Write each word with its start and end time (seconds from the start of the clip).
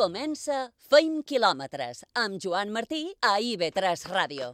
Comença 0.00 0.70
Feim 0.88 1.18
quilòmetres 1.28 1.98
amb 2.16 2.38
Joan 2.40 2.70
Martí 2.72 3.02
a 3.20 3.34
IB3 3.44 4.06
Ràdio. 4.08 4.46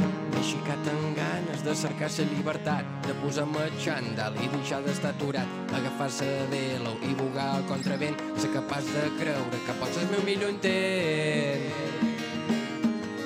M'he 0.00 0.40
aixecat 0.40 0.90
amb 0.90 1.14
ganes 1.14 1.62
de 1.62 1.76
cercar 1.78 2.08
la 2.16 2.26
llibertat, 2.32 2.90
de 3.06 3.14
posar-me 3.20 3.68
xandall 3.78 4.34
i 4.42 4.50
deixar 4.56 4.82
d'estar 4.82 5.14
aturat, 5.14 5.54
agafar-se 5.70 6.26
de 6.50 6.64
l'ou 6.82 6.98
i 7.06 7.14
bugar 7.14 7.46
al 7.60 7.66
contravent, 7.70 8.18
ser 8.42 8.50
capaç 8.58 8.90
de 8.90 9.06
creure 9.22 9.62
que 9.62 9.78
pots 9.78 9.94
ser 9.94 10.02
el 10.02 10.10
meu 10.16 10.26
millor 10.26 10.50
intent. 10.50 11.70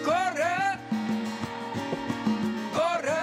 Corre! 0.04 0.54
Corre! 2.76 3.20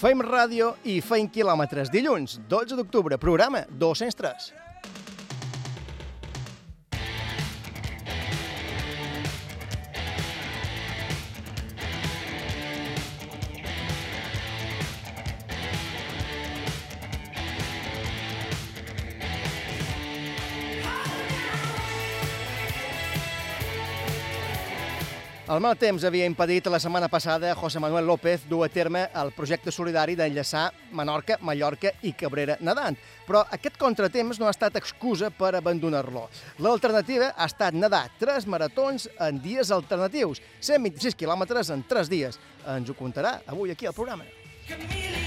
Feim 0.00 0.24
ràdio 0.24 0.72
i 0.88 1.02
feim 1.04 1.28
quilòmetres. 1.28 1.92
Dilluns, 1.92 2.40
12 2.48 2.80
d'octubre, 2.80 3.20
programa 3.20 3.68
203. 3.68 4.65
El 25.56 25.62
mal 25.64 25.78
temps 25.80 26.02
havia 26.04 26.26
impedit 26.28 26.66
la 26.68 26.76
setmana 26.76 27.06
passada 27.08 27.54
José 27.56 27.80
Manuel 27.80 28.04
López 28.04 28.42
dur 28.44 28.66
a 28.66 28.68
terme 28.68 29.06
el 29.16 29.30
projecte 29.32 29.72
solidari 29.72 30.12
d'enllaçar 30.18 30.66
Menorca, 30.92 31.38
Mallorca 31.40 31.94
i 32.04 32.12
Cabrera 32.12 32.58
nedant, 32.60 32.98
però 33.24 33.40
aquest 33.56 33.78
contratemps 33.80 34.36
no 34.36 34.50
ha 34.50 34.52
estat 34.52 34.76
excusa 34.76 35.30
per 35.32 35.54
abandonar-lo. 35.56 36.26
L'alternativa 36.60 37.30
ha 37.32 37.48
estat 37.48 37.72
nedar 37.72 38.02
tres 38.20 38.44
maratons 38.44 39.08
en 39.16 39.40
dies 39.40 39.72
alternatius, 39.72 40.42
126 40.60 41.16
quilòmetres 41.16 41.72
en 41.72 41.86
tres 41.88 42.12
dies. 42.12 42.36
Ens 42.76 42.92
ho 42.92 42.98
contarà 42.98 43.38
avui 43.46 43.72
aquí 43.72 43.88
al 43.88 43.96
programa. 43.96 44.28
Xisca 44.68 45.25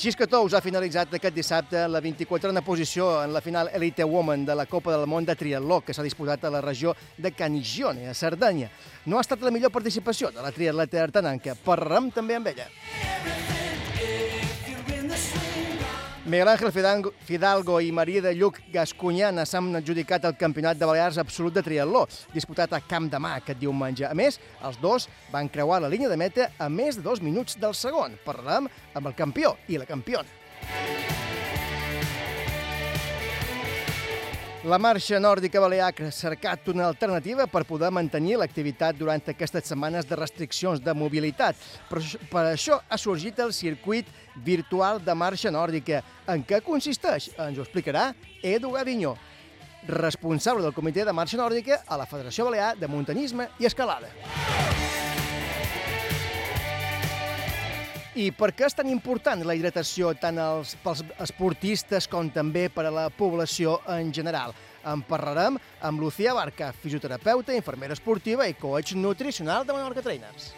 Tous 0.00 0.54
ha 0.56 0.62
finalitzat 0.64 1.10
aquest 1.12 1.34
dissabte 1.36 1.80
la 1.84 2.00
24a 2.00 2.62
posició 2.64 3.08
en 3.20 3.34
la 3.34 3.42
final 3.44 3.68
Elite 3.76 4.02
Woman 4.08 4.46
de 4.48 4.54
la 4.56 4.64
Copa 4.64 4.94
del 4.94 5.04
Món 5.06 5.26
de 5.28 5.34
Triatló 5.36 5.82
que 5.84 5.92
s'ha 5.92 6.06
disputat 6.06 6.46
a 6.48 6.50
la 6.54 6.62
regió 6.64 6.94
de 7.18 7.34
Canigione, 7.36 8.08
a 8.08 8.14
Cerdanya. 8.14 8.70
No 9.04 9.18
ha 9.18 9.20
estat 9.20 9.44
la 9.44 9.52
millor 9.52 9.70
participació 9.70 10.30
de 10.32 10.40
la 10.40 10.56
triatleta 10.56 11.04
artananca. 11.04 11.52
Parlarem 11.52 12.08
també 12.16 12.40
amb 12.40 12.48
ella. 12.48 12.70
Miguel 16.30 16.46
Ángel 16.46 16.70
Fidalgo, 17.26 17.80
i 17.80 17.90
Maria 17.90 18.20
de 18.22 18.30
Lluc 18.38 18.60
Gascunyana 18.70 19.42
s'han 19.42 19.74
adjudicat 19.80 20.28
el 20.28 20.36
Campionat 20.38 20.78
de 20.78 20.86
Balears 20.86 21.18
Absolut 21.18 21.56
de 21.56 21.64
Triatló, 21.66 22.04
disputat 22.30 22.70
a 22.70 22.78
Camp 22.86 23.08
de 23.10 23.18
Mà 23.18 23.32
aquest 23.40 23.58
diumenge. 23.58 24.06
A 24.06 24.14
més, 24.14 24.38
els 24.62 24.78
dos 24.78 25.08
van 25.32 25.50
creuar 25.50 25.80
la 25.82 25.90
línia 25.90 26.12
de 26.12 26.20
meta 26.20 26.52
a 26.54 26.70
més 26.70 27.00
de 27.00 27.02
dos 27.02 27.18
minuts 27.18 27.58
del 27.58 27.74
segon. 27.74 28.14
Parlarem 28.22 28.70
amb 28.94 29.10
el 29.10 29.18
campió 29.18 29.56
i 29.66 29.82
la 29.82 29.90
campiona. 29.90 30.28
La 34.60 34.76
marxa 34.76 35.16
nòrdica 35.16 35.56
balear 35.56 35.86
ha 35.88 36.10
cercat 36.12 36.66
una 36.68 36.84
alternativa 36.84 37.46
per 37.48 37.62
poder 37.64 37.88
mantenir 37.96 38.34
l'activitat 38.36 38.98
durant 38.98 39.22
aquestes 39.32 39.70
setmanes 39.70 40.04
de 40.04 40.18
restriccions 40.20 40.82
de 40.84 40.92
mobilitat. 40.92 41.56
Per, 41.88 42.02
per 42.28 42.42
això 42.50 42.76
ha 42.84 42.98
sorgit 43.00 43.40
el 43.40 43.54
circuit 43.56 44.10
virtual 44.44 45.00
de 45.00 45.14
marxa 45.16 45.48
nòrdica. 45.48 46.02
En 46.28 46.44
què 46.44 46.60
consisteix? 46.60 47.30
Ens 47.40 47.56
ho 47.56 47.64
explicarà 47.64 48.10
Edu 48.42 48.74
Gavinyó, 48.76 49.14
responsable 49.88 50.66
del 50.66 50.76
comitè 50.76 51.08
de 51.08 51.16
marxa 51.16 51.40
nòrdica 51.40 51.80
a 51.88 51.96
la 51.96 52.04
Federació 52.10 52.50
Balear 52.50 52.74
de 52.76 52.92
Muntanyisme 52.92 53.48
i 53.64 53.70
Escalada. 53.70 54.12
I 58.18 58.32
per 58.34 58.48
què 58.58 58.66
és 58.66 58.74
tan 58.74 58.88
important 58.90 59.44
la 59.46 59.54
hidratació 59.54 60.08
tant 60.18 60.38
als, 60.42 60.72
pels 60.82 61.04
esportistes 61.22 62.08
com 62.10 62.26
també 62.34 62.64
per 62.66 62.88
a 62.88 62.90
la 62.90 63.04
població 63.14 63.76
en 63.86 64.10
general? 64.10 64.50
En 64.82 65.04
parlarem 65.06 65.58
amb 65.86 66.02
Lucía 66.02 66.34
Barca, 66.34 66.72
fisioterapeuta, 66.72 67.54
infermera 67.54 67.94
esportiva 67.94 68.48
i 68.50 68.56
coach 68.58 68.96
nutricional 68.98 69.62
de 69.66 69.76
Menorca 69.76 70.02
Trainers. 70.02 70.50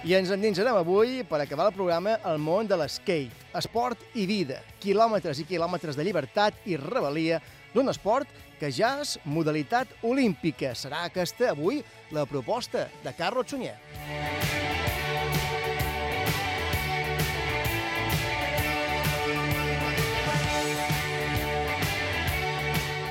I 0.00 0.16
ens 0.16 0.32
endinsarem 0.32 0.80
avui, 0.80 1.20
per 1.28 1.42
acabar 1.42 1.68
el 1.68 1.76
programa, 1.76 2.16
al 2.24 2.40
món 2.40 2.70
de 2.70 2.78
l'skate. 2.80 3.36
Esport 3.60 4.00
i 4.16 4.24
vida, 4.24 4.62
quilòmetres 4.80 5.42
i 5.42 5.44
quilòmetres 5.44 5.98
de 5.98 6.06
llibertat 6.06 6.56
i 6.64 6.80
rebel·lia 6.80 7.42
d'un 7.74 7.92
esport 7.92 8.32
que 8.60 8.68
ja 8.68 8.98
és 9.00 9.16
modalitat 9.24 9.88
olímpica. 10.04 10.74
Serà 10.76 11.06
aquesta, 11.08 11.54
avui, 11.54 11.80
la 12.12 12.26
proposta 12.28 12.86
de 13.02 13.14
Carlos 13.16 13.48
Sunyer. 13.48 13.78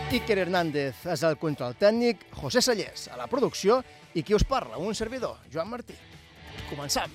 Iker 0.10 0.40
Hernández 0.42 1.04
és 1.06 1.22
el 1.26 1.36
control 1.38 1.76
tècnic, 1.78 2.24
José 2.34 2.64
Sallés 2.66 3.06
a 3.14 3.18
la 3.20 3.28
producció 3.30 3.78
i 4.18 4.24
qui 4.26 4.34
us 4.34 4.46
parla, 4.46 4.82
un 4.82 4.98
servidor, 4.98 5.38
Joan 5.54 5.70
Martí. 5.70 5.98
Començam. 6.72 7.14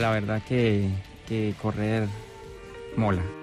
La 0.00 0.10
verdad 0.16 0.40
que, 0.48 0.88
que 1.28 1.52
correr 1.60 2.08
mola. 2.96 3.41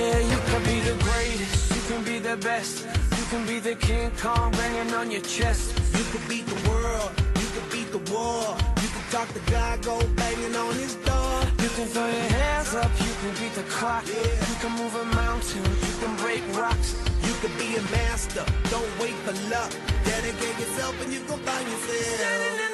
Yeah, 0.00 0.18
you 0.18 0.38
can 0.48 0.62
be 0.64 0.80
the 0.80 0.96
greatest, 1.04 1.76
you 1.76 1.82
can 1.90 2.02
be 2.02 2.18
the 2.18 2.34
best, 2.38 2.86
you 3.18 3.24
can 3.28 3.46
be 3.46 3.58
the 3.60 3.74
King 3.74 4.10
Kong 4.16 4.50
banging 4.52 4.94
on 4.94 5.10
your 5.10 5.20
chest. 5.20 5.76
You 5.92 6.02
could 6.10 6.26
beat 6.26 6.46
the 6.46 6.70
world, 6.70 7.10
you 7.36 7.46
could 7.52 7.68
beat 7.70 7.92
the 7.92 8.00
war. 8.10 8.56
You 8.80 8.88
can 8.88 9.04
talk 9.10 9.28
to 9.34 9.42
God, 9.52 9.84
go 9.84 10.00
banging 10.16 10.56
on 10.56 10.72
his 10.76 10.94
door. 11.04 11.42
You 11.60 11.68
can 11.76 11.86
throw 11.92 12.06
your 12.06 12.30
hands 12.40 12.74
up, 12.74 12.90
you 12.98 13.12
can 13.20 13.32
beat 13.40 13.52
the 13.52 13.66
clock. 13.68 14.06
You 14.06 14.56
can 14.62 14.72
move 14.80 14.94
a 14.94 15.04
mountain, 15.04 15.64
you 15.86 15.94
can 16.00 16.16
break 16.16 16.42
rocks. 16.56 16.96
You 17.26 17.34
can 17.42 17.52
be 17.58 17.76
a 17.76 17.82
master, 17.92 18.46
don't 18.70 18.92
wait 18.98 19.16
for 19.26 19.36
luck. 19.52 19.70
Dedicate 20.06 20.56
yourself 20.62 20.94
and 21.04 21.12
you 21.12 21.20
go 21.28 21.36
find 21.36 21.68
yourself. 21.68 22.69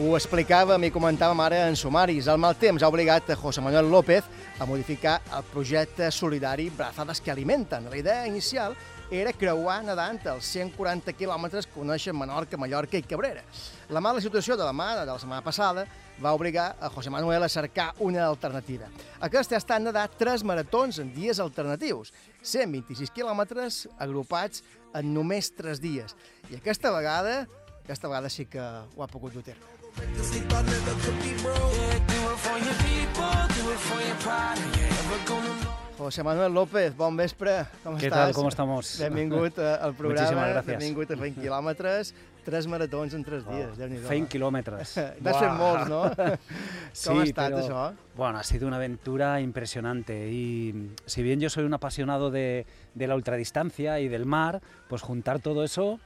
Ho 0.00 0.14
explicàvem 0.16 0.86
i 0.86 0.88
comentàvem 0.88 1.40
ara 1.44 1.66
en 1.68 1.74
sumaris. 1.76 2.24
El 2.24 2.38
mal 2.40 2.54
temps 2.56 2.80
ha 2.80 2.88
obligat 2.88 3.28
a 3.28 3.34
José 3.36 3.60
Manuel 3.60 3.90
López 3.92 4.24
a 4.56 4.64
modificar 4.64 5.18
el 5.36 5.42
projecte 5.50 6.06
solidari 6.10 6.70
Brazadas 6.70 7.20
que 7.20 7.30
Alimenten. 7.30 7.90
La 7.90 7.98
idea 7.98 8.26
inicial 8.26 8.72
era 9.10 9.34
creuar 9.36 9.82
nedant 9.84 10.16
els 10.32 10.48
140 10.48 11.12
quilòmetres 11.12 11.68
que 11.68 11.82
uneixen 11.84 12.16
Menorca, 12.16 12.56
Mallorca 12.56 12.96
i 12.96 13.04
Cabrera. 13.04 13.44
La 13.92 14.00
mala 14.00 14.22
situació 14.24 14.56
de 14.56 14.64
la 14.64 14.72
mà 14.72 14.94
de 14.96 15.04
la 15.10 15.18
setmana 15.20 15.44
passada 15.44 15.84
va 16.24 16.32
obligar 16.32 16.70
a 16.80 16.88
José 16.88 17.12
Manuel 17.12 17.44
a 17.44 17.52
cercar 17.52 17.90
una 18.00 18.24
alternativa. 18.30 18.88
Aquest 19.20 19.52
ha 19.52 19.60
estat 19.60 19.84
nedar 19.84 20.06
tres 20.16 20.40
maratons 20.40 21.02
en 21.04 21.12
dies 21.12 21.36
alternatius, 21.36 22.14
126 22.40 23.12
quilòmetres 23.12 23.84
agrupats 23.98 24.64
en 24.96 25.12
només 25.12 25.52
tres 25.52 25.84
dies. 25.84 26.16
I 26.48 26.56
aquesta 26.62 26.96
vegada, 26.96 27.42
aquesta 27.84 28.08
vegada 28.08 28.32
sí 28.32 28.48
que 28.48 28.62
ho 28.62 29.04
ha 29.04 29.12
pogut 29.12 29.36
dur 29.36 29.44
terme. 29.44 29.81
José 35.98 36.22
Manuel 36.24 36.52
López, 36.52 36.96
bon 36.96 37.16
vespre. 37.16 37.64
Com 37.84 37.96
¿Qué 37.96 38.08
estàs? 38.08 38.26
tal? 38.26 38.34
¿Cómo 38.34 38.48
estamos? 38.48 38.98
Benvingut 38.98 39.58
al 39.58 39.94
programa. 39.98 40.20
Muchísimas 40.20 40.48
gracias. 40.48 40.78
Benvingut 40.78 41.10
a 41.10 41.16
20 41.16 41.40
quilòmetres, 41.40 42.10
tres 42.44 42.66
maratons 42.66 43.14
en 43.14 43.22
tres 43.22 43.44
dies. 43.46 43.78
Oh, 43.78 44.08
Fein 44.08 44.26
kilómetros. 44.26 44.96
N'has 45.22 45.38
fet 45.38 45.54
molts, 45.54 45.86
no? 45.92 46.02
Com 47.06 47.20
ha 47.22 47.28
estat 47.28 47.52
pero, 47.52 47.62
això? 47.62 47.84
Bueno, 48.16 48.38
ha 48.40 48.42
sido 48.42 48.66
una 48.66 48.76
aventura 48.82 49.40
impresionante 49.40 50.28
y 50.32 50.90
si 51.06 51.22
bien 51.22 51.40
yo 51.40 51.50
soy 51.50 51.64
un 51.64 51.74
apasionado 51.74 52.30
de, 52.30 52.66
de 52.94 53.06
la 53.06 53.14
ultradistancia 53.14 54.00
y 54.00 54.08
del 54.08 54.26
mar, 54.26 54.60
pues 54.88 55.02
juntar 55.02 55.38
todo 55.38 55.62
eso 55.62 56.00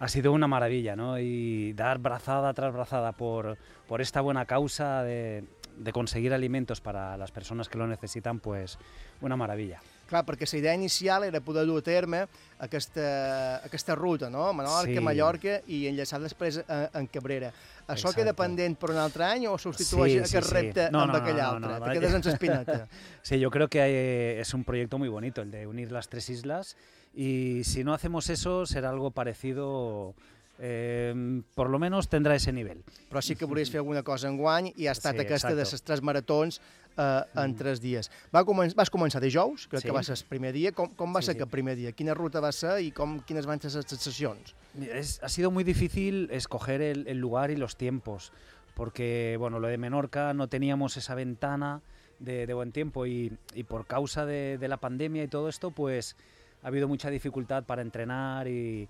ha 0.00 0.08
sido 0.08 0.32
una 0.32 0.46
maravilla, 0.46 0.96
¿no? 0.96 1.18
Y 1.18 1.72
dar 1.74 1.98
brazada 1.98 2.52
tras 2.54 2.72
brazada 2.72 3.12
por, 3.12 3.56
por 3.86 4.00
esta 4.00 4.20
buena 4.20 4.44
causa 4.46 5.02
de, 5.02 5.44
de 5.76 5.92
conseguir 5.92 6.32
alimentos 6.32 6.80
para 6.80 7.16
las 7.16 7.30
personas 7.32 7.68
que 7.68 7.78
lo 7.78 7.86
necesitan, 7.86 8.38
pues 8.40 8.78
una 9.20 9.36
maravilla. 9.36 9.80
Clar, 10.08 10.24
perquè 10.24 10.46
la 10.48 10.58
idea 10.58 10.72
inicial 10.74 11.24
era 11.24 11.42
poder 11.44 11.66
dur 11.68 11.82
a 11.82 11.84
terme 11.84 12.22
aquesta, 12.64 13.56
aquesta 13.64 13.94
ruta, 13.94 14.30
no? 14.30 14.52
Menorca, 14.54 14.88
Sí. 14.94 15.00
Mallorca 15.04 15.58
i 15.68 15.82
enllaçar 15.90 16.20
després 16.22 16.62
a, 16.66 16.88
en 16.96 17.06
Cabrera. 17.12 17.50
Això 17.88 18.12
queda 18.14 18.32
Exacte. 18.32 18.38
pendent 18.40 18.76
per 18.80 18.90
un 18.94 19.00
altre 19.02 19.24
any 19.24 19.44
o 19.48 19.58
substitueix 19.60 20.12
Sí, 20.12 20.18
sí, 20.18 20.36
aquest 20.38 20.48
sí. 20.48 20.54
repte 20.54 20.88
No, 20.90 21.02
amb 21.02 21.12
no, 21.12 21.18
aquell 21.20 21.36
no, 21.36 21.44
altre? 21.50 21.68
no, 21.68 21.74
Te 21.74 21.86
no. 21.86 21.92
quedes 21.92 22.12
sense 22.16 22.30
espineta. 22.30 22.88
Sí, 23.22 23.38
yo 23.38 23.50
creo 23.50 23.68
que 23.68 24.40
es 24.40 24.54
un 24.54 24.64
proyecto 24.64 24.96
muy 24.98 25.08
bonito 25.08 25.42
el 25.42 25.50
de 25.50 25.66
unir 25.66 25.92
las 25.92 26.08
tres 26.08 26.28
islas 26.30 26.76
y 27.18 27.64
si 27.64 27.82
no 27.82 27.92
hacemos 27.94 28.30
eso 28.30 28.64
será 28.64 28.90
algo 28.90 29.10
parecido, 29.10 30.14
eh, 30.60 31.42
por 31.54 31.68
lo 31.70 31.78
menos 31.78 32.08
tendrá 32.08 32.34
ese 32.36 32.52
nivel. 32.52 32.82
Però 33.10 33.20
sí 33.22 33.34
que 33.34 33.44
volies 33.46 33.70
fer 33.70 33.78
alguna 33.82 34.02
cosa 34.06 34.28
en 34.30 34.36
guany 34.38 34.72
i 34.76 34.86
ha 34.86 34.92
estat 34.94 35.14
Sí, 35.18 35.22
aquesta 35.26 35.50
de 35.54 35.62
exacto. 35.62 35.74
les 35.74 35.82
tres 35.82 36.02
maratons 36.02 36.60
eh, 36.98 37.22
en 37.42 37.54
tres 37.54 37.80
dies. 37.80 38.10
Va 38.34 38.44
comen 38.44 38.70
vas 38.78 38.90
començar 38.90 39.20
dijous, 39.22 39.66
crec 39.70 39.82
Sí. 39.82 39.88
que 39.88 39.94
va 39.94 40.02
ser 40.02 40.14
el 40.18 40.24
primer 40.30 40.52
dia. 40.54 40.72
Com, 40.72 40.90
com 40.94 41.14
va 41.14 41.22
Sí, 41.22 41.26
ser 41.26 41.34
sí. 41.34 41.38
aquest 41.42 41.50
primer 41.50 41.76
dia? 41.76 41.92
Quina 41.92 42.14
ruta 42.14 42.40
va 42.40 42.50
ser 42.52 42.80
i 42.82 42.90
com, 42.92 43.18
quines 43.26 43.46
van 43.46 43.60
ser 43.60 43.70
les 43.74 43.86
sessions? 43.86 44.54
Es- 44.78 45.18
ha 45.22 45.28
sido 45.28 45.50
muy 45.50 45.64
difícil 45.64 46.28
escoger 46.30 46.82
el, 46.82 47.06
el 47.08 47.18
lugar 47.18 47.50
y 47.50 47.56
los 47.56 47.76
tiempos, 47.76 48.32
porque 48.74 49.36
bueno, 49.38 49.58
lo 49.58 49.68
de 49.68 49.78
Menorca 49.78 50.34
no 50.34 50.48
teníamos 50.48 50.96
esa 50.96 51.14
ventana 51.14 51.82
de, 52.18 52.46
de 52.46 52.54
buen 52.54 52.72
tiempo 52.72 53.06
y, 53.06 53.32
y 53.54 53.62
por 53.62 53.86
causa 53.86 54.26
de, 54.26 54.58
de 54.58 54.68
la 54.68 54.76
pandemia 54.78 55.22
y 55.22 55.28
todo 55.28 55.48
esto, 55.48 55.70
pues 55.70 56.16
ha 56.62 56.68
habido 56.68 56.88
mucha 56.88 57.10
dificultad 57.10 57.64
para 57.64 57.82
entrenar 57.82 58.48
y, 58.48 58.88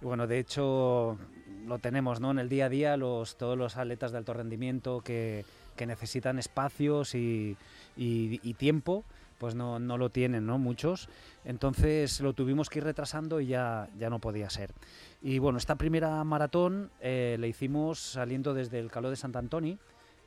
bueno, 0.00 0.26
de 0.26 0.38
hecho 0.38 1.18
lo 1.66 1.78
tenemos 1.78 2.20
¿no? 2.20 2.30
en 2.30 2.38
el 2.38 2.48
día 2.48 2.66
a 2.66 2.68
día, 2.68 2.96
todos 2.96 3.58
los 3.58 3.76
atletas 3.76 4.12
de 4.12 4.18
alto 4.18 4.32
rendimiento 4.32 5.00
que, 5.00 5.44
necesitan 5.78 6.40
espacios 6.40 7.14
y, 7.14 7.56
tiempo, 8.58 9.04
pues 9.38 9.54
no, 9.54 9.78
no 9.78 9.96
lo 9.96 10.10
tienen, 10.10 10.44
¿no? 10.44 10.58
Muchos. 10.58 11.08
Entonces 11.44 12.20
lo 12.20 12.32
tuvimos 12.32 12.68
que 12.68 12.80
ir 12.80 12.84
retrasando 12.84 13.40
y 13.40 13.46
ya, 13.46 13.88
ya 13.96 14.10
no 14.10 14.18
podía 14.18 14.50
ser. 14.50 14.72
Y 15.22 15.38
bueno, 15.38 15.58
esta 15.58 15.76
primera 15.76 16.22
maratón 16.24 16.90
eh, 17.00 17.36
la 17.38 17.46
hicimos 17.46 18.00
saliendo 18.00 18.54
desde 18.54 18.80
el 18.80 18.90
Caló 18.90 19.10
de 19.10 19.16
Sant 19.16 19.36
Antoni, 19.36 19.78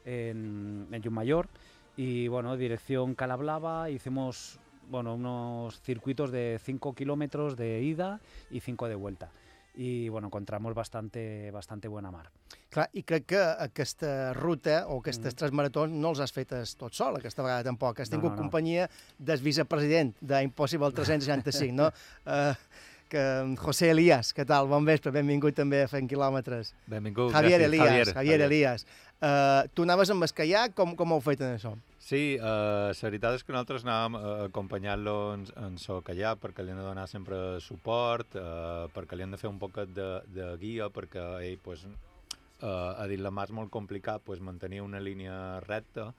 en, 0.06 0.88
en 0.90 1.02
Llumayor, 1.02 1.50
y 1.98 2.30
bueno, 2.30 2.56
dirección 2.56 3.14
Calablava, 3.14 3.90
hicimos 3.90 4.58
bueno, 4.92 5.16
unos 5.16 5.80
circuitos 5.82 6.32
de 6.32 6.60
5 6.64 6.94
kilómetros 6.94 7.56
de 7.56 7.82
ida 7.82 8.20
y 8.52 8.60
5 8.60 8.88
de 8.90 8.96
vuelta. 8.96 9.30
Y 9.74 10.10
bueno, 10.10 10.28
encontramos 10.28 10.74
bastante, 10.76 11.50
bastante 11.50 11.88
buena 11.88 12.12
mar. 12.12 12.30
Clar, 12.72 12.90
i 12.94 13.04
crec 13.04 13.26
que 13.26 13.40
aquesta 13.40 14.34
ruta 14.36 14.86
o 14.88 15.00
aquestes 15.00 15.34
Mm. 15.34 15.38
tres 15.40 15.52
maratons 15.56 15.92
no 15.96 16.10
els 16.12 16.20
has 16.20 16.32
fetes 16.36 16.76
tot 16.76 16.94
sol, 16.94 17.16
aquesta 17.18 17.42
vegada 17.44 17.64
tampoc. 17.64 18.00
Has 18.00 18.12
No, 18.12 18.18
tingut 18.18 18.32
no, 18.32 18.36
no. 18.36 18.42
companyia 18.44 18.90
del 19.18 19.40
vicepresident 19.40 20.14
d'Impossible 20.20 20.92
365, 20.92 21.72
no? 21.76 21.88
Uh, 22.26 22.54
que 23.12 23.56
José 23.60 23.90
Elías, 23.92 24.34
què 24.36 24.46
tal? 24.48 24.68
Bon 24.72 24.86
vespre, 24.88 25.12
benvingut 25.12 25.56
també 25.56 25.82
a 25.84 25.88
Fent 25.92 26.08
Quilòmetres. 26.08 26.74
Benvingut, 26.88 27.32
Javier 27.36 27.60
gràcies. 27.60 27.68
Elías, 27.68 27.88
Javier, 27.88 28.14
Javier. 28.14 28.42
Elías. 28.48 28.86
Uh, 29.22 29.68
tu 29.78 29.84
anaves 29.86 30.10
amb 30.10 30.26
el 30.26 30.32
com, 30.74 30.96
com 30.98 31.12
heu 31.14 31.20
fet 31.22 31.42
en 31.46 31.54
això? 31.54 31.76
Sí, 32.02 32.40
uh, 32.42 32.90
la 32.90 33.06
veritat 33.06 33.36
és 33.38 33.44
que 33.46 33.54
nosaltres 33.54 33.84
anàvem 33.86 34.16
uh, 34.18 34.46
acompanyant-lo 34.48 35.14
en, 35.36 35.44
en 35.62 35.78
so 35.78 36.00
callar 36.02 36.40
perquè 36.42 36.66
li 36.66 36.72
han 36.74 36.80
de 36.82 36.86
donar 36.88 37.06
sempre 37.08 37.60
suport, 37.62 38.34
uh, 38.34 38.90
perquè 38.90 39.16
li 39.16 39.22
han 39.22 39.36
de 39.36 39.38
fer 39.38 39.52
un 39.52 39.60
poquet 39.62 39.94
de, 39.94 40.08
de 40.26 40.48
guia, 40.58 40.90
perquè 40.90 41.22
ell, 41.46 41.60
pues, 41.62 41.86
uh, 41.86 42.98
a 42.98 43.06
dit 43.06 43.22
la 43.22 43.30
mà 43.30 43.46
és 43.46 43.54
molt 43.54 43.70
complicat 43.70 44.26
pues, 44.26 44.42
mantenir 44.42 44.82
una 44.82 45.00
línia 45.00 45.60
recta 45.68 46.10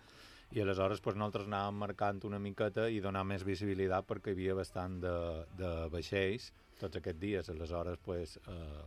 i 0.54 0.62
aleshores 0.62 1.02
pues, 1.02 1.18
nosaltres 1.18 1.50
anàvem 1.50 1.82
marcant 1.82 2.22
una 2.28 2.38
miqueta 2.38 2.86
i 2.86 3.00
donar 3.02 3.24
més 3.26 3.42
visibilitat 3.42 4.06
perquè 4.06 4.30
hi 4.30 4.38
havia 4.38 4.54
bastant 4.62 5.00
de, 5.02 5.16
de 5.58 5.72
vaixells 5.90 6.52
tots 6.78 7.02
aquests 7.02 7.18
dies, 7.18 7.50
aleshores 7.50 7.98
pues, 8.06 8.38
uh, 8.46 8.86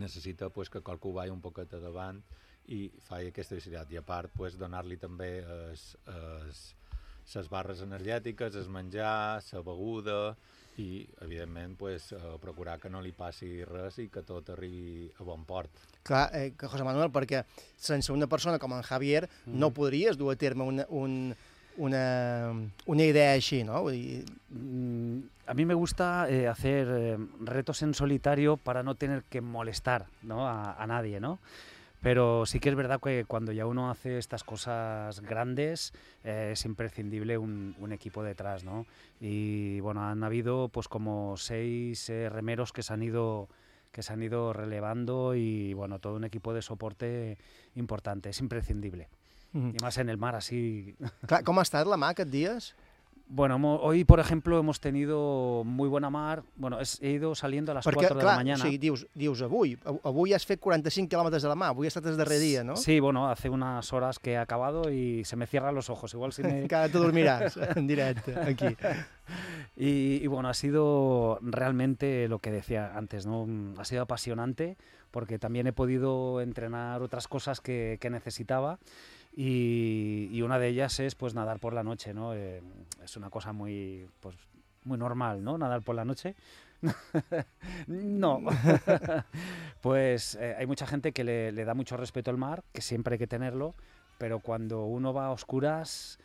necessita 0.00 0.48
pues, 0.48 0.72
que 0.72 0.80
qualcú 0.80 1.12
vagi 1.12 1.36
un 1.36 1.44
poquet 1.44 1.76
davant 1.76 2.24
i 2.68 2.86
faci 3.08 3.32
aquesta 3.32 3.56
visibilitat. 3.58 3.90
I 3.92 3.98
a 3.98 4.02
part, 4.06 4.30
pues, 4.36 4.56
donar-li 4.58 4.96
també 4.96 5.38
es, 5.72 5.96
es, 6.06 6.62
les 7.34 7.48
barres 7.50 7.82
energètiques, 7.82 8.56
el 8.56 8.68
menjar, 8.70 9.42
la 9.52 9.62
beguda 9.66 10.18
i, 10.78 11.06
evidentment, 11.20 11.76
pues, 11.76 12.12
eh, 12.12 12.20
procurar 12.40 12.78
que 12.80 12.88
no 12.90 13.02
li 13.02 13.12
passi 13.12 13.64
res 13.68 13.98
i 13.98 14.08
que 14.08 14.22
tot 14.24 14.48
arribi 14.54 15.10
a 15.18 15.24
bon 15.24 15.44
port. 15.44 15.70
Clar, 16.02 16.30
eh, 16.32 16.52
que 16.58 16.68
José 16.68 16.84
Manuel, 16.84 17.10
perquè 17.12 17.44
sense 17.76 18.12
una 18.12 18.26
persona 18.26 18.58
com 18.58 18.72
en 18.72 18.82
Javier 18.82 19.28
no 19.46 19.70
podries 19.70 20.16
dur 20.16 20.32
a 20.32 20.36
terme 20.36 20.64
una, 20.64 20.86
un, 20.88 21.34
una, 21.76 22.52
una 22.86 23.04
idea 23.04 23.34
així, 23.36 23.62
no? 23.64 23.82
Vull 23.82 23.98
dir, 23.98 24.24
Mm, 24.52 25.22
A 25.46 25.54
mí 25.54 25.64
me 25.66 25.74
gusta 25.74 26.28
eh, 26.30 26.46
hacer 26.46 26.86
eh, 26.88 27.18
retos 27.40 27.82
en 27.82 27.94
solitario 27.94 28.56
para 28.56 28.82
no 28.82 28.94
tener 28.94 29.24
que 29.24 29.40
molestar 29.40 30.06
¿no? 30.22 30.46
a, 30.46 30.80
a 30.80 30.86
nadie, 30.86 31.18
¿no? 31.20 31.40
Pero 32.02 32.46
sí 32.46 32.58
que 32.58 32.68
es 32.68 32.74
verdad 32.74 33.00
que 33.00 33.24
cuando 33.24 33.52
ya 33.52 33.64
uno 33.64 33.90
hace 33.90 34.18
estas 34.18 34.42
cosas 34.42 35.20
grandes 35.20 35.94
eh, 36.24 36.50
es 36.52 36.64
imprescindible 36.64 37.38
un, 37.38 37.76
un 37.78 37.92
equipo 37.92 38.24
detrás, 38.24 38.64
¿no? 38.64 38.86
Y 39.20 39.78
bueno, 39.80 40.02
han 40.02 40.24
habido 40.24 40.68
pues 40.68 40.88
como 40.88 41.36
seis 41.36 42.10
eh, 42.10 42.28
remeros 42.28 42.72
que 42.72 42.82
se 42.82 42.92
han 42.92 43.02
ido 43.02 43.48
que 43.92 44.02
se 44.02 44.12
han 44.12 44.22
ido 44.22 44.52
relevando 44.52 45.34
y 45.34 45.74
bueno, 45.74 45.98
todo 45.98 46.16
un 46.16 46.24
equipo 46.24 46.54
de 46.54 46.62
soporte 46.62 47.36
importante, 47.74 48.30
es 48.30 48.40
imprescindible. 48.40 49.08
Mhm. 49.52 49.74
Y 49.78 49.82
más 49.82 49.98
en 49.98 50.08
el 50.08 50.16
mar 50.16 50.34
así 50.34 50.96
Clar, 51.26 51.44
com 51.44 51.58
ha 51.60 51.62
estat 51.66 51.86
la 51.86 51.98
mà 52.00 52.14
aquests 52.14 52.32
dies? 52.32 52.72
Bueno, 53.34 53.56
hoy, 53.80 54.04
por 54.04 54.20
ejemplo, 54.20 54.58
hemos 54.58 54.78
tenido 54.78 55.62
muy 55.64 55.88
buena 55.88 56.10
mar. 56.10 56.42
Bueno, 56.54 56.76
he 57.00 57.10
ido 57.12 57.34
saliendo 57.34 57.72
a 57.72 57.76
las 57.76 57.86
Perquè, 57.86 57.94
4 58.08 58.16
de 58.16 58.20
clar, 58.20 58.32
la 58.34 58.36
mañana. 58.36 58.62
sigui, 58.62 58.76
dius, 58.76 59.06
dius 59.14 59.40
avui, 59.40 59.78
av- 59.86 60.00
avui 60.04 60.34
has 60.34 60.44
fet 60.44 60.60
45 60.60 61.08
quilòmetres 61.08 61.40
de 61.40 61.48
la 61.48 61.54
mà, 61.56 61.70
avui 61.72 61.86
ha 61.86 61.88
estat 61.88 62.04
el 62.12 62.18
darrer 62.20 62.38
dia, 62.38 62.62
no? 62.62 62.76
Sí, 62.76 63.00
bueno, 63.00 63.30
hace 63.30 63.48
unas 63.48 63.90
horas 63.94 64.18
que 64.18 64.32
he 64.32 64.36
acabado 64.36 64.90
y 64.92 65.24
se 65.24 65.36
me 65.36 65.46
cierran 65.46 65.74
los 65.74 65.88
ojos. 65.88 66.12
Igual 66.12 66.34
si 66.34 66.42
me... 66.42 66.60
Encara 66.68 66.90
te 66.92 66.98
dormiràs 66.98 67.56
en 67.76 67.86
directe, 67.86 68.36
aquí. 68.36 68.76
Y, 69.76 70.20
y 70.22 70.26
bueno, 70.26 70.50
ha 70.50 70.54
sido 70.54 71.38
realmente 71.40 72.28
lo 72.28 72.38
que 72.38 72.50
decía 72.50 72.92
antes, 72.94 73.24
¿no? 73.24 73.46
Mm, 73.46 73.80
Ha 73.80 73.86
sido 73.86 74.02
apasionante 74.02 74.76
porque 75.10 75.38
también 75.38 75.66
he 75.66 75.72
podido 75.72 76.42
entrenar 76.42 77.00
otras 77.00 77.28
cosas 77.28 77.62
que, 77.62 77.96
que 77.98 78.10
necesitaba 78.10 78.78
y, 79.34 80.28
y 80.30 80.42
una 80.42 80.58
de 80.58 80.68
ellas 80.68 80.98
es 81.00 81.14
pues 81.14 81.34
nadar 81.34 81.58
por 81.58 81.72
la 81.72 81.82
noche, 81.82 82.14
¿no? 82.14 82.34
Eh, 82.34 82.62
es 83.02 83.16
una 83.16 83.30
cosa 83.30 83.52
muy, 83.52 84.08
pues, 84.20 84.36
muy 84.84 84.98
normal, 84.98 85.42
¿no? 85.42 85.58
Nadar 85.58 85.82
por 85.82 85.94
la 85.94 86.04
noche. 86.04 86.34
no. 87.86 88.40
pues 89.80 90.34
eh, 90.34 90.56
hay 90.58 90.66
mucha 90.66 90.86
gente 90.86 91.12
que 91.12 91.24
le, 91.24 91.52
le 91.52 91.64
da 91.64 91.74
mucho 91.74 91.96
respeto 91.96 92.30
al 92.30 92.36
mar, 92.36 92.64
que 92.72 92.82
siempre 92.82 93.14
hay 93.14 93.18
que 93.18 93.26
tenerlo, 93.26 93.74
pero 94.18 94.40
cuando 94.40 94.84
uno 94.84 95.12
va 95.12 95.26
a 95.26 95.30
oscuras 95.30 96.18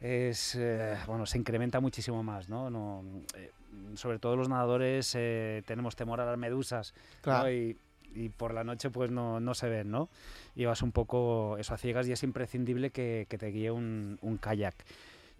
es 0.00 0.54
eh, 0.54 0.96
bueno 1.06 1.26
se 1.26 1.38
incrementa 1.38 1.80
muchísimo 1.80 2.22
más 2.22 2.48
no, 2.48 2.70
no 2.70 3.02
eh, 3.34 3.50
sobre 3.94 4.18
todo 4.18 4.36
los 4.36 4.48
nadadores 4.48 5.12
eh, 5.16 5.62
tenemos 5.66 5.96
temor 5.96 6.20
a 6.20 6.26
las 6.26 6.38
medusas 6.38 6.94
Clar. 7.20 7.44
¿no? 7.44 7.50
y, 7.50 7.76
y 8.14 8.28
por 8.30 8.54
la 8.54 8.64
noche 8.64 8.90
pues 8.90 9.10
no, 9.10 9.40
no 9.40 9.54
se 9.54 9.68
ven 9.68 9.90
no 9.90 10.08
y 10.56 10.64
vas 10.64 10.82
un 10.82 10.92
poco 10.92 11.56
eso 11.58 11.74
a 11.74 11.78
ciegas 11.78 12.08
y 12.08 12.12
es 12.12 12.22
imprescindible 12.22 12.90
que, 12.90 13.26
que 13.28 13.38
te 13.38 13.48
guíe 13.48 13.70
un, 13.70 14.18
un 14.22 14.38
kayak 14.38 14.74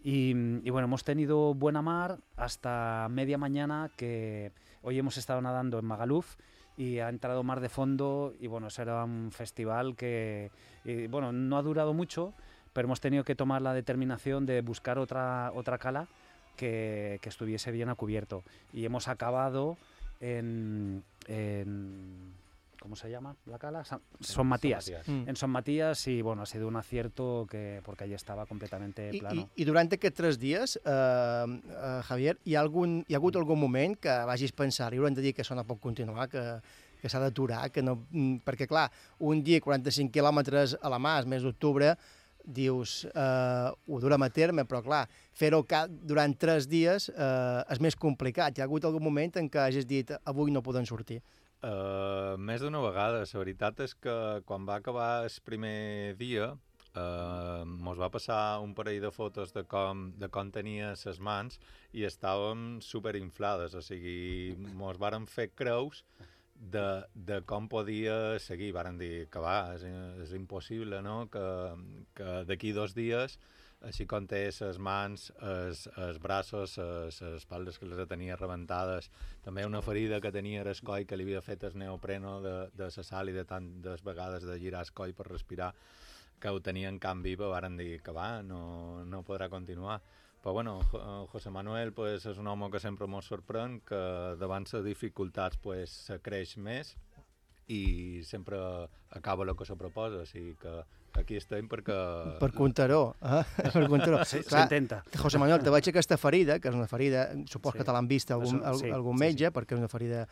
y, 0.04 0.30
y 0.62 0.70
bueno 0.70 0.86
hemos 0.86 1.04
tenido 1.04 1.54
buena 1.54 1.82
mar 1.82 2.18
hasta 2.36 3.08
media 3.10 3.38
mañana 3.38 3.90
que 3.96 4.52
hoy 4.82 4.98
hemos 4.98 5.16
estado 5.16 5.40
nadando 5.40 5.78
en 5.78 5.84
Magaluf 5.84 6.36
y 6.76 7.00
ha 7.00 7.08
entrado 7.08 7.42
mar 7.42 7.58
de 7.60 7.68
fondo 7.68 8.32
y 8.38 8.46
bueno, 8.46 8.68
eso 8.68 8.82
era 8.82 9.02
un 9.02 9.32
festival 9.32 9.96
que 9.96 10.52
y, 10.84 11.08
bueno, 11.08 11.32
no 11.32 11.58
ha 11.58 11.62
durado 11.62 11.92
mucho, 11.92 12.32
pero 12.72 12.86
hemos 12.86 13.00
tenido 13.00 13.24
que 13.24 13.34
tomar 13.34 13.62
la 13.62 13.74
determinación 13.74 14.46
de 14.46 14.60
buscar 14.60 14.96
otra, 14.96 15.50
otra 15.56 15.78
cala 15.78 16.06
que, 16.56 17.18
que 17.20 17.28
estuviese 17.30 17.72
bien 17.72 17.88
a 17.88 17.96
cubierto. 17.96 18.44
Y 18.72 18.84
hemos 18.84 19.08
acabado 19.08 19.76
en, 20.20 21.02
en- 21.26 22.32
¿cómo 22.80 22.96
se 22.96 23.10
llama 23.10 23.36
la 23.46 23.58
cala? 23.58 23.84
San, 23.84 24.00
Son 24.20 24.46
Matías. 24.46 24.90
Mm. 25.06 25.28
En 25.28 25.36
Son 25.36 25.50
Matías 25.50 26.06
y 26.06 26.22
bueno, 26.22 26.42
ha 26.42 26.46
sido 26.46 26.68
un 26.68 26.76
acierto 26.76 27.46
que 27.50 27.80
porque 27.84 28.04
allí 28.04 28.14
estaba 28.14 28.46
completamente 28.46 29.10
I, 29.12 29.20
plano. 29.20 29.40
i, 29.54 29.62
I 29.62 29.64
durant 29.68 29.92
aquests 29.92 30.16
tres 30.16 30.38
dies, 30.38 30.76
eh, 30.84 30.90
eh, 30.90 32.00
Javier, 32.08 32.38
hi 32.44 32.54
ha, 32.56 32.60
algun, 32.60 33.00
hi 33.08 33.14
ha 33.14 33.20
hagut 33.20 33.36
algun 33.36 33.60
moment 33.60 33.98
que 34.00 34.14
vagis 34.28 34.52
pensar, 34.52 34.92
i 34.94 35.00
haurem 35.02 35.16
de 35.18 35.24
dir 35.24 35.34
que 35.34 35.42
això 35.44 35.56
no 35.58 35.66
pot 35.68 35.80
continuar, 35.82 36.28
que, 36.32 36.44
que 37.02 37.10
s'ha 37.10 37.20
d'aturar, 37.22 37.68
que 37.74 37.82
no... 37.82 37.98
mm, 38.10 38.44
Perquè, 38.46 38.68
clar, 38.70 38.88
un 39.20 39.42
dia 39.44 39.60
45 39.64 40.14
quilòmetres 40.14 40.78
a 40.80 40.92
la 40.92 40.98
mà, 41.02 41.18
el 41.20 41.28
mes 41.30 41.44
d'octubre, 41.46 41.94
dius, 42.48 43.02
eh, 43.04 43.70
ho 43.86 44.00
durem 44.00 44.22
a 44.24 44.30
terme, 44.32 44.64
però 44.64 44.80
clar, 44.82 45.02
fer-ho 45.36 45.64
durant 45.90 46.34
tres 46.40 46.68
dies 46.68 47.10
eh, 47.12 47.64
és 47.68 47.80
més 47.84 47.96
complicat. 47.96 48.56
Hi 48.56 48.62
ha 48.62 48.68
hagut 48.68 48.86
algun 48.88 49.04
moment 49.04 49.36
en 49.36 49.50
què 49.52 49.60
hagis 49.66 49.86
dit 49.86 50.14
avui 50.24 50.50
no 50.54 50.62
poden 50.64 50.86
sortir. 50.88 51.20
Uh, 51.58 52.38
més 52.38 52.62
d'una 52.62 52.78
vegada. 52.84 53.24
La 53.24 53.40
veritat 53.42 53.80
és 53.82 53.94
que 53.98 54.14
quan 54.46 54.66
va 54.68 54.78
acabar 54.78 55.24
el 55.26 55.38
primer 55.44 56.14
dia, 56.20 56.52
eh, 56.94 57.64
mos 57.66 57.98
va 57.98 58.10
passar 58.14 58.60
un 58.62 58.74
parell 58.78 59.00
de 59.02 59.10
fotos 59.10 59.52
de 59.52 59.64
com, 59.64 60.08
de 60.18 60.28
com 60.28 60.50
tenia 60.54 60.94
ses 60.96 61.18
mans 61.18 61.58
i 61.92 62.06
estàvem 62.08 62.78
superinflades, 62.84 63.74
o 63.74 63.82
sigui, 63.82 64.54
mos 64.78 64.98
varen 65.02 65.26
fer 65.26 65.50
creus 65.54 66.04
de, 66.54 66.86
de 67.14 67.40
com 67.46 67.68
podia 67.68 68.38
seguir. 68.42 68.72
Varen 68.76 68.98
dir 68.98 69.26
que 69.32 69.42
va, 69.42 69.74
és, 69.74 69.84
és 70.24 70.34
impossible, 70.38 71.02
no?, 71.02 71.24
que, 71.32 71.46
que 72.18 72.42
d'aquí 72.48 72.74
dos 72.76 72.94
dies 72.94 73.38
així 73.86 74.06
com 74.10 74.26
té 74.26 74.40
les 74.50 74.78
mans, 74.82 75.28
els, 75.40 75.84
braços, 76.18 76.76
les 76.78 77.20
espaldes 77.36 77.78
que 77.78 77.86
les 77.86 78.08
tenia 78.10 78.36
rebentades, 78.36 79.10
també 79.44 79.64
una 79.66 79.82
ferida 79.82 80.20
que 80.20 80.32
tenia 80.34 80.62
el 80.62 80.80
coll 80.84 81.06
que 81.06 81.16
li 81.16 81.24
havia 81.28 81.42
fet 81.42 81.62
el 81.64 81.78
neopreno 81.78 82.40
de, 82.42 82.54
de 82.74 82.90
la 82.90 83.04
sal 83.06 83.28
i 83.30 83.32
de 83.36 83.44
tantes 83.44 84.02
vegades 84.02 84.42
de 84.42 84.58
girar 84.58 84.82
el 84.82 84.92
coll 84.92 85.14
per 85.14 85.28
respirar, 85.30 85.72
que 86.40 86.50
ho 86.50 86.60
tenia 86.60 86.88
en 86.88 86.98
camp 86.98 87.22
viva, 87.22 87.48
varen 87.50 87.76
dir 87.76 88.00
que 88.02 88.12
va, 88.14 88.42
no, 88.42 89.04
no 89.04 89.22
podrà 89.26 89.48
continuar. 89.50 90.00
Però 90.42 90.52
bueno, 90.54 90.80
Jo- 90.92 91.26
José 91.32 91.50
Manuel 91.50 91.90
pues, 91.92 92.26
és 92.30 92.38
un 92.38 92.46
home 92.46 92.68
que 92.70 92.78
sempre 92.78 93.08
mos 93.10 93.26
sorprèn, 93.26 93.80
que 93.86 93.98
davant 94.38 94.66
les 94.72 94.84
dificultats 94.86 95.58
pues, 95.58 95.90
se 95.90 96.20
creix 96.22 96.56
més 96.56 96.96
i 97.68 98.22
sempre 98.24 98.56
acaba 99.10 99.44
el 99.44 99.56
que 99.56 99.66
se 99.66 99.76
proposa, 99.76 100.22
o 100.22 100.26
sigui 100.26 100.54
que 100.56 100.76
aquí 101.18 101.36
estem 101.36 101.66
perquè... 101.68 101.94
Per 102.40 102.50
Contaró. 102.56 103.14
Eh? 103.22 103.42
per 103.74 103.84
Contaró. 103.90 104.22
Sí, 104.24 104.40
s'intenta. 104.46 105.02
José 105.20 105.38
Manuel, 105.42 105.62
te 105.62 105.70
veig 105.74 105.88
aquesta 105.90 106.16
ferida, 106.20 106.58
que 106.62 106.68
és 106.70 106.74
una 106.78 106.86
ferida, 106.90 107.28
supos 107.50 107.72
Sí. 107.74 107.78
que 107.78 107.84
te 107.88 107.92
l'han 107.94 108.08
vist 108.08 108.30
algun, 108.34 108.62
al, 108.64 108.78
sí, 108.80 108.90
algun 108.90 109.18
sí, 109.18 109.24
metge, 109.26 109.50
perquè 109.54 109.76
és 109.76 109.82
una 109.82 109.88
ferida... 109.92 110.26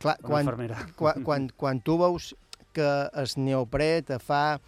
Clar, 0.00 0.16
Una 0.22 0.28
quan, 0.30 0.46
infermera. 0.46 0.78
quan, 0.96 1.22
quan, 1.26 1.48
quan 1.56 1.80
tu 1.84 1.98
veus 2.00 2.30
que 2.72 2.86
el 3.20 3.28
neoprè 3.36 4.00
te 4.08 4.16
fa 4.22 4.58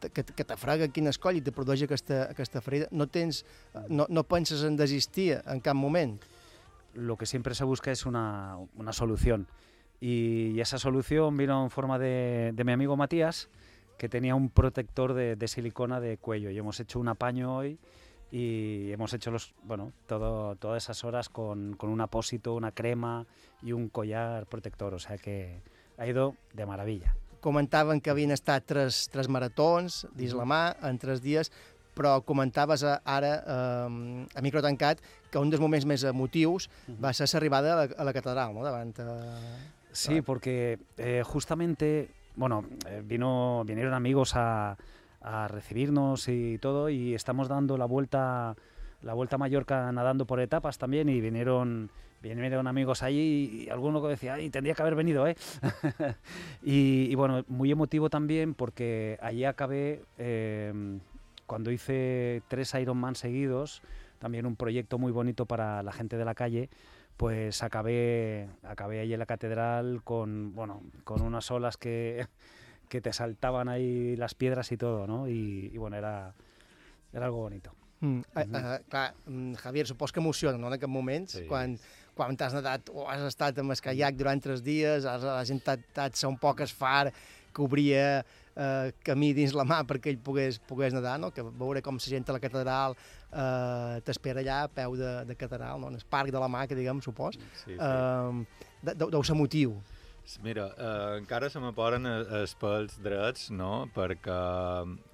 te- 0.00 0.08
que, 0.14 0.22
que 0.24 0.44
te 0.48 0.56
frega 0.56 0.86
quin 0.88 1.10
escoll 1.10 1.36
i 1.36 1.42
te 1.44 1.52
produeix 1.52 1.82
aquesta, 1.84 2.22
aquesta 2.30 2.62
ferida, 2.64 2.86
no 2.90 3.04
tens, 3.12 3.42
no, 3.90 4.06
no 4.08 4.22
penses 4.24 4.62
en 4.64 4.78
desistir 4.80 5.42
en 5.44 5.60
cap 5.60 5.76
moment. 5.76 6.16
lo 6.94 7.16
que 7.16 7.26
siempre 7.26 7.54
se 7.54 7.62
busca 7.64 7.92
es 7.92 8.06
una, 8.06 8.56
una 8.74 8.92
solución. 8.92 9.46
Y, 10.00 10.52
y 10.56 10.60
esa 10.60 10.78
solución 10.78 11.36
vino 11.36 11.62
en 11.64 11.70
forma 11.70 11.98
de, 11.98 12.50
de 12.54 12.64
mi 12.64 12.72
amigo 12.72 12.96
Matías, 12.96 13.48
que 13.98 14.08
tenía 14.08 14.34
un 14.34 14.48
protector 14.48 15.12
de, 15.12 15.36
de 15.36 15.48
silicona 15.48 16.00
de 16.00 16.16
cuello. 16.16 16.50
Y 16.50 16.56
hemos 16.58 16.80
hecho 16.80 17.00
un 17.00 17.08
apaño 17.08 17.56
hoy 17.56 17.78
y 18.30 18.92
hemos 18.92 19.12
hecho 19.12 19.30
los, 19.30 19.54
bueno, 19.64 19.92
todo, 20.06 20.54
todas 20.56 20.84
esas 20.84 21.02
horas 21.04 21.28
con, 21.28 21.74
con 21.76 21.90
un 21.90 22.00
apósito, 22.00 22.54
una 22.54 22.72
crema 22.72 23.26
y 23.62 23.72
un 23.72 23.88
collar 23.88 24.46
protector. 24.46 24.94
O 24.94 24.98
sea 24.98 25.18
que 25.18 25.60
ha 25.98 26.06
ido 26.06 26.36
de 26.54 26.64
maravilla. 26.64 27.14
Comentaven 27.40 28.00
que 28.00 28.10
havien 28.10 28.32
estat 28.34 28.64
tres, 28.66 29.08
tres 29.12 29.28
maratons 29.30 30.08
dins 30.18 30.32
la 30.34 30.42
mà 30.42 30.62
en 30.82 30.98
tres 30.98 31.22
dies, 31.22 31.52
però 31.94 32.20
comentaves 32.26 32.82
a- 32.82 32.98
ara, 33.06 33.30
eh, 33.46 34.26
a 34.34 34.42
micro 34.42 34.58
tancat, 34.62 34.98
que 35.30 35.38
un 35.38 35.50
dels 35.50 35.62
moments 35.62 35.86
més 35.86 36.02
emotius 36.02 36.66
va 36.98 37.12
ser 37.14 37.28
l'arribada 37.30 37.72
a, 37.74 37.76
la, 37.78 37.86
a 37.94 38.06
la 38.06 38.14
catedral, 38.14 38.54
no?, 38.54 38.66
davant... 38.66 38.94
Eh... 38.98 39.74
Sí, 39.92 40.20
porque 40.20 40.78
eh, 40.98 41.22
justamente, 41.24 42.10
bueno, 42.38 42.64
eh, 42.86 43.02
vino, 43.04 43.64
vinieron 43.66 43.92
amigos 43.94 44.32
a, 44.34 44.76
recibirnos 45.48 46.26
y 46.28 46.56
todo, 46.58 46.88
y 46.88 47.14
estamos 47.14 47.48
dando 47.48 47.76
la 47.76 47.84
vuelta, 47.84 48.56
la 49.02 49.12
vuelta 49.12 49.34
a 49.34 49.38
Mallorca 49.38 49.92
nadando 49.92 50.24
por 50.24 50.40
etapas 50.40 50.78
también, 50.78 51.08
y 51.10 51.20
vinieron, 51.20 51.90
vinieron 52.22 52.66
amigos 52.66 53.02
allí, 53.02 53.64
y 53.64 53.68
alguno 53.68 54.00
que 54.00 54.08
decía, 54.08 54.34
ay, 54.34 54.48
tendría 54.48 54.74
que 54.74 54.80
haber 54.80 54.94
venido, 54.94 55.26
¿eh? 55.26 55.36
y, 56.62 57.14
bueno, 57.16 57.44
muy 57.48 57.70
emotivo 57.70 58.08
también, 58.08 58.54
porque 58.54 59.18
allí 59.20 59.44
acabé, 59.44 60.02
eh, 60.16 60.72
cuando 61.44 61.72
hice 61.72 62.40
tres 62.48 62.72
Ironman 62.74 63.16
seguidos, 63.16 63.82
también 64.20 64.46
un 64.46 64.56
proyecto 64.56 64.98
muy 64.98 65.12
bonito 65.12 65.44
para 65.44 65.82
la 65.82 65.92
gente 65.92 66.16
de 66.16 66.24
la 66.24 66.34
calle, 66.34 66.70
pues 67.18 67.64
acabé, 67.64 68.48
acabé 68.62 69.00
ahí 69.00 69.12
en 69.12 69.18
la 69.18 69.26
catedral 69.26 70.02
con, 70.04 70.54
bueno, 70.54 70.82
con 71.02 71.20
unas 71.20 71.50
olas 71.50 71.76
que, 71.76 72.26
que 72.88 73.00
te 73.02 73.12
saltaban 73.12 73.68
ahí 73.68 74.16
las 74.16 74.34
piedras 74.34 74.72
y 74.72 74.76
todo, 74.78 75.06
¿no? 75.06 75.28
Y, 75.28 75.70
y 75.74 75.76
bueno, 75.76 75.96
era, 75.96 76.32
era 77.12 77.26
algo 77.26 77.38
bonito. 77.38 77.74
Mm, 78.00 78.18
uh, 78.20 78.40
uh, 78.40 78.88
clar, 78.88 79.14
mm, 79.26 79.54
Javier, 79.54 79.86
supos 79.88 80.12
que 80.12 80.20
emociona, 80.20 80.56
no?, 80.56 80.68
en 80.68 80.74
aquest 80.74 80.88
moments, 80.88 81.32
Sí. 81.32 81.46
quan, 81.50 81.74
quan 82.14 82.36
t'has 82.38 82.54
nedat 82.54 82.86
o 82.94 83.08
has 83.10 83.24
estat 83.26 83.58
amb 83.58 83.74
el 83.74 83.80
caiac 83.82 84.14
durant 84.14 84.38
tres 84.40 84.62
dies, 84.62 85.04
has, 85.04 85.26
la 85.26 85.42
gent 85.44 85.58
t'ha 85.66 85.74
t'ha 85.76 86.06
de 86.08 86.16
ser 86.16 86.30
un 86.30 86.38
poc 86.38 86.62
esfar, 86.62 87.10
que 87.50 87.62
obria 87.66 88.22
eh, 88.58 88.90
camí 89.06 89.30
dins 89.36 89.54
la 89.54 89.64
mà 89.64 89.84
perquè 89.86 90.10
ell 90.12 90.18
pogués, 90.24 90.58
pogués 90.68 90.92
nedar, 90.96 91.16
no? 91.22 91.30
que 91.34 91.44
veure 91.46 91.82
com 91.86 91.96
la 92.00 92.08
gent 92.10 92.26
a 92.28 92.34
la 92.36 92.42
catedral 92.42 92.96
eh, 93.30 94.00
t'espera 94.04 94.42
allà 94.42 94.64
a 94.66 94.72
peu 94.72 94.96
de, 94.98 95.12
de 95.28 95.36
catedral, 95.38 95.80
no? 95.80 95.92
en 95.92 96.00
el 96.00 96.04
parc 96.10 96.32
de 96.34 96.42
la 96.42 96.48
mà, 96.50 96.66
que 96.66 96.74
diguem, 96.78 97.00
supos. 97.04 97.38
Sí, 97.64 97.72
sí. 97.72 97.78
Eh, 97.78 98.66
de- 98.82 98.94
deu, 98.98 99.10
deu 99.14 99.22
ser 99.24 99.38
motiu. 99.38 99.78
Mira, 100.44 100.66
eh, 100.76 101.18
encara 101.22 101.48
se 101.48 101.56
me 101.62 101.70
posen 101.72 102.04
e- 102.04 102.26
els 102.42 102.52
pèls 102.60 102.98
drets, 103.00 103.46
no?, 103.50 103.86
perquè 103.94 104.34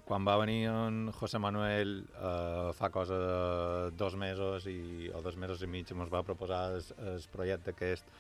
quan 0.05 0.25
va 0.27 0.35
venir 0.41 0.65
en 0.69 1.05
José 1.15 1.39
Manuel 1.39 2.01
eh, 2.19 2.73
fa 2.75 2.91
cosa 2.91 3.15
de 3.23 3.91
dos 3.97 4.17
mesos 4.19 4.67
i, 4.67 5.09
o 5.15 5.23
dos 5.23 5.37
mesos 5.39 5.63
i 5.63 5.69
mig 5.71 5.87
ens 5.95 6.11
va 6.13 6.25
proposar 6.27 6.65
el, 6.75 6.83
el 7.13 7.23
projecte 7.33 7.71
aquest 7.73 8.11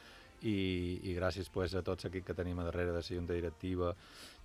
i, 0.47 0.54
i 1.02 1.16
gràcies 1.19 1.50
pues, 1.52 1.75
a 1.75 1.83
tots 1.83 2.07
aquí 2.07 2.23
que 2.23 2.35
tenim 2.37 2.59
a 2.62 2.64
darrere 2.71 2.93
de 2.95 3.02
la 3.02 3.04
junta 3.04 3.35
directiva 3.37 3.90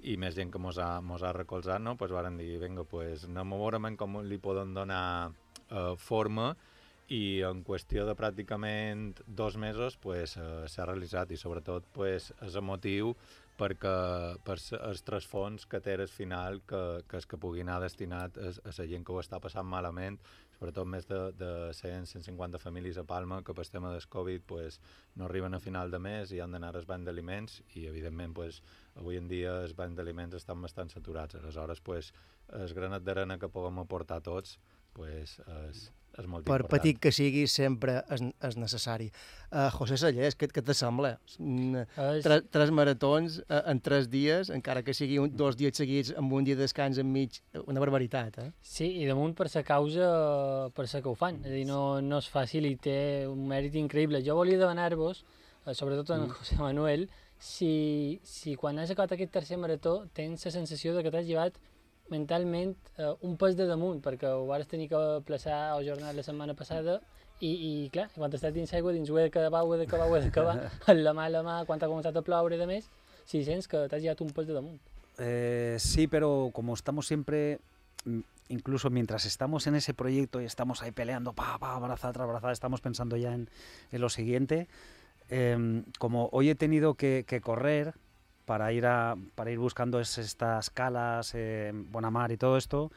i 0.07 0.15
més 0.17 0.35
gent 0.35 0.51
que 0.51 0.61
mos 0.61 0.77
ha, 0.79 0.99
mos 1.01 1.23
ha 1.23 1.33
recolzat, 1.35 1.81
no? 1.83 1.95
pues 1.99 2.11
varen 2.15 2.37
dir, 2.39 2.57
vinga, 2.61 2.85
pues, 2.87 3.25
anem 3.27 3.53
a 3.53 3.59
veure 3.59 3.95
com 3.97 4.21
li 4.23 4.37
podem 4.37 4.73
donar 4.73 5.31
eh, 5.69 5.95
forma 5.97 6.53
i 7.09 7.41
en 7.41 7.63
qüestió 7.65 8.05
de 8.05 8.15
pràcticament 8.15 9.19
dos 9.25 9.57
mesos 9.57 9.97
pues, 9.97 10.37
eh, 10.37 10.65
s'ha 10.69 10.85
realitzat 10.85 11.31
i 11.31 11.37
sobretot 11.37 11.85
pues, 11.93 12.31
és 12.45 12.55
emotiu 12.55 13.15
perquè 13.59 13.95
per 14.47 14.57
els 14.79 15.01
tres 15.03 15.27
fons 15.27 15.65
que 15.69 15.81
té 15.83 15.97
al 15.99 16.07
final 16.07 16.61
que, 16.67 16.83
que 17.09 17.19
és 17.19 17.27
que 17.27 17.39
pugui 17.41 17.65
anar 17.65 17.79
destinat 17.83 18.37
a, 18.39 18.53
a 18.63 18.75
la 18.77 18.87
gent 18.93 19.03
que 19.05 19.15
ho 19.15 19.19
està 19.19 19.41
passant 19.43 19.67
malament 19.67 20.19
sobretot 20.59 20.87
més 20.91 21.07
de, 21.07 21.19
de 21.39 21.49
100-150 21.75 22.59
famílies 22.59 22.97
a 22.99 23.05
Palma 23.07 23.39
que 23.47 23.55
per 23.55 23.65
tema 23.71 23.93
del 23.93 24.07
Covid 24.11 24.43
pues, 24.47 24.79
no 25.15 25.25
arriben 25.25 25.55
a 25.55 25.61
final 25.63 25.91
de 25.91 25.99
mes 26.03 26.33
i 26.35 26.41
han 26.43 26.51
d'anar 26.51 26.73
als 26.75 26.87
bancs 26.89 27.07
d'aliments 27.07 27.61
i 27.79 27.85
evidentment 27.87 28.35
pues, 28.35 28.59
avui 28.99 29.19
en 29.19 29.29
dia 29.31 29.55
els 29.63 29.75
bancs 29.77 29.95
d'aliments 29.95 30.35
estan 30.35 30.59
bastant 30.61 30.91
saturats. 30.91 31.39
Aleshores 31.39 31.79
pues, 31.79 32.11
el 32.59 32.75
granet 32.75 33.07
d'arena 33.07 33.39
que 33.39 33.51
puguem 33.51 33.79
aportar 33.79 34.19
tots 34.25 34.57
pues, 34.93 35.37
és, 35.69 35.87
és 36.19 36.27
molt 36.27 36.45
Per 36.45 36.57
important. 36.59 36.69
petit 36.81 36.99
que 37.01 37.11
sigui, 37.15 37.45
sempre 37.47 38.03
és, 38.11 38.21
és 38.49 38.57
necessari. 38.59 39.07
Uh, 39.49 39.69
José 39.73 39.97
Sallés, 39.97 40.35
què, 40.37 40.49
què 40.53 40.61
te 40.65 40.73
sembla? 40.77 41.15
Mm, 41.39 41.83
Tres, 42.25 42.43
tres 42.53 42.71
maratons 42.75 43.39
uh, 43.47 43.61
en 43.71 43.79
tres 43.81 44.09
dies, 44.11 44.51
encara 44.53 44.83
que 44.85 44.93
sigui 44.93 45.17
un, 45.23 45.31
dos 45.35 45.57
dies 45.57 45.75
seguits 45.79 46.11
amb 46.19 46.33
un 46.37 46.43
dia 46.45 46.55
de 46.59 46.67
descans 46.67 46.99
enmig, 47.01 47.39
una 47.65 47.79
barbaritat, 47.81 48.37
eh? 48.43 48.49
Sí, 48.61 48.91
i 49.01 49.07
damunt 49.09 49.33
per 49.39 49.47
la 49.53 49.63
causa, 49.63 50.11
per 50.75 50.85
la 50.91 51.01
que 51.01 51.09
ho 51.09 51.15
fan. 51.15 51.39
És 51.45 51.49
a 51.51 51.55
dir, 51.55 51.65
no, 51.69 51.81
no 52.01 52.19
és 52.21 52.29
fàcil 52.29 52.67
i 52.69 52.75
té 52.75 53.25
un 53.29 53.47
mèrit 53.49 53.75
increïble. 53.79 54.21
Jo 54.25 54.35
volia 54.37 54.59
demanar-vos, 54.61 55.23
eh, 55.65 55.73
sobretot 55.73 56.09
en 56.17 56.27
Mm. 56.27 56.37
José 56.37 56.59
Manuel, 56.59 57.09
si, 57.39 58.19
si 58.27 58.55
quan 58.59 58.77
has 58.79 58.91
acabat 58.91 59.13
aquest 59.15 59.31
tercer 59.31 59.57
marató 59.57 60.09
tens 60.13 60.43
la 60.45 60.51
sensació 60.51 60.93
de 60.93 61.03
que 61.05 61.11
t'has 61.13 61.25
llevat 61.25 61.55
mentalment 62.11 62.75
eh, 62.97 63.13
un 63.25 63.37
pes 63.39 63.55
de 63.57 63.67
damunt, 63.69 64.01
perquè 64.03 64.31
ho 64.35 64.45
vas 64.49 64.67
tenir 64.67 64.89
que 64.91 64.99
plaçar 65.27 65.77
o 65.77 65.83
jornat 65.85 66.15
la 66.17 66.25
setmana 66.25 66.55
passada 66.57 66.99
i, 67.39 67.51
i 67.51 67.71
clar, 67.93 68.09
quan 68.15 68.33
estàs 68.35 68.53
dins 68.55 68.73
aigua, 68.75 68.93
dins 68.95 69.09
ho 69.09 69.19
he 69.19 69.27
d'acabar, 69.27 69.63
ho 69.63 69.75
he 69.75 69.79
d'acabar, 69.83 70.09
ho 70.09 70.17
he 70.17 70.23
d'acabar, 70.25 70.57
amb 70.85 71.03
la 71.05 71.15
mà 71.15 71.29
la 71.31 71.43
mà, 71.45 71.59
quan 71.69 71.81
ha 71.81 71.91
començat 71.91 72.15
a 72.15 72.25
ploure 72.25 72.57
i 72.57 72.61
de 72.61 72.67
més, 72.69 72.89
si 73.29 73.43
sents 73.47 73.69
que 73.69 73.85
t'has 73.87 74.03
llevat 74.03 74.25
un 74.25 74.33
pes 74.35 74.49
de 74.49 74.57
damunt. 74.57 74.79
Eh, 75.19 75.75
sí, 75.79 76.07
pero 76.07 76.49
como 76.53 76.73
estamos 76.73 77.07
siempre, 77.07 77.59
incluso 78.47 78.89
mientras 78.89 79.25
estamos 79.25 79.67
en 79.67 79.75
ese 79.75 79.93
proyecto 79.93 80.41
y 80.41 80.45
estamos 80.45 80.81
ahí 80.81 80.91
peleando, 80.91 81.33
pa, 81.33 81.57
pa, 81.59 81.75
abrazada 81.75 82.13
tras 82.13 82.23
abrazada, 82.23 82.53
estamos 82.53 82.81
pensando 82.81 83.17
ya 83.17 83.33
en, 83.33 83.49
en 83.91 84.01
lo 84.01 84.09
siguiente. 84.09 84.67
em, 85.29 85.83
como 85.97 86.29
hoy 86.31 86.49
he 86.49 86.55
tenido 86.55 86.95
que, 86.95 87.23
que 87.27 87.41
correr 87.41 87.93
para 88.49 88.73
ir, 88.73 88.87
a, 88.87 89.15
para 89.35 89.51
ir 89.51 89.59
buscando 89.59 89.99
es- 89.99 90.17
estas 90.17 90.71
calas, 90.71 91.33
eh, 91.35 91.71
Bonamar 91.91 92.31
y 92.31 92.37
todo 92.37 92.57
esto, 92.57 92.91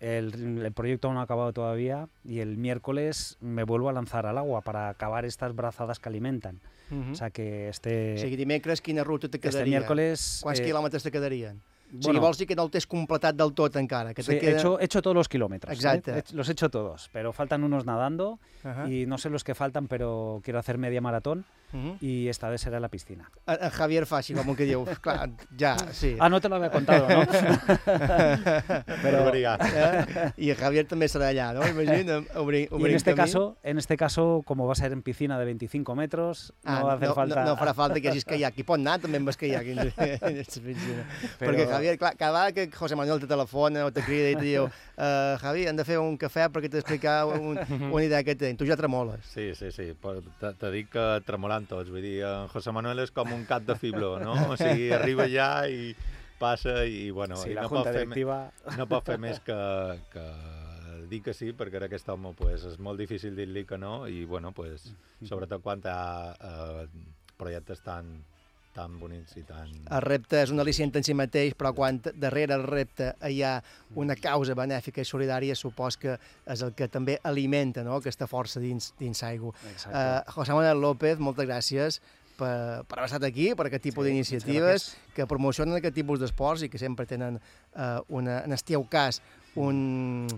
el, 0.00 0.58
el 0.64 0.72
proyecto 0.72 1.06
aún 1.06 1.14
no 1.14 1.20
ha 1.20 1.24
acabado 1.24 1.52
todavía 1.52 2.08
y 2.24 2.40
el 2.40 2.56
miércoles 2.56 3.36
me 3.40 3.62
vuelvo 3.62 3.88
a 3.88 3.92
lanzar 3.92 4.26
al 4.26 4.36
agua 4.38 4.60
para 4.62 4.88
acabar 4.88 5.24
estas 5.24 5.54
brazadas 5.54 6.00
que 6.00 6.08
alimentan. 6.08 6.58
Mhm. 6.90 7.12
O 7.12 7.14
sea 7.14 7.30
que 7.30 7.68
este, 7.68 8.14
O 8.14 8.18
sigui, 8.18 8.34
dimecres 8.34 8.80
quina 8.80 9.04
ruta 9.04 9.28
te 9.28 9.36
este 9.36 9.50
quedaria? 9.50 9.70
miércoles... 9.78 10.40
Quants 10.42 10.58
eh, 10.60 10.64
quilòmetres 10.66 11.02
te 11.04 11.12
quedarien? 11.12 11.58
o 11.88 11.90
sigui, 11.90 12.02
bueno, 12.04 12.20
vols 12.20 12.36
dir 12.38 12.46
que 12.48 12.56
no 12.58 12.64
el 12.66 12.70
tens 12.74 12.84
completat 12.90 13.36
del 13.38 13.54
tot 13.54 13.76
encara? 13.76 14.12
Que 14.14 14.22
Sí, 14.22 14.32
te 14.34 14.40
queda... 14.40 14.50
he, 14.50 14.54
hecho, 14.58 14.80
he 14.80 14.84
hecho 14.84 15.00
todos 15.00 15.14
los 15.14 15.28
kilómetros. 15.28 15.70
¿eh? 15.72 15.76
Exacto. 15.76 16.10
He- 16.12 16.34
Los 16.36 16.48
he 16.48 16.52
hecho 16.52 16.68
todos, 16.70 17.08
pero 17.12 17.32
faltan 17.32 17.62
unos 17.62 17.86
nadando 17.86 18.40
Ajá. 18.64 18.88
y 18.90 19.06
no 19.06 19.16
sé 19.16 19.30
los 19.30 19.44
que 19.44 19.54
faltan, 19.54 19.86
pero 19.86 20.40
quiero 20.42 20.58
hacer 20.58 20.76
media 20.76 21.00
maratón. 21.00 21.44
Mhm. 21.72 21.98
y 22.00 22.28
esta 22.28 22.48
vez 22.48 22.60
será 22.60 22.76
en 22.76 22.82
la 22.82 22.88
piscina. 22.88 23.30
En, 23.46 23.58
en 23.62 23.70
Javier 23.70 24.06
fa 24.06 24.18
així 24.18 24.34
com 24.34 24.54
que 24.56 24.64
diu, 24.64 24.84
clar, 25.02 25.28
ja, 25.58 25.76
sí. 25.92 26.16
Ah, 26.18 26.28
no 26.28 26.40
te 26.40 26.48
lo 26.48 26.56
había 26.56 26.70
contado, 26.70 27.06
¿no? 27.08 27.26
Per 29.02 29.14
variar. 29.24 29.58
Eh? 29.62 30.32
I 30.36 30.50
el 30.50 30.56
Javier 30.56 30.84
també 30.88 31.08
serà 31.08 31.28
allà, 31.32 31.50
no? 31.54 31.66
Imagina, 31.68 32.20
obrir, 32.36 32.68
Y 32.70 32.74
obrir 32.74 32.90
en 32.92 32.96
este 32.96 33.14
camí. 33.14 33.26
caso, 33.30 33.56
en 33.62 33.78
este 33.78 33.96
caso, 33.96 34.42
como 34.44 34.66
va 34.66 34.72
a 34.72 34.76
ser 34.76 34.92
en 34.92 35.02
piscina 35.02 35.38
de 35.38 35.44
25 35.44 35.94
metros, 35.94 36.52
Ah, 36.64 36.80
no 36.80 36.86
va 36.86 36.92
a 36.92 36.96
hacer 36.96 37.08
no, 37.08 37.14
falta. 37.14 37.44
no, 37.44 37.50
no 37.50 37.56
farà 37.56 37.74
falta 37.74 38.00
que 38.00 38.08
hagis 38.08 38.24
kayak. 38.24 38.54
Qui 38.54 38.62
pot 38.64 38.78
anar 38.80 38.98
també 39.00 39.18
amb 39.18 39.28
el 39.28 39.36
kayak. 39.36 39.66
en 39.66 39.78
aquesta 39.78 40.60
piscina. 40.66 41.04
Però- 41.38 41.50
Perquè, 41.52 41.66
Javier, 41.68 41.98
clar, 41.98 42.16
cada 42.16 42.32
vegada 42.32 42.52
que 42.52 42.70
José 42.76 42.96
Manuel 42.96 43.20
te 43.20 43.26
telefona 43.26 43.84
o 43.86 43.92
te 43.92 44.02
crida 44.02 44.30
i 44.30 44.36
te 44.36 44.42
diu 44.44 44.64
uh, 44.64 45.36
Javi, 45.40 45.66
hem 45.66 45.76
de 45.76 45.84
fer 45.84 45.98
un 45.98 46.16
cafè 46.18 46.48
perquè 46.50 46.70
t'explicar 46.70 47.26
un, 47.26 47.58
una 47.92 48.04
idea 48.04 48.22
que 48.24 48.34
tens. 48.34 48.58
Tu 48.58 48.66
ja 48.66 48.76
tremoles. 48.76 49.20
Sí, 49.34 49.54
sí, 49.54 49.70
sí. 49.72 49.92
però 50.00 50.22
Te, 50.40 50.52
te 50.54 50.70
dic 50.70 50.90
que 50.92 51.06
tremolant 51.58 51.68
tots. 51.68 51.90
Vull 51.90 52.02
dir, 52.02 52.22
en 52.24 52.48
José 52.52 52.72
Manuel 52.72 53.00
és 53.04 53.10
com 53.10 53.30
un 53.32 53.44
cap 53.48 53.64
de 53.66 53.74
fibló, 53.76 54.18
no? 54.22 54.34
O 54.52 54.56
sigui, 54.56 54.90
arriba 54.92 55.24
allà 55.24 55.68
i 55.68 55.94
passa 56.38 56.84
i, 56.86 57.10
bueno, 57.10 57.36
Sí, 57.36 57.50
i 57.50 57.54
la 57.54 57.62
no, 57.62 57.68
junta 57.68 57.84
pot 57.84 57.92
fer, 57.92 58.04
directiva. 58.06 58.38
no 58.76 58.86
pot 58.86 59.04
fer 59.06 59.18
més 59.18 59.40
que, 59.40 59.58
que 60.12 60.26
dir 61.08 61.22
que 61.22 61.34
sí, 61.34 61.52
perquè 61.52 61.76
ara 61.80 61.86
aquest 61.88 62.08
home 62.08 62.34
pues, 62.38 62.64
és 62.64 62.78
molt 62.78 62.98
difícil 62.98 63.34
dir-li 63.34 63.64
que 63.66 63.78
no 63.78 64.06
i, 64.06 64.24
bueno, 64.24 64.52
pues, 64.52 64.92
sobretot 65.26 65.62
quan 65.62 65.80
hi 65.82 65.88
ha 65.90 66.34
eh, 66.38 66.86
projectes 67.38 67.82
tan, 67.82 68.12
tan 68.78 68.98
bonics 69.00 69.34
i 69.38 69.44
tan... 69.46 69.70
El 69.90 70.04
repte 70.04 70.42
és 70.44 70.52
un 70.54 70.62
al·licient 70.62 70.94
en 70.98 71.06
si 71.06 71.16
mateix, 71.18 71.56
però 71.58 71.72
quan 71.76 71.98
darrere 72.08 72.56
el 72.56 72.64
repte 72.68 73.10
hi 73.26 73.40
ha 73.42 73.56
una 73.98 74.16
causa 74.18 74.54
benèfica 74.58 75.02
i 75.02 75.08
solidària, 75.08 75.56
supos 75.58 75.98
que 76.00 76.14
és 76.18 76.62
el 76.64 76.74
que 76.78 76.88
també 76.92 77.18
alimenta 77.28 77.84
no? 77.86 77.98
aquesta 77.98 78.28
força 78.30 78.62
dins, 78.62 78.92
dins 79.00 79.24
aigua. 79.26 79.54
Uh, 79.88 80.22
José 80.36 80.54
Manuel 80.54 80.82
López, 80.84 81.18
moltes 81.22 81.48
gràcies 81.48 82.00
per, 82.38 82.84
per 82.86 83.00
haver 83.00 83.08
estat 83.10 83.26
aquí, 83.26 83.50
per 83.58 83.66
aquest 83.68 83.88
tipus 83.88 84.06
Sí, 84.06 84.12
d'iniciatives 84.12 84.86
que 85.16 85.26
promocionen 85.30 85.80
aquest 85.80 85.98
tipus 85.98 86.22
d'esports 86.22 86.62
i 86.62 86.70
que 86.70 86.80
sempre 86.80 87.08
tenen, 87.10 87.40
uh, 87.74 87.98
una, 88.14 88.42
en 88.46 88.54
el 88.54 88.64
teu 88.64 88.86
cas, 88.90 89.20
un, 89.58 90.28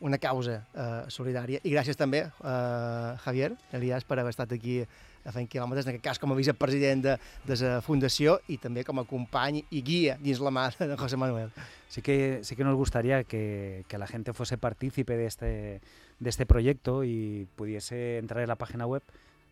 una 0.00 0.18
causa 0.18 0.62
uh, 0.72 1.04
solidària. 1.12 1.60
I 1.64 1.76
gràcies 1.76 2.00
també, 2.00 2.24
uh, 2.40 3.20
Javier 3.26 3.52
Elias, 3.76 4.08
per 4.08 4.20
haver 4.22 4.32
estat 4.32 4.56
aquí 4.56 4.80
a 5.24 5.32
fent 5.32 5.48
quilòmetres, 5.52 5.84
en 5.86 5.92
aquest 5.92 6.04
cas 6.04 6.18
com 6.18 6.32
a 6.32 6.36
vicepresident 6.38 7.02
de, 7.04 7.16
de 7.44 7.56
la 7.60 7.80
Fundació 7.84 8.38
i 8.48 8.56
també 8.58 8.84
com 8.84 8.98
a 8.98 9.04
company 9.04 9.62
i 9.70 9.82
guia 9.84 10.16
dins 10.20 10.40
la 10.40 10.50
mà 10.50 10.68
de 10.78 10.96
José 10.96 11.16
Manuel. 11.20 11.50
Sí 11.88 12.00
que, 12.02 12.40
sí 12.42 12.56
que 12.56 12.64
nos 12.64 12.76
gustaría 12.76 13.24
que, 13.24 13.84
que 13.88 13.98
la 13.98 14.06
gente 14.06 14.32
fuese 14.32 14.56
partícipe 14.58 15.16
de 15.16 15.26
este, 15.26 15.80
de 16.20 16.30
este 16.30 16.46
proyecto 16.46 17.04
y 17.04 17.46
pudiese 17.56 18.18
entrar 18.18 18.42
en 18.42 18.48
la 18.48 18.56
página 18.56 18.86
web 18.86 19.02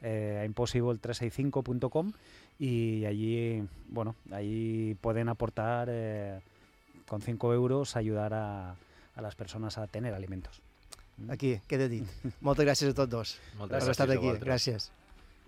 eh, 0.01 0.41
a 0.43 0.47
impossible365.com 0.49 2.13
y 2.59 3.05
allí, 3.05 3.63
bueno, 3.89 4.15
allí 4.33 4.95
pueden 5.01 5.29
aportar 5.29 5.89
eh, 5.91 6.41
con 7.07 7.21
5 7.23 7.53
euros 7.55 7.97
ayudar 7.97 8.35
a, 8.35 8.77
a 9.17 9.23
las 9.23 9.35
personas 9.35 9.79
a 9.79 9.87
tener 9.87 10.15
alimentos. 10.15 10.61
Aquí, 11.29 11.61
queda 11.67 11.89
dit. 11.91 12.07
Moltes 12.47 12.63
gràcies 12.63 12.93
a 12.93 12.95
tots 12.95 13.11
dos 13.11 13.31
Moltes 13.59 13.83
haver 13.83 13.89
gràcies 13.89 13.97
estat 13.97 14.11
a 14.11 14.15
aquí. 14.15 14.27
vosaltres. 14.29 14.47
Gràcies. 14.47 14.85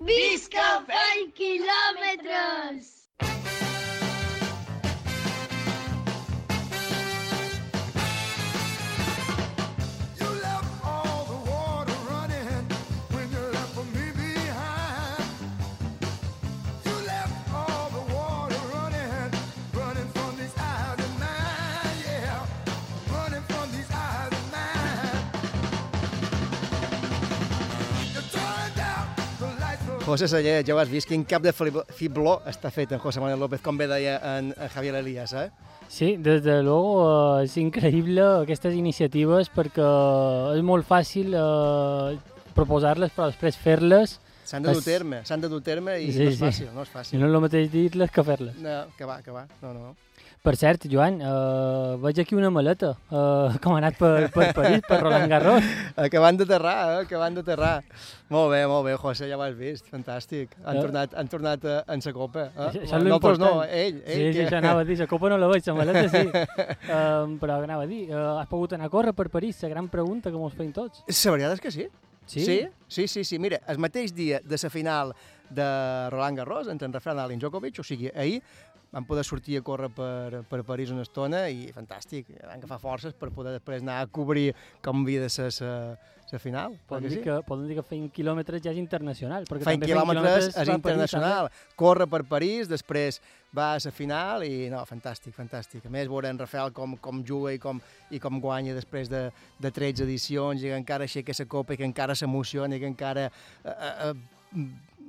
Visca 0.00 0.69
fent 0.88 1.33
quilòmetres! 1.37 3.00
José 30.11 30.29
Saller, 30.29 30.61
ja 30.67 30.75
ho 30.75 30.79
has 30.83 30.90
vist, 30.90 31.09
quin 31.09 31.23
cap 31.25 31.43
de 31.43 31.52
fibló 31.55 32.40
està 32.50 32.71
fet 32.75 32.93
en 32.93 32.99
José 33.02 33.21
Manuel 33.23 33.40
López, 33.40 33.61
com 33.64 33.79
bé 33.79 33.87
deia 33.90 34.19
en, 34.38 34.52
en 34.57 34.69
Javier 34.75 34.95
Elías, 35.00 35.33
eh? 35.33 35.50
Sí, 35.90 36.17
desde 36.19 36.62
luego 36.62 37.40
eh, 37.40 37.45
es 37.45 37.57
increïble 37.59 38.23
aquestes 38.43 38.75
iniciatives 38.79 39.51
perquè 39.51 39.87
és 40.57 40.62
molt 40.66 40.87
fàcil 40.87 41.33
eh, 41.35 42.18
proposar-les 42.55 43.11
però 43.16 43.31
després 43.31 43.57
fer-les 43.59 44.18
S'han 44.51 44.64
de 44.66 44.73
dur 44.75 44.81
És- 44.83 44.87
terme, 44.87 45.20
s'han 45.27 45.40
de 45.44 45.49
dur 45.49 45.61
terme 45.62 45.92
i 46.03 46.09
Sí, 46.11 46.25
no 46.25 46.31
és 46.31 46.37
sí. 46.38 46.42
fàcil, 46.44 46.70
no 46.75 46.83
és 46.83 46.88
i 46.88 46.92
fàcil. 46.96 47.20
no 47.20 47.27
és 47.29 47.35
el 47.35 47.40
mateix 47.44 47.68
dir-les 47.70 48.11
que 48.11 48.25
fer-les. 48.27 48.57
No, 48.59 48.79
que 48.99 49.05
va, 49.07 49.20
que 49.23 49.31
va, 49.31 49.44
no, 49.62 49.73
no. 49.75 49.92
Per 50.40 50.55
cert, 50.57 50.87
Joan, 50.88 51.18
eh, 51.20 51.96
veig 52.00 52.16
aquí 52.22 52.33
una 52.33 52.48
maleta 52.48 52.94
eh, 53.12 53.59
com 53.61 53.74
ha 53.74 53.81
anat 53.83 53.98
per, 53.98 54.31
per 54.33 54.46
París, 54.57 54.81
per 54.88 54.96
Roland 55.03 55.29
Garros. 55.29 55.66
Acabant 56.00 56.38
d'aterrar, 56.40 56.76
eh? 56.94 57.03
Acabant 57.03 57.37
d'aterrar. 57.37 57.74
Molt 58.33 58.48
bé, 58.55 58.62
molt 58.70 58.87
bé, 58.87 58.94
José, 59.03 59.29
ja 59.29 59.37
ho 59.37 59.42
has 59.44 59.53
vist, 59.59 59.90
fantàstic. 59.92 60.55
Han 60.64 60.79
Eh? 60.81 60.85
tornat, 60.87 61.12
han 61.20 61.29
tornat 61.29 61.66
eh, 61.68 61.76
en 61.92 62.00
sa 62.00 62.14
copa. 62.16 62.46
Eh? 62.48 62.68
Això, 62.70 62.85
això 62.87 63.00
no, 63.03 63.05
l'important. 63.11 63.61
ell, 63.68 63.98
ell. 64.00 64.16
Sí, 64.16 64.31
sí, 64.31 64.38
que... 64.38 64.46
això 64.46 64.62
anava 64.62 64.81
a 64.81 64.88
dir, 64.88 64.96
la 65.03 65.09
copa 65.11 65.29
no 65.29 65.37
la 65.42 65.50
veig, 65.53 65.68
la 65.68 65.74
maleta 65.76 66.07
sí. 66.09 66.22
um, 66.96 67.35
però 67.42 67.59
anava 67.61 67.85
a 67.85 67.90
dir, 67.90 68.07
uh, 68.09 68.38
has 68.40 68.48
pogut 68.48 68.72
anar 68.79 68.88
a 68.88 68.94
córrer 68.96 69.12
per 69.18 69.29
París? 69.29 69.61
La 69.66 69.74
gran 69.74 69.92
pregunta 69.92 70.33
que 70.33 70.40
mos 70.40 70.57
feim 70.57 70.72
tots. 70.72 71.05
La 71.05 71.35
veritat 71.37 71.59
és 71.59 71.66
que 71.66 71.74
sí. 71.76 71.90
Sí? 72.31 72.44
Sí, 72.46 72.59
sí, 72.88 73.07
sí, 73.09 73.24
sí. 73.24 73.38
Mira, 73.42 73.61
el 73.68 73.76
mateix 73.83 74.14
dia 74.14 74.40
de 74.40 74.57
la 74.62 74.70
final 74.70 75.12
de 75.50 75.64
Roland 76.11 76.38
Garros 76.38 76.68
entre 76.68 76.87
en 76.87 76.92
Rafael 76.92 77.16
Nadal 77.16 77.33
i 77.33 77.35
en 77.35 77.40
Djokovic, 77.42 77.81
o 77.83 77.85
sigui, 77.85 78.09
ahir 78.14 78.40
vam 78.90 79.07
poder 79.07 79.24
sortir 79.24 79.59
a 79.59 79.62
córrer 79.62 79.90
per, 79.94 80.42
per 80.50 80.62
París 80.66 80.90
una 80.90 81.05
estona 81.07 81.44
i 81.48 81.68
fantàstic, 81.74 82.33
vam 82.42 82.57
agafar 82.57 82.81
forces 82.83 83.14
per 83.14 83.31
poder 83.35 83.55
després 83.55 83.85
anar 83.85 84.00
a 84.03 84.09
cobrir 84.11 84.50
com 84.83 85.05
havia 85.05 85.26
de 85.26 85.31
ser 85.31 85.50
la 86.33 86.38
final. 86.38 86.79
Poden 86.87 87.09
dir, 87.09 87.18
sí? 87.18 87.22
que, 87.24 87.37
poden 87.46 87.66
dir 87.68 87.76
que 87.79 87.85
feim 87.87 88.07
quilòmetres 88.14 88.62
ja 88.62 88.70
és 88.70 88.79
internacional. 88.79 89.46
Perquè 89.48 89.66
Feint 89.66 89.81
també 89.81 89.90
feim 89.90 89.98
quilòmetres 89.98 90.46
és 90.46 90.55
per 90.55 90.64
París, 90.64 90.76
internacional. 90.76 91.48
Corre 91.79 92.07
per 92.11 92.20
París, 92.31 92.70
després 92.70 93.20
va 93.57 93.72
a 93.74 93.81
la 93.83 93.92
final 93.94 94.44
i 94.46 94.68
no, 94.70 94.83
fantàstic, 94.87 95.35
fantàstic. 95.35 95.87
A 95.87 95.92
més, 95.92 96.09
veure 96.11 96.31
en 96.31 96.38
Rafael 96.38 96.74
com, 96.76 96.96
com 97.03 97.24
juga 97.26 97.55
i 97.55 97.59
com, 97.62 97.81
i 98.11 98.20
com 98.22 98.38
guanya 98.42 98.76
després 98.76 99.11
de, 99.11 99.26
de 99.59 99.72
13 99.74 100.07
edicions 100.07 100.62
i 100.62 100.70
que 100.70 100.79
encara 100.79 101.09
aixeca 101.09 101.35
la 101.38 101.48
copa 101.50 101.74
i 101.74 101.81
que 101.81 101.88
encara 101.88 102.14
s'emociona 102.14 102.76
i 102.76 102.83
que 102.83 102.90
encara 102.90 103.26
eh, 103.31 103.74
eh, 103.74 104.12
eh, 104.12 104.64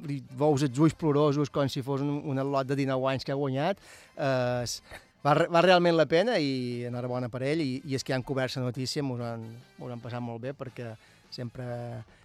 li 0.07 0.19
veus 0.37 0.65
els 0.67 0.79
ulls 0.81 0.95
plorosos 0.97 1.49
com 1.53 1.69
si 1.69 1.83
fos 1.85 2.01
un, 2.05 2.21
un 2.31 2.43
lot 2.51 2.67
de 2.67 2.77
19 2.79 3.09
anys 3.13 3.25
que 3.27 3.33
ha 3.33 3.39
guanyat. 3.39 3.81
Eh, 4.17 4.61
es- 4.63 4.81
va, 5.25 5.35
va 5.53 5.61
realment 5.61 5.97
la 5.97 6.07
pena 6.09 6.37
i 6.41 6.83
enhorabona 6.89 7.29
per 7.29 7.43
ell 7.45 7.61
i, 7.61 7.75
i 7.85 7.97
és 7.97 8.03
que 8.05 8.15
han 8.15 8.25
cobert 8.25 8.55
la 8.57 8.65
notícia, 8.65 9.03
m'ho 9.05 9.19
han, 9.21 9.45
han 9.85 10.01
passat 10.03 10.23
molt 10.23 10.41
bé 10.41 10.55
perquè 10.57 10.95
sempre, 11.31 11.65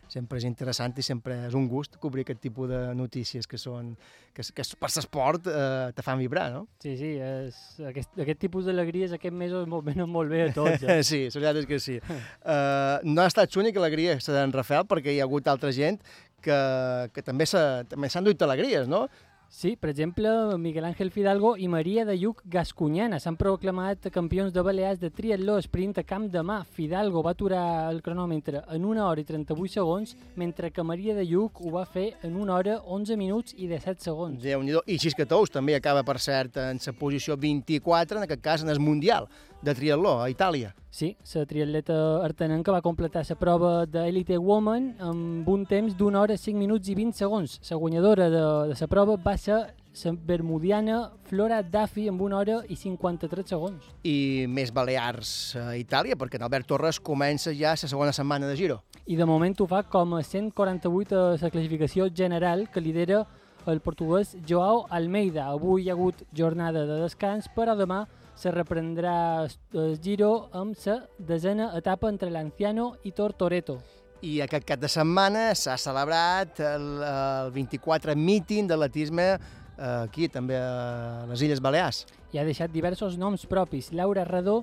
sempre 0.09 0.41
és 0.41 0.47
interessant 0.49 0.97
i 0.99 1.05
sempre 1.05 1.37
és 1.47 1.55
un 1.55 1.69
gust 1.71 1.99
cobrir 2.03 2.25
aquest 2.25 2.41
tipus 2.43 2.71
de 2.71 2.81
notícies 2.99 3.47
que 3.47 3.59
són 3.61 3.93
que, 4.37 4.45
que 4.53 4.65
per 4.81 4.91
l'esport 4.93 5.47
eh, 5.49 5.93
te 5.97 6.05
fan 6.05 6.19
vibrar, 6.21 6.51
no? 6.53 6.67
Sí, 6.83 6.93
sí, 6.99 7.15
és, 7.23 7.57
aquest, 7.89 8.19
aquest 8.21 8.41
tipus 8.43 8.67
d'alegries 8.69 9.15
aquest 9.17 9.35
mesos 9.37 9.65
molt, 9.71 9.87
venen 9.91 10.11
molt 10.13 10.33
bé 10.33 10.43
a 10.47 10.51
tots. 10.53 10.85
Eh? 10.85 11.01
sí, 11.07 11.23
la 11.33 11.53
veritat 11.53 11.63
és 11.63 11.69
que 11.71 11.81
sí. 11.81 11.97
Uh, 12.03 13.01
no 13.09 13.25
ha 13.25 13.31
estat 13.31 13.57
l'única 13.57 13.81
alegria 13.81 14.19
la 14.19 14.37
d'en 14.41 14.53
Rafael, 14.57 14.85
perquè 14.89 15.15
hi 15.15 15.23
ha 15.23 15.29
hagut 15.29 15.49
altra 15.49 15.73
gent 15.73 16.01
que, 16.47 17.11
que 17.15 17.23
també 17.27 17.47
s'ha- 17.51 17.83
també 17.91 18.09
s'han 18.09 18.25
duit 18.31 18.43
alegries, 18.47 18.87
no? 18.89 19.09
Sí, 19.49 19.77
per 19.79 19.91
exemple, 19.93 20.29
Miguel 20.59 20.85
Ángel 20.89 21.13
Fidalgo 21.15 21.53
i 21.57 21.69
Maria 21.71 22.03
de 22.05 22.17
Lluc 22.19 22.41
Gascunyana 22.51 23.21
s'han 23.23 23.37
proclamat 23.39 24.09
campions 24.11 24.51
de 24.53 24.61
Balears 24.67 24.99
de 24.99 25.09
triatló 25.15 25.55
sprint 25.63 26.01
a 26.03 26.03
camp 26.03 26.27
de 26.35 26.43
mà. 26.43 26.57
Fidalgo 26.67 27.23
va 27.23 27.31
aturar 27.31 27.63
el 27.93 28.01
cronòmetre 28.03 28.65
en 28.75 28.85
1 28.91 29.05
hora 29.07 29.23
i 29.23 29.25
38 29.29 29.71
segons, 29.79 30.17
mentre 30.35 30.73
que 30.75 30.83
Maria 30.83 31.15
de 31.15 31.25
Lluc 31.31 31.63
ho 31.63 31.71
va 31.79 31.87
fer 31.87 32.09
en 32.27 32.35
1 32.43 32.53
hora, 32.57 32.81
11 32.85 33.17
minuts 33.17 33.55
i 33.57 33.69
17 33.71 34.03
segons. 34.03 34.43
déu 34.43 34.67
nhi 34.67 34.75
I 34.85 34.99
Xiscatous 34.99 35.55
també 35.55 35.77
acaba, 35.79 36.03
per 36.03 36.19
cert, 36.19 36.57
en 36.59 36.83
la 36.85 36.93
posició 36.99 37.37
24, 37.39 38.19
en 38.19 38.25
aquest 38.27 38.43
cas 38.43 38.63
en 38.67 38.69
el 38.75 38.81
Mundial 38.83 39.29
de 39.67 39.75
triatló 39.75 40.21
a 40.23 40.29
Itàlia. 40.31 40.75
Sí, 40.91 41.17
la 41.35 41.45
triatleta 41.45 41.97
artenenca 42.25 42.73
va 42.73 42.83
completar 42.85 43.25
la 43.29 43.37
prova 43.37 43.73
d'Elite 43.87 44.39
Woman 44.39 44.95
amb 45.03 45.49
un 45.51 45.67
temps 45.67 45.97
d'una 45.97 46.23
hora, 46.23 46.37
5 46.39 46.57
minuts 46.57 46.89
i 46.89 46.95
20 46.95 47.19
segons. 47.19 47.59
La 47.69 47.77
guanyadora 47.77 48.31
de, 48.31 48.45
de 48.71 48.79
la 48.79 48.89
prova 48.89 49.17
va 49.17 49.37
ser 49.37 49.59
la 50.05 50.13
bermudiana 50.13 51.11
Flora 51.25 51.63
Duffy 51.63 52.07
amb 52.09 52.23
una 52.23 52.39
hora 52.39 52.61
i 52.69 52.77
53 52.77 53.49
segons. 53.49 53.89
I 54.05 54.47
més 54.49 54.71
Balears 54.73 55.57
a 55.59 55.73
Itàlia, 55.77 56.17
perquè 56.17 56.39
Albert 56.41 56.69
Torres 56.71 57.01
comença 57.01 57.53
ja 57.53 57.75
la 57.75 57.91
segona 57.91 58.13
setmana 58.13 58.47
de 58.47 58.57
Giro. 58.57 58.83
I 59.07 59.17
de 59.17 59.27
moment 59.27 59.57
ho 59.59 59.67
fa 59.67 59.83
com 59.83 60.15
a 60.15 60.23
148 60.23 61.17
a 61.17 61.41
la 61.41 61.51
classificació 61.51 62.07
general 62.15 62.69
que 62.71 62.81
lidera 62.81 63.25
el 63.67 63.81
portuguès 63.81 64.37
Joao 64.47 64.87
Almeida. 64.91 65.49
Avui 65.51 65.85
hi 65.85 65.91
ha 65.91 65.97
hagut 65.97 66.23
jornada 66.33 66.87
de 66.87 67.01
descans, 67.03 67.51
però 67.57 67.75
demà 67.75 68.05
se 68.37 68.53
reprendrà 68.53 69.47
el 69.73 69.99
Giro 70.03 70.49
amb 70.53 70.77
la 70.85 71.01
desena 71.19 71.71
etapa 71.77 72.11
entre 72.13 72.31
l'Anciano 72.31 72.95
i 73.05 73.13
Tortoreto. 73.17 73.81
I 74.23 74.41
aquest 74.45 74.65
cap 74.69 74.81
de 74.81 74.89
setmana 74.89 75.51
s'ha 75.55 75.77
celebrat 75.81 76.61
el, 76.61 76.87
el 77.05 77.53
24 77.53 78.17
míting 78.17 78.69
d'atletisme 78.69 79.27
eh, 79.35 80.03
aquí, 80.05 80.29
també 80.29 80.57
a 80.61 81.25
les 81.31 81.43
Illes 81.43 81.61
Balears. 81.65 82.05
I 82.33 82.41
ha 82.41 82.45
deixat 82.45 82.73
diversos 82.73 83.17
noms 83.21 83.47
propis. 83.49 83.93
Laura 83.93 84.25
Redó 84.29 84.63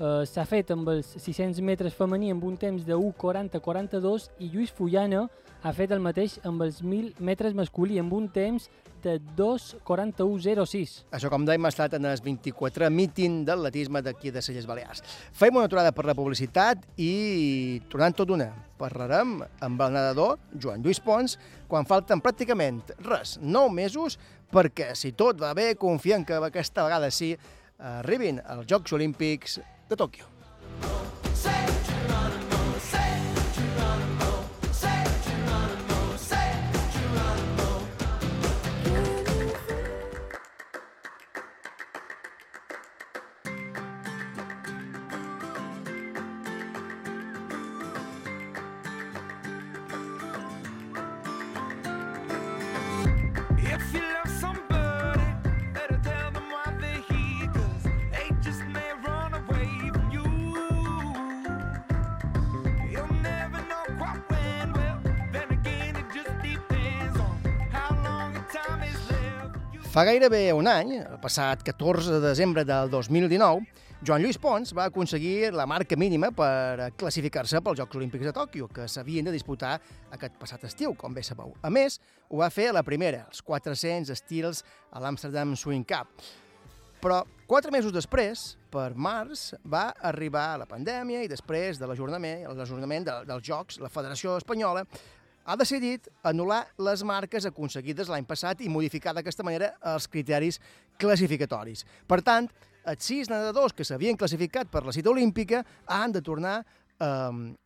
eh, 0.00 0.24
s'ha 0.28 0.46
fet 0.48 0.72
amb 0.72 0.88
els 0.92 1.14
600 1.16 1.60
metres 1.64 1.96
femení 1.96 2.32
amb 2.32 2.44
un 2.44 2.56
temps 2.60 2.84
de 2.86 2.96
1.40-42 2.96 4.30
i 4.40 4.50
Lluís 4.52 4.72
Fullana 4.72 5.26
ha 5.62 5.72
fet 5.76 5.92
el 5.92 6.00
mateix 6.00 6.38
amb 6.46 6.62
els 6.64 6.80
1.000 6.82 7.20
metres 7.24 7.56
masculí 7.56 7.98
amb 8.00 8.12
un 8.16 8.28
temps 8.32 8.68
de 9.04 9.16
2.41.06. 9.36 10.94
Això, 11.16 11.30
com 11.32 11.44
dèiem, 11.48 11.64
ha 11.64 11.72
estat 11.72 11.96
en 11.96 12.08
el 12.08 12.20
24 12.24 12.90
míting 12.92 13.42
d'atletisme 13.48 14.02
d'aquí 14.04 14.32
de 14.32 14.40
les 14.40 14.50
Illes 14.52 14.68
Balears. 14.68 15.04
Fem 15.36 15.56
una 15.56 15.68
aturada 15.68 15.92
per 15.96 16.04
la 16.08 16.16
publicitat 16.16 16.84
i, 17.00 17.80
tornant 17.92 18.16
tot 18.16 18.28
d'una, 18.28 18.50
parlarem 18.80 19.38
amb 19.64 19.86
el 19.86 19.96
nedador 19.96 20.36
Joan 20.56 20.84
Lluís 20.84 21.00
Pons 21.04 21.38
quan 21.68 21.88
falten 21.88 22.20
pràcticament 22.24 22.82
res, 23.04 23.38
9 23.40 23.72
mesos, 23.72 24.18
perquè 24.52 24.92
si 24.98 25.14
tot 25.16 25.40
va 25.40 25.54
bé, 25.56 25.74
confiem 25.80 26.24
que 26.24 26.40
aquesta 26.40 26.84
vegada 26.88 27.12
sí 27.14 27.34
arribin 27.80 28.40
als 28.44 28.68
Jocs 28.68 28.92
Olímpics 28.96 29.60
de 29.88 29.96
Tòquio. 29.96 30.28
If 31.40 31.79
Fa 69.90 70.04
gairebé 70.06 70.52
un 70.54 70.68
any, 70.70 70.92
el 71.00 71.16
passat 71.18 71.64
14 71.66 72.12
de 72.12 72.18
desembre 72.22 72.62
del 72.62 72.92
2019, 72.92 73.64
Joan 74.06 74.22
Lluís 74.22 74.36
Pons 74.38 74.70
va 74.70 74.84
aconseguir 74.86 75.48
la 75.50 75.64
marca 75.66 75.98
mínima 75.98 76.28
per 76.30 76.92
classificar-se 76.94 77.58
pels 77.58 77.80
Jocs 77.80 77.98
Olímpics 77.98 78.28
de 78.28 78.34
Tòquio, 78.36 78.68
que 78.70 78.86
s'havien 78.86 79.26
de 79.26 79.34
disputar 79.34 79.72
aquest 80.14 80.38
passat 80.38 80.68
estiu, 80.70 80.94
com 80.94 81.10
bé 81.10 81.26
sabeu. 81.26 81.56
A 81.66 81.74
més, 81.74 81.98
ho 82.30 82.38
va 82.38 82.52
fer 82.54 82.68
a 82.70 82.76
la 82.78 82.84
primera, 82.86 83.24
els 83.26 83.42
400 83.42 84.14
estils 84.14 84.62
a 84.94 85.02
l'Amsterdam 85.02 85.56
Swing 85.58 85.82
Cup. 85.82 86.22
Però 87.02 87.24
quatre 87.50 87.74
mesos 87.74 87.90
després, 87.90 88.52
per 88.70 88.92
març, 88.94 89.56
va 89.66 89.88
arribar 90.06 90.52
la 90.60 90.70
pandèmia 90.70 91.24
i 91.26 91.32
després 91.32 91.82
de 91.82 91.90
l'ajornament 91.90 93.10
de, 93.10 93.22
dels 93.26 93.42
Jocs, 93.42 93.82
la 93.82 93.90
Federació 93.90 94.38
Espanyola 94.38 94.86
ha 95.44 95.56
decidit 95.56 96.08
anul·lar 96.26 96.64
les 96.78 97.02
marques 97.06 97.46
aconseguides 97.48 98.10
l'any 98.10 98.26
passat 98.28 98.60
i 98.60 98.68
modificar 98.68 99.14
d'aquesta 99.16 99.46
manera 99.46 99.72
els 99.92 100.08
criteris 100.10 100.60
classificatoris. 101.00 101.84
Per 102.06 102.20
tant, 102.26 102.48
els 102.90 103.04
sis 103.04 103.30
nedadors 103.30 103.74
que 103.76 103.84
s'havien 103.84 104.16
classificat 104.16 104.70
per 104.70 104.84
la 104.86 104.92
cita 104.96 105.10
olímpica 105.10 105.64
han 105.86 106.12
de 106.12 106.22
tornar 106.22 106.60
eh, 106.60 107.06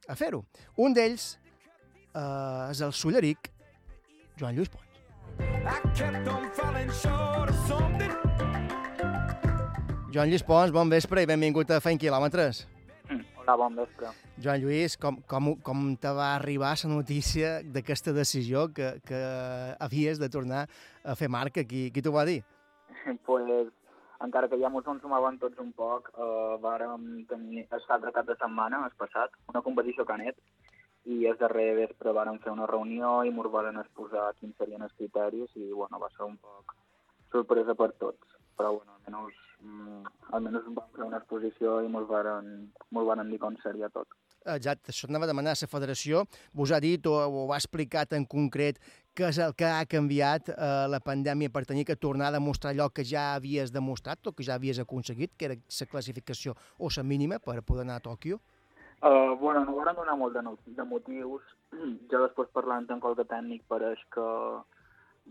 a 0.08 0.18
fer-ho. 0.18 0.44
Un 0.76 0.94
d'ells 0.94 1.34
eh, 2.14 2.70
és 2.70 2.82
el 2.82 2.92
solleric 2.92 3.50
Joan 4.38 4.56
Lluís 4.56 4.70
Pons. 4.70 4.82
Joan 10.14 10.30
Lluís 10.30 10.46
Pons, 10.46 10.70
bon 10.74 10.90
vespre 10.90 11.22
i 11.22 11.26
benvingut 11.26 11.70
a 11.74 11.80
Fent 11.82 11.98
Quilòmetres. 11.98 12.64
Hola, 13.44 13.56
bon 13.60 13.74
vespre. 13.76 14.08
Joan 14.40 14.62
Lluís, 14.62 14.94
com, 14.96 15.18
com, 15.28 15.50
com 15.60 15.80
te 16.00 16.08
va 16.16 16.30
arribar 16.32 16.70
la 16.80 16.88
notícia 16.88 17.58
d'aquesta 17.74 18.14
decisió 18.16 18.70
que, 18.72 18.94
que 19.04 19.20
havies 19.84 20.18
de 20.18 20.30
tornar 20.32 20.62
a 21.04 21.14
fer 21.14 21.28
marca? 21.28 21.60
Qui, 21.68 21.90
qui 21.92 22.00
t'ho 22.00 22.14
va 22.14 22.24
dir? 22.24 22.38
pues, 23.28 23.68
encara 24.24 24.48
que 24.48 24.56
ja 24.62 24.72
mos 24.72 24.88
en 24.88 25.02
sumaven 25.02 25.36
tots 25.42 25.60
un 25.60 25.74
poc, 25.76 26.08
eh, 26.16 26.56
vàrem 26.64 27.26
tenir 27.28 27.66
el 27.68 27.84
altre 27.98 28.14
cap 28.16 28.32
de 28.32 28.38
setmana, 28.40 28.80
el 28.88 28.96
passat, 28.96 29.36
una 29.52 29.60
competició 29.60 30.08
canet, 30.08 30.40
i 31.04 31.26
el 31.28 31.36
darrer 31.36 31.74
vespre 31.82 32.16
vàrem 32.16 32.40
fer 32.40 32.52
una 32.56 32.70
reunió 32.70 33.18
i 33.28 33.34
mos 33.34 33.52
varen 33.52 33.76
exposar 33.76 34.30
quins 34.40 34.56
serien 34.56 34.88
els 34.88 34.96
criteris 34.96 35.52
i, 35.60 35.68
bueno, 35.68 36.00
va 36.00 36.08
ser 36.16 36.24
un 36.24 36.40
poc 36.40 36.72
sorpresa 37.34 37.76
per 37.76 37.92
tots. 38.00 38.38
Però, 38.56 38.78
bueno, 38.78 38.96
almenys, 38.96 39.43
almenys 40.34 40.66
vam 40.66 40.90
fer 40.96 41.06
una 41.06 41.20
exposició 41.20 41.80
i 41.84 41.90
mos 41.90 42.06
varen, 42.08 42.70
mos 42.90 43.06
varen 43.08 43.30
dir 43.30 43.40
com 43.42 43.56
seria 43.62 43.90
tot. 43.92 44.08
Exacte, 44.54 44.92
això 44.92 45.08
anava 45.08 45.24
a 45.24 45.30
demanar 45.30 45.54
a 45.54 45.60
la 45.60 45.68
federació. 45.70 46.24
Vos 46.52 46.72
ha 46.72 46.80
dit 46.84 47.06
o, 47.08 47.14
o 47.14 47.44
ha 47.52 47.56
explicat 47.56 48.12
en 48.12 48.26
concret 48.28 48.80
què 49.16 49.30
és 49.30 49.38
el 49.40 49.54
que 49.56 49.64
ha 49.64 49.86
canviat 49.88 50.50
eh, 50.52 50.72
la 50.90 51.00
pandèmia 51.00 51.52
per 51.54 51.64
tenir 51.64 51.86
que 51.88 51.96
tornar 51.96 52.28
a 52.28 52.36
demostrar 52.36 52.74
allò 52.74 52.90
que 52.92 53.06
ja 53.08 53.30
havies 53.34 53.72
demostrat 53.72 54.26
o 54.26 54.34
que 54.36 54.44
ja 54.44 54.58
havies 54.58 54.82
aconseguit, 54.82 55.32
que 55.38 55.48
era 55.48 55.56
la 55.56 55.86
classificació 55.90 56.56
o 56.78 56.90
la 56.96 57.02
mínima 57.02 57.38
per 57.38 57.62
poder 57.62 57.86
anar 57.86 58.02
a 58.02 58.04
Tòquio? 58.04 58.40
Uh, 59.04 59.36
bueno, 59.40 59.64
no 59.64 59.76
van 59.76 59.96
donar 59.96 60.16
molt 60.16 60.34
de, 60.34 60.42
no, 60.42 60.58
de 60.66 60.84
motius. 60.84 61.42
Ja 62.10 62.20
després 62.20 62.52
parlant 62.52 62.86
amb 62.90 63.02
qualque 63.02 63.24
tècnic 63.28 63.64
pareix 63.68 64.00
que 64.14 64.24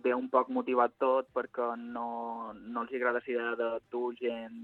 ve 0.01 0.13
un 0.15 0.29
poc 0.34 0.49
motivat 0.58 0.95
tot 1.03 1.27
perquè 1.38 1.67
no, 1.82 2.08
no 2.53 2.82
els 2.84 2.93
agrada 2.97 3.21
idea 3.27 3.53
de 3.60 3.67
tu 3.93 4.01
gent 4.21 4.58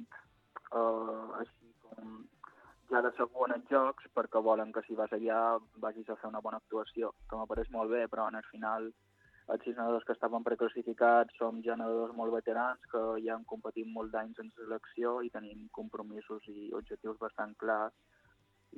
uh, 0.74 1.38
així 1.42 1.70
com 1.84 2.16
ja 2.94 3.02
de 3.06 3.12
segon 3.18 3.54
en 3.56 3.66
jocs 3.70 4.10
perquè 4.18 4.42
volen 4.48 4.74
que 4.74 4.84
si 4.88 4.98
vas 5.02 5.14
allà 5.18 5.42
vagis 5.86 6.10
a 6.10 6.18
fer 6.22 6.32
una 6.32 6.42
bona 6.42 6.58
actuació, 6.64 7.12
que 7.30 7.38
m'apareix 7.38 7.70
molt 7.76 7.94
bé, 7.94 8.08
però 8.10 8.26
en 8.32 8.40
el 8.42 8.48
final 8.50 8.90
els 9.54 9.64
sis 9.66 9.78
nedadors 9.78 10.06
que 10.08 10.14
estaven 10.18 10.44
preclassificats 10.46 11.38
som 11.42 11.62
ja 11.66 11.76
nedadors 11.78 12.16
molt 12.18 12.34
veterans 12.34 12.90
que 12.92 13.02
ja 13.26 13.36
han 13.36 13.46
competit 13.54 13.88
molt 13.98 14.12
d'anys 14.14 14.42
en 14.44 14.50
selecció 14.58 15.20
i 15.26 15.30
tenim 15.38 15.68
compromisos 15.80 16.50
i 16.56 16.72
objectius 16.82 17.22
bastant 17.28 17.56
clars 17.66 18.19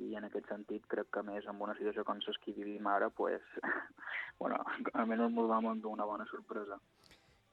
i 0.00 0.14
en 0.16 0.24
aquest 0.24 0.48
sentit 0.48 0.86
crec 0.88 1.10
que 1.12 1.22
més 1.22 1.46
amb 1.46 1.62
una 1.62 1.74
situació 1.78 2.04
com 2.04 2.18
les 2.22 2.38
que 2.44 2.52
vivim 2.56 2.86
ara, 2.86 3.10
pues, 3.10 3.42
bueno, 4.40 4.58
almenys 4.94 5.28
ens 5.28 5.48
vam 5.50 5.72
una 5.92 6.06
bona 6.08 6.26
sorpresa. 6.30 6.78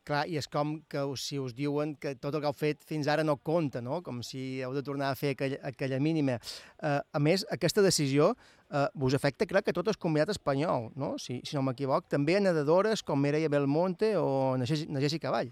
Clar, 0.09 0.23
i 0.31 0.37
és 0.39 0.47
com 0.49 0.79
que 0.89 1.01
si 1.21 1.37
us 1.37 1.53
diuen 1.53 1.91
que 2.01 2.15
tot 2.15 2.33
el 2.33 2.41
que 2.41 2.47
heu 2.49 2.55
fet 2.55 2.81
fins 2.87 3.05
ara 3.11 3.21
no 3.23 3.35
compta, 3.37 3.81
no? 3.81 3.99
Com 4.01 4.23
si 4.25 4.61
heu 4.63 4.73
de 4.73 4.81
tornar 4.81 5.11
a 5.11 5.15
fer 5.19 5.35
aquella, 5.35 5.59
aquella 5.69 5.99
mínima. 6.01 6.39
Eh, 6.81 6.99
a 7.13 7.19
més, 7.21 7.43
aquesta 7.51 7.83
decisió 7.85 8.31
eh, 8.71 8.87
vos 8.95 9.13
afecta, 9.13 9.45
crec, 9.45 9.67
que 9.67 9.73
tot 9.75 9.87
el 9.91 9.99
combinat 10.01 10.31
espanyol, 10.33 10.89
no? 10.95 11.11
Si, 11.21 11.41
si 11.45 11.55
no 11.55 11.61
m'equivoc. 11.67 12.07
També 12.09 12.37
a 12.39 12.41
nedadores 12.41 13.03
com 13.03 13.21
Mireia 13.21 13.51
Belmonte 13.53 14.15
o 14.17 14.55
na 14.57 14.65
Jessi- 14.65 14.87
na 14.89 15.03
Jessi 15.03 15.19
Cavall. 15.19 15.51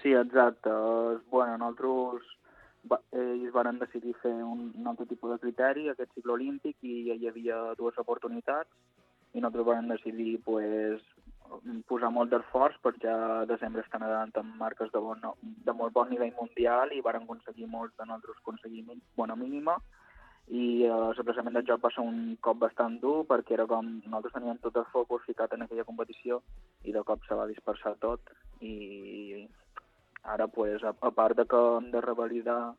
Sí, 0.00 0.14
exacte. 0.16 0.70
Bueno, 1.30 1.58
nosaltres 1.58 2.24
ells 3.12 3.52
van 3.54 3.78
decidir 3.80 4.14
fer 4.22 4.34
un, 4.44 4.70
un 4.76 4.86
altre 4.90 5.06
tipus 5.06 5.32
de 5.32 5.40
criteri, 5.42 5.88
aquest 5.88 6.12
cicle 6.14 6.36
olímpic, 6.36 6.76
i 6.82 7.14
hi 7.14 7.28
havia 7.28 7.60
dues 7.78 7.98
oportunitats, 8.02 8.70
i 9.34 9.40
nosaltres 9.40 9.66
vam 9.66 9.88
decidir 9.90 10.38
pues, 10.46 11.02
posar 11.88 12.10
molt 12.14 12.30
d'esforç 12.32 12.78
perquè 12.84 13.10
ja 13.10 13.44
desembre 13.50 13.82
estan 13.84 14.02
nedant 14.04 14.32
amb 14.40 14.56
marques 14.60 14.90
de, 14.92 15.00
bon, 15.02 15.20
de 15.42 15.74
molt 15.76 15.92
bon 15.94 16.08
nivell 16.10 16.32
mundial 16.38 16.92
i 16.94 17.02
van 17.04 17.20
aconseguir 17.20 17.68
molts 17.70 17.94
de 17.98 18.06
nosaltres 18.06 18.40
aconseguir 18.40 18.84
bona 19.16 19.36
mínima 19.36 19.76
i 20.48 20.84
eh, 20.84 20.92
l'aplaçament 21.16 21.56
del 21.56 21.66
joc 21.68 21.82
va 21.84 21.90
ser 21.94 22.04
un 22.04 22.36
cop 22.46 22.58
bastant 22.62 22.98
dur 23.02 23.24
perquè 23.28 23.56
era 23.56 23.66
com 23.66 23.90
nosaltres 24.04 24.34
teníem 24.36 24.60
tot 24.64 24.76
el 24.80 24.88
focus 24.92 25.26
ficat 25.28 25.54
en 25.56 25.64
aquella 25.64 25.86
competició 25.90 26.40
i 26.84 26.92
de 26.92 27.02
cop 27.10 27.24
se 27.28 27.38
va 27.38 27.48
dispersar 27.50 27.94
tot 28.06 28.34
i 28.60 29.46
ara 30.24 30.46
pues, 30.48 30.82
a, 30.82 30.94
a 31.00 31.10
part 31.10 31.36
de 31.36 31.46
que 31.46 31.62
hem 31.76 31.90
de 31.90 32.00
revalidar 32.00 32.74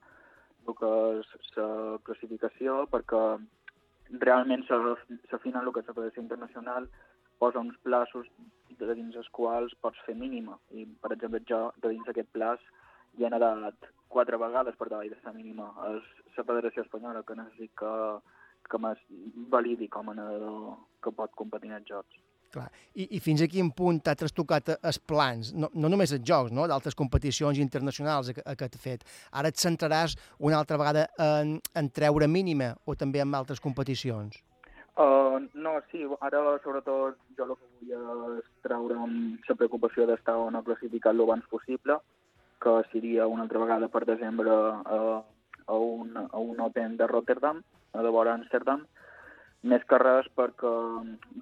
el 0.67 0.75
que 0.79 0.91
és 1.19 1.57
la 1.57 1.69
classificació 2.07 2.85
perquè 2.93 3.23
realment 4.21 4.63
s'afina 4.67 5.61
el 5.61 5.71
que 5.73 5.83
és 5.83 5.89
la 5.89 5.97
Federació 5.97 6.23
Internacional 6.23 6.87
posa 7.39 7.59
uns 7.59 7.77
plaços 7.83 8.27
de 8.79 8.95
dins 8.97 9.15
els 9.21 9.29
quals 9.37 9.75
pots 9.81 10.01
fer 10.07 10.15
mínima 10.17 10.57
i 10.71 10.85
per 11.01 11.13
exemple 11.15 11.43
jo 11.51 11.61
de 11.83 11.93
dins 11.93 12.07
d'aquest 12.07 12.31
plaç 12.37 12.63
ja 13.19 13.27
he 13.27 13.33
nedat 13.33 13.89
quatre 14.15 14.37
vegades 14.41 14.77
per 14.79 14.89
davall 14.89 15.11
de 15.11 15.19
la 15.23 15.33
mínima 15.37 15.69
és 15.91 16.09
la 16.37 16.47
Federació 16.49 16.83
Espanyola 16.83 17.23
que 17.23 17.37
necessit 17.39 17.71
que, 17.81 17.93
que 18.69 18.81
me 18.85 18.93
validi 19.55 19.87
com 19.87 20.09
a 20.09 20.17
nedador 20.17 20.77
que 21.03 21.11
pot 21.11 21.31
competir 21.41 21.71
en 21.71 21.77
els 21.79 21.89
jocs. 21.89 22.21
Clar. 22.53 22.69
I, 22.95 23.07
I 23.17 23.19
fins 23.19 23.41
a 23.43 23.47
quin 23.51 23.71
punt 23.75 23.99
t'ha 24.05 24.15
trastocat 24.15 24.75
els 24.75 24.99
plans? 24.99 25.51
No, 25.53 25.69
no 25.73 25.91
només 25.91 26.13
els 26.15 26.23
jocs, 26.23 26.53
no? 26.55 26.67
d'altres 26.71 26.95
competicions 26.95 27.59
internacionals 27.59 28.31
a 28.31 28.55
que 28.55 28.69
t'ha 28.69 28.81
fet. 28.81 29.05
Ara 29.31 29.51
et 29.51 29.59
centraràs 29.59 30.15
una 30.39 30.59
altra 30.59 30.79
vegada 30.81 31.07
en, 31.19 31.57
en 31.75 31.89
treure 31.89 32.27
mínima 32.31 32.73
o 32.85 32.95
també 32.95 33.23
en 33.23 33.35
altres 33.35 33.59
competicions? 33.59 34.39
Uh, 34.95 35.43
no, 35.53 35.75
sí, 35.91 36.05
ara 36.23 36.39
sobretot 36.63 37.17
jo 37.35 37.45
el 37.45 37.57
que 37.59 37.65
vull 37.91 38.37
és 38.39 38.45
treure'm 38.63 39.15
la 39.49 39.55
preocupació 39.59 40.05
d'estar 40.07 40.37
o 40.39 40.45
no 40.55 40.61
classificat 40.63 41.11
el 41.11 41.23
abans 41.25 41.49
possible, 41.51 41.97
que 42.63 42.75
seria 42.93 43.27
una 43.27 43.43
altra 43.43 43.59
vegada 43.59 43.89
per 43.91 44.05
desembre 44.07 44.53
uh, 44.55 45.19
a, 45.67 45.75
un, 45.75 46.15
a 46.15 46.39
un 46.39 46.61
Open 46.63 46.95
de 46.95 47.07
Rotterdam, 47.11 47.59
a 47.91 48.05
de 48.07 48.13
vora 48.15 48.37
Amsterdam, 48.39 48.85
més 49.71 49.85
que 49.89 49.97
res 50.01 50.27
perquè 50.39 50.71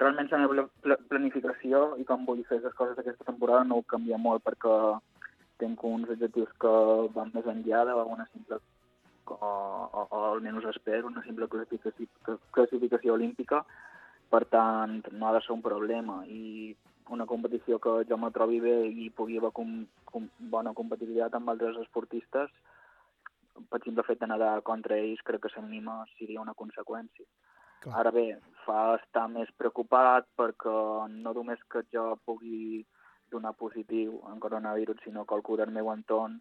realment 0.02 0.30
la 0.32 0.42
meva 0.44 0.68
pla- 0.86 1.00
planificació 1.12 1.84
i 2.02 2.06
com 2.10 2.26
vull 2.28 2.44
fer 2.50 2.62
les 2.64 2.76
coses 2.78 2.96
d'aquesta 2.98 3.28
temporada 3.30 3.66
no 3.68 3.82
ho 3.82 3.88
canvia 3.96 4.20
molt 4.26 4.44
perquè 4.48 4.76
tinc 5.64 5.84
uns 5.90 6.10
objectius 6.16 6.54
que 6.64 6.74
van 7.16 7.32
més 7.34 7.50
enllà 7.54 7.84
de 7.90 7.98
simple 8.32 8.60
o, 9.26 9.36
o, 9.36 10.08
o 10.10 10.24
almenys 10.32 10.66
espero 10.72 11.08
una 11.08 11.24
simple 11.24 11.48
classificació, 11.48 12.08
classificació 12.52 13.14
olímpica 13.14 13.64
per 14.30 14.46
tant 14.56 15.02
no 15.12 15.28
ha 15.28 15.34
de 15.36 15.42
ser 15.46 15.54
un 15.54 15.62
problema 15.62 16.24
i 16.26 16.76
una 17.10 17.26
competició 17.26 17.80
que 17.80 18.04
jo 18.10 18.18
me 18.18 18.32
trobi 18.32 18.60
bé 18.64 18.76
i 18.88 19.10
pugui 19.10 19.38
haver 19.38 19.52
com, 19.52 19.86
com 20.06 20.30
bona 20.54 20.74
competitivitat 20.74 21.36
amb 21.36 21.52
altres 21.54 21.78
esportistes 21.84 22.50
per 23.70 23.82
simple 23.84 24.06
fet 24.08 24.20
de 24.20 24.30
nedar 24.32 24.62
contra 24.70 24.98
ells 24.98 25.22
crec 25.28 25.44
que 25.44 25.52
la 25.56 25.66
mínima 25.68 26.04
seria 26.18 26.42
una 26.42 26.56
conseqüència. 26.58 27.26
Clar. 27.84 27.96
Ara 28.00 28.12
bé, 28.16 28.26
fa 28.64 28.96
estar 28.96 29.28
més 29.32 29.50
preocupat 29.60 30.28
perquè 30.40 30.76
no 31.14 31.34
només 31.36 31.60
que 31.72 31.84
jo 31.92 32.14
pugui 32.26 32.86
donar 33.34 33.54
positiu 33.60 34.22
en 34.32 34.40
coronavirus, 34.40 35.02
sinó 35.04 35.26
que 35.26 35.36
algú 35.36 35.58
del 35.60 35.74
meu 35.76 35.90
entorn 35.92 36.40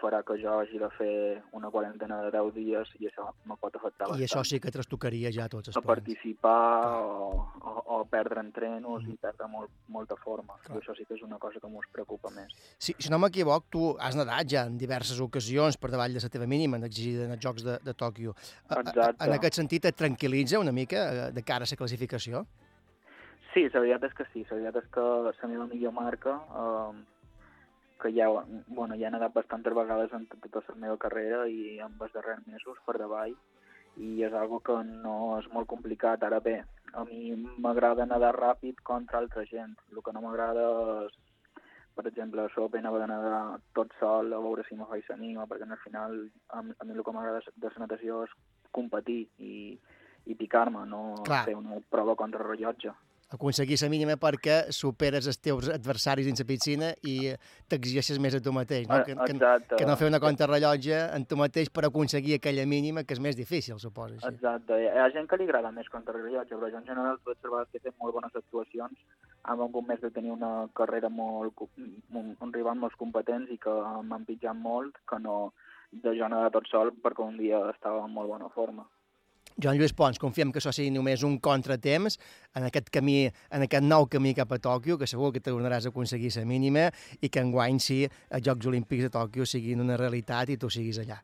farà 0.00 0.22
que 0.26 0.36
jo 0.40 0.52
hagi 0.60 0.78
de 0.78 0.88
fer 0.96 1.42
una 1.52 1.70
quarantena 1.70 2.20
de 2.24 2.30
10 2.34 2.54
dies 2.54 2.88
i 3.00 3.06
això 3.10 3.28
me 3.46 3.56
pot 3.60 3.74
afectar 3.76 4.06
I 4.06 4.10
bastant. 4.10 4.24
això 4.28 4.42
sí 4.44 4.60
que 4.60 4.70
trastocaria 4.70 5.30
ja 5.32 5.48
tots 5.48 5.68
els 5.68 5.76
a 5.76 5.80
plans. 5.80 6.00
participar 6.00 6.86
o, 7.02 7.28
o, 7.60 7.74
o 7.98 8.04
perdre 8.10 8.40
entrenos 8.40 9.04
i 9.08 9.16
perdre 9.20 9.46
molt, 9.48 9.70
molta 9.88 10.16
forma. 10.16 10.56
Clar. 10.64 10.78
I 10.78 10.80
això 10.82 10.96
sí 10.96 11.04
que 11.04 11.14
és 11.14 11.22
una 11.22 11.38
cosa 11.38 11.60
que 11.60 11.68
mos 11.68 11.84
preocupa 11.92 12.30
més. 12.30 12.50
Si, 12.78 12.94
si 12.98 13.10
no 13.10 13.18
m'equivoc, 13.18 13.66
tu 13.70 13.96
has 14.00 14.16
nedat 14.16 14.46
ja 14.48 14.64
en 14.66 14.78
diverses 14.78 15.20
ocasions 15.20 15.76
per 15.76 15.90
davall 15.90 16.12
de 16.14 16.20
la 16.22 16.28
teva 16.32 16.46
mínima 16.46 16.78
exigida 16.86 17.24
en 17.26 17.32
els 17.36 17.42
Jocs 17.44 17.62
de, 17.64 17.78
de 17.82 17.94
Tòquio. 17.94 18.34
A- 18.68 18.74
a- 18.74 18.80
Exacte. 18.80 19.24
En 19.26 19.32
aquest 19.38 19.54
sentit, 19.60 19.84
et 19.84 19.96
tranquil·litza 19.96 20.58
una 20.58 20.72
mica 20.72 21.06
eh, 21.28 21.32
de 21.32 21.42
cara 21.42 21.64
a 21.64 21.70
la 21.70 21.76
classificació? 21.76 22.46
Sí, 23.52 23.66
la 23.68 23.80
veritat 23.84 24.04
és 24.08 24.14
que 24.16 24.24
sí. 24.32 24.42
La 24.50 24.56
veritat 24.56 24.84
és 24.84 24.90
que 24.94 25.02
la 25.28 25.48
meva 25.48 25.66
millor 25.68 25.92
marca, 25.92 26.38
eh, 26.48 27.02
que 28.02 28.10
ja, 28.12 28.26
bueno, 28.66 28.96
ja 28.98 29.06
he 29.08 29.10
nedat 29.14 29.32
bastantes 29.32 29.74
vegades 29.74 30.12
en 30.12 30.26
tota 30.26 30.62
la 30.68 30.74
meva 30.86 30.96
carrera 30.98 31.44
i 31.48 31.78
en 31.78 31.94
els 32.00 32.12
darrers 32.12 32.42
mesos 32.50 32.78
per 32.86 32.96
davall, 32.98 33.34
i 33.96 34.22
és 34.26 34.32
algo 34.34 34.58
que 34.64 34.74
no 34.88 35.38
és 35.38 35.46
molt 35.52 35.68
complicat. 35.70 36.22
Ara 36.26 36.40
bé, 36.40 36.56
a 36.98 37.04
mi 37.04 37.30
m'agrada 37.62 38.06
nedar 38.06 38.32
ràpid 38.34 38.80
contra 38.82 39.18
altra 39.22 39.44
gent. 39.46 39.76
El 39.92 40.02
que 40.02 40.12
no 40.16 40.22
m'agrada 40.24 40.64
és, 41.06 41.14
per 41.94 42.06
exemple, 42.08 42.40
a 42.42 42.48
l'Open 42.56 42.86
haver 42.88 43.02
de 43.04 43.06
nedar 43.12 43.60
tot 43.76 43.92
sol 44.00 44.32
a 44.32 44.40
veure 44.40 44.64
si 44.68 44.74
me 44.74 44.86
faig 44.88 45.04
l'anima, 45.10 45.46
perquè 45.46 45.68
al 45.70 45.78
final 45.84 46.18
a, 46.48 46.62
mi- 46.62 46.74
a 46.78 46.84
mi 46.84 46.96
el 46.96 47.04
que 47.04 47.12
m'agrada 47.12 47.42
de 47.54 47.68
la 47.68 47.84
natació 47.84 48.24
és 48.24 48.32
competir 48.72 49.28
i, 49.38 49.78
i 50.24 50.34
picar-me, 50.34 50.86
no 50.88 51.20
Clar. 51.22 51.44
fer 51.44 51.54
una 51.54 51.78
prova 51.90 52.16
contra 52.16 52.42
rellotge. 52.42 52.90
Aconseguir 53.32 53.78
la 53.80 53.88
mínima 53.88 54.16
perquè 54.20 54.58
superes 54.74 55.26
els 55.30 55.38
teus 55.40 55.70
adversaris 55.72 56.26
dins 56.28 56.42
la 56.42 56.46
piscina 56.48 56.90
i 57.08 57.32
t'exigeixes 57.70 58.20
més 58.20 58.36
a 58.36 58.40
tu 58.44 58.52
mateix, 58.52 58.86
no? 58.88 58.98
Ah, 58.98 59.02
Que, 59.02 59.16
que, 59.16 59.76
que 59.78 59.88
no 59.88 59.96
fer 59.96 60.10
una 60.10 60.20
contrarrellotge 60.22 60.98
en 61.16 61.24
tu 61.26 61.38
mateix 61.40 61.70
per 61.72 61.86
aconseguir 61.88 62.36
aquella 62.38 62.66
mínima, 62.68 63.06
que 63.08 63.16
és 63.16 63.22
més 63.24 63.38
difícil, 63.38 63.78
suposo. 63.80 64.18
Així. 64.20 64.34
Exacte, 64.34 64.78
hi 64.78 64.88
ha 65.00 65.08
gent 65.16 65.28
que 65.30 65.40
li 65.40 65.48
agrada 65.48 65.72
més 65.74 65.88
contrarrellotge, 65.92 66.54
però 66.54 66.70
jo 66.70 66.80
en 66.82 66.88
general 66.88 67.20
vaig 67.26 67.40
trobar 67.40 67.64
que 67.70 67.80
he 67.80 67.84
fet 67.88 67.96
molt 67.98 68.14
bones 68.18 68.36
actuacions, 68.42 69.04
amb 69.42 69.66
algun 69.66 69.88
més 69.88 70.00
de 70.04 70.12
tenir 70.14 70.32
una 70.34 70.68
carrera 70.78 71.08
molt, 71.08 71.66
un, 71.78 72.32
un 72.38 72.52
rival 72.54 72.78
molt 72.78 72.98
competents 73.00 73.50
i 73.50 73.58
que 73.62 73.74
m'han 74.08 74.26
pitjat 74.28 74.58
molt, 74.58 75.00
que 75.08 75.18
no 75.22 75.52
de 75.92 76.14
jo 76.16 76.28
nedar 76.28 76.52
tot 76.52 76.68
sol 76.72 76.92
perquè 77.04 77.24
un 77.24 77.38
dia 77.40 77.60
estava 77.70 78.04
en 78.06 78.12
molt 78.12 78.30
bona 78.32 78.48
forma. 78.54 78.86
Joan 79.60 79.76
Lluís 79.78 79.92
Pons, 79.92 80.18
confiem 80.18 80.52
que 80.52 80.58
això 80.60 80.72
sigui 80.72 80.90
només 80.94 81.22
un 81.26 81.38
contratemps 81.38 82.18
en 82.56 82.64
aquest 82.68 82.88
camí, 82.90 83.26
en 83.50 83.62
aquest 83.66 83.84
nou 83.84 84.06
camí 84.06 84.34
cap 84.34 84.52
a 84.52 84.58
Tòquio, 84.58 84.96
que 84.98 85.06
segur 85.06 85.32
que 85.32 85.40
tornaràs 85.40 85.86
a 85.86 85.92
aconseguir 85.92 86.30
la 86.36 86.44
mínima 86.44 86.90
i 87.20 87.28
que 87.28 87.40
enguany 87.40 87.78
sí, 87.80 88.08
els 88.30 88.42
Jocs 88.46 88.66
Olímpics 88.66 89.02
de 89.08 89.10
Tòquio 89.10 89.46
siguin 89.46 89.80
una 89.80 89.96
realitat 89.96 90.48
i 90.50 90.56
tu 90.56 90.70
siguis 90.70 90.98
allà. 90.98 91.20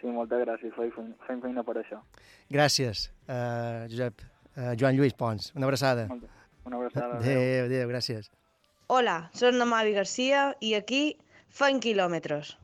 Sí, 0.00 0.06
moltes 0.12 0.42
gràcies, 0.44 0.72
fem, 0.76 1.40
feina- 1.40 1.64
per 1.64 1.76
això. 1.82 2.02
Gràcies, 2.50 3.10
uh, 3.28 3.86
Josep. 3.88 4.20
Uh, 4.56 4.72
Joan 4.78 4.96
Lluís 4.96 5.12
Pons, 5.12 5.52
una 5.54 5.66
abraçada. 5.66 6.08
Una 6.64 6.76
abraçada. 6.76 7.18
Adéu, 7.18 7.66
adéu, 7.66 7.88
gràcies. 7.88 8.30
Hola, 8.88 9.30
soy 9.34 9.52
Mari 9.52 9.92
García 9.92 10.56
y 10.60 10.74
aquí 10.74 11.18
fan 11.48 11.80
kilómetros. 11.80 12.56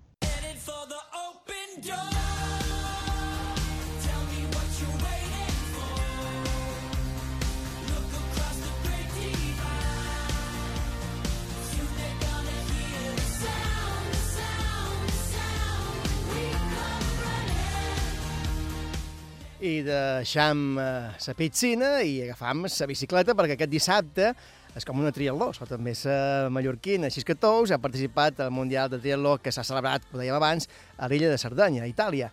I 19.63 19.77
deixam 19.87 20.75
eh, 20.83 21.13
la 21.23 21.35
piscina 21.39 21.93
i 22.03 22.17
agafam 22.25 22.65
la 22.67 22.87
bicicleta 22.91 23.37
perquè 23.39 23.55
aquest 23.55 23.71
dissabte 23.71 24.33
és 24.75 24.87
com 24.89 24.99
una 24.99 25.13
triatló, 25.15 25.53
això 25.53 25.69
també 25.69 25.93
la 26.03 26.49
mallorquina 26.51 27.11
Xisca 27.13 27.37
Tous 27.39 27.71
ha 27.71 27.79
participat 27.79 28.41
al 28.43 28.51
Mundial 28.51 28.91
de 28.91 28.99
Triatló 28.99 29.37
que 29.39 29.53
s'ha 29.53 29.63
celebrat, 29.63 30.09
ho 30.11 30.19
dèiem 30.19 30.35
abans, 30.35 30.67
a 30.99 31.07
l'illa 31.13 31.31
de 31.31 31.39
Cerdanya, 31.39 31.85
a 31.85 31.91
Itàlia. 31.91 32.33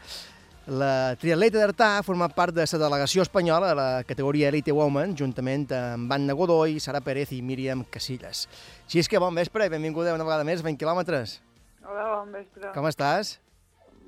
La 0.70 1.18
triatleta 1.20 1.60
d'Artà 1.60 1.92
ha 1.98 2.08
format 2.08 2.34
part 2.34 2.56
de 2.56 2.66
la 2.66 2.82
delegació 2.86 3.28
espanyola 3.28 3.72
a 3.74 3.78
la 3.78 3.90
categoria 4.10 4.50
Elite 4.50 4.74
Women, 4.74 5.14
juntament 5.20 5.68
amb 5.76 6.18
Anna 6.18 6.34
Godoy, 6.34 6.80
Sara 6.80 7.04
Pérez 7.06 7.36
i 7.36 7.44
Míriam 7.44 7.84
Casillas. 7.92 8.48
Xisca, 8.90 9.22
bon 9.22 9.38
vespre 9.38 9.70
i 9.70 9.76
benvinguda 9.76 10.18
una 10.18 10.26
vegada 10.26 10.48
més 10.48 10.64
a 10.64 10.70
20 10.72 10.82
quilòmetres. 10.82 11.40
Hola, 11.86 12.10
bon 12.16 12.34
vespre. 12.40 12.74
Com 12.74 12.90
estàs? 12.90 13.38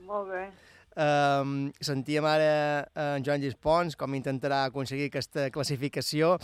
Molt 0.08 0.34
bé. 0.34 0.46
Um, 0.92 1.72
sentíem 1.80 2.26
ara 2.28 2.84
en 3.16 3.24
Joan 3.24 3.46
Pons 3.62 3.96
com 3.96 4.16
intentarà 4.18 4.66
aconseguir 4.66 5.08
aquesta 5.08 5.50
classificació. 5.50 6.36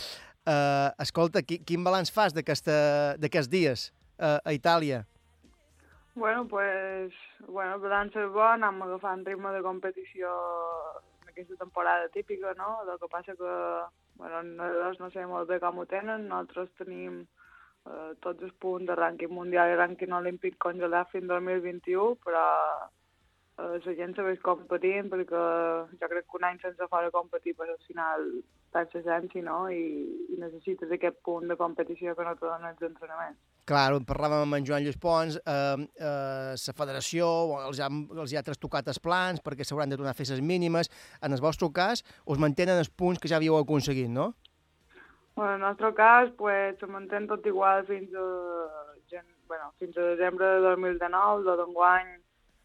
Uh, 0.48 0.88
escolta, 1.02 1.42
qui, 1.44 1.60
quin 1.60 1.84
balanç 1.84 2.12
fas 2.14 2.32
d'aquests 2.32 3.50
dies 3.52 3.90
uh, 4.16 4.38
a 4.40 4.54
Itàlia? 4.56 5.04
Bueno, 6.18 6.48
pues, 6.48 7.12
bueno, 7.46 7.78
balanç 7.78 8.16
és 8.18 8.30
bo, 8.34 8.42
anem 8.42 8.80
agafant 8.82 9.20
ritme 9.26 9.52
de 9.54 9.60
competició 9.62 10.32
aquesta 11.28 11.54
temporada 11.60 12.08
típica, 12.08 12.54
no? 12.58 12.80
El 12.82 12.98
que 12.98 13.08
passa 13.12 13.36
que, 13.38 13.52
bueno, 14.18 14.42
nosaltres 14.42 14.98
no 14.98 15.10
sé 15.14 15.26
molt 15.30 15.46
bé 15.46 15.60
com 15.62 15.78
ho 15.78 15.84
tenen, 15.86 16.26
nosaltres 16.26 16.72
tenim 16.80 17.20
eh, 17.22 18.10
tots 18.24 18.42
els 18.48 18.56
punts 18.58 18.88
de 18.88 18.96
rànquing 18.98 19.30
mundial 19.30 19.70
i 19.70 19.78
rànquing 19.78 20.16
olímpic 20.18 20.58
congelat 20.58 21.12
fins 21.12 21.30
al 21.30 21.46
2021, 21.46 22.16
però 22.24 22.42
eh, 22.64 22.88
la 23.58 23.94
gent 23.98 24.12
segueix 24.14 24.38
competint 24.44 25.08
perquè 25.10 25.38
jo 25.98 26.08
crec 26.10 26.26
que 26.30 26.38
un 26.38 26.44
any 26.46 26.58
sense 26.62 26.86
fora 26.90 27.10
competir 27.10 27.56
pues, 27.58 27.70
al 27.72 27.80
final 27.88 28.26
perds 28.74 28.94
l'essència, 28.94 29.42
no? 29.42 29.64
I, 29.72 29.82
I 30.30 30.38
necessites 30.38 30.92
aquest 30.94 31.18
punt 31.26 31.48
de 31.50 31.56
competició 31.58 32.14
que 32.14 32.26
no 32.26 32.36
te 32.38 32.46
donen 32.46 32.68
els 32.70 32.84
entrenaments. 32.86 33.40
Clar, 33.68 33.88
parlàvem 34.08 34.44
amb 34.44 34.58
en 34.58 34.68
Joan 34.68 34.84
Lluís 34.84 35.00
Pons, 35.02 35.40
eh, 35.42 35.86
eh, 35.98 36.52
la 36.54 36.76
federació 36.78 37.30
els 37.64 37.80
ha, 37.82 37.88
els 37.90 38.36
ha 38.38 38.44
trastocat 38.46 38.92
els 38.94 39.02
plans 39.02 39.42
perquè 39.42 39.66
s'hauran 39.66 39.90
de 39.90 39.98
donar 39.98 40.14
les 40.18 40.44
mínimes. 40.52 40.92
En 41.20 41.34
el 41.34 41.42
vostre 41.42 41.68
cas, 41.74 42.04
us 42.26 42.38
mantenen 42.38 42.78
els 42.78 42.90
punts 42.90 43.18
que 43.18 43.28
ja 43.28 43.40
havíeu 43.42 43.58
aconseguit, 43.58 44.08
no? 44.08 44.34
Bueno, 45.34 45.54
en 45.54 45.60
el 45.62 45.66
nostre 45.66 45.92
cas, 45.94 46.30
pues, 46.38 46.78
se 46.78 46.86
mantén 46.86 47.26
tot 47.26 47.44
igual 47.46 47.84
fins 47.86 48.14
a, 48.14 48.24
bueno, 49.46 49.72
fins 49.78 49.96
a 49.96 50.14
desembre 50.14 50.46
de 50.46 50.60
2019, 50.70 51.44
de 51.46 51.58
d'enguany 51.58 52.08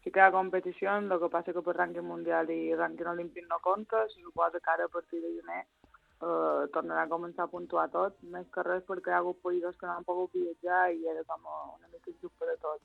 sí 0.04 0.12
que 0.12 0.30
competició, 0.30 0.94
el 1.00 1.08
que 1.20 1.32
passa 1.32 1.52
que 1.56 1.62
per 1.64 1.74
rànquing 1.78 2.04
mundial 2.04 2.50
i 2.52 2.60
rànquing 2.76 3.08
olímpic 3.14 3.48
no 3.48 3.58
compta, 3.64 4.04
se 4.12 4.20
suposa 4.20 4.60
que 4.60 4.70
ara 4.70 4.84
a 4.84 4.92
partir 4.92 5.22
de 5.22 5.32
gener 5.38 5.62
eh, 5.64 6.64
tornarà 6.74 7.04
a 7.06 7.12
començar 7.12 7.46
a 7.46 7.52
puntuar 7.52 7.86
tot, 7.94 8.18
més 8.34 8.46
que 8.54 8.64
res 8.66 8.84
perquè 8.88 9.12
hi 9.12 9.16
ha 9.16 9.22
hagut 9.22 9.40
països 9.46 9.78
que 9.80 9.88
no 9.88 9.96
han 9.96 10.08
pogut 10.08 10.36
viatjar 10.36 10.82
i 10.92 11.08
era 11.14 11.24
com 11.30 11.48
una 11.48 11.88
mica 11.88 12.12
injust 12.12 12.36
per 12.38 12.52
a 12.52 12.58
tots. 12.66 12.84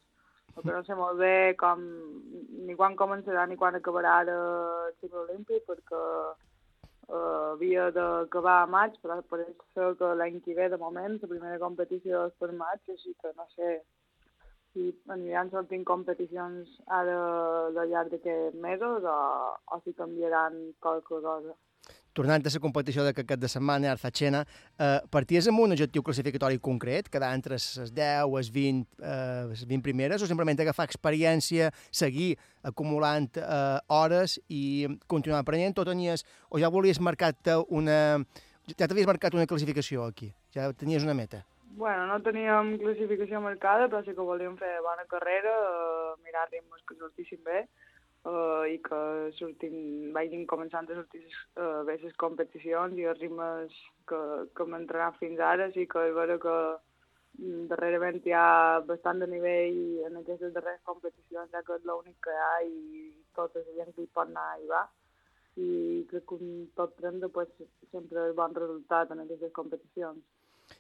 Que 0.60 0.71
no 0.73 0.82
sé 0.84 0.95
molt 0.97 1.19
bé 1.19 1.55
com, 1.60 1.84
ni 2.67 2.75
quan 2.79 2.97
començarà 2.99 3.45
ni 3.47 3.55
quan 3.60 3.75
acabarà 3.77 4.15
ara 4.23 4.38
el 4.88 4.95
cicle 4.99 5.21
olímpic, 5.27 5.63
perquè 5.67 6.01
eh, 7.12 7.45
havia 7.51 7.91
d'acabar 7.95 8.58
a 8.63 8.71
maig, 8.73 8.97
però 9.03 9.19
pareix 9.29 9.53
ser 9.75 9.93
que 9.99 10.15
l'any 10.19 10.41
que 10.43 10.58
ve, 10.58 10.67
de 10.73 10.82
moment, 10.82 11.19
la 11.21 11.32
primera 11.32 11.62
competició 11.62 12.25
és 12.32 12.36
per 12.41 12.51
maig, 12.63 12.82
així 12.95 13.15
que 13.21 13.32
no 13.38 13.47
sé 13.55 13.79
si 14.73 14.91
aniran 15.10 15.49
sortint 15.53 15.86
competicions 15.88 16.69
ara 16.99 17.17
al 17.69 17.79
llarg 17.89 18.13
d'aquests 18.13 18.60
mesos 18.62 19.08
o, 19.08 19.17
o 19.73 19.82
si 19.86 19.95
canviaran 19.97 20.62
qualque 20.79 21.19
cosa. 21.25 21.55
tornant 22.19 22.43
a 22.43 22.51
la 22.51 22.60
competició 22.60 23.03
de 23.05 23.13
aquest 23.13 23.39
de 23.39 23.47
setmana, 23.47 23.91
Arzacena, 23.93 24.41
eh, 24.77 24.99
parties 25.10 25.47
amb 25.47 25.62
un 25.63 25.71
objectiu 25.71 26.03
classificatori 26.03 26.60
concret, 26.60 27.08
quedar 27.08 27.29
entre 27.34 27.55
les 27.55 27.93
10, 27.95 28.25
les 28.34 28.49
20, 28.51 28.88
eh, 28.99 29.45
les 29.51 29.63
20 29.69 29.86
primeres, 29.86 30.21
o 30.21 30.27
simplement 30.27 30.60
agafar 30.60 30.88
experiència, 30.89 31.69
seguir 31.91 32.36
acumulant 32.63 33.29
eh, 33.38 33.79
hores 33.88 34.39
i 34.49 34.88
continuar 35.08 35.45
aprenent, 35.45 35.77
o, 35.79 35.86
tenies, 35.86 36.25
o 36.49 36.60
ja 36.60 36.73
volies 36.73 36.99
marcar-te 36.99 37.55
una... 37.69 38.19
Ja 38.75 38.86
t'havies 38.86 39.08
marcat 39.08 39.34
una 39.34 39.47
classificació 39.49 40.03
aquí, 40.05 40.34
ja 40.53 40.67
tenies 40.77 41.08
una 41.08 41.15
meta. 41.17 41.45
Bueno, 41.77 42.08
no 42.08 42.17
teníem 42.25 42.77
classificació 42.82 43.39
marcada, 43.41 43.88
però 43.88 44.01
sí 44.03 44.15
que 44.17 44.25
volíem 44.25 44.55
fer 44.58 44.71
bona 44.82 45.05
carrera, 45.12 45.51
eh, 45.53 46.15
mirar 46.25 46.49
ritmes 46.49 46.82
que 46.88 46.97
sortissin 46.97 47.43
bé 47.45 47.60
eh, 47.62 48.73
i 48.73 48.77
que 48.84 49.01
sortim, 49.38 50.12
vagin 50.15 50.47
començant 50.49 50.89
a 50.89 50.97
sortir 50.97 51.21
eh, 51.29 51.82
bé 51.88 51.97
les 52.01 52.15
competicions 52.23 52.97
i 52.97 53.05
els 53.12 53.21
ritmes 53.21 53.75
que, 54.10 54.21
que 54.55 54.65
hem 54.65 54.77
entrenat 54.79 55.19
fins 55.21 55.39
ara. 55.39 55.69
Sí 55.75 55.86
que 55.91 56.08
és 56.10 56.15
vera 56.17 56.39
que 56.41 56.55
mm, 57.38 57.67
darrerament 57.71 58.19
hi 58.25 58.34
ha 58.34 58.82
bastant 58.89 59.21
de 59.21 59.29
nivell 59.29 59.79
en 60.10 60.17
aquestes 60.23 60.55
darreres 60.58 60.82
competicions, 60.89 61.53
ja 61.53 61.63
que 61.63 61.77
és 61.77 61.86
l'únic 61.86 62.17
que 62.25 62.34
hi 62.34 62.41
ha 62.47 62.55
i 62.65 63.13
tota 63.38 63.62
la 63.62 63.77
gent 63.77 63.93
que 63.95 64.08
hi 64.08 64.12
pot 64.17 64.34
anar 64.34 64.49
hi 64.58 64.67
va. 64.73 64.84
I 65.60 65.69
crec 66.10 66.25
que 66.25 66.41
un 66.41 66.67
top 66.75 66.97
30 66.97 67.29
pues, 67.36 67.55
sempre 67.93 68.29
és 68.32 68.36
bon 68.36 68.58
resultat 68.58 69.12
en 69.13 69.25
aquestes 69.27 69.53
competicions. 69.53 70.25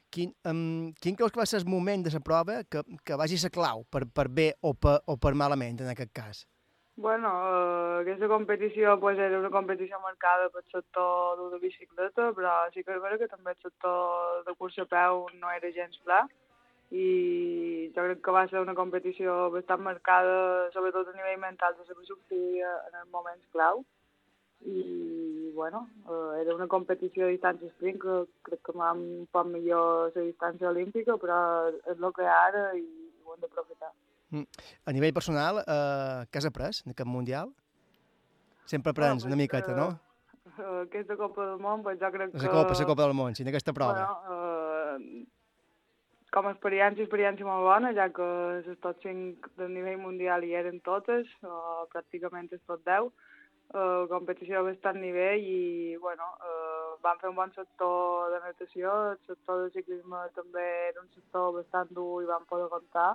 Quin, 0.09 0.31
um, 0.49 0.93
quin 1.01 1.17
creus 1.17 1.33
que 1.33 1.41
va 1.41 1.45
ser 1.49 1.59
el 1.61 1.67
moment 1.69 2.05
de 2.05 2.13
la 2.13 2.21
prova 2.25 2.63
que, 2.63 2.81
que 3.05 3.17
vagi 3.19 3.37
ser 3.37 3.51
clau 3.53 3.83
per, 3.93 4.05
per 4.09 4.27
bé 4.29 4.53
o 4.61 4.73
per, 4.73 4.99
o 5.05 5.17
per 5.17 5.35
malament 5.37 5.83
en 5.83 5.91
aquest 5.91 6.13
cas? 6.13 6.45
Bueno, 6.99 7.29
eh, 7.31 8.01
aquesta 8.01 8.27
competició 8.27 8.97
pues, 8.99 9.17
era 9.17 9.39
una 9.39 9.51
competició 9.53 10.01
marcada 10.03 10.49
pel 10.51 10.65
sector 10.71 11.45
de 11.53 11.59
bicicleta, 11.61 12.33
però 12.35 12.55
sí 12.73 12.83
que 12.83 12.91
és 12.97 13.01
vera 13.05 13.19
que 13.21 13.29
també 13.31 13.53
el 13.53 13.61
sector 13.63 14.43
de 14.43 14.55
cursa 14.59 14.83
a 14.83 14.89
peu 14.91 15.23
no 15.39 15.53
era 15.55 15.71
gens 15.71 15.95
pla 16.03 16.25
i 16.91 17.91
jo 17.95 18.03
crec 18.03 18.21
que 18.25 18.33
va 18.33 18.47
ser 18.49 18.59
una 18.59 18.75
competició 18.75 19.35
bastant 19.53 19.83
marcada, 19.85 20.67
sobretot 20.73 21.07
a 21.07 21.15
nivell 21.15 21.39
mental, 21.39 21.77
de 21.77 21.85
saber 21.85 22.05
sortir 22.07 22.63
en 22.65 22.99
els 23.03 23.09
moments 23.13 23.45
clau. 23.53 23.85
I, 24.65 25.51
bueno, 25.55 25.87
eh, 26.09 26.41
era 26.41 26.55
una 26.55 26.67
competició 26.67 27.25
de 27.25 27.37
distància 27.37 27.69
sprint 27.75 28.01
que 28.01 28.17
crec 28.43 28.61
que 28.65 28.75
m'ha 28.75 28.91
un 28.93 29.27
poc 29.31 29.47
millor 29.47 30.11
la 30.15 30.25
distància 30.25 30.69
olímpica, 30.69 31.15
però 31.21 31.39
és 31.71 31.95
el 31.95 32.13
que 32.15 32.25
hi 32.25 32.29
ha 32.29 32.37
ara 32.49 32.65
i 32.75 32.83
ho 33.23 33.35
hem 33.35 33.41
d'aprofitar. 33.45 33.91
Mm. 34.29 34.45
A 34.85 34.93
nivell 34.93 35.15
personal, 35.15 35.63
eh, 35.63 36.27
què 36.29 36.41
has 36.41 36.49
après 36.49 36.83
en 36.85 36.93
aquest 36.93 37.09
Mundial? 37.09 37.53
Sempre 38.65 38.91
aprens 38.91 39.23
Bueno, 39.23 39.33
una 39.33 39.41
miqueta, 39.41 39.71
eh, 39.71 39.75
no? 39.75 39.99
Eh, 40.59 40.83
Aquesta 40.83 41.15
Copa 41.17 41.45
del 41.45 41.59
Món, 41.59 41.81
pues, 41.83 41.99
jo 41.99 42.11
crec 42.11 42.31
que... 42.31 42.37
La 42.37 42.51
Copa, 42.51 42.75
la 42.77 42.85
Copa 42.85 43.03
del 43.03 43.13
Món, 43.13 43.35
sí, 43.35 43.43
en 43.43 43.49
aquesta 43.49 43.73
prova. 43.73 44.05
Bueno, 44.27 44.39
eh, 44.99 45.25
com 46.29 46.45
a 46.45 46.53
experiència, 46.53 47.05
experiència 47.05 47.47
molt 47.47 47.65
bona, 47.65 47.91
ja 47.97 48.09
que 48.13 48.27
les 48.59 48.77
top 48.83 49.01
5 49.01 49.55
del 49.57 49.73
nivell 49.73 49.97
mundial 50.03 50.45
hi 50.45 50.53
eren 50.59 50.79
totes, 50.85 51.29
o 51.41 51.87
pràcticament 51.93 52.51
els 52.53 52.61
top 52.69 52.83
10. 52.85 53.09
Uh, 53.69 54.07
competició 54.09 54.59
a 54.59 54.65
bastant 54.65 54.97
nivell 54.97 55.43
i, 55.45 55.95
bueno, 56.01 56.25
uh, 56.41 56.95
vam 57.03 57.19
fer 57.21 57.29
un 57.29 57.35
bon 57.37 57.51
sector 57.53 58.31
de 58.33 58.39
natació, 58.41 58.89
el 59.11 59.19
sector 59.27 59.59
de 59.61 59.67
ciclisme 59.75 60.23
també 60.33 60.63
era 60.87 61.03
un 61.03 61.09
sector 61.13 61.51
bastant 61.53 61.91
dur 61.93 62.23
i 62.23 62.29
vam 62.31 62.47
poder 62.49 62.65
comptar 62.71 63.11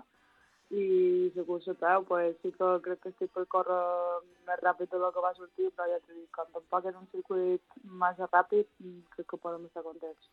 i 0.70 1.32
la 1.34 1.42
cursa 1.48 1.74
a 1.74 1.80
peu, 1.82 2.04
pues, 2.06 2.36
sí 2.42 2.52
que 2.54 2.68
crec 2.86 3.02
que 3.02 3.10
estic 3.10 3.32
per 3.34 3.44
córrer 3.50 3.80
més 4.46 4.62
ràpid 4.62 4.94
del 4.94 5.10
que 5.12 5.24
va 5.26 5.34
sortir, 5.36 5.68
però 5.74 5.90
ja 5.90 5.98
t'he 6.06 6.14
dit, 6.20 6.30
com 6.34 6.46
tampoc 6.54 6.86
és 6.86 6.96
un 7.02 7.10
circuit 7.12 7.76
massa 7.84 8.30
ràpid, 8.30 8.70
mm, 8.78 9.02
crec 9.16 9.28
que 9.34 9.36
podem 9.42 9.66
estar 9.66 9.82
contents. 9.82 10.30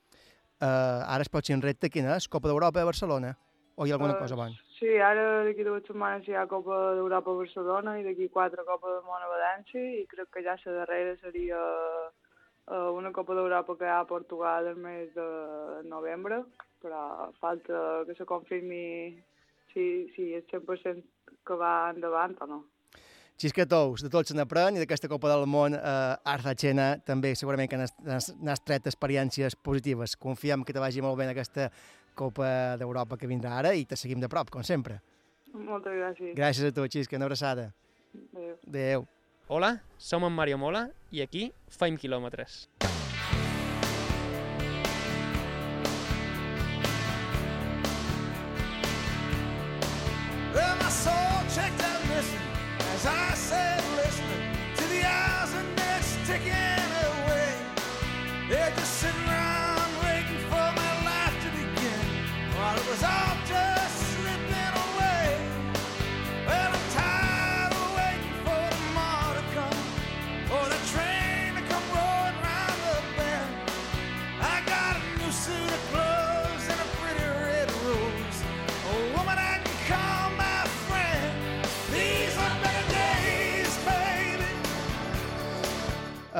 Uh, 0.61 1.01
ara 1.09 1.25
es 1.25 1.29
pot 1.33 1.43
ser 1.45 1.57
en 1.57 1.65
repte, 1.65 1.89
quina 1.89 2.15
és? 2.15 2.29
Copa 2.29 2.47
d'Europa 2.47 2.81
a 2.81 2.85
Barcelona? 2.85 3.33
O 3.75 3.85
hi 3.85 3.91
ha 3.91 3.97
alguna 3.97 4.13
Eh, 4.13 4.21
cosa 4.21 4.37
abans? 4.37 4.61
Sí, 4.81 4.95
ara 4.97 5.43
d'aquí 5.45 5.61
dues 5.61 5.83
setmanes 5.85 6.25
hi 6.25 6.33
ha 6.33 6.47
Copa 6.49 6.73
d'Europa 6.97 7.29
a 7.35 7.37
Barcelona 7.37 7.91
i 7.99 8.05
d'aquí 8.07 8.31
quatre 8.33 8.63
Copa 8.65 8.89
del 8.89 9.03
Món 9.05 9.21
a 9.21 9.29
València 9.29 9.83
i 9.99 10.07
crec 10.09 10.31
que 10.33 10.41
ja 10.41 10.55
la 10.57 10.73
darrera 10.79 11.11
seria 11.21 11.59
una 12.97 13.11
Copa 13.13 13.35
d'Europa 13.37 13.75
que 13.77 13.85
hi 13.85 13.91
ha 13.93 13.99
a 14.01 14.09
Portugal 14.09 14.71
el 14.71 14.81
mes 14.81 15.13
de 15.13 15.27
novembre, 15.85 16.41
però 16.81 17.29
falta 17.37 18.01
que 18.07 18.17
se 18.17 18.25
confirmi 18.25 18.83
si, 19.69 19.85
si 20.15 20.31
és 20.33 20.49
100% 20.49 21.37
que 21.45 21.61
va 21.61 21.91
endavant 21.93 22.33
o 22.41 22.49
no. 22.49 22.61
Xiscatous, 23.37 24.01
de 24.01 24.09
tots 24.13 24.33
se 24.33 24.35
n'aprèn 24.37 24.75
i 24.77 24.81
d'aquesta 24.81 25.09
Copa 25.09 25.29
del 25.29 25.47
Món 25.49 25.77
eh, 25.77 26.33
Arzacena 26.33 26.95
també 27.05 27.35
segurament 27.37 27.69
que 27.69 27.77
n'has 27.77 28.65
tret 28.65 28.89
experiències 28.89 29.55
positives. 29.57 30.17
Confiem 30.17 30.65
que 30.65 30.73
te 30.73 30.81
vagi 30.81 31.05
molt 31.05 31.17
bé 31.17 31.29
en 31.29 31.33
aquesta 31.37 31.69
Copa 32.15 32.77
d'Europa 32.79 33.17
que 33.17 33.29
vindrà 33.29 33.57
ara 33.59 33.73
i 33.75 33.85
te 33.85 33.97
seguim 33.99 34.21
de 34.21 34.29
prop, 34.31 34.51
com 34.53 34.63
sempre. 34.63 34.99
Moltes 35.53 35.97
gràcies. 35.97 36.35
Gràcies 36.37 36.71
a 36.71 36.75
tu, 36.75 36.87
Xisca, 36.87 37.17
una 37.19 37.27
abraçada. 37.27 37.71
Adéu. 38.15 38.55
Adéu. 38.67 39.07
Hola, 39.51 39.81
som 39.97 40.23
en 40.23 40.31
Mario 40.31 40.57
Mola 40.57 40.87
i 41.11 41.23
aquí 41.25 41.49
faim 41.67 41.99
quilòmetres. 41.99 42.67
Well, 42.83 43.00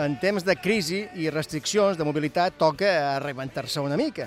En 0.01 0.15
temps 0.17 0.41
de 0.41 0.55
crisi 0.57 1.03
i 1.21 1.27
restriccions 1.29 1.97
de 1.97 2.05
mobilitat 2.07 2.55
toca 2.57 3.19
rebentar-se 3.21 3.83
una 3.83 3.99
mica. 3.99 4.25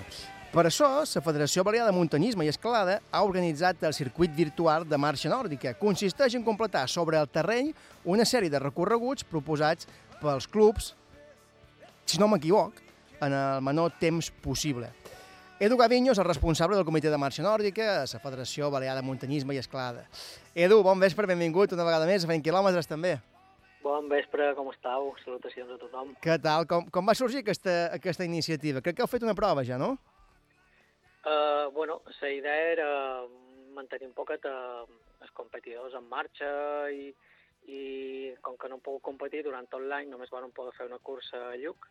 Per 0.53 0.63
això, 0.69 0.87
la 1.03 1.23
Federació 1.25 1.65
Balear 1.67 1.89
de 1.89 1.95
Muntanyisme 1.97 2.47
i 2.47 2.51
Escalada 2.53 3.01
ha 3.11 3.23
organitzat 3.27 3.83
el 3.83 3.97
circuit 3.97 4.31
virtual 4.37 4.87
de 4.87 5.01
marxa 5.03 5.33
nòrdica. 5.33 5.73
Consisteix 5.81 6.37
en 6.39 6.47
completar 6.47 6.85
sobre 6.87 7.19
el 7.19 7.27
terreny 7.27 7.73
una 8.05 8.23
sèrie 8.23 8.53
de 8.55 8.63
recorreguts 8.63 9.27
proposats 9.27 9.91
pels 10.21 10.47
clubs, 10.47 10.93
si 12.07 12.23
no 12.23 12.31
m'equivoc, 12.31 12.79
en 13.19 13.35
el 13.35 13.67
menor 13.67 13.99
temps 13.99 14.31
possible. 14.47 14.93
Edu 15.59 15.75
Gavinyo 15.81 16.15
és 16.15 16.23
el 16.23 16.31
responsable 16.31 16.79
del 16.79 16.87
comitè 16.87 17.11
de 17.11 17.19
marxa 17.19 17.43
nòrdica 17.43 17.91
a 17.97 18.07
la 18.07 18.23
Federació 18.23 18.71
Balear 18.71 18.95
de 18.95 19.03
Muntanyisme 19.03 19.59
i 19.59 19.63
Escalada. 19.65 20.07
Edu, 20.55 20.85
bon 20.87 21.03
vespre, 21.03 21.27
benvingut 21.27 21.75
una 21.75 21.89
vegada 21.89 22.07
més 22.07 22.23
a 22.23 22.31
Fent 22.31 22.47
Quilòmetres 22.47 22.87
també. 22.87 23.19
Bon 23.85 24.07
vespre, 24.09 24.47
com 24.57 24.71
estàu? 24.73 25.11
Salutacions 25.21 25.75
a 25.75 25.77
tothom. 25.77 26.15
Què 26.25 26.39
tal? 26.41 26.65
Com, 26.69 26.87
com 26.89 27.11
va 27.11 27.15
sorgir 27.19 27.43
aquesta, 27.43 27.75
aquesta 27.93 28.25
iniciativa? 28.25 28.81
Crec 28.81 28.97
que 28.97 29.05
heu 29.05 29.11
fet 29.13 29.27
una 29.27 29.37
prova 29.37 29.65
ja, 29.69 29.77
no? 29.81 29.91
Uh, 31.25 31.69
bueno, 31.77 31.99
la 32.23 32.31
idea 32.33 32.71
era 32.73 32.89
mantenir 33.77 34.09
un 34.09 34.17
poquet 34.17 34.49
uh, 34.49 34.87
els 35.21 35.35
competidors 35.37 35.97
en 35.99 36.09
marxa 36.09 36.49
i, 36.97 37.11
i 37.69 37.83
com 38.45 38.57
que 38.57 38.71
no 38.73 38.79
han 38.79 38.85
pogut 38.87 39.05
competir 39.05 39.45
durant 39.45 39.69
tot 39.69 39.85
l'any, 39.85 40.09
només 40.09 40.33
van 40.33 40.49
poder 40.57 40.73
fer 40.79 40.89
una 40.89 41.03
cursa 41.05 41.51
a 41.51 41.57
Lluc 41.61 41.89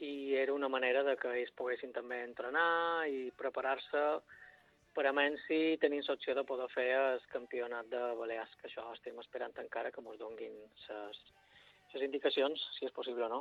i 0.00 0.32
era 0.40 0.56
una 0.56 0.72
manera 0.72 1.02
de 1.04 1.18
que 1.20 1.34
ells 1.36 1.52
poguessin 1.56 1.92
també 1.92 2.22
entrenar 2.24 3.04
i 3.12 3.26
preparar-se 3.36 4.04
per 4.94 5.06
a 5.06 5.12
menys 5.16 5.40
si 5.46 5.76
tenim 5.82 6.02
l'opció 6.06 6.34
de 6.34 6.44
poder 6.44 6.66
fer 6.74 6.88
el 6.98 7.20
campionat 7.32 7.88
de 7.92 8.00
Balears, 8.18 8.52
que 8.60 8.68
això 8.68 8.84
estem 8.94 9.18
esperant 9.22 9.54
encara 9.62 9.90
que 9.94 10.02
ens 10.02 10.18
donguin 10.18 10.54
les 11.94 12.04
indicacions, 12.06 12.62
si 12.78 12.86
és 12.86 12.92
possible 12.94 13.24
o 13.26 13.28
no. 13.28 13.40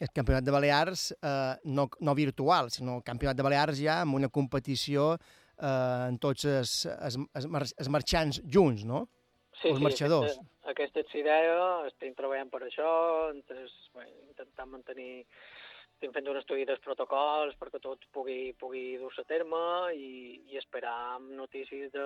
El 0.00 0.08
campionat 0.16 0.44
de 0.46 0.52
Balears, 0.54 1.10
eh, 1.20 1.54
no, 1.64 1.88
no 2.00 2.14
virtual, 2.16 2.70
sinó 2.72 2.96
el 3.00 3.02
campionat 3.04 3.36
de 3.36 3.44
Balears 3.44 3.80
ja 3.82 3.98
amb 4.00 4.16
una 4.16 4.30
competició 4.32 5.10
eh, 5.16 6.06
en 6.08 6.16
tots 6.18 6.46
els, 6.48 6.86
els, 6.94 7.18
els, 7.36 7.46
mar- 7.52 7.66
els 7.68 7.90
marxants 7.92 8.40
junts, 8.48 8.86
no? 8.88 9.06
Sí, 9.60 9.68
els 9.68 9.82
marxadors. 9.84 10.38
Aquesta, 10.38 10.70
aquesta 10.72 11.02
és 11.04 11.18
idea, 11.20 11.58
estem 11.90 12.14
treballant 12.16 12.48
per 12.48 12.62
això, 12.64 12.88
entonces, 13.34 13.74
bé, 13.92 14.06
intentant 14.30 14.70
mantenir, 14.72 15.26
estem 16.00 16.14
fent 16.16 16.30
un 16.32 16.38
estudi 16.40 16.62
dels 16.64 16.80
protocols 16.80 17.58
perquè 17.60 17.78
tot 17.84 18.06
pugui, 18.16 18.54
pugui 18.56 18.96
dur-se 18.96 19.20
a 19.20 19.28
terme 19.28 19.58
i, 19.92 20.38
i 20.48 20.56
esperar 20.56 20.94
amb 21.18 21.34
notícies 21.36 21.90
de, 21.92 22.04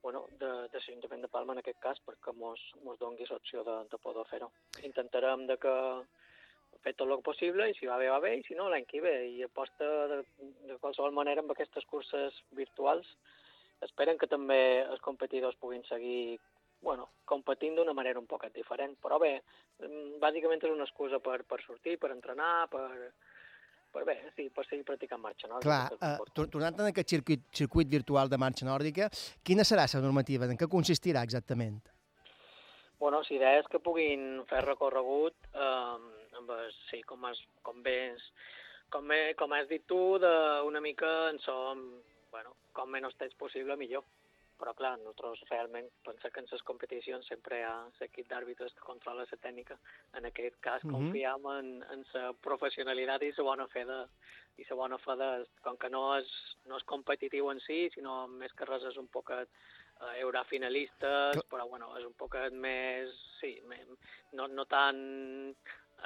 bueno, 0.00 0.22
de, 0.40 0.48
de 0.72 0.80
l'Ajuntament 0.80 1.20
de 1.20 1.28
Palma 1.28 1.52
en 1.52 1.60
aquest 1.60 1.76
cas 1.84 2.00
perquè 2.06 2.32
mos, 2.32 2.62
mos 2.86 2.96
dongui 3.02 3.28
l'opció 3.28 3.66
de, 3.66 3.74
de 3.92 4.00
poder 4.00 4.24
fer-ho. 4.30 4.48
Intentarem 4.88 5.44
de 5.50 5.58
que 5.60 5.74
fer 6.80 6.94
tot 6.96 7.12
el 7.12 7.20
possible 7.20 7.68
i 7.68 7.76
si 7.76 7.90
va 7.90 8.00
bé, 8.00 8.08
va 8.08 8.22
bé, 8.24 8.32
i 8.38 8.46
si 8.48 8.56
no, 8.56 8.70
l'any 8.72 8.88
que 8.88 9.04
ve. 9.04 9.14
I 9.28 9.44
aposta 9.44 9.90
de, 10.14 10.22
de 10.70 10.80
qualsevol 10.80 11.12
manera 11.12 11.44
amb 11.44 11.52
aquestes 11.52 11.84
curses 11.92 12.40
virtuals. 12.56 13.12
Esperen 13.84 14.16
que 14.16 14.30
també 14.32 14.86
els 14.86 15.04
competidors 15.04 15.60
puguin 15.60 15.84
seguir 15.92 16.40
bueno, 16.80 17.10
competint 17.24 17.76
d'una 17.76 17.92
manera 17.92 18.18
un 18.18 18.26
poquet 18.26 18.54
diferent. 18.56 18.96
Però 19.02 19.18
bé, 19.20 19.42
mm, 19.82 20.18
bàsicament 20.22 20.62
és 20.64 20.70
una 20.72 20.84
excusa 20.88 21.18
per, 21.20 21.42
per 21.44 21.60
sortir, 21.66 21.98
per 21.98 22.10
entrenar, 22.14 22.68
per, 22.72 23.12
per 23.92 24.04
bé, 24.06 24.16
sí, 24.36 24.48
per 24.54 24.64
seguir 24.66 24.84
practicant 24.84 25.20
marxa 25.20 25.48
nòrdica. 25.48 25.88
Clar, 25.98 26.10
eh, 26.20 26.32
tor- 26.34 26.48
tornant 26.48 26.80
a 26.80 26.88
aquest 26.88 27.08
circuit, 27.16 27.42
circuit 27.52 27.88
virtual 27.88 28.28
de 28.28 28.38
marxa 28.38 28.64
nòrdica, 28.66 29.10
quina 29.44 29.62
serà 29.66 29.86
la 29.92 30.00
normativa? 30.00 30.46
En 30.46 30.56
què 30.56 30.68
consistirà 30.68 31.22
exactament? 31.22 31.80
Bueno, 33.00 33.22
la 33.24 33.34
idea 33.36 33.58
és 33.58 33.66
que 33.72 33.78
puguin 33.80 34.44
fer 34.46 34.60
recorregut, 34.64 35.34
eh, 35.54 36.36
amb, 36.36 36.50
sí, 36.90 37.02
com, 37.02 37.24
has, 37.24 37.38
com 37.62 37.82
bé, 37.82 38.14
com, 38.90 39.06
bé, 39.08 39.34
com 39.36 39.52
has 39.52 39.68
dit 39.68 39.86
tu, 39.86 40.18
de 40.18 40.32
una 40.66 40.80
mica 40.80 41.30
en 41.30 41.38
som, 41.40 41.80
bueno, 42.30 42.54
com 42.72 42.90
menys 42.90 43.16
temps 43.16 43.34
possible, 43.36 43.76
millor. 43.76 44.04
Però, 44.60 44.74
clar, 44.76 44.92
nosaltres 45.00 45.40
realment 45.48 45.88
pensem 46.04 46.32
que 46.34 46.42
en 46.42 46.48
les 46.50 46.62
competicions 46.68 47.26
sempre 47.32 47.58
hi 47.58 47.64
ha 47.64 47.76
l'equip 48.00 48.28
d'àrbitres 48.28 48.74
que 48.76 48.84
controla 48.84 49.24
la 49.24 49.38
tècnica. 49.40 49.78
En 50.18 50.26
aquest 50.28 50.60
cas, 50.60 50.84
Mhm. 50.84 50.92
confiem 50.92 51.46
en, 51.56 51.70
en 51.92 52.04
la 52.12 52.32
professionalitat 52.32 53.22
i 53.22 53.32
la 53.36 53.44
bona 53.44 53.66
fe 53.68 53.84
de, 53.88 54.00
i 54.58 54.66
la 54.68 54.76
bona 54.76 54.98
fe 54.98 55.16
de, 55.16 55.30
com 55.64 55.76
que 55.80 55.88
no 55.88 56.16
és, 56.18 56.28
no 56.66 56.76
és 56.76 56.84
competitiu 56.84 57.50
en 57.50 57.60
si, 57.60 57.88
sinó 57.94 58.26
més 58.28 58.52
que 58.52 58.68
res 58.68 58.84
és 58.84 58.96
un 59.00 59.08
poquet 59.08 59.48
eh, 59.48 60.18
hi 60.18 60.22
haurà 60.24 60.44
finalistes, 60.44 61.40
però 61.50 61.66
bueno, 61.68 61.90
és 61.98 62.04
un 62.04 62.14
poquet 62.14 62.52
més, 62.52 63.10
sí, 63.40 63.60
més, 63.68 63.86
no, 64.32 64.46
no 64.48 64.64
tan 64.66 65.54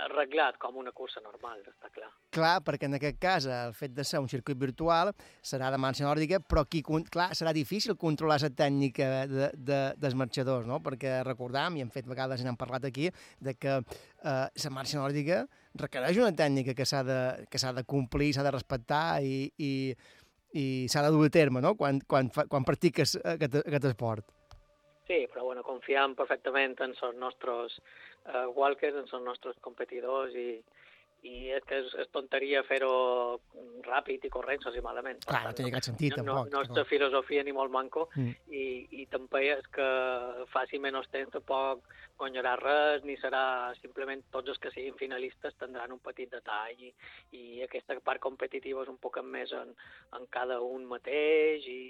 arreglat 0.05 0.59
com 0.59 0.77
una 0.81 0.93
cursa 0.93 1.21
normal, 1.25 1.61
està 1.71 1.91
clar. 1.95 2.09
Clar, 2.35 2.55
perquè 2.67 2.89
en 2.89 2.97
aquest 2.99 3.19
cas 3.23 3.47
el 3.47 3.75
fet 3.77 3.95
de 3.95 4.05
ser 4.07 4.21
un 4.23 4.29
circuit 4.29 4.59
virtual 4.59 5.13
serà 5.45 5.71
de 5.71 5.79
marxa 5.79 6.07
nòrdica, 6.07 6.41
però 6.43 6.65
con- 6.83 7.05
clar, 7.05 7.31
serà 7.35 7.53
difícil 7.55 7.97
controlar 7.97 8.41
la 8.43 8.51
tècnica 8.51 9.27
de, 9.31 9.51
de, 9.55 9.81
dels 9.97 10.15
marxadors, 10.15 10.67
no? 10.67 10.81
Perquè 10.83 11.23
recordam, 11.25 11.77
i 11.77 11.85
hem 11.85 11.91
fet 11.95 12.07
vegades 12.07 12.41
i 12.41 12.45
n'hem 12.45 12.59
parlat 12.59 12.85
aquí, 12.85 13.11
de 13.39 13.55
que 13.55 13.79
eh, 13.79 14.47
la 14.65 14.75
marxa 14.75 14.99
nòrdica 14.99 15.45
requereix 15.75 16.19
una 16.19 16.35
tècnica 16.35 16.75
que 16.75 16.87
s'ha 16.87 17.03
de, 17.07 17.47
que 17.51 17.59
de 17.59 17.85
complir, 17.85 18.33
s'ha 18.35 18.43
de 18.43 18.51
respectar 18.51 19.23
i, 19.23 19.53
i, 19.59 19.73
i 20.55 20.87
s'ha 20.89 21.03
de 21.03 21.11
dur 21.11 21.27
a 21.27 21.31
terme, 21.31 21.61
no?, 21.61 21.75
quan, 21.77 22.01
quan, 22.07 22.31
quan 22.31 22.65
practiques 22.65 23.17
aquest, 23.25 23.63
aquest 23.65 23.93
esport. 23.93 24.27
Sí, 25.07 25.27
però 25.33 25.45
bueno, 25.45 25.63
confiem 25.67 26.15
perfectament 26.17 26.79
en 26.81 26.95
els 26.97 27.19
nostres 27.21 27.77
uh, 27.77 28.49
walkers, 28.57 28.97
en 28.97 29.05
els 29.11 29.27
nostres 29.27 29.59
competidors 29.67 30.33
i, 30.33 30.49
i 31.25 31.51
és 31.57 31.65
que 31.69 31.79
és, 31.81 31.93
és 32.05 32.11
tonteria 32.13 32.63
fer-ho 32.69 32.93
ràpid 33.87 34.27
i 34.29 34.31
corrents 34.33 34.67
i 34.77 34.83
malament. 34.85 35.23
Per 35.25 35.33
Clar, 35.33 35.43
no 35.49 35.53
té 35.57 35.71
cap 35.73 35.87
sentit, 35.87 36.17
no, 36.17 36.23
tampoc. 36.23 36.51
No, 36.53 36.59
no 36.59 36.65
és 36.67 36.73
de 36.77 36.85
filosofia 36.89 37.45
ni 37.45 37.55
molt 37.57 37.73
manco 37.73 38.09
Mm. 38.15 38.35
i, 38.53 38.65
i 39.03 39.07
tampoc 39.11 39.41
és 39.41 39.65
que 39.75 39.87
faci 40.53 40.79
menys 40.79 41.09
temps 41.11 41.33
tampoc 41.33 41.83
guanyarà 42.21 42.55
res 42.61 43.03
ni 43.05 43.17
serà 43.19 43.73
simplement 43.81 44.23
tots 44.31 44.53
els 44.53 44.61
que 44.63 44.71
siguin 44.75 44.95
finalistes 45.01 45.57
tindran 45.59 45.93
un 45.97 45.99
petit 46.05 46.31
detall 46.31 46.79
i, 46.79 46.93
i 47.33 47.63
aquesta 47.65 47.97
part 48.05 48.23
competitiva 48.23 48.85
és 48.85 48.93
un 48.93 49.01
poc 49.03 49.19
més 49.25 49.51
en, 49.53 49.73
en 50.15 50.29
cada 50.31 50.61
un 50.63 50.85
mateix 50.91 51.67
i, 51.67 51.81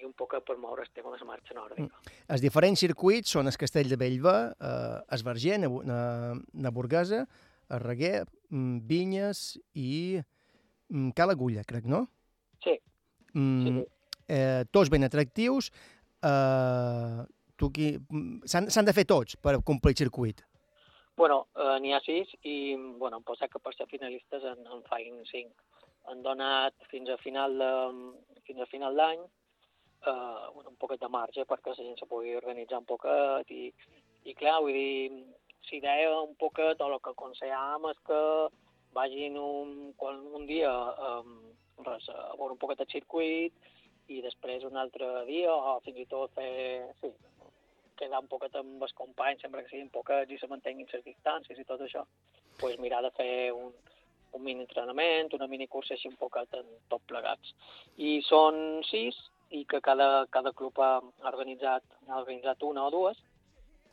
i 0.00 0.06
un 0.06 0.12
poc 0.12 0.36
per 0.46 0.56
moure 0.60 0.84
el 0.84 0.92
tema 0.94 1.10
de 1.14 1.18
la 1.22 1.28
marxa 1.32 1.56
nòrdica. 1.56 2.00
Els 2.28 2.44
diferents 2.44 2.80
circuits 2.84 3.32
són 3.32 3.48
el 3.50 3.58
Castell 3.58 3.88
de 3.90 3.98
Bellver, 4.00 4.38
eh, 4.60 5.16
el 5.16 5.26
Verger, 5.26 5.58
na, 5.62 5.70
na, 5.88 6.00
na 6.52 6.70
Burguesa, 6.70 7.24
el 7.70 7.80
Reguer, 7.80 8.26
mm, 8.26 8.35
Vinyes 8.50 9.58
i 9.74 10.18
mm, 10.18 11.10
Cal 11.16 11.32
Agulla, 11.34 11.64
crec, 11.64 11.86
no? 11.90 12.06
Sí. 12.64 12.76
Mm, 13.34 13.84
eh, 14.28 14.64
tots 14.70 14.90
ben 14.92 15.06
atractius. 15.06 15.70
Eh, 16.24 17.22
tu 17.56 17.70
qui... 17.70 17.94
mm, 17.98 18.44
S'han 18.46 18.88
de 18.88 18.94
fer 18.96 19.06
tots 19.08 19.36
per 19.36 19.58
complir 19.64 19.94
el 19.96 20.02
circuit. 20.04 20.44
Bueno, 21.16 21.46
eh, 21.56 21.78
n'hi 21.80 21.94
ha 21.96 22.02
sis 22.04 22.28
i, 22.44 22.76
bueno, 23.00 23.22
em 23.22 23.24
posa 23.24 23.48
que 23.48 23.60
per 23.62 23.72
ser 23.74 23.88
finalistes 23.88 24.44
en, 24.44 24.66
en 24.68 24.82
fain 24.90 25.22
cinc. 25.30 25.52
Han 26.10 26.20
donat 26.22 26.76
fins 26.90 27.08
a 27.10 27.16
final 27.18 27.56
de, 27.58 27.70
fins 28.46 28.60
a 28.62 28.68
final 28.70 28.94
d'any 28.94 29.22
eh, 30.06 30.44
un 30.60 30.76
poquet 30.78 31.00
de 31.00 31.08
marge 31.08 31.46
perquè 31.48 31.72
la 31.72 31.78
gent 31.80 31.96
se 31.98 32.08
pugui 32.10 32.36
organitzar 32.36 32.82
un 32.82 32.88
poquet 32.88 33.50
i, 33.50 33.70
i 34.28 34.34
clar, 34.38 34.60
vull 34.62 34.76
dir, 34.76 35.24
si 35.68 35.80
deia 35.80 36.12
un 36.20 36.34
poquet 36.38 36.80
o 36.80 36.90
el 36.90 37.00
que 37.02 37.12
aconsellàvem 37.14 37.90
és 37.90 38.02
que 38.08 38.20
vagin 38.96 39.36
un, 39.40 39.72
un 40.38 40.46
dia 40.48 40.72
um, 41.08 41.32
res, 41.84 42.08
a 42.08 42.34
veure 42.38 42.54
un 42.54 42.60
poquet 42.60 42.80
el 42.80 42.92
circuit 42.92 43.52
i 44.08 44.22
després 44.24 44.64
un 44.64 44.76
altre 44.80 45.08
dia 45.28 45.52
o 45.52 45.78
fins 45.84 45.98
i 46.00 46.06
tot 46.10 46.32
fer, 46.36 46.86
sí, 47.00 47.10
quedar 47.98 48.22
un 48.22 48.30
poquet 48.30 48.54
amb 48.60 48.82
els 48.86 48.94
companys, 48.96 49.42
sempre 49.42 49.64
que 49.64 49.72
siguin 49.72 49.92
poquets 49.92 50.32
i 50.32 50.38
se 50.40 50.48
mantenguin 50.50 50.88
les 50.92 51.04
distàncies 51.04 51.58
i 51.58 51.66
tot 51.68 51.82
això, 51.82 52.04
pues 52.60 52.78
mirar 52.78 53.02
de 53.04 53.12
fer 53.16 53.52
un, 53.56 53.72
un 54.36 54.44
mini 54.44 54.64
entrenament, 54.64 55.32
una 55.34 55.48
mini 55.50 55.66
cursa 55.66 55.96
així 55.96 56.10
un 56.12 56.18
poquet 56.20 56.54
en 56.60 56.68
tot 56.92 57.02
plegats. 57.10 57.54
I 57.96 58.20
són 58.28 58.84
sis 58.90 59.18
i 59.56 59.64
que 59.64 59.80
cada, 59.80 60.26
cada 60.34 60.52
club 60.52 60.78
ha 60.82 61.00
organitzat, 61.30 61.84
ha 62.08 62.20
organitzat 62.20 62.62
una 62.66 62.86
o 62.86 62.92
dues 62.94 63.20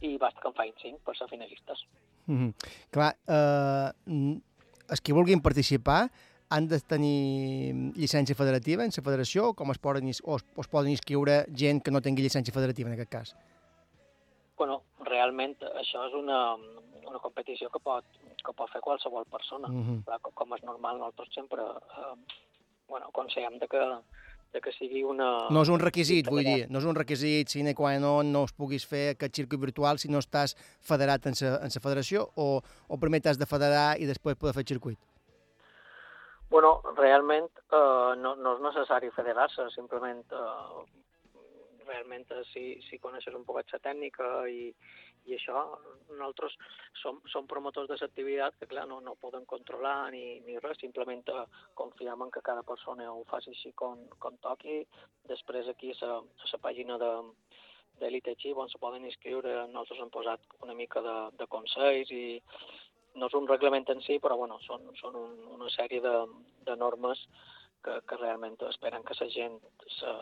i 0.04 0.18
basta 0.20 0.42
que 0.42 0.52
en 0.52 0.58
facin 0.58 0.76
cinc 0.82 1.02
per 1.06 1.16
ser 1.18 1.30
finalistes. 1.32 1.86
Mm 2.28 2.38
-hmm. 2.38 2.54
Clar, 2.92 3.16
eh, 3.28 3.90
mm, 4.06 4.38
els 4.90 5.02
que 5.02 5.14
vulguin 5.14 5.42
participar 5.42 6.10
han 6.50 6.68
de 6.68 6.80
tenir 6.80 7.74
llicència 7.96 8.36
federativa 8.36 8.84
en 8.84 8.92
la 8.96 9.04
federació 9.04 9.50
o 9.50 9.54
com 9.54 9.72
es 9.72 9.80
poden, 9.80 10.06
o 10.06 10.10
es, 10.10 10.20
o 10.56 10.62
es 10.62 10.68
poden 10.68 10.92
inscriure 10.92 11.46
gent 11.56 11.82
que 11.84 11.92
no 11.92 12.02
tingui 12.02 12.24
llicència 12.24 12.54
federativa 12.54 12.90
en 12.90 12.94
aquest 12.94 13.12
cas? 13.12 13.36
Bueno, 14.58 14.84
realment 15.00 15.56
això 15.82 16.08
és 16.08 16.14
una, 16.14 16.56
una 17.08 17.20
competició 17.20 17.70
que 17.70 17.80
pot, 17.80 18.06
que 18.46 18.54
pot 18.54 18.70
fer 18.70 18.82
qualsevol 18.82 19.26
persona. 19.26 19.68
Mhm. 19.68 20.04
Clar, 20.06 20.20
com, 20.22 20.54
és 20.54 20.64
normal, 20.64 21.00
nosaltres 21.00 21.34
sempre 21.34 21.62
eh, 21.64 22.16
bueno, 22.88 23.08
aconsellem 23.08 23.58
de 23.60 23.68
que, 23.68 23.84
de 24.54 24.62
que 24.62 24.72
sigui 24.72 25.02
una... 25.04 25.30
No 25.52 25.64
és 25.66 25.72
un 25.74 25.82
requisit, 25.82 26.30
vull 26.30 26.46
dir, 26.46 26.68
no 26.70 26.80
és 26.80 26.86
un 26.90 26.98
requisit 26.98 27.50
sine 27.52 27.74
qua 27.78 27.96
non, 28.02 28.30
no 28.32 28.44
es 28.48 28.54
puguis 28.54 28.86
fer 28.86 29.14
aquest 29.14 29.42
circuit 29.42 29.62
virtual 29.62 30.00
si 30.02 30.12
no 30.14 30.22
estàs 30.22 30.54
federat 30.86 31.26
en 31.30 31.38
la, 31.40 31.56
en 31.66 31.74
la 31.74 31.84
federació 31.88 32.28
o, 32.38 32.48
o 32.62 33.02
primer 33.02 33.24
t'has 33.26 33.42
de 33.42 33.50
federar 33.50 33.96
i 33.98 34.10
després 34.10 34.38
poder 34.38 34.54
fer 34.60 34.68
circuit? 34.76 35.00
Bueno, 36.54 36.76
realment 37.00 37.50
eh, 37.50 38.12
no, 38.22 38.36
no 38.38 38.56
és 38.56 38.62
necessari 38.62 39.10
federar-se, 39.16 39.66
simplement 39.74 40.22
eh, 40.30 40.84
realment 41.94 42.30
eh, 42.34 42.44
si, 42.52 42.66
si 42.90 43.00
coneixes 43.04 43.38
un 43.38 43.46
poquet 43.48 43.72
la 43.74 43.82
tècnica 43.88 44.30
i, 44.50 44.70
i 45.30 45.38
això, 45.38 45.64
nosaltres 46.12 46.56
som, 47.02 47.22
som 47.32 47.48
promotors 47.48 47.90
de 47.92 47.98
l'activitat 48.02 48.58
que 48.60 48.68
clar, 48.74 48.86
no, 48.90 49.00
no 49.06 49.16
poden 49.22 49.46
controlar 49.50 50.12
ni, 50.16 50.40
ni 50.48 50.60
res, 50.60 50.80
simplement 50.82 51.24
eh, 51.32 51.46
confiem 51.80 52.26
en 52.26 52.34
que 52.34 52.44
cada 52.46 52.66
persona 52.68 53.12
ho 53.12 53.24
faci 53.30 53.54
així 53.54 53.72
com, 53.80 54.08
com 54.20 54.40
toqui. 54.44 54.82
Després 55.30 55.70
aquí 55.72 55.94
a 56.02 56.10
la, 56.12 56.60
pàgina 56.64 57.00
de, 57.00 57.14
d'Elite 58.02 58.36
Chip 58.42 58.58
on 58.58 58.70
se 58.70 58.82
poden 58.82 59.06
inscriure, 59.08 59.56
nosaltres 59.72 60.02
hem 60.04 60.12
posat 60.14 60.58
una 60.66 60.76
mica 60.78 61.02
de, 61.06 61.18
de 61.40 61.48
consells 61.56 62.12
i 62.12 62.26
no 63.20 63.30
és 63.30 63.36
un 63.38 63.48
reglament 63.48 63.86
en 63.94 64.02
si, 64.02 64.18
però 64.20 64.38
bueno, 64.40 64.58
són, 64.66 64.88
són 65.00 65.18
un, 65.20 65.36
una 65.56 65.70
sèrie 65.74 66.02
de, 66.02 66.16
de 66.68 66.76
normes 66.80 67.22
que, 67.86 68.00
que 68.10 68.18
realment 68.20 68.58
esperen 68.70 69.06
que 69.06 69.18
la 69.20 69.30
gent 69.36 69.60
se, 70.00 70.14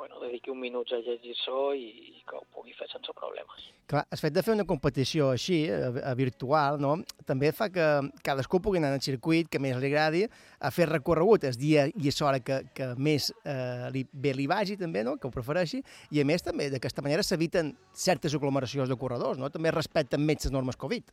bueno, 0.00 0.16
dediqui 0.22 0.48
un 0.48 0.56
minut 0.62 0.88
a 0.96 0.98
llegir-s'ho 1.04 1.74
i, 1.76 1.88
i 2.16 2.22
que 2.24 2.38
ho 2.38 2.46
pugui 2.54 2.72
fer 2.72 2.86
sense 2.88 3.12
problemes. 3.12 3.66
Clar, 3.90 4.06
el 4.08 4.20
fet 4.20 4.32
de 4.32 4.40
fer 4.46 4.54
una 4.56 4.64
competició 4.64 5.26
així, 5.34 5.58
a, 5.68 5.90
a 6.08 6.14
virtual, 6.16 6.78
no? 6.80 6.94
també 7.28 7.50
fa 7.52 7.68
que 7.74 7.86
cadascú 8.24 8.62
pugui 8.64 8.80
anar 8.80 8.94
al 8.96 9.04
circuit 9.04 9.50
que 9.52 9.60
més 9.60 9.76
li 9.76 9.90
agradi, 9.90 10.22
a 10.60 10.70
fer 10.72 10.88
recorregut 10.88 11.44
el 11.44 11.58
dia 11.60 11.84
i 11.92 12.08
a 12.08 12.14
l'hora 12.20 12.40
que, 12.40 12.62
que 12.72 12.88
més 12.96 13.28
eh, 13.44 13.90
li, 13.92 14.06
bé 14.12 14.32
li 14.38 14.48
vagi, 14.48 14.78
també, 14.80 15.04
no? 15.04 15.18
que 15.20 15.28
ho 15.28 15.34
prefereixi, 15.34 15.82
i 16.16 16.22
a 16.22 16.24
més 16.24 16.42
també 16.48 16.70
d'aquesta 16.72 17.04
manera 17.04 17.22
s'eviten 17.26 17.74
certes 17.92 18.34
aglomeracions 18.40 18.88
de 18.88 18.96
corredors, 18.96 19.36
no? 19.36 19.52
també 19.52 19.70
respecten 19.76 20.24
més 20.24 20.46
les 20.48 20.56
normes 20.56 20.80
Covid. 20.80 21.12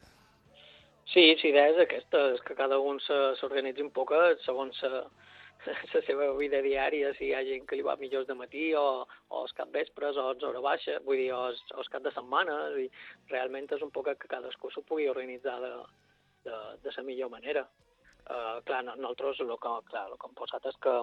Sí, 1.12 1.24
la 1.44 1.50
idea 1.50 1.70
és 1.72 1.78
aquesta, 1.84 2.24
és 2.36 2.42
que 2.48 2.56
cada 2.56 2.80
un 2.84 3.00
se- 3.04 3.34
s'organitzi 3.40 3.84
un 3.84 3.92
poc 3.96 4.12
segons 4.46 4.80
la, 4.84 5.06
la 5.66 6.02
seva 6.06 6.28
vida 6.38 6.62
diària, 6.62 7.14
si 7.18 7.30
hi 7.30 7.34
ha 7.36 7.44
gent 7.48 7.66
que 7.68 7.78
li 7.80 7.86
va 7.86 7.98
millor 8.00 8.26
de 8.28 8.36
matí 8.38 8.70
o, 8.78 9.06
o 9.30 9.42
els 9.44 9.56
cap 9.58 9.72
vespres 9.74 10.18
o 10.18 10.30
els 10.32 10.44
hora 10.44 10.62
baixa, 10.64 11.00
vull 11.08 11.20
dir, 11.20 11.32
o 11.36 11.48
els, 11.50 11.64
o 11.74 11.82
els 11.84 11.92
cap 11.94 12.06
de 12.06 12.14
setmana, 12.16 12.58
i 12.80 12.88
realment 13.32 13.68
és 13.76 13.84
un 13.84 13.92
poc 13.92 14.12
que 14.14 14.32
cadascú 14.32 14.72
s'ho 14.72 14.86
pugui 14.88 15.10
organitzar 15.12 15.58
de, 15.64 15.74
de, 16.48 16.62
de 16.84 16.96
la 16.98 17.04
millor 17.10 17.34
manera. 17.34 17.68
Uh, 18.28 18.60
clar, 18.68 18.84
no- 18.84 18.96
nosaltres 19.00 19.40
el 19.40 19.54
que, 19.56 19.74
clar, 19.90 20.06
el 20.12 20.18
que 20.20 20.28
hem 20.28 20.36
posat 20.36 20.66
és 20.68 20.80
que, 20.84 20.96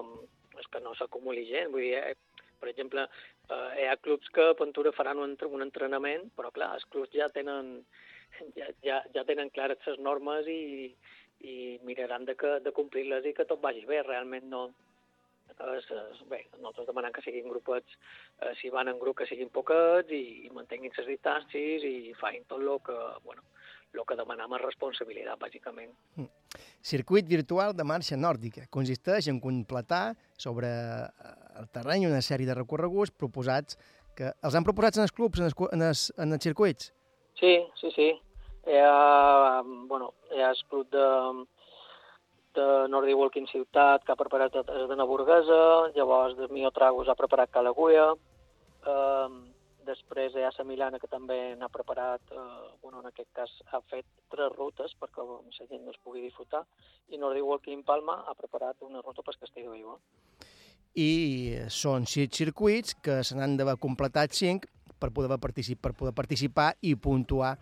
és 0.61 0.67
que 0.71 0.81
no 0.85 0.93
s'acumuli 0.95 1.47
gent, 1.49 1.71
vull 1.73 1.85
dir, 1.87 1.95
eh, 1.97 2.43
per 2.61 2.69
exemple, 2.69 3.07
eh, 3.49 3.69
hi 3.81 3.87
ha 3.89 3.97
clubs 3.97 4.29
que 4.33 4.51
a 4.51 4.57
Ventura 4.59 4.93
faran 4.95 5.19
un, 5.23 5.33
un 5.49 5.65
entrenament, 5.65 6.29
però 6.37 6.51
clar, 6.53 6.75
els 6.77 6.85
clubs 6.93 7.11
ja 7.17 7.27
tenen 7.33 7.79
ja, 8.55 8.69
ja, 8.85 9.01
ja 9.15 9.23
tenen 9.27 9.49
clares 9.55 9.81
les 9.87 9.99
normes 9.99 10.47
i, 10.51 10.93
i 11.41 11.79
miraran 11.83 12.25
de, 12.25 12.35
que, 12.39 12.59
de 12.63 12.73
complir-les 12.75 13.25
i 13.25 13.33
que 13.37 13.47
tot 13.49 13.61
vagi 13.61 13.85
bé. 13.89 14.03
Realment 14.03 14.49
no... 14.51 14.67
És, 15.55 15.85
és, 15.87 16.21
bé, 16.27 16.41
nosaltres 16.57 16.87
demanem 16.89 17.13
que 17.15 17.21
siguin 17.23 17.45
grupets, 17.47 17.93
eh, 18.43 18.49
si 18.59 18.71
van 18.73 18.89
en 18.91 18.97
grup 18.99 19.21
que 19.21 19.27
siguin 19.29 19.51
poquets 19.53 20.09
i, 20.11 20.47
i 20.47 20.49
mantenguin 20.51 20.91
les 20.97 21.07
distàncies 21.07 21.85
i 21.87 22.11
facin 22.19 22.43
tot 22.49 22.59
el 22.59 22.73
que, 22.83 22.95
bueno, 23.23 23.45
el 23.95 24.03
que 24.09 24.17
demanem 24.19 24.55
és 24.57 24.63
responsabilitat, 24.63 25.39
bàsicament. 25.39 25.93
Circuit 26.83 27.27
virtual 27.29 27.75
de 27.77 27.85
marxa 27.87 28.17
nòrdica. 28.19 28.65
Consisteix 28.73 29.29
en 29.31 29.39
completar 29.43 30.17
sobre 30.37 30.67
eh, 30.67 31.33
el 31.61 31.69
terreny 31.77 32.09
una 32.09 32.23
sèrie 32.25 32.49
de 32.49 32.57
recorreguts 32.57 33.15
proposats 33.15 33.79
que 34.15 34.31
els 34.47 34.55
han 34.55 34.67
proposats 34.67 34.99
en 34.99 35.05
els 35.07 35.15
clubs, 35.15 35.39
en 35.39 35.49
els, 35.49 35.57
en 35.75 35.87
els, 35.89 36.05
en 36.19 36.37
els 36.37 36.47
circuits. 36.47 36.91
Sí, 37.39 37.57
sí, 37.79 37.91
sí. 37.95 38.11
Ha, 38.65 39.61
bueno, 39.63 40.13
ha 40.31 40.49
el 40.49 40.63
club 40.69 40.89
de, 40.89 41.45
de 42.55 42.89
Nordic 42.89 43.17
Walking 43.17 43.45
Ciutat 43.51 44.03
que 44.03 44.13
ha 44.13 44.17
preparat 44.17 44.55
el 44.55 44.87
de 44.89 44.95
Naburguesa, 44.95 45.91
llavors 45.95 46.37
de 46.37 46.47
Mio 46.49 46.71
Tragos 46.71 47.09
ha 47.09 47.15
preparat 47.19 47.51
Calaguia, 47.53 48.07
eh, 48.87 49.27
després 49.85 50.33
hi 50.33 50.43
ha 50.43 50.51
la 50.57 50.65
Milana 50.65 50.99
que 50.99 51.11
també 51.11 51.55
n'ha 51.59 51.69
preparat, 51.69 52.21
eh, 52.31 52.45
bueno, 52.81 53.01
en 53.03 53.11
aquest 53.11 53.29
cas 53.37 53.51
ha 53.71 53.81
fet 53.91 54.05
tres 54.33 54.51
rutes 54.55 54.95
perquè 54.99 55.25
la 55.25 55.67
gent 55.69 55.83
no 55.83 55.91
es 55.93 56.01
pugui 56.03 56.23
disfrutar, 56.25 56.63
i 57.09 57.21
Nordic 57.21 57.45
Walking 57.45 57.83
Palma 57.83 58.23
ha 58.25 58.33
preparat 58.33 58.81
una 58.81 59.01
ruta 59.01 59.21
per 59.21 59.37
Castell 59.39 59.69
de 59.69 59.75
Vigo. 59.77 59.99
i 60.95 61.57
són 61.67 62.05
sis 62.07 62.29
circuits 62.31 62.95
que 63.03 63.17
se 63.27 63.35
n'han 63.35 63.57
d'haver 63.59 63.75
completat 63.83 64.31
cinc 64.31 64.63
per 64.97 65.09
poder, 65.11 65.35
particip 65.43 65.81
per 65.83 65.91
poder 65.91 66.13
participar 66.15 66.69
i 66.79 66.95
puntuar 66.95 67.57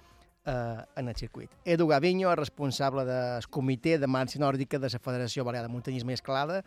eh, 0.45 0.83
en 0.95 1.07
el 1.07 1.15
circuit. 1.15 1.49
Edu 1.65 1.87
Gaviño, 1.87 2.29
el 2.31 2.37
responsable 2.37 3.05
del 3.05 3.47
comitè 3.49 3.97
de 3.99 4.07
marxa 4.07 4.39
nòrdica 4.39 4.79
de 4.79 4.89
la 4.91 4.99
Federació 4.99 5.43
Balear 5.45 5.63
de 5.67 5.71
Muntanyisme 5.73 6.11
i 6.13 6.19
Escalada, 6.19 6.63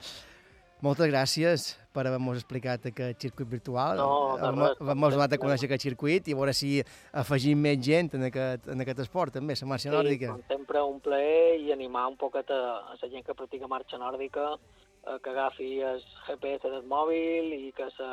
moltes 0.84 1.08
gràcies 1.08 1.62
per 1.96 2.02
haver-nos 2.06 2.36
explicat 2.42 2.84
aquest 2.90 3.22
circuit 3.24 3.48
virtual. 3.48 3.96
No, 3.96 4.36
Hem- 4.36 5.06
donat 5.10 5.32
a 5.32 5.38
conèixer 5.40 5.64
aquest 5.70 5.86
circuit 5.88 6.28
i 6.28 6.32
a 6.34 6.36
veure 6.36 6.52
si 6.52 6.82
afegim 7.12 7.58
més 7.64 7.78
gent 7.80 8.10
en 8.14 8.24
aquest, 8.28 8.68
en 8.68 8.80
aquest 8.84 8.98
esport, 9.06 9.32
també, 9.32 9.54
la 9.60 9.66
marxa 9.66 9.90
nòrdica. 9.90 10.32
com 10.34 10.42
sempre 10.48 10.82
un 10.82 11.00
plaer 11.00 11.60
i 11.60 11.72
animar 11.72 12.08
un 12.08 12.16
poquet 12.16 12.50
a, 12.50 12.92
a 12.92 12.96
la 13.00 13.08
gent 13.08 13.24
que 13.24 13.34
practica 13.34 13.66
marxa 13.66 13.96
nòrdica 13.96 14.52
eh, 15.06 15.18
que 15.24 15.30
agafi 15.30 15.80
el 15.80 16.02
GPS 16.26 16.68
del 16.68 16.84
mòbil 16.84 17.52
i 17.56 17.72
que 17.72 17.88
se 17.96 18.10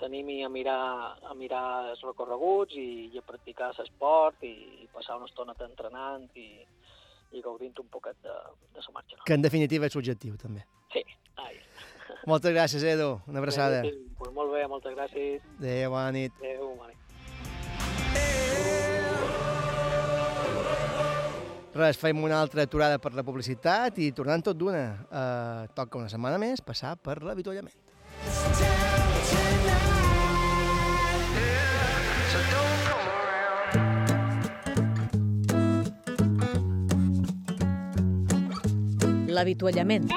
s'animi 0.00 0.42
a 0.44 0.48
mirar, 0.52 0.80
a 1.24 1.34
mirar 1.34 1.90
els 1.92 2.02
recorreguts 2.04 2.76
i, 2.76 3.10
i 3.12 3.20
a 3.20 3.24
practicar 3.26 3.72
l'esport 3.78 4.42
i, 4.44 4.54
i 4.84 4.88
passar 4.92 5.18
una 5.20 5.28
estona 5.30 5.56
entrenant 5.66 6.28
i, 6.36 6.48
i 7.32 7.42
gaudint 7.44 7.76
un 7.82 7.88
poquet 7.92 8.18
de, 8.22 8.34
de 8.74 8.84
la 8.84 8.94
marxa. 8.94 9.22
Que 9.26 9.38
en 9.38 9.44
definitiva 9.44 9.88
és 9.88 9.96
l'objectiu, 9.96 10.36
també. 10.40 10.66
Sí, 10.92 11.04
ai. 11.42 11.56
Moltes 12.30 12.54
gràcies, 12.54 12.84
Edu. 12.84 13.16
Una 13.30 13.42
abraçada. 13.42 13.82
Bé, 13.86 13.94
Pues 14.16 14.32
molt 14.32 14.52
bé, 14.52 14.62
moltes 14.66 14.94
gràcies. 14.96 15.42
Adéu, 15.58 15.90
bona 15.92 16.12
nit. 16.16 16.32
Adéu, 16.40 16.70
bona 16.78 16.88
nit. 16.88 17.02
Res, 21.76 21.98
fem 22.00 22.22
una 22.24 22.38
altra 22.40 22.64
aturada 22.64 22.96
per 22.96 23.12
la 23.12 23.24
publicitat 23.26 24.00
i 24.00 24.08
tornant 24.16 24.46
tot 24.48 24.56
d'una. 24.56 24.84
Eh, 25.04 25.68
toca 25.76 26.00
una 26.00 26.08
setmana 26.08 26.40
més 26.40 26.64
passar 26.64 26.96
per 26.96 27.20
l'avituallament. 27.20 27.76
L'avituallament. 39.36 40.08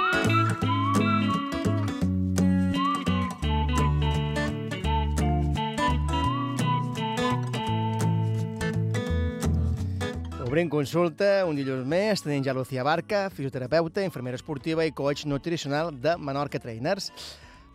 Obrim 10.50 10.66
consulta 10.66 11.44
un 11.46 11.60
dilluns 11.60 11.84
més, 11.86 12.24
tenim 12.26 12.42
ja 12.42 12.56
Lucía 12.58 12.82
Barca, 12.82 13.28
fisioterapeuta, 13.30 14.02
infermera 14.02 14.40
esportiva 14.40 14.82
i 14.88 14.90
coach 14.98 15.28
nutricional 15.30 15.92
de 15.94 16.16
Menorca 16.18 16.58
Trainers. 16.58 17.12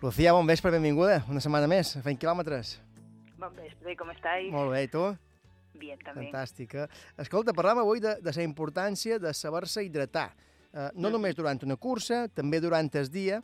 Lucía, 0.05 0.35
bon 0.35 0.45
vespre, 0.45 0.69
benvinguda. 0.71 1.23
Una 1.33 1.41
setmana 1.41 1.65
més, 1.65 1.95
fent 2.05 2.19
quilòmetres. 2.21 2.75
Bon 3.41 3.55
vespre, 3.57 3.95
com 3.97 4.11
estáis? 4.13 4.51
Molt 4.53 4.75
bé, 4.75 4.83
i 4.85 4.91
tu? 4.93 5.05
Bien, 5.81 5.97
també. 5.97 6.27
Fantàstica. 6.27 6.85
Escolta, 7.25 7.55
parlam 7.57 7.81
avui 7.81 8.03
de, 8.05 8.13
de 8.21 8.35
la 8.37 8.45
importància 8.45 9.17
de 9.17 9.33
saber-se 9.33 9.87
hidratar. 9.87 10.27
Eh, 10.75 10.91
no 11.01 11.09
només 11.09 11.33
durant 11.39 11.65
una 11.65 11.79
cursa, 11.81 12.27
també 12.29 12.61
durant 12.61 12.93
el 13.01 13.09
dia, 13.09 13.41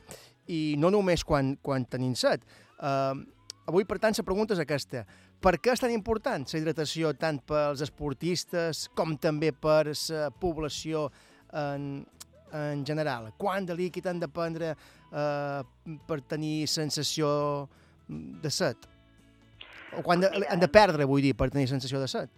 i 0.53 0.77
no 0.77 0.93
només 0.93 1.25
quan, 1.25 1.55
quan 1.65 1.89
tenim 1.89 2.13
set. 2.13 2.45
Eh, 2.77 3.25
avui, 3.65 3.89
per 3.89 3.97
tant, 4.05 4.21
la 4.21 4.29
pregunta 4.29 4.53
és 4.53 4.61
aquesta. 4.61 5.07
Per 5.41 5.57
què 5.57 5.73
és 5.73 5.81
tan 5.81 5.97
important 5.97 6.45
la 6.45 6.61
hidratació 6.61 7.17
tant 7.17 7.41
pels 7.41 7.89
esportistes 7.89 8.91
com 8.93 9.17
també 9.17 9.55
per 9.57 9.95
la 9.97 10.29
població 10.29 11.09
en, 11.57 12.05
en 12.53 12.85
general? 12.85 13.33
Quant 13.41 13.65
de 13.65 13.81
líquid 13.81 14.13
han 14.13 14.21
de 14.21 14.29
prendre 14.29 14.75
eh, 15.13 15.63
per 16.07 16.21
tenir 16.23 16.67
sensació 16.69 17.69
de 18.09 18.51
set? 18.51 18.77
O 19.99 20.03
quan 20.03 20.21
de, 20.21 20.29
han 20.49 20.61
de 20.61 20.69
perdre, 20.69 21.05
vull 21.05 21.23
dir, 21.23 21.35
per 21.35 21.51
tenir 21.51 21.67
sensació 21.69 21.99
de 22.01 22.07
set? 22.09 22.31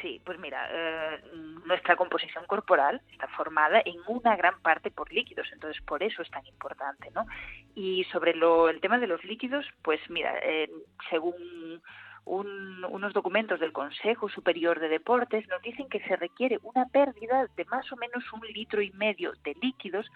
Sí, 0.00 0.20
pues 0.24 0.38
mira, 0.38 0.60
eh, 0.70 1.20
nuestra 1.66 1.96
composición 1.96 2.44
corporal 2.46 3.00
está 3.10 3.26
formada 3.28 3.80
en 3.84 3.96
una 4.06 4.36
gran 4.36 4.60
parte 4.60 4.92
por 4.92 5.12
líquidos, 5.12 5.48
entonces 5.52 5.82
por 5.82 6.04
eso 6.04 6.22
es 6.22 6.30
tan 6.30 6.46
importante, 6.46 7.10
¿no? 7.16 7.26
Y 7.74 8.04
sobre 8.12 8.34
lo, 8.34 8.68
el 8.68 8.80
tema 8.80 8.98
de 8.98 9.08
los 9.08 9.24
líquidos, 9.24 9.66
pues 9.82 9.98
mira, 10.08 10.38
eh, 10.42 10.70
según 11.10 11.82
un- 12.26 12.84
unos 12.84 13.12
documentos 13.12 13.58
del 13.58 13.72
Consejo 13.72 14.28
Superior 14.28 14.78
de 14.78 14.88
Deportes, 14.88 15.48
nos 15.48 15.62
dicen 15.62 15.88
que 15.88 15.98
se 16.06 16.14
requiere 16.14 16.58
una 16.62 16.86
pérdida 16.86 17.46
de 17.56 17.64
más 17.64 17.90
o 17.90 17.96
menos 17.96 18.22
un 18.32 18.40
litro 18.52 18.80
y 18.82 18.90
medio 18.92 19.32
de 19.42 19.54
líquidos 19.60 20.06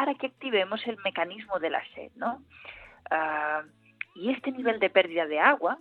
para 0.00 0.14
que 0.14 0.28
activemos 0.28 0.80
el 0.86 0.96
mecanismo 1.04 1.58
de 1.58 1.68
la 1.68 1.84
sed, 1.94 2.10
¿no? 2.16 2.42
Ah, 3.10 3.62
y 4.14 4.30
este 4.30 4.50
nivel 4.50 4.80
de 4.80 4.88
pérdida 4.88 5.26
de 5.26 5.38
agua, 5.38 5.76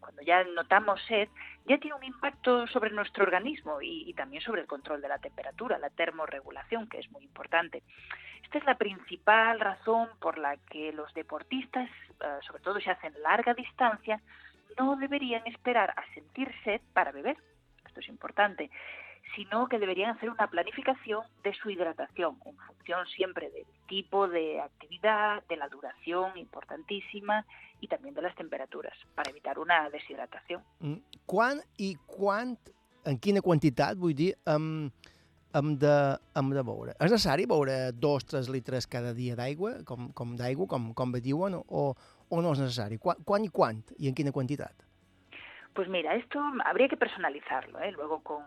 cuando 0.00 0.22
ya 0.22 0.42
notamos 0.44 0.98
sed, 1.06 1.28
ya 1.66 1.76
tiene 1.76 1.96
un 1.96 2.04
impacto 2.04 2.66
sobre 2.68 2.88
nuestro 2.92 3.24
organismo 3.24 3.82
y, 3.82 4.10
también 4.14 4.42
sobre 4.42 4.62
el 4.62 4.66
control 4.66 5.02
de 5.02 5.08
la 5.08 5.18
temperatura, 5.18 5.76
la 5.76 5.90
termorregulación, 5.90 6.88
que 6.88 6.98
es 6.98 7.10
muy 7.10 7.24
importante. 7.24 7.82
Esta 8.42 8.56
es 8.56 8.64
la 8.64 8.78
principal 8.78 9.60
razón 9.60 10.08
por 10.18 10.38
la 10.38 10.56
que 10.56 10.94
los 10.94 11.12
deportistas, 11.12 11.90
eh, 11.90 12.38
sobre 12.46 12.62
todo 12.62 12.80
si 12.80 12.88
hacen 12.88 13.12
larga 13.20 13.52
distancia, 13.52 14.18
no 14.78 14.96
deberían 14.96 15.46
esperar 15.46 15.90
a 15.90 16.06
sentir 16.14 16.50
sed 16.64 16.80
para 16.94 17.12
beber. 17.12 17.36
Esto 17.84 18.00
es 18.00 18.08
importante 18.08 18.70
sino 19.34 19.68
que 19.68 19.78
deberían 19.78 20.16
hacer 20.16 20.30
una 20.30 20.48
planificación 20.48 21.22
de 21.42 21.54
su 21.54 21.70
hidratación 21.70 22.38
en 22.44 22.56
función 22.56 23.06
siempre 23.06 23.50
del 23.50 23.66
tipo 23.88 24.28
de 24.28 24.60
actividad, 24.60 25.42
de 25.48 25.56
la 25.56 25.68
duración 25.68 26.36
importantísima 26.36 27.44
y 27.80 27.88
también 27.88 28.14
de 28.14 28.22
las 28.22 28.34
temperaturas 28.36 28.94
para 29.14 29.30
evitar 29.30 29.58
una 29.58 29.90
deshidratación. 29.90 30.62
Mm, 30.80 31.00
Quan 31.26 31.60
i 31.78 31.96
quant, 32.06 32.56
en 33.04 33.18
quina 33.18 33.42
quantitat, 33.42 33.98
vull 33.98 34.14
dir, 34.16 34.36
hem, 34.46 34.88
hem, 35.52 35.72
de, 35.78 35.94
hem 36.38 36.52
de 36.54 36.62
beure? 36.62 36.94
És 36.96 37.10
necessari 37.10 37.46
beure 37.50 37.92
dos, 37.92 38.24
tres 38.24 38.48
litres 38.48 38.86
cada 38.86 39.12
dia 39.12 39.36
d'aigua, 39.36 39.82
com, 39.84 40.12
com 40.14 40.36
d'aigua, 40.38 40.68
com, 40.70 40.92
com 40.94 41.12
diuen, 41.18 41.58
o, 41.66 41.88
o 42.30 42.42
no 42.42 42.54
és 42.54 42.62
necessari? 42.62 43.00
Quan, 43.02 43.20
quan 43.26 43.44
i 43.44 43.50
quant? 43.52 43.82
I 43.98 44.08
en 44.08 44.16
quina 44.16 44.32
quantitat? 44.32 44.86
Pues 45.74 45.90
mira, 45.92 46.14
esto 46.16 46.40
habría 46.64 46.88
que 46.88 46.96
personalizarlo, 46.96 47.78
¿eh? 47.80 47.92
luego 47.92 48.22
con, 48.22 48.42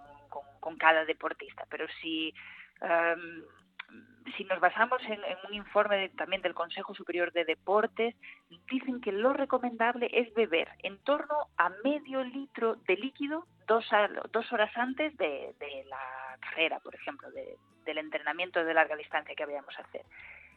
con- 0.60 0.78
cada 0.78 1.06
deportista, 1.06 1.66
pero 1.70 1.88
si, 2.02 2.34
em, 2.82 3.44
si 4.38 4.44
nos 4.46 4.60
basamos 4.60 5.02
en, 5.04 5.20
un 5.48 5.54
informe 5.56 6.10
también 6.10 6.42
del 6.42 6.54
Consejo 6.54 6.94
Superior 6.94 7.32
de 7.32 7.46
Deportes, 7.46 8.16
dicen 8.70 9.02
que 9.02 9.12
lo 9.12 9.34
recomendable 9.34 10.10
es 10.14 10.32
beber 10.36 10.70
en 10.84 10.98
torno 11.00 11.36
a 11.58 11.70
medio 11.84 12.24
litro 12.24 12.76
de 12.88 12.96
líquido 12.98 13.46
dos, 13.68 13.86
dos 14.32 14.52
horas 14.54 14.72
antes 14.78 15.16
de, 15.18 15.54
la 15.90 16.38
carrera, 16.40 16.80
por 16.80 16.94
ejemplo, 16.96 17.30
de- 17.32 17.56
del 17.86 17.98
entrenamiento 17.98 18.64
de 18.64 18.74
larga 18.74 18.96
distancia 18.96 19.34
que 19.36 19.46
vayamos 19.46 19.78
a 19.80 19.82
hacer. 19.82 20.04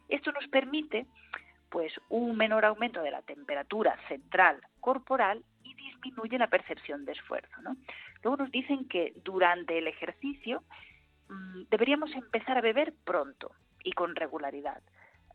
Esto 0.09 0.33
nos 0.33 0.47
permite 0.49 1.07
pues 1.71 1.91
un 2.11 2.37
menor 2.37 2.67
aumento 2.67 3.01
de 3.03 3.11
la 3.11 3.23
temperatura 3.23 3.97
central 4.07 4.61
corporal 4.81 5.43
y 5.65 5.73
disminuye 5.75 6.37
la 6.39 6.49
percepción 6.49 7.07
de 7.07 7.13
esfuerzo. 7.13 7.63
¿no? 7.63 7.77
Luego 8.23 8.37
nos 8.43 8.51
dicen 8.51 8.89
que 8.89 9.13
durante 9.25 9.79
el 9.79 9.87
ejercicio 9.87 10.63
mm, 11.29 11.63
deberíamos 11.71 12.13
empezar 12.13 12.59
a 12.59 12.63
beber 12.63 12.95
pronto 13.05 13.53
y 13.85 13.93
con 13.93 14.15
regularidad. 14.15 14.83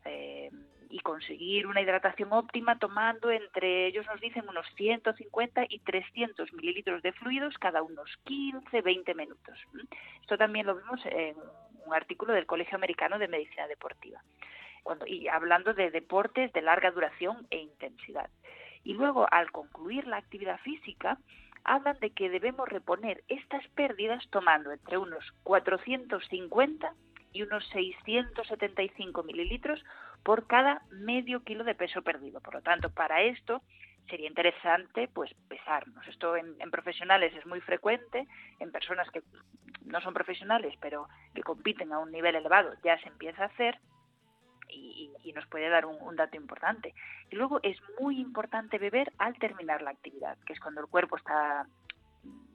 Eh, 0.05 0.49
y 0.89 0.99
conseguir 0.99 1.67
una 1.67 1.81
hidratación 1.81 2.31
óptima 2.31 2.79
tomando 2.79 3.29
entre, 3.31 3.87
ellos 3.87 4.05
nos 4.05 4.21
dicen, 4.21 4.47
unos 4.47 4.65
150 4.75 5.65
y 5.69 5.79
300 5.79 6.53
mililitros 6.53 7.01
de 7.01 7.11
fluidos 7.13 7.57
cada 7.57 7.81
unos 7.81 8.09
15, 8.23 8.81
20 8.81 9.13
minutos. 9.13 9.59
Esto 10.21 10.37
también 10.37 10.65
lo 10.65 10.75
vimos 10.75 11.05
en 11.05 11.35
un 11.85 11.93
artículo 11.93 12.33
del 12.33 12.45
Colegio 12.45 12.75
Americano 12.75 13.19
de 13.19 13.27
Medicina 13.27 13.67
Deportiva. 13.67 14.21
Y 15.05 15.27
hablando 15.27 15.73
de 15.73 15.91
deportes 15.91 16.53
de 16.53 16.61
larga 16.61 16.91
duración 16.91 17.45
e 17.49 17.57
intensidad. 17.57 18.29
Y 18.83 18.93
luego, 18.93 19.27
al 19.29 19.51
concluir 19.51 20.07
la 20.07 20.17
actividad 20.17 20.59
física, 20.61 21.17
hablan 21.67 21.99
de 21.99 22.09
que 22.11 22.29
debemos 22.29 22.67
reponer 22.67 23.23
estas 23.27 23.67
pérdidas 23.69 24.27
tomando 24.29 24.71
entre 24.71 24.97
unos 24.97 25.23
450 25.43 26.93
y 27.33 27.43
unos 27.43 27.67
675 27.69 29.21
mililitros 29.23 29.83
por 30.23 30.47
cada 30.47 30.81
medio 30.89 31.43
kilo 31.43 31.63
de 31.63 31.75
peso 31.75 32.01
perdido. 32.01 32.41
Por 32.41 32.55
lo 32.55 32.61
tanto, 32.61 32.89
para 32.89 33.21
esto 33.21 33.61
sería 34.09 34.27
interesante 34.27 35.09
pues 35.13 35.33
pesarnos. 35.49 36.07
Esto 36.07 36.35
en, 36.37 36.55
en 36.59 36.71
profesionales 36.71 37.35
es 37.35 37.45
muy 37.45 37.59
frecuente, 37.61 38.25
en 38.59 38.71
personas 38.71 39.09
que 39.11 39.21
no 39.87 40.01
son 40.01 40.13
profesionales 40.13 40.73
pero 40.81 41.07
que 41.33 41.43
compiten 41.43 41.91
a 41.93 41.99
un 41.99 42.11
nivel 42.11 42.35
elevado 42.35 42.73
ya 42.83 42.99
se 42.99 43.07
empieza 43.07 43.43
a 43.43 43.47
hacer 43.47 43.79
y, 44.69 45.11
y- 45.23 45.33
nos 45.33 45.45
puede 45.47 45.69
dar 45.69 45.85
un, 45.85 45.95
un 46.01 46.15
dato 46.15 46.35
importante. 46.35 46.93
Y 47.29 47.35
luego 47.35 47.59
es 47.63 47.77
muy 47.99 48.19
importante 48.19 48.77
beber 48.77 49.11
al 49.17 49.37
terminar 49.37 49.81
la 49.81 49.91
actividad, 49.91 50.37
que 50.45 50.53
es 50.53 50.59
cuando 50.59 50.81
el 50.81 50.87
cuerpo 50.87 51.17
está 51.17 51.67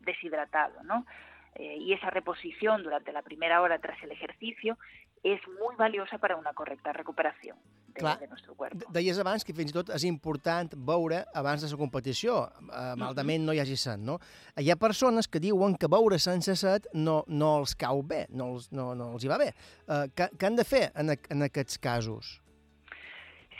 deshidratado, 0.04 0.82
¿no? 0.82 1.06
Eh, 1.54 1.76
y 1.76 1.92
esa 1.92 2.10
reposición 2.10 2.82
durante 2.82 3.12
la 3.12 3.22
primera 3.22 3.60
hora 3.60 3.78
tras 3.78 4.02
el 4.02 4.10
ejercicio 4.10 4.78
és 5.22 5.40
muy 5.60 5.76
valiosa 5.78 6.18
para 6.18 6.34
una 6.36 6.52
correcta 6.52 6.92
recuperación 6.92 7.56
de, 7.88 8.00
Clar, 8.00 8.18
de 8.18 8.26
nuestro 8.26 8.54
cuerpo. 8.56 8.76
De- 8.78 8.86
Deies 8.90 9.18
abans 9.22 9.44
que 9.44 9.54
fins 9.54 9.70
i 9.70 9.74
tot 9.76 9.90
és 9.94 10.02
important 10.08 10.72
beure 10.74 11.20
abans 11.34 11.62
de 11.62 11.70
la 11.70 11.76
competició, 11.78 12.48
eh, 12.72 12.94
maldament 12.98 13.44
no 13.46 13.52
hi 13.54 13.60
hagi 13.62 13.76
set, 13.76 14.00
no? 14.02 14.18
Hi 14.58 14.70
ha 14.72 14.76
persones 14.76 15.28
que 15.28 15.38
diuen 15.38 15.76
que 15.78 15.86
beure 15.86 16.18
sense 16.18 16.56
set 16.56 16.88
no, 16.92 17.22
no 17.28 17.58
els 17.60 17.76
cau 17.78 18.02
bé, 18.02 18.26
no 18.30 18.54
els, 18.56 18.72
no, 18.72 18.94
no 18.98 19.12
els 19.14 19.22
hi 19.24 19.28
va 19.30 19.38
bé. 19.38 19.52
Eh, 19.86 20.06
què, 20.16 20.30
què 20.36 20.46
han 20.50 20.56
de 20.58 20.64
fer 20.64 20.88
en, 20.96 21.10
a- 21.14 21.20
en 21.30 21.42
aquests 21.46 21.78
casos? 21.78 22.40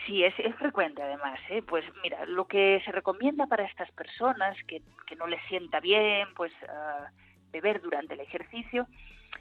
Sí, 0.05 0.25
es, 0.25 0.35
es 0.41 0.57
frecuente 0.57 1.01
además. 1.01 1.39
¿eh? 1.49 1.63
Pues 1.63 1.85
mira, 2.03 2.27
lo 2.27 2.49
que 2.49 2.81
se 2.85 2.91
recomienda 2.91 3.47
para 3.47 3.65
estas 3.65 3.89
personas 3.93 4.57
que, 4.67 4.83
que 5.07 5.15
no 5.15 5.29
les 5.29 5.41
sienta 5.47 5.79
bien, 5.79 6.27
pues 6.35 6.51
ah, 6.69 7.07
beber 7.53 7.81
durante 7.81 8.15
el 8.15 8.21
ejercicio, 8.21 8.89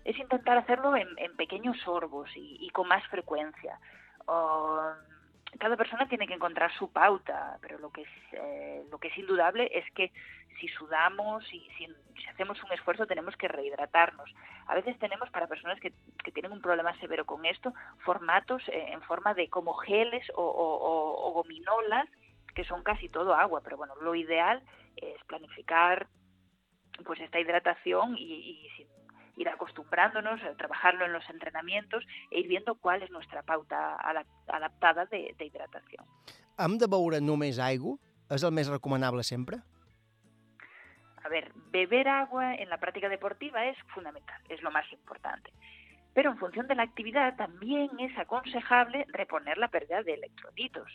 es 0.04 0.18
intentar 0.18 0.58
hacerlo 0.58 0.96
en, 0.96 1.08
en 1.18 1.36
pequeños 1.36 1.78
sorbos 1.82 2.30
y, 2.36 2.58
y 2.60 2.70
con 2.70 2.88
más 2.88 3.06
frecuencia. 3.08 3.80
Cada 5.60 5.76
persona 5.76 6.08
tiene 6.08 6.28
que 6.28 6.34
encontrar 6.34 6.72
su 6.78 6.92
pauta, 6.92 7.58
pero 7.62 7.78
lo 7.78 7.92
que 7.92 8.04
es, 8.04 8.10
eh, 8.32 8.84
lo 8.90 8.98
que 9.00 9.10
es 9.10 9.18
indudable 9.18 9.70
es 9.74 9.86
que 9.94 10.12
si 10.60 10.68
sudamos 10.70 11.44
y 11.54 11.60
si, 11.78 11.88
hacemos 12.30 12.64
un 12.64 12.72
esfuerzo 12.72 13.06
tenemos 13.06 13.36
que 13.36 13.48
rehidratarnos. 13.48 14.34
A 14.68 14.76
veces 14.76 14.98
tenemos 15.00 15.30
para 15.30 15.48
personas 15.48 15.80
que, 15.80 15.92
que 16.24 16.32
tienen 16.32 16.52
un 16.52 16.62
problema 16.62 16.98
severo 17.00 17.26
con 17.26 17.46
esto 17.46 17.74
formatos 18.06 18.68
eh, 18.70 18.92
en 18.92 19.02
forma 19.02 19.34
de 19.34 19.50
como 19.50 19.74
geles 19.74 20.26
o, 20.36 21.32
gominolas 21.34 22.08
que 22.56 22.64
son 22.66 22.84
casi 22.84 23.10
todo 23.10 23.34
agua, 23.34 23.62
pero 23.64 23.78
bueno, 23.78 23.96
lo 24.02 24.14
ideal 24.16 24.62
es 24.98 25.24
planificar 25.26 26.08
pues 27.06 27.20
esta 27.20 27.40
hidratación 27.40 28.18
y, 28.18 28.24
y 28.24 28.70
ir 29.38 29.50
acostumbrándonos, 29.50 30.42
a 30.44 30.56
trabajarlo 30.56 31.06
en 31.06 31.14
los 31.14 31.28
entrenamientos 31.30 32.06
e 32.30 32.40
ir 32.40 32.48
viendo 32.48 32.76
cuál 32.76 33.04
es 33.04 33.10
nuestra 33.12 33.44
pauta 33.44 33.98
adap- 33.98 34.26
adaptada 34.48 35.08
hidratación. 35.12 36.06
Hem 36.58 36.78
de 36.78 36.88
beure 36.88 37.22
només 37.22 37.60
aigua? 37.60 37.98
És 38.32 38.44
el 38.48 38.54
més 38.56 38.70
recomanable 38.72 39.24
sempre? 39.28 39.58
A 41.24 41.30
ver, 41.30 41.52
beber 41.72 42.08
agua 42.08 42.56
en 42.56 42.70
la 42.70 42.78
práctica 42.80 43.10
deportiva 43.10 43.66
es 43.66 43.78
fundamental, 43.94 44.42
es 44.50 44.62
lo 44.62 44.72
más 44.72 44.86
importante. 44.92 45.52
Pero 46.14 46.32
en 46.32 46.38
función 46.38 46.68
de 46.68 46.76
la 46.76 46.84
actividad 46.84 47.36
también 47.36 47.90
es 48.00 48.18
aconsejable 48.18 49.06
reponer 49.10 49.58
la 49.58 49.68
pérdida 49.70 50.04
de 50.04 50.14
electrolitos. 50.14 50.90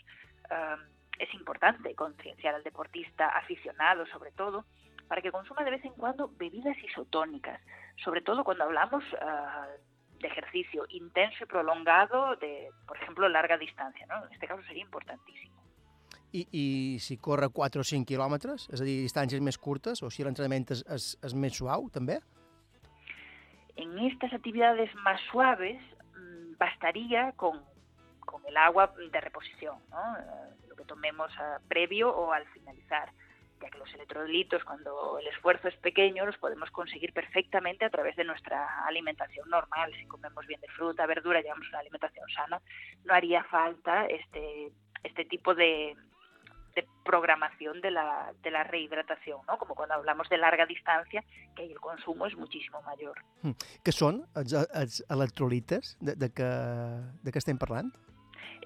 Am, 0.51 0.80
es 1.18 1.32
importante 1.34 1.95
concienciar 1.95 2.55
al 2.55 2.62
deportista 2.62 3.28
aficionado, 3.28 4.07
sobre 4.07 4.32
todo, 4.32 4.64
para 5.09 5.22
que 5.22 5.30
consuma 5.30 5.64
de 5.64 5.70
vez 5.70 5.84
en 5.84 5.92
cuando 5.94 6.30
bebidas 6.36 6.76
isotónicas, 6.78 7.61
sobre 8.04 8.20
todo 8.20 8.44
cuando 8.44 8.64
hablamos 8.64 9.04
ah, 9.20 9.66
de 10.20 10.28
ejercicio 10.28 10.84
intenso 10.88 11.44
y 11.44 11.46
prolongado 11.46 12.36
de, 12.36 12.70
por 12.86 12.96
ejemplo, 12.96 13.28
larga 13.28 13.57
distancia. 13.57 14.07
¿no? 14.07 14.26
En 14.26 14.32
este 14.32 14.46
caso 14.46 14.62
sería 14.64 14.82
importantísimo. 14.82 15.54
I, 16.32 16.48
I 16.50 16.98
si 16.98 17.16
corre 17.16 17.48
4 17.48 17.80
o 17.80 17.84
5 17.84 18.04
quilòmetres, 18.04 18.66
és 18.68 18.80
a 18.82 18.84
dir, 18.84 18.98
distàncies 19.00 19.40
més 19.40 19.57
curtes, 19.57 20.02
o 20.02 20.11
si 20.11 20.26
l'entrenament 20.26 20.66
és, 20.74 20.82
és, 20.90 21.12
és 21.24 21.36
més 21.38 21.54
suau, 21.54 21.86
també? 21.94 22.18
en 23.76 23.98
estas 23.98 24.32
actividades 24.32 24.92
más 24.96 25.20
suaves 25.30 25.80
mm, 26.14 26.57
bastaría 26.59 27.32
con, 27.32 27.62
con 28.20 28.42
el 28.46 28.57
agua 28.57 28.92
de 28.96 29.20
reposición, 29.20 29.78
¿no? 29.90 30.16
Eh, 30.16 30.66
lo 30.68 30.76
que 30.76 30.84
tomemos 30.84 31.30
ah, 31.38 31.59
previo 31.68 32.11
o 32.11 32.32
al 32.32 32.46
finalizar, 32.48 33.12
ya 33.61 33.70
que 33.70 33.78
los 33.78 33.92
electrolitos 33.94 34.64
cuando 34.64 35.18
el 35.18 35.26
esfuerzo 35.28 35.68
es 35.68 35.76
pequeño 35.76 36.26
los 36.26 36.36
podemos 36.38 36.70
conseguir 36.70 37.12
perfectamente 37.12 37.84
a 37.84 37.90
través 37.90 38.16
de 38.16 38.24
nuestra 38.24 38.84
alimentación 38.86 39.48
normal. 39.48 39.92
Si 39.98 40.07
comemos 40.07 40.46
bien 40.46 40.61
de 40.61 40.68
fruta, 40.68 41.07
verdura, 41.07 41.40
llevamos 41.40 41.68
una 41.68 41.80
alimentación 41.80 42.28
sana, 42.34 42.61
no 43.04 43.14
haría 43.14 43.44
falta 43.44 44.07
este, 44.07 44.72
este 45.02 45.24
tipo 45.24 45.54
de, 45.54 45.96
de 46.76 46.86
programación 47.04 47.80
de 47.80 47.90
la, 47.90 48.32
de 48.42 48.50
la 48.50 48.62
rehidratación, 48.62 49.40
¿no? 49.48 49.59
como 49.59 49.74
cuando 49.74 49.94
hablamos 49.94 50.28
de 50.28 50.36
larga 50.36 50.66
distancia, 50.66 51.24
que 51.57 51.64
el 51.64 51.80
consumo 51.80 52.26
es 52.26 52.36
muchísimo 52.36 52.82
mayor. 52.82 53.16
Hm. 53.42 53.57
Què 53.82 53.94
són 53.94 54.20
els, 54.36 54.52
els 54.52 55.00
electrolites 55.09 55.96
de, 56.00 56.14
de, 56.20 56.28
que, 56.36 56.50
de 57.24 57.32
què 57.32 57.42
estem 57.42 57.59
parlant? 57.59 57.94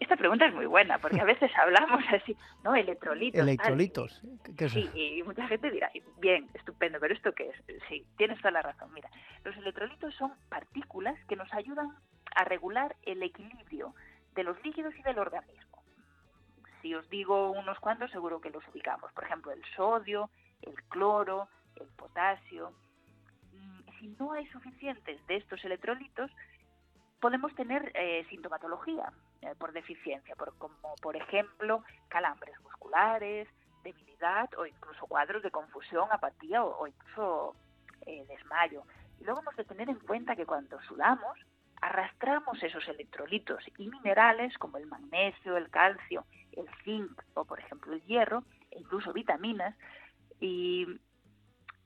Esta 0.01 0.16
pregunta 0.16 0.46
es 0.46 0.55
muy 0.55 0.64
buena, 0.64 0.98
porque 0.98 1.20
a 1.20 1.24
veces 1.24 1.51
hablamos 1.57 2.03
así, 2.11 2.34
¿no? 2.64 2.74
Electrolitos. 2.74 3.40
Electrolitos. 3.40 4.22
Què 4.57 4.64
és? 4.64 4.72
Sí, 4.72 4.90
y 4.94 5.22
mucha 5.22 5.46
gente 5.46 5.70
dirá, 5.70 5.90
bien, 6.18 6.48
estupendo, 6.55 6.98
pero 6.98 7.12
¿esto 7.14 7.32
qué 7.34 7.51
es? 7.51 7.82
Sí, 7.88 8.07
tienes 8.16 8.38
toda 8.38 8.51
la 8.51 8.62
razón. 8.62 8.90
Mira, 8.94 9.11
los 9.44 9.55
electrolitos 9.59 10.14
son 10.14 10.32
partículas 10.48 11.16
que 11.28 11.36
nos 11.36 11.53
ayudan 11.53 11.94
a 12.34 12.44
regular 12.44 12.96
el 13.03 13.22
equilibrio 13.22 13.94
de 14.34 14.42
los 14.44 14.57
líquidos 14.64 14.94
y 14.96 15.03
del 15.03 15.18
organismo. 15.18 15.82
Si 16.80 16.94
os 16.94 17.09
digo 17.11 17.51
unos 17.51 17.78
cuantos, 17.78 18.11
seguro 18.11 18.40
que 18.40 18.48
los 18.48 18.66
ubicamos. 18.68 19.12
Por 19.12 19.24
ejemplo, 19.24 19.53
el 19.53 19.62
sodio, 19.76 20.30
el 20.62 20.74
cloro, 20.84 21.48
el 21.76 21.88
potasio. 21.88 22.72
Mm, 23.53 23.80
Si 23.98 24.09
no 24.18 24.32
hay 24.32 24.46
suficientes 24.46 25.24
de 25.26 25.36
estos 25.36 25.62
electrolitos, 25.62 26.30
podemos 27.20 27.55
tener 27.55 27.92
eh, 27.94 28.24
sintomatología 28.30 29.12
eh, 29.43 29.55
por 29.59 29.72
deficiencia, 29.72 30.34
por, 30.36 30.57
como 30.59 30.95
por 31.01 31.16
ejemplo 31.16 31.82
calambres 32.09 32.59
musculares, 32.61 33.49
debilidad 33.82 34.51
o 34.59 34.66
incluso 34.66 35.07
cuadros 35.07 35.43
de 35.43 35.51
confusión, 35.51 36.09
apatía 36.11 36.62
o, 36.62 36.86
incluso 36.86 37.57
eh, 38.07 38.24
desmayo. 38.28 38.82
Y 39.18 39.24
luego 39.24 39.41
hemos 39.41 39.57
de 39.57 39.64
tener 39.64 39.88
en 39.88 39.99
cuenta 40.01 40.36
que 40.36 40.47
cuando 40.47 40.80
sudamos 40.82 41.38
arrastramos 41.80 42.62
esos 42.62 42.86
electrolitos 42.88 43.64
y 43.78 43.88
minerales 43.88 44.57
como 44.59 44.76
el 44.76 44.86
magnesio, 44.86 45.57
el 45.57 45.70
calcio, 45.70 46.26
el 46.53 46.68
zinc 46.84 47.22
o 47.34 47.45
por 47.45 47.59
ejemplo 47.59 47.95
el 47.95 48.03
hierro 48.03 48.45
e 48.70 48.80
incluso 48.80 49.12
vitaminas 49.14 49.74
y 50.41 50.86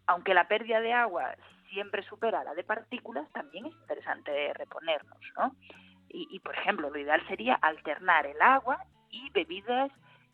aunque 0.06 0.34
la 0.34 0.48
pérdida 0.48 0.80
de 0.80 0.92
agua 0.92 1.34
siempre 1.70 2.02
supera 2.02 2.44
la 2.44 2.54
de 2.54 2.64
partículas, 2.64 3.30
también 3.32 3.66
es 3.66 3.72
interesante 3.72 4.52
reponernos, 4.54 5.18
¿no? 5.36 5.54
Y, 6.14 6.28
y, 6.30 6.38
por 6.38 6.54
ejemplo, 6.54 6.90
lo 6.90 6.98
ideal 6.98 7.20
sería 7.26 7.54
alternar 7.56 8.24
el 8.26 8.40
agua 8.40 8.78
y 9.10 9.30
bebidas 9.30 9.90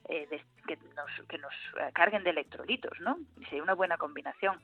eh, 0.09 0.27
de- 0.31 0.45
que 0.67 0.77
nos, 0.95 1.11
que 1.29 1.39
nos 1.39 1.55
eh, 1.81 1.91
carguen 1.95 2.23
de 2.23 2.31
electrolitos, 2.31 3.01
¿no? 3.01 3.17
Sería 3.49 3.63
una 3.63 3.75
buena 3.75 3.97
combinación. 3.97 4.61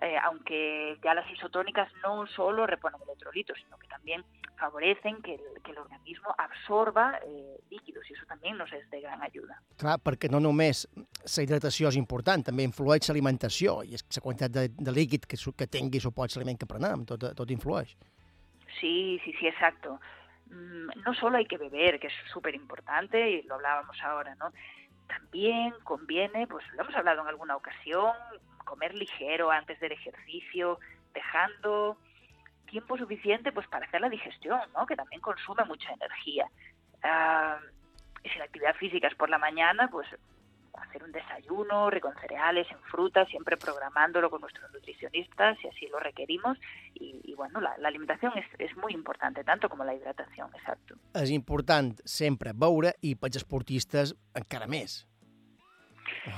Eh, 0.00 0.16
aunque 0.22 0.96
ya 1.02 1.12
las 1.14 1.28
isotónicas 1.30 1.90
no 2.04 2.24
solo 2.28 2.66
reponen 2.66 3.02
electrolitos, 3.02 3.58
sino 3.58 3.76
que 3.78 3.88
también 3.88 4.24
favorecen 4.56 5.20
que 5.22 5.34
el, 5.34 5.42
que 5.64 5.72
el 5.72 5.78
organismo 5.78 6.32
absorba 6.38 7.18
eh, 7.26 7.56
líquidos 7.70 8.08
y 8.08 8.12
eso 8.14 8.24
también 8.26 8.56
nos 8.56 8.72
es 8.72 8.88
de 8.90 9.00
gran 9.00 9.20
ayuda. 9.22 9.58
Clar, 9.76 9.98
perquè 10.00 10.30
no 10.30 10.38
només 10.40 10.86
la 10.94 11.42
hidratació 11.44 11.90
és 11.90 11.98
important, 11.98 12.46
també 12.46 12.62
influeix 12.68 13.10
l'alimentació 13.10 13.80
i 13.84 13.98
la 13.98 14.22
quantitat 14.24 14.54
de, 14.54 14.64
de 14.70 14.92
líquid 14.94 15.26
que, 15.26 15.36
que 15.36 15.66
tingui 15.66 16.00
supots 16.00 16.36
l'aliment 16.38 16.60
que 16.62 16.70
prenem, 16.70 17.04
tot, 17.04 17.26
tot 17.36 17.50
influeix. 17.50 17.96
Sí, 18.78 19.18
sí, 19.24 19.34
sí, 19.40 19.48
exacto. 19.50 19.98
Mm, 20.50 20.90
No 21.04 21.14
solo 21.14 21.38
hay 21.38 21.46
que 21.46 21.58
beber, 21.58 21.98
que 22.00 22.08
es 22.08 22.14
súper 22.32 22.54
importante, 22.54 23.30
y 23.30 23.42
lo 23.42 23.54
hablábamos 23.56 24.00
ahora, 24.02 24.34
¿no? 24.36 24.52
También 25.06 25.74
conviene, 25.82 26.46
pues 26.46 26.64
lo 26.74 26.82
hemos 26.82 26.94
hablado 26.94 27.22
en 27.22 27.28
alguna 27.28 27.56
ocasión, 27.56 28.12
comer 28.64 28.94
ligero 28.94 29.50
antes 29.50 29.80
del 29.80 29.92
ejercicio, 29.92 30.78
dejando 31.12 31.96
tiempo 32.66 32.96
suficiente 32.96 33.50
pues 33.50 33.66
para 33.66 33.86
hacer 33.86 34.00
la 34.00 34.08
digestión, 34.08 34.60
¿no? 34.74 34.86
Que 34.86 34.94
también 34.94 35.20
consume 35.20 35.64
mucha 35.64 35.92
energía. 35.92 36.46
Y 38.22 38.28
si 38.28 38.38
la 38.38 38.44
actividad 38.44 38.76
física 38.76 39.08
es 39.08 39.14
por 39.16 39.28
la 39.28 39.38
mañana, 39.38 39.88
pues 39.90 40.06
hacer 40.74 41.02
un 41.02 41.12
desayuno 41.12 41.90
rico 41.90 42.08
en 42.08 42.18
cereales, 42.20 42.66
en 42.70 42.78
frutas, 42.90 43.28
siempre 43.28 43.56
programándolo 43.56 44.30
con 44.30 44.40
nuestros 44.40 44.70
nutricionistas 44.72 45.58
si 45.60 45.68
así 45.68 45.86
lo 45.88 45.98
requerimos. 46.00 46.58
Y, 46.94 47.20
y 47.24 47.34
bueno, 47.34 47.60
la, 47.60 47.76
la 47.78 47.88
alimentación 47.88 48.32
es, 48.36 48.46
es 48.58 48.76
muy 48.76 48.92
importante, 48.92 49.44
tanto 49.44 49.68
como 49.68 49.84
la 49.84 49.94
hidratación, 49.94 50.50
exacto. 50.54 50.94
És 51.14 51.30
important 51.30 51.98
sempre 52.04 52.52
beure 52.54 52.94
i 53.02 53.14
pels 53.18 53.36
esportistes 53.40 54.14
encara 54.38 54.66
més. 54.70 55.06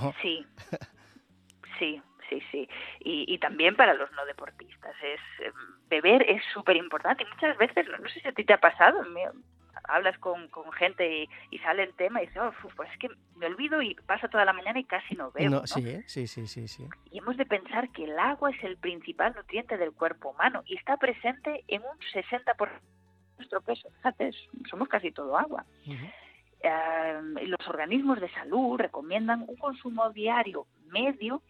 Oh. 0.00 0.12
Sí, 0.22 0.46
sí, 1.78 2.00
sí, 2.28 2.40
sí. 2.50 2.68
Y, 3.00 3.24
y 3.32 3.38
también 3.38 3.76
para 3.76 3.94
los 3.94 4.10
no 4.12 4.24
deportistas. 4.26 4.94
Es 5.02 5.20
eh, 5.46 5.52
Beber 5.88 6.22
es 6.28 6.42
súper 6.52 6.76
importante 6.76 7.24
y 7.24 7.26
muchas 7.26 7.56
veces, 7.58 7.86
no, 7.88 7.98
no 7.98 8.08
sé 8.08 8.20
si 8.20 8.28
a 8.28 8.32
ti 8.32 8.44
te 8.44 8.52
ha 8.54 8.60
pasado, 8.60 9.02
me- 9.04 9.28
hablas 9.88 10.18
con, 10.18 10.48
con 10.48 10.70
gente 10.72 11.24
y, 11.24 11.28
y 11.50 11.58
sale 11.58 11.82
el 11.82 11.94
tema 11.94 12.22
y 12.22 12.26
dices, 12.26 12.42
"Oh, 12.42 12.52
pues 12.76 12.90
es 12.92 12.98
que 12.98 13.08
me 13.36 13.46
olvido 13.46 13.82
y 13.82 13.94
pasa 13.94 14.28
toda 14.28 14.44
la 14.44 14.52
mañana 14.52 14.78
y 14.78 14.84
casi 14.84 15.14
no. 15.14 15.32
No, 15.34 15.50
¿no? 15.50 15.66
sí, 15.66 16.02
sí, 16.06 16.26
sí, 16.26 16.46
sí, 16.46 16.68
sí. 16.68 16.88
Y 17.10 17.18
hemos 17.18 17.36
de 17.36 17.46
pensar 17.46 17.90
que 17.90 18.04
el 18.04 18.18
agua 18.18 18.50
es 18.50 18.62
el 18.64 18.76
principal 18.76 19.34
nutriente 19.34 19.76
del 19.76 19.92
cuerpo 19.92 20.30
humano 20.30 20.62
y 20.66 20.76
está 20.76 20.96
presente 20.96 21.64
en 21.68 21.82
un 21.82 21.98
60% 22.12 22.56
de 22.56 23.36
nuestro 23.38 23.60
peso. 23.62 23.88
Fíjate, 23.96 24.30
somos 24.70 24.88
casi 24.88 25.10
todo 25.10 25.36
agua. 25.36 25.64
Eh, 26.62 27.20
los 27.46 27.68
organismos 27.68 28.20
de 28.20 28.30
salud 28.30 28.78
recomiendan 28.78 29.44
un 29.48 29.56
consumo 29.56 30.10
diario 30.10 30.66
medio 30.86 31.42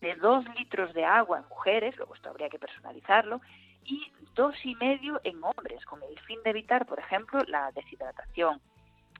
de 0.00 0.14
dos 0.14 0.44
litros 0.58 0.94
de 0.94 1.04
agua 1.04 1.38
en 1.38 1.48
mujeres, 1.48 1.96
luego 1.96 2.14
esto 2.14 2.30
habría 2.30 2.48
que 2.48 2.58
personalizarlo, 2.58 3.40
y 3.86 4.12
dos 4.34 4.54
y 4.64 4.74
medio 4.76 5.20
en 5.24 5.42
hombres, 5.42 5.84
con 5.86 6.02
el 6.02 6.18
fin 6.20 6.42
de 6.42 6.50
evitar, 6.50 6.86
por 6.86 6.98
ejemplo, 6.98 7.40
la 7.46 7.72
deshidratación, 7.72 8.60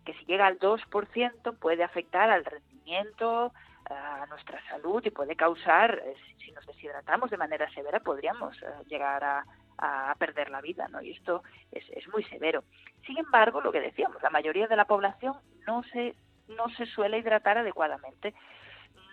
que 0.05 0.15
si 0.15 0.25
llega 0.27 0.47
al 0.47 0.59
2% 0.59 1.59
puede 1.59 1.83
afectar 1.83 2.31
al 2.31 2.45
rendimiento, 2.45 3.53
a 3.89 4.27
nuestra 4.27 4.61
salud 4.69 5.03
y 5.05 5.11
puede 5.11 5.37
causar, 5.37 6.03
eh, 6.05 6.15
si 6.39 6.51
nos 6.53 6.67
deshidratamos 6.67 7.31
de 7.31 7.37
manera 7.37 7.71
severa, 7.71 8.01
podríamos 8.01 8.61
eh, 8.63 8.67
llegar 8.89 9.23
a, 9.23 9.45
a 9.79 10.15
perder 10.17 10.51
la 10.51 10.61
vida, 10.61 10.89
¿no? 10.89 11.03
Y 11.03 11.13
esto 11.13 11.43
es, 11.71 11.85
es 11.91 12.09
muy 12.09 12.25
severo. 12.25 12.65
Sin 13.05 13.19
embargo, 13.19 13.61
lo 13.61 13.73
que 13.73 13.81
decíamos, 13.81 14.23
la 14.23 14.31
mayoría 14.31 14.67
de 14.67 14.77
la 14.77 14.87
población 14.87 15.35
no 15.67 15.83
se, 15.85 16.17
no 16.49 16.69
se 16.71 16.87
suele 16.87 17.19
hidratar 17.19 17.59
adecuadamente, 17.59 18.35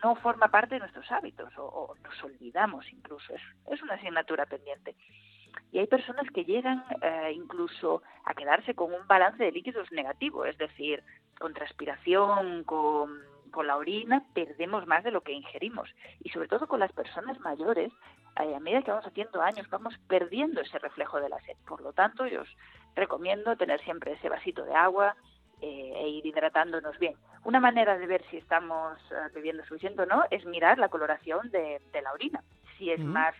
no 0.03 0.15
forma 0.15 0.49
parte 0.49 0.75
de 0.75 0.79
nuestros 0.79 1.09
hábitos 1.11 1.55
o, 1.57 1.65
o 1.65 1.95
nos 2.03 2.23
olvidamos 2.23 2.91
incluso, 2.91 3.33
es, 3.33 3.41
es 3.71 3.81
una 3.81 3.93
asignatura 3.95 4.45
pendiente. 4.45 4.95
Y 5.71 5.79
hay 5.79 5.87
personas 5.87 6.29
que 6.31 6.45
llegan 6.45 6.83
eh, 7.01 7.33
incluso 7.35 8.03
a 8.25 8.33
quedarse 8.33 8.75
con 8.75 8.93
un 8.93 9.07
balance 9.07 9.43
de 9.43 9.51
líquidos 9.51 9.91
negativo, 9.91 10.45
es 10.45 10.57
decir, 10.57 11.03
con 11.39 11.53
transpiración, 11.53 12.63
con, 12.63 13.19
con 13.51 13.67
la 13.67 13.77
orina, 13.77 14.23
perdemos 14.33 14.85
más 14.87 15.03
de 15.03 15.11
lo 15.11 15.21
que 15.21 15.31
ingerimos. 15.31 15.89
Y 16.21 16.29
sobre 16.29 16.47
todo 16.47 16.67
con 16.67 16.79
las 16.79 16.91
personas 16.91 17.39
mayores, 17.39 17.91
eh, 18.41 18.55
a 18.55 18.59
medida 18.59 18.81
que 18.81 18.91
vamos 18.91 19.07
haciendo 19.07 19.41
años, 19.41 19.69
vamos 19.69 19.97
perdiendo 20.07 20.61
ese 20.61 20.79
reflejo 20.79 21.19
de 21.19 21.29
la 21.29 21.39
sed. 21.41 21.55
Por 21.67 21.81
lo 21.81 21.93
tanto, 21.93 22.27
yo 22.27 22.41
os 22.41 22.57
recomiendo 22.95 23.55
tener 23.55 23.81
siempre 23.81 24.13
ese 24.13 24.29
vasito 24.29 24.65
de 24.65 24.75
agua 24.75 25.15
eh, 25.61 25.93
e 25.95 26.09
ir 26.09 26.25
hidratándonos 26.25 26.97
bien. 26.99 27.15
Una 27.45 27.59
manera 27.59 27.97
de 27.97 28.07
ver 28.07 28.23
si 28.29 28.37
estamos 28.37 28.99
eh, 29.11 29.29
bebiendo 29.33 29.63
suficiente 29.65 30.01
o 30.01 30.05
no 30.05 30.23
es 30.31 30.45
mirar 30.45 30.77
la 30.77 30.89
coloración 30.89 31.49
de, 31.51 31.81
de 31.91 32.01
la 32.01 32.11
orina. 32.11 32.43
Si 32.77 32.89
es 32.89 32.99
más 32.99 33.35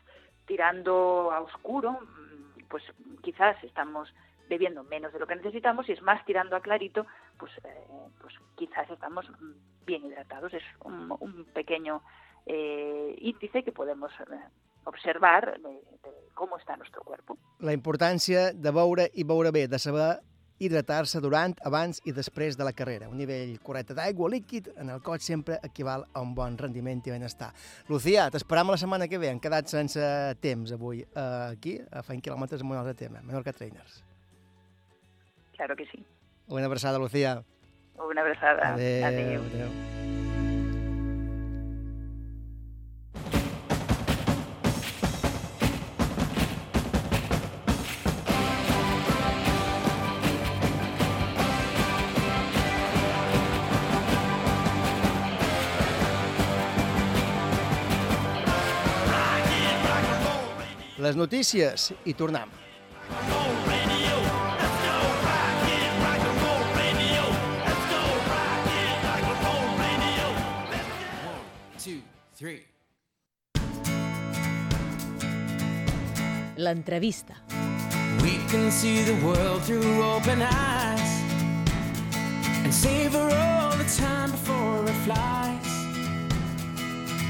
tirando 0.46 1.32
a 1.32 1.42
oscuro, 1.42 1.92
mm, 1.94 2.64
pues 2.70 2.84
quizás 3.22 3.62
estamos 3.64 4.14
bebiendo 4.50 4.84
menos 4.84 5.14
de 5.14 5.20
lo 5.20 5.28
que 5.28 5.36
necesitamos. 5.36 5.86
Si 5.86 5.94
es 5.94 6.02
más 6.02 6.24
tirando 6.26 6.56
a 6.56 6.62
clarito, 6.62 7.06
pues, 7.38 7.52
eh, 7.64 7.88
pues 8.22 8.34
quizás 8.56 8.90
estamos 8.90 9.30
mm, 9.30 9.86
bien 9.86 10.06
hidratados. 10.06 10.54
Es 10.54 10.64
un, 10.84 11.16
un 11.20 11.46
pequeño 11.54 12.02
eh, 12.46 13.16
índice 13.20 13.64
que 13.64 13.72
podemos 13.72 14.12
eh, 14.20 14.40
observar 14.86 15.60
de, 15.62 15.70
de 15.70 16.12
cómo 16.34 16.58
está 16.58 16.76
nuestro 16.78 17.02
cuerpo. 17.04 17.38
La 17.60 17.74
importància 17.74 18.52
de 18.54 18.72
beure 18.72 19.10
i 19.14 19.24
beure 19.24 19.52
bé, 19.52 19.68
de 19.68 19.80
saber 19.80 20.20
hidratar-se 20.60 21.22
durant, 21.24 21.56
abans 21.66 22.02
i 22.06 22.14
després 22.16 22.58
de 22.58 22.68
la 22.68 22.74
carrera. 22.74 23.10
Un 23.10 23.18
nivell 23.18 23.56
correcte 23.64 23.96
d'aigua 23.98 24.30
líquid 24.32 24.70
en 24.78 24.92
el 24.94 25.02
cos 25.04 25.26
sempre 25.26 25.60
equival 25.64 26.06
a 26.14 26.22
un 26.22 26.34
bon 26.36 26.58
rendiment 26.58 27.02
i 27.06 27.14
benestar. 27.16 27.52
Lucía, 27.90 28.30
t'esperam 28.32 28.72
la 28.72 28.78
setmana 28.78 29.08
que 29.08 29.20
ve. 29.22 29.32
Han 29.34 29.42
quedat 29.44 29.72
sense 29.72 30.04
temps 30.44 30.76
avui 30.76 31.04
eh, 31.04 31.28
aquí, 31.52 31.78
a 31.92 32.04
Fent 32.06 32.24
Quilòmetres 32.24 32.64
amb 32.64 32.76
un 32.76 32.82
altre 32.82 32.96
tema. 33.06 33.22
Menorca 33.24 33.54
Trainers. 33.54 34.04
Claro 35.58 35.76
que 35.76 35.86
sí. 35.92 36.04
Una 36.48 36.66
abraçada, 36.66 37.00
Lucía. 37.00 37.44
Una 37.98 38.22
abraçada. 38.22 38.74
Adéu. 38.74 39.06
Adéu. 39.06 39.42
adéu. 39.42 40.13
Les 61.14 61.18
notícies 61.20 61.92
i 62.10 62.14
tornem. 62.18 62.50
L'entrevista. 76.58 77.36
We 78.24 78.40
can 78.50 78.72
see 78.72 79.04
the 79.04 79.14
world 79.24 79.62
through 79.62 80.02
open 80.02 80.42
eyes 80.42 81.22
and 82.64 82.74
savor 82.74 83.20
all 83.20 83.78
the 83.78 83.86
time 84.02 84.32
before 84.32 84.84
it 84.90 84.98
flies. 85.06 85.74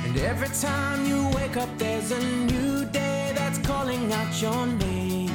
And 0.05 0.17
every 0.19 0.47
time 0.61 1.05
you 1.05 1.27
wake 1.35 1.57
up, 1.57 1.69
there's 1.77 2.11
a 2.11 2.23
new 2.45 2.85
day 2.85 3.22
calling 3.83 4.13
out 4.13 4.41
your 4.41 4.65
name. 4.65 5.31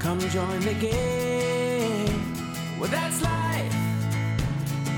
Come 0.00 0.18
join 0.18 0.60
the 0.60 0.74
game. 0.74 2.18
Well, 2.78 2.90
that's 2.90 3.22
life. 3.22 3.74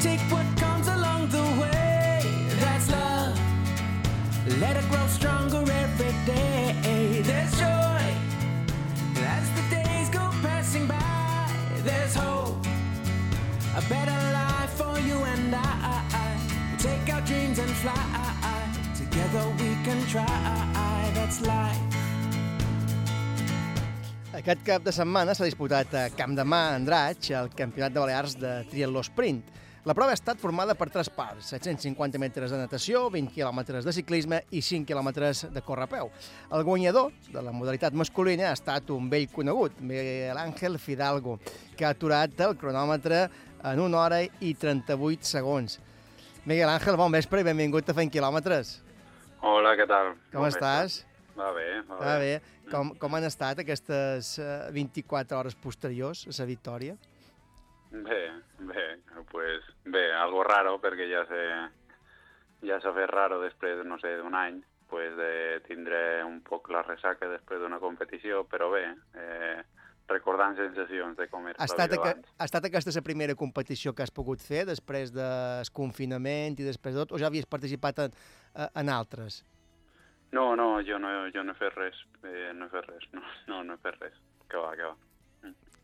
Take 0.00 0.20
what 0.32 0.46
comes 0.56 0.88
along 0.88 1.28
the 1.28 1.44
way. 1.60 2.22
That's 2.62 2.90
love. 2.90 3.38
Let 4.62 4.76
it 4.78 4.86
grow 4.90 5.06
stronger 5.08 5.62
every 5.82 6.14
day. 6.24 7.20
There's 7.28 7.52
joy. 7.64 8.06
As 9.36 9.46
the 9.56 9.64
days 9.76 10.08
go 10.08 10.24
passing 10.40 10.86
by, 10.86 11.50
there's 11.84 12.14
hope. 12.14 12.64
A 13.76 13.82
better 13.90 14.20
life 14.40 14.72
for 14.80 14.98
you 15.00 15.18
and 15.32 15.54
I. 15.54 16.00
Take 16.78 17.12
our 17.14 17.20
dreams 17.22 17.58
and 17.58 17.72
fly. 17.82 18.04
Together 18.96 19.44
we 19.58 19.70
can 19.84 20.00
try. 20.06 21.10
That's 21.14 21.42
life. 21.42 21.94
Aquest 24.34 24.64
cap 24.66 24.82
de 24.82 24.90
setmana 24.94 25.34
s'ha 25.36 25.46
disputat 25.46 25.92
a 25.94 26.08
Camp 26.18 26.32
de 26.34 26.42
Mà, 26.48 26.62
Andratx, 26.74 27.28
el 27.38 27.52
Campionat 27.54 27.92
de 27.94 28.00
Balears 28.02 28.34
de 28.40 28.54
Triatló 28.70 29.02
Sprint. 29.06 29.44
La 29.84 29.92
prova 29.94 30.14
ha 30.14 30.16
estat 30.16 30.40
formada 30.40 30.74
per 30.74 30.88
tres 30.90 31.10
parts, 31.12 31.50
750 31.52 32.18
metres 32.18 32.50
de 32.50 32.58
natació, 32.58 33.04
20 33.12 33.30
quilòmetres 33.34 33.84
de 33.84 33.92
ciclisme 33.92 34.40
i 34.56 34.62
5 34.64 34.88
quilòmetres 34.88 35.44
de 35.54 35.62
correpeu. 35.62 36.08
El 36.56 36.64
guanyador 36.64 37.12
de 37.28 37.42
la 37.44 37.52
modalitat 37.52 37.94
masculina 37.94 38.48
ha 38.48 38.56
estat 38.56 38.88
un 38.96 39.10
vell 39.12 39.28
conegut, 39.30 39.76
Miguel 39.84 40.40
Ángel 40.40 40.80
Fidalgo, 40.80 41.36
que 41.76 41.84
ha 41.84 41.92
aturat 41.92 42.40
el 42.48 42.56
cronòmetre 42.56 43.26
en 43.62 43.84
1 43.86 44.00
hora 44.00 44.22
i 44.24 44.54
38 44.56 45.30
segons. 45.36 45.78
Miguel 46.48 46.72
Ángel, 46.72 46.96
bon 46.98 47.12
vespre 47.12 47.44
i 47.44 47.46
benvingut 47.46 47.86
a 47.88 47.94
Fent 47.96 48.10
Quilòmetres. 48.12 48.78
Hola, 49.44 49.76
què 49.76 49.86
tal? 49.86 50.16
Com 50.32 50.42
Bon 50.42 50.50
estàs? 50.50 51.04
vespre. 51.04 51.10
Va 51.34 51.48
bé, 51.50 51.68
va, 51.88 51.96
Va 51.98 52.18
bé. 52.22 52.34
Com, 52.70 52.94
com 53.00 53.16
han 53.16 53.26
estat 53.28 53.60
aquestes 53.62 54.38
eh, 54.40 54.70
24 54.72 55.38
hores 55.38 55.56
posteriors 55.56 56.24
a 56.28 56.34
la 56.38 56.46
victòria? 56.48 56.96
Bé, 57.94 58.22
bé, 58.58 58.86
pues 59.30 59.66
bé, 59.84 60.08
algo 60.18 60.42
raro, 60.42 60.78
perquè 60.82 61.06
ja 61.10 61.22
se, 61.28 61.42
ja 62.66 62.80
s'ha 62.82 62.94
fet 62.96 63.10
raro 63.10 63.40
després, 63.42 63.84
no 63.86 64.00
sé, 64.02 64.16
d'un 64.18 64.34
any, 64.34 64.58
pues 64.90 65.14
de 65.18 65.60
tindre 65.68 66.24
un 66.26 66.40
poc 66.46 66.72
la 66.74 66.82
ressaca 66.82 67.28
després 67.30 67.62
d'una 67.62 67.80
competició, 67.82 68.42
però 68.50 68.70
bé, 68.72 68.84
eh, 69.20 69.62
recordant 70.08 70.56
sensacions 70.58 71.16
de 71.16 71.28
com 71.32 71.46
era 71.48 71.58
Ha 71.58 71.68
estat, 71.68 71.94
ha 71.96 72.44
estat 72.44 72.68
aquesta 72.68 72.92
la 72.94 73.04
primera 73.06 73.34
competició 73.34 73.94
que 73.94 74.04
has 74.04 74.12
pogut 74.12 74.42
fer 74.42 74.64
després 74.68 75.12
del 75.14 75.70
confinament 75.72 76.58
i 76.58 76.66
després 76.66 76.94
de 76.94 77.04
tot, 77.04 77.14
o 77.14 77.20
ja 77.20 77.30
havies 77.30 77.46
participat 77.46 78.04
en, 78.06 78.16
eh, 78.54 78.68
en 78.82 78.92
altres? 78.92 79.42
No, 80.34 80.56
no, 80.58 80.68
jo 80.82 80.98
no, 80.98 81.10
jo 81.30 81.44
no 81.46 81.54
he 81.54 81.58
fet 81.60 81.76
res, 81.78 81.98
eh, 82.26 82.50
no 82.58 82.66
he 82.66 82.72
fet 82.72 82.86
res, 82.90 83.06
no, 83.14 83.22
no, 83.50 83.62
no 83.62 83.76
he 83.76 83.82
fet 83.84 84.00
res, 84.00 84.16
que 84.50 84.58
va, 84.58 84.72
que 84.74 84.88
va. 84.88 84.96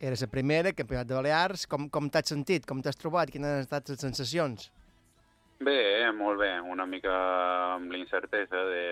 Era 0.00 0.16
la 0.16 0.26
primera, 0.32 0.72
campionat 0.72 1.06
de 1.06 1.14
Balears. 1.14 1.66
Com, 1.68 1.86
com 1.92 2.08
t'has 2.08 2.32
sentit? 2.32 2.64
Com 2.66 2.80
t'has 2.82 2.96
trobat? 2.96 3.30
Quines 3.30 3.52
han 3.52 3.66
estat 3.66 3.92
les 3.92 4.00
sensacions? 4.00 4.70
Bé, 5.60 6.08
molt 6.16 6.40
bé, 6.40 6.54
una 6.64 6.86
mica 6.88 7.12
amb 7.74 7.92
l'incertesa 7.92 8.62
de, 8.70 8.84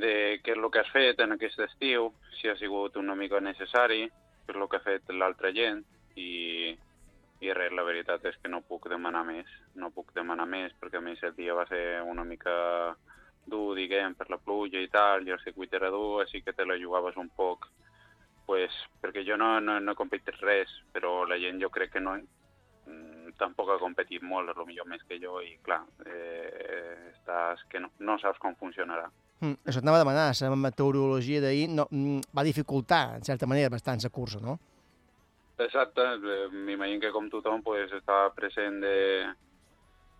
de 0.00 0.14
què 0.40 0.54
és 0.54 0.62
el 0.62 0.70
que 0.72 0.80
has 0.80 0.92
fet 0.94 1.20
en 1.20 1.36
aquest 1.36 1.60
estiu, 1.66 2.08
si 2.38 2.48
ha 2.48 2.56
sigut 2.56 2.96
una 2.96 3.14
mica 3.14 3.42
necessari, 3.44 4.06
què 4.46 4.56
és 4.56 4.60
el 4.62 4.68
que 4.72 4.80
ha 4.80 4.86
fet 4.86 5.12
l'altra 5.12 5.52
gent, 5.52 5.84
i, 6.16 6.72
i 7.44 7.52
res, 7.52 7.76
la 7.76 7.84
veritat 7.84 8.24
és 8.32 8.40
que 8.40 8.48
no 8.48 8.64
puc 8.64 8.88
demanar 8.88 9.26
més, 9.28 9.50
no 9.76 9.92
puc 9.92 10.14
demanar 10.16 10.48
més, 10.48 10.72
perquè 10.80 11.02
a 11.02 11.04
més 11.04 11.20
el 11.22 11.36
dia 11.36 11.54
va 11.54 11.68
ser 11.68 11.84
una 12.08 12.24
mica 12.24 12.56
dur, 13.46 13.74
diguem, 13.76 14.14
per 14.18 14.28
la 14.30 14.38
pluja 14.38 14.80
i 14.80 14.88
tal, 14.92 15.26
i 15.26 15.34
el 15.34 15.42
circuit 15.42 15.72
era 15.74 15.90
dur, 15.92 16.22
així 16.22 16.42
que 16.42 16.52
te 16.52 16.66
la 16.66 16.78
jugaves 16.80 17.16
un 17.20 17.28
poc, 17.36 17.68
pues, 18.46 18.72
perquè 19.02 19.24
jo 19.26 19.36
no, 19.40 19.58
no, 19.60 19.78
no 19.80 19.92
he 19.92 19.98
competit 19.98 20.40
res, 20.42 20.72
però 20.92 21.24
la 21.28 21.38
gent 21.40 21.60
jo 21.62 21.70
crec 21.72 21.94
que 21.94 22.02
no, 22.04 22.16
mm, 22.18 23.34
tampoc 23.40 23.72
ha 23.72 23.80
competit 23.82 24.22
molt, 24.22 24.52
lo 24.56 24.66
millor 24.68 24.88
més 24.90 25.04
que 25.08 25.18
jo, 25.22 25.40
i 25.44 25.56
clar, 25.64 25.82
eh, 26.06 27.12
estàs 27.14 27.64
que 27.70 27.80
no, 27.80 27.90
no 28.00 28.18
saps 28.20 28.40
com 28.42 28.56
funcionarà. 28.60 29.08
Mm, 29.40 29.58
això 29.64 29.80
t'anava 29.80 30.00
a 30.00 30.04
demanar, 30.04 30.28
la 30.40 30.60
meteorologia 30.60 31.40
d'ahir 31.44 31.68
no, 31.72 31.88
mm, 31.90 32.30
va 32.36 32.46
dificultar, 32.46 33.16
en 33.16 33.24
certa 33.24 33.46
manera, 33.46 33.72
bastant 33.72 34.02
la 34.04 34.12
cursa, 34.12 34.40
no? 34.40 34.58
Exacte, 35.58 36.02
eh, 36.02 36.48
m'imagino 36.50 37.00
que 37.00 37.12
com 37.12 37.30
tothom 37.30 37.62
pues, 37.62 37.92
estava 37.92 38.32
present 38.34 38.80
de... 38.82 39.32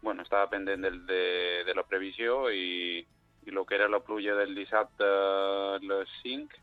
Bueno, 0.05 0.23
estava 0.23 0.51
pendent 0.51 0.83
del, 0.85 0.99
de, 1.07 1.65
de 1.65 1.75
la 1.75 1.83
previsió 1.89 2.51
i, 2.53 3.01
i 3.47 3.53
el 3.53 3.65
que 3.67 3.77
era 3.77 3.89
la 3.89 4.01
pluja 4.01 4.35
del 4.39 4.55
dissabte 4.55 5.05
a 5.05 5.79
les 5.83 6.15
5 6.23 6.63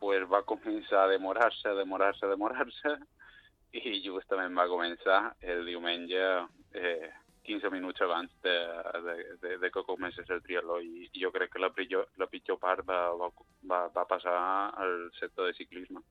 pues, 0.00 0.26
va 0.30 0.42
començar 0.46 1.04
a 1.04 1.12
demorar-se, 1.12 1.68
a 1.68 1.74
demorar-se, 1.78 2.26
a 2.26 2.32
demorar-se 2.34 2.96
i 3.78 4.00
justament 4.04 4.54
va 4.56 4.68
començar 4.70 5.18
el 5.42 5.66
diumenge 5.66 6.22
eh, 6.74 7.10
15 7.48 7.70
minuts 7.72 8.00
abans 8.04 8.30
de, 8.44 8.54
de, 9.04 9.16
de, 9.42 9.56
de 9.58 9.70
que 9.72 9.84
comencés 9.88 10.28
el 10.30 10.42
triatló 10.44 10.80
i, 10.84 11.08
jo 11.16 11.32
crec 11.32 11.54
que 11.54 11.62
la 11.62 11.72
pitjor, 11.72 12.08
la 12.20 12.28
pitjor 12.28 12.58
part 12.60 12.84
va, 12.88 13.00
va, 13.16 13.80
va 13.94 14.04
passar 14.08 14.38
al 14.76 15.10
sector 15.18 15.48
de 15.48 15.56
ciclisme. 15.56 16.04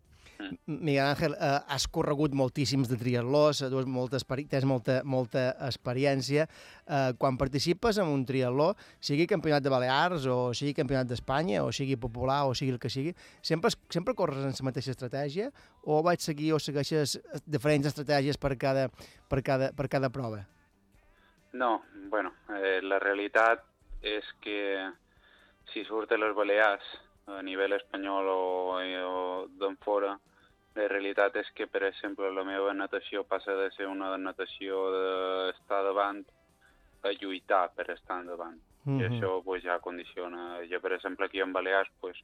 Miguel 0.65 1.05
Ángel, 1.05 1.33
eh, 1.33 1.59
has 1.67 1.87
corregut 1.87 2.33
moltíssims 2.37 2.89
de 2.89 2.97
triatlós, 2.97 3.61
eh, 3.61 3.69
tu 3.69 3.79
has 3.79 3.87
molta, 3.89 4.19
tens 4.49 4.65
molta, 4.65 5.01
molta 5.03 5.55
experiència. 5.67 6.47
Eh, 6.87 7.13
quan 7.17 7.37
participes 7.37 7.97
en 7.97 8.07
un 8.07 8.25
triatló, 8.25 8.73
sigui 8.99 9.27
campionat 9.27 9.63
de 9.63 9.69
Balears 9.69 10.27
o 10.27 10.53
sigui 10.53 10.73
campionat 10.73 11.07
d'Espanya 11.07 11.63
o 11.63 11.71
sigui 11.71 11.97
popular 11.97 12.45
o 12.47 12.53
sigui 12.53 12.71
el 12.71 12.79
que 12.79 12.89
sigui, 12.89 13.15
sempre, 13.41 13.71
sempre 13.89 14.13
corres 14.13 14.45
en 14.45 14.53
la 14.53 14.69
mateixa 14.69 14.91
estratègia 14.91 15.51
o 15.83 16.01
vaig 16.03 16.21
seguir 16.21 16.53
o 16.53 16.59
segueixes 16.59 17.17
diferents 17.45 17.87
estratègies 17.87 18.37
per 18.37 18.55
cada, 18.57 18.89
per 19.27 19.41
cada, 19.41 19.71
per 19.73 19.87
cada 19.89 20.09
prova? 20.09 20.45
No, 21.53 21.81
bueno, 22.09 22.33
eh, 22.53 22.79
la 22.83 22.99
realitat 22.99 23.63
és 24.03 24.23
que 24.41 24.91
si 25.73 25.83
surt 25.87 26.11
a 26.11 26.17
les 26.21 26.35
Balears 26.35 26.85
a 27.27 27.41
nivell 27.43 27.73
espanyol 27.75 28.27
o, 28.31 28.41
o 28.77 29.47
d'on 29.59 29.75
fora, 29.83 30.13
la 30.77 30.87
realitat 30.87 31.35
és 31.41 31.49
que, 31.57 31.67
per 31.67 31.83
exemple, 31.87 32.29
la 32.31 32.43
meva 32.45 32.73
natació 32.73 33.23
passa 33.25 33.55
de 33.57 33.69
ser 33.75 33.87
una 33.89 34.15
natació 34.17 34.83
d'estar 34.93 35.83
davant 35.83 36.23
a 37.03 37.11
lluitar 37.19 37.71
per 37.75 37.89
estar 37.91 38.19
endavant. 38.21 38.59
Mm 38.85 38.97
-hmm. 38.97 39.01
I 39.01 39.07
això 39.09 39.43
pues, 39.43 39.63
ja 39.63 39.79
condiciona. 39.79 40.61
Jo, 40.69 40.79
per 40.79 40.93
exemple, 40.93 41.25
aquí 41.25 41.39
en 41.41 41.53
Balears 41.53 41.89
pues, 41.99 42.17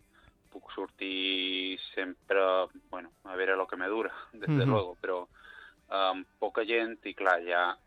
puc 0.52 0.72
sortir 0.72 1.80
sempre, 1.96 2.40
bueno, 2.90 3.10
a 3.24 3.36
veure 3.36 3.54
el 3.54 3.68
que 3.68 3.76
me 3.76 3.88
dura, 3.88 4.12
des 4.34 4.48
de 4.48 4.66
Mhm. 4.66 4.70
luego, 4.70 4.96
però 5.02 5.28
amb 5.90 6.26
poca 6.40 6.64
gent 6.66 7.06
i, 7.06 7.14
clar, 7.14 7.42
ja 7.44 7.78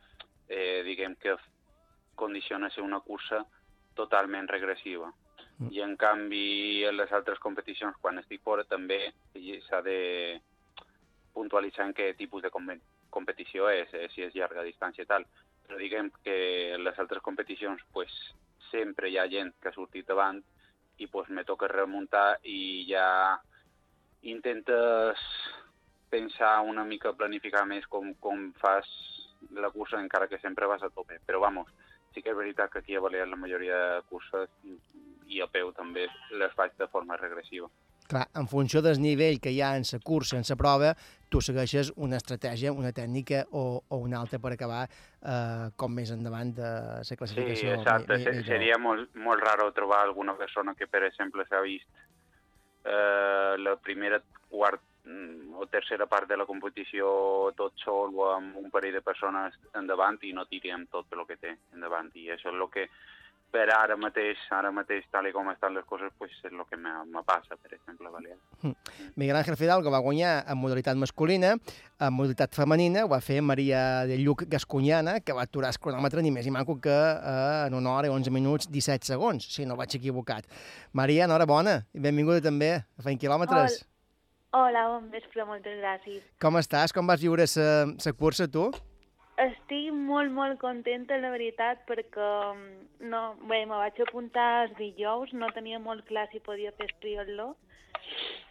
eh, 0.49 0.83
diguem 0.85 1.17
que 1.17 1.37
condiciona 2.15 2.71
ser 2.71 2.83
una 2.85 3.01
cursa 3.01 3.45
totalment 3.95 4.49
regressiva. 4.49 5.13
I 5.73 5.81
en 5.81 5.97
canvi, 5.97 6.85
en 6.85 6.99
les 6.99 7.13
altres 7.17 7.39
competicions, 7.41 7.97
quan 8.03 8.21
estic 8.21 8.43
fora, 8.45 8.65
també 8.69 8.99
s'ha 9.65 9.81
de 9.83 10.01
puntualitzar 11.33 11.87
en 11.89 11.95
què 11.97 12.11
tipus 12.19 12.45
de 12.45 12.51
com 12.53 12.69
competició 13.17 13.71
és, 13.71 13.93
eh, 13.95 14.09
si 14.13 14.23
és 14.27 14.35
llarga 14.35 14.65
distància 14.67 15.05
i 15.05 15.09
tal. 15.09 15.25
Però 15.67 15.79
diguem 15.81 16.11
que 16.25 16.37
en 16.75 16.85
les 16.85 16.99
altres 16.99 17.23
competicions 17.23 17.83
pues, 17.93 18.13
sempre 18.71 19.09
hi 19.09 19.17
ha 19.19 19.29
gent 19.33 19.55
que 19.61 19.71
ha 19.71 19.77
sortit 19.77 20.07
davant 20.07 20.43
i 20.99 21.07
pues, 21.07 21.29
me 21.31 21.45
toca 21.45 21.69
remuntar 21.73 22.39
i 22.45 22.85
ja 22.91 23.07
intentes 24.23 25.23
pensar 26.11 26.61
una 26.61 26.85
mica, 26.85 27.17
planificar 27.17 27.65
més 27.67 27.87
com, 27.87 28.13
com 28.21 28.51
fas 28.61 28.89
la 29.57 29.71
cursa, 29.71 30.01
encara 30.01 30.29
que 30.29 30.39
sempre 30.39 30.67
vas 30.67 30.83
a 30.83 30.91
tope. 30.91 31.21
Però 31.27 31.41
vamos, 31.41 31.73
sí 32.17 32.23
que 32.25 32.33
és 32.33 32.37
veritat 32.37 32.73
que 32.73 32.81
aquí 32.81 32.97
a 32.97 33.01
Balears 33.05 33.29
la 33.31 33.37
majoria 33.37 33.77
de 33.77 34.03
curses 34.09 34.49
i 35.29 35.43
a 35.45 35.47
peu 35.53 35.69
també 35.77 36.07
les 36.41 36.53
faig 36.57 36.73
de 36.81 36.89
forma 36.89 37.17
regressiva. 37.21 37.69
Clar, 38.07 38.23
en 38.39 38.47
funció 38.47 38.81
del 38.83 39.01
nivell 39.03 39.41
que 39.43 39.51
hi 39.51 39.59
ha 39.61 39.73
en 39.77 39.83
la 39.93 39.99
cursa, 39.99 40.37
en 40.39 40.45
la 40.49 40.57
prova, 40.57 40.93
tu 41.29 41.41
segueixes 41.43 41.91
una 41.97 42.17
estratègia, 42.17 42.71
una 42.73 42.93
tècnica 42.95 43.43
o, 43.51 43.83
o 43.89 43.97
una 43.99 44.21
altra 44.21 44.39
per 44.39 44.53
acabar 44.55 44.85
eh, 44.87 45.67
com 45.77 45.93
més 45.93 46.13
endavant 46.15 46.55
de 46.55 46.63
la 46.71 47.03
Sí, 47.05 47.17
classificació. 47.19 47.75
exacte. 47.75 48.13
mi- 48.13 48.19
mi- 48.19 48.25
Se- 48.25 48.31
millor. 48.37 48.47
Seria 48.47 48.79
molt, 48.79 49.15
molt 49.17 49.43
raro 49.43 49.73
trobar 49.73 50.05
alguna 50.07 50.37
persona 50.39 50.75
que, 50.79 50.87
per 50.87 51.03
exemple, 51.11 51.45
s'ha 51.51 51.61
vist 51.67 51.89
eh, 52.85 53.57
la 53.59 53.77
primera, 53.83 54.23
quart 54.49 54.81
o 55.57 55.67
tercera 55.71 56.07
part 56.07 56.29
de 56.29 56.37
la 56.37 56.47
competició 56.47 57.53
tot 57.57 57.77
sol 57.83 58.15
o 58.19 58.31
amb 58.35 58.57
un 58.61 58.71
parell 58.71 58.99
de 58.99 59.05
persones 59.07 59.55
endavant 59.79 60.19
i 60.23 60.33
no 60.35 60.47
tiri 60.51 60.73
amb 60.75 60.91
tot 60.91 61.13
el 61.15 61.25
que 61.29 61.39
té 61.41 61.55
endavant. 61.75 62.11
I 62.15 62.33
això 62.35 62.51
és 62.51 62.59
el 62.59 62.69
que 62.73 62.89
per 63.57 63.69
ara 63.73 63.97
mateix, 63.97 64.41
ara 64.53 64.71
mateix, 64.75 65.07
tal 65.13 65.29
i 65.29 65.33
com 65.33 65.47
estan 65.53 65.75
les 65.77 65.85
coses, 65.89 66.11
pues, 66.19 66.33
és 66.43 66.53
el 66.53 66.65
que 66.69 66.77
me, 66.77 66.93
me 67.09 67.23
passa, 67.25 67.57
per 67.57 67.73
exemple, 67.73 68.09
a 68.09 68.13
Balears. 68.13 68.43
Mm. 68.61 68.75
Miguel 69.23 69.39
Ángel 69.39 69.57
Fidalgo 69.57 69.93
va 69.95 70.03
guanyar 70.05 70.33
en 70.51 70.59
modalitat 70.61 70.99
masculina, 71.01 71.55
en 71.55 72.13
modalitat 72.13 72.59
femenina 72.59 73.07
ho 73.07 73.11
va 73.15 73.23
fer 73.25 73.39
Maria 73.41 74.05
de 74.09 74.19
Lluc 74.21 74.45
Gascunyana, 74.53 75.21
que 75.25 75.37
va 75.37 75.47
aturar 75.47 75.73
el 75.73 75.81
cronòmetre 75.81 76.25
ni 76.27 76.35
més 76.35 76.45
ni 76.45 76.53
manco 76.53 76.77
que 76.83 76.93
eh, 76.93 77.67
en 77.71 77.79
una 77.79 77.95
hora 77.95 78.11
i 78.11 78.15
11 78.19 78.35
minuts 78.35 78.71
17 78.73 79.09
segons, 79.15 79.49
si 79.57 79.65
no 79.65 79.79
vaig 79.79 79.97
equivocat. 79.97 80.51
Maria, 80.93 81.25
enhorabona 81.31 81.85
i 81.95 82.03
benvinguda 82.03 82.45
també 82.45 82.75
a 82.77 83.07
Fent 83.07 83.23
Quilòmetres. 83.23 83.81
Hola, 83.81 83.96
bon 84.93 85.09
vespre, 85.11 85.45
moltes 85.45 85.79
gràcies. 85.81 86.23
Com 86.41 86.57
estàs? 86.57 86.93
Com 86.93 87.07
vas 87.07 87.21
viure 87.21 87.47
la 87.47 88.13
cursa, 88.13 88.47
tu? 88.47 88.71
Estic 89.37 89.93
molt, 89.93 90.33
molt 90.33 90.57
contenta, 90.63 91.19
la 91.21 91.31
veritat, 91.31 91.83
perquè 91.89 92.29
mm, 92.55 93.09
no, 93.13 93.35
bé, 93.51 93.67
me 93.69 93.77
vaig 93.77 94.01
apuntar 94.01 94.65
els 94.65 94.77
dijous, 94.79 95.35
no 95.37 95.51
tenia 95.53 95.79
molt 95.79 96.07
clar 96.09 96.25
si 96.33 96.41
podia 96.41 96.73
fer 96.79 96.89
triatló, 97.03 97.51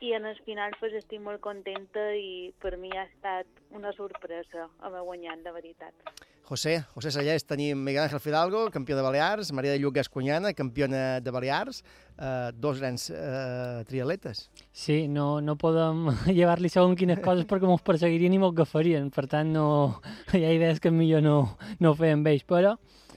i 0.01 0.13
en 0.13 0.25
el 0.29 0.37
final 0.45 0.75
pues, 0.79 0.93
estic 0.93 1.21
molt 1.25 1.41
contenta 1.41 2.11
i 2.13 2.51
per 2.61 2.75
mi 2.77 2.91
ha 2.93 3.07
estat 3.07 3.47
una 3.71 3.93
sorpresa 3.97 4.69
haver 4.85 5.01
guanyat, 5.09 5.41
la 5.47 5.55
veritat. 5.55 6.15
José, 6.45 6.83
José 6.93 7.09
Sallés, 7.09 7.43
tenim 7.49 7.79
Miguel 7.83 8.03
Ángel 8.03 8.19
Fidalgo, 8.19 8.69
campió 8.69 8.95
de 8.95 9.01
Balears, 9.01 9.51
Maria 9.51 9.71
de 9.71 9.79
Lluc 9.79 9.95
Gascunyana, 9.95 10.53
campiona 10.53 11.19
de 11.19 11.31
Balears, 11.31 11.83
eh, 12.19 12.51
dos 12.53 12.79
grans 12.79 13.09
eh, 13.09 13.83
triatletes. 13.87 14.51
Sí, 14.71 15.07
no, 15.07 15.41
no 15.41 15.57
podem 15.57 16.11
llevar-li 16.37 16.69
segons 16.69 16.99
quines 16.99 17.19
coses 17.25 17.49
perquè 17.49 17.65
mos 17.65 17.81
perseguirien 17.81 18.37
i 18.37 18.41
mos 18.41 18.53
agafarien. 18.53 19.09
Per 19.09 19.25
tant, 19.31 19.49
no, 19.49 20.03
hi 20.37 20.45
ha 20.45 20.53
idees 20.53 20.79
que 20.79 20.93
millor 20.93 21.25
no, 21.25 21.39
no 21.81 21.95
fer 21.97 22.13
amb 22.13 22.29
ells. 22.29 22.45
Però 22.45 22.75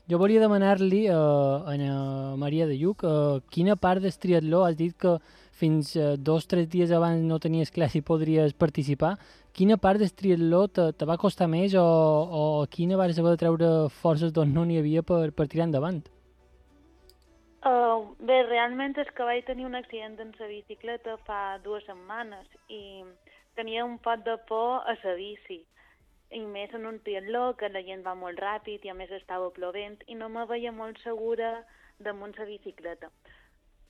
jo 0.09 0.17
volia 0.17 0.41
demanar-li 0.41 1.03
eh, 1.05 1.13
a 1.13 2.37
Maria 2.41 2.65
de 2.65 2.79
Lluc 2.81 3.05
eh, 3.05 3.43
quina 3.53 3.77
part 3.77 4.01
del 4.01 4.17
triatló 4.17 4.65
has 4.65 4.79
dit 4.79 4.97
que 4.97 5.19
fins 5.53 5.91
eh, 5.97 6.15
dos 6.17 6.47
o 6.47 6.49
tres 6.49 6.69
dies 6.73 6.95
abans 6.97 7.21
no 7.21 7.37
tenies 7.43 7.69
clar 7.75 7.91
si 7.93 8.01
podries 8.01 8.55
participar. 8.57 9.19
Quina 9.59 9.75
part 9.83 9.99
del 9.99 10.13
triatló 10.15 10.59
te, 10.71 10.83
te 10.95 11.07
va 11.11 11.17
costar 11.19 11.49
més 11.51 11.73
o, 11.75 11.83
o 11.83 12.43
quina 12.71 12.99
vas 13.01 13.17
haver 13.19 13.33
de 13.35 13.41
treure 13.41 13.71
forces 14.03 14.31
d'on 14.35 14.53
no 14.55 14.63
n'hi 14.69 14.77
havia 14.79 15.03
per, 15.03 15.33
per 15.35 15.49
tirar 15.51 15.65
endavant? 15.67 15.99
Uh, 17.67 18.07
bé, 18.29 18.37
realment 18.47 18.95
és 19.03 19.11
que 19.17 19.27
vaig 19.27 19.43
tenir 19.49 19.67
un 19.67 19.75
accident 19.75 20.15
en 20.23 20.31
la 20.39 20.47
bicicleta 20.53 21.17
fa 21.27 21.41
dues 21.65 21.83
setmanes 21.91 22.47
i 22.71 23.03
tenia 23.59 23.83
un 23.89 23.99
pot 23.99 24.23
de 24.29 24.37
por 24.47 24.87
a 24.87 24.95
la 25.03 25.17
bici 25.19 25.59
i 26.39 26.45
més 26.55 26.79
en 26.79 26.87
un 26.87 27.03
triatló 27.03 27.57
que 27.59 27.73
la 27.75 27.83
gent 27.83 28.07
va 28.07 28.15
molt 28.15 28.39
ràpid 28.39 28.87
i 28.87 28.95
a 28.95 28.95
més 28.95 29.11
estava 29.19 29.51
plovent 29.59 29.99
i 30.07 30.15
no 30.15 30.31
me 30.31 30.47
veia 30.47 30.71
molt 30.71 31.03
segura 31.03 31.51
damunt 31.99 32.39
la 32.39 32.47
bicicleta. 32.47 33.11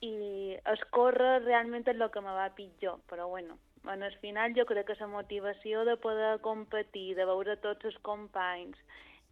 I 0.01 0.57
escórrer 0.73 1.43
realment 1.45 1.85
és 1.85 1.93
el 1.93 2.09
que 2.09 2.25
me 2.25 2.33
va 2.33 2.53
pitjor, 2.57 3.03
però 3.05 3.29
bueno, 3.29 3.59
en 3.93 4.03
el 4.03 4.15
final 4.19 4.53
jo 4.57 4.65
crec 4.69 4.87
que 4.87 4.97
la 4.99 5.07
motivació 5.07 5.85
de 5.85 5.97
poder 5.97 6.39
competir, 6.45 7.15
de 7.17 7.25
veure 7.25 7.57
tots 7.63 7.89
els 7.89 7.97
companys 8.05 8.77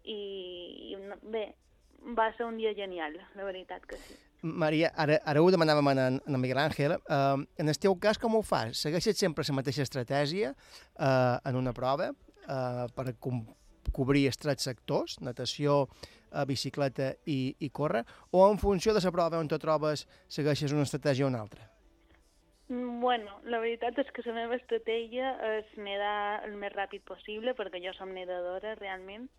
i, 0.03 0.93
i 0.93 0.97
bé, 1.31 1.49
va 2.17 2.29
ser 2.37 2.47
un 2.47 2.57
dia 2.57 2.73
genial, 2.77 3.17
la 3.35 3.45
veritat 3.47 3.85
que 3.87 3.99
sí. 4.01 4.17
Maria, 4.41 4.91
ara, 4.95 5.17
ara 5.25 5.41
ho 5.41 5.49
demanàvem 5.51 5.89
en, 5.93 6.19
en 6.21 6.39
Miguel 6.39 6.59
Àngel. 6.61 6.93
Uh, 7.09 7.41
en 7.57 7.71
el 7.71 7.79
teu 7.81 7.95
cas, 7.99 8.19
com 8.21 8.37
ho 8.37 8.43
fas? 8.45 8.83
Segueixes 8.85 9.17
sempre 9.17 9.45
la 9.47 9.57
mateixa 9.57 9.85
estratègia 9.85 10.53
uh, 10.53 11.39
en 11.41 11.57
una 11.57 11.73
prova 11.73 12.11
uh, 12.13 12.85
per 12.93 13.15
cobrir 13.17 14.27
els 14.29 14.37
tres 14.37 14.61
sectors, 14.69 15.17
natació, 15.25 15.87
uh, 15.87 16.45
bicicleta 16.45 17.15
i, 17.25 17.55
i 17.59 17.71
córrer, 17.73 18.05
o 18.31 18.45
en 18.51 18.61
funció 18.61 18.93
de 18.93 19.01
la 19.03 19.15
prova 19.15 19.41
on 19.41 19.49
te 19.49 19.57
trobes 19.57 20.05
segueixes 20.29 20.75
una 20.75 20.85
estratègia 20.85 21.25
o 21.25 21.33
una 21.33 21.41
altra? 21.41 21.65
Mm, 22.69 22.99
Bueno, 22.99 23.39
la 23.47 23.59
veritat 23.63 23.99
és 24.01 24.09
que 24.11 24.23
la 24.25 24.33
meva 24.35 24.57
estratègia 24.59 25.29
és 25.57 25.69
nedar 25.79 26.43
el 26.47 26.57
més 26.59 26.73
ràpid 26.73 27.05
possible, 27.07 27.53
perquè 27.55 27.79
jo 27.83 27.93
som 27.95 28.11
nedadora 28.11 28.75
realment, 28.81 29.29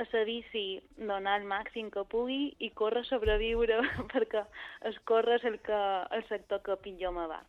a 0.00 0.04
la 0.12 0.22
bici 0.24 0.80
donar 0.96 1.40
el 1.40 1.46
màxim 1.50 1.90
que 1.90 2.04
pugui 2.14 2.54
i 2.58 2.70
córrer 2.80 3.04
sobreviure, 3.04 3.80
perquè 4.14 4.44
es 4.90 4.98
córrer 5.04 5.40
és 5.40 5.44
el, 5.50 5.58
que, 5.66 5.80
el 6.16 6.24
sector 6.28 6.62
que 6.62 6.78
pitjor 6.86 7.12
me 7.12 7.26
va. 7.26 7.42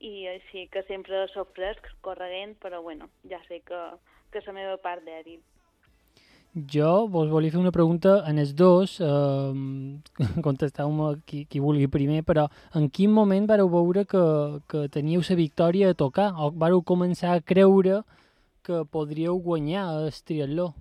I 0.00 0.26
així 0.34 0.66
que 0.72 0.82
sempre 0.90 1.26
soc 1.34 1.54
fresc, 1.54 1.86
correguent, 2.02 2.56
però 2.62 2.82
bueno, 2.82 3.10
ja 3.30 3.38
sé 3.46 3.60
que, 3.60 3.82
que 4.32 4.42
és 4.42 4.50
la 4.50 4.58
meva 4.58 4.76
part 4.82 5.04
dèbil. 5.06 5.42
Jo 6.66 7.06
vos 7.06 7.28
volia 7.30 7.52
fer 7.52 7.60
una 7.60 7.70
pregunta 7.70 8.24
en 8.26 8.38
els 8.42 8.54
dos, 8.56 8.98
eh, 9.04 9.52
contesteu-me 10.46 11.20
qui, 11.28 11.44
qui 11.46 11.60
vulgui 11.62 11.86
primer, 11.92 12.24
però 12.26 12.48
en 12.74 12.88
quin 12.90 13.12
moment 13.14 13.46
vareu 13.46 13.68
veure 13.70 14.04
que, 14.08 14.24
que 14.66 14.88
teníeu 14.88 15.22
la 15.28 15.36
victòria 15.38 15.90
a 15.90 15.94
tocar 15.94 16.32
o 16.34 16.50
vareu 16.50 16.82
començar 16.82 17.36
a 17.36 17.44
creure 17.44 18.02
que 18.64 18.84
podríeu 18.90 19.38
guanyar 19.38 19.86
el 20.00 20.10
triatló? 20.24 20.72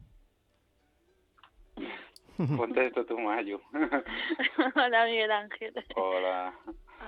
Contesto 2.58 3.06
tu, 3.06 3.18
Mayo. 3.20 3.62
Hola, 4.76 5.06
Miguel 5.06 5.32
Ángel. 5.32 5.74
Hola. 5.96 6.54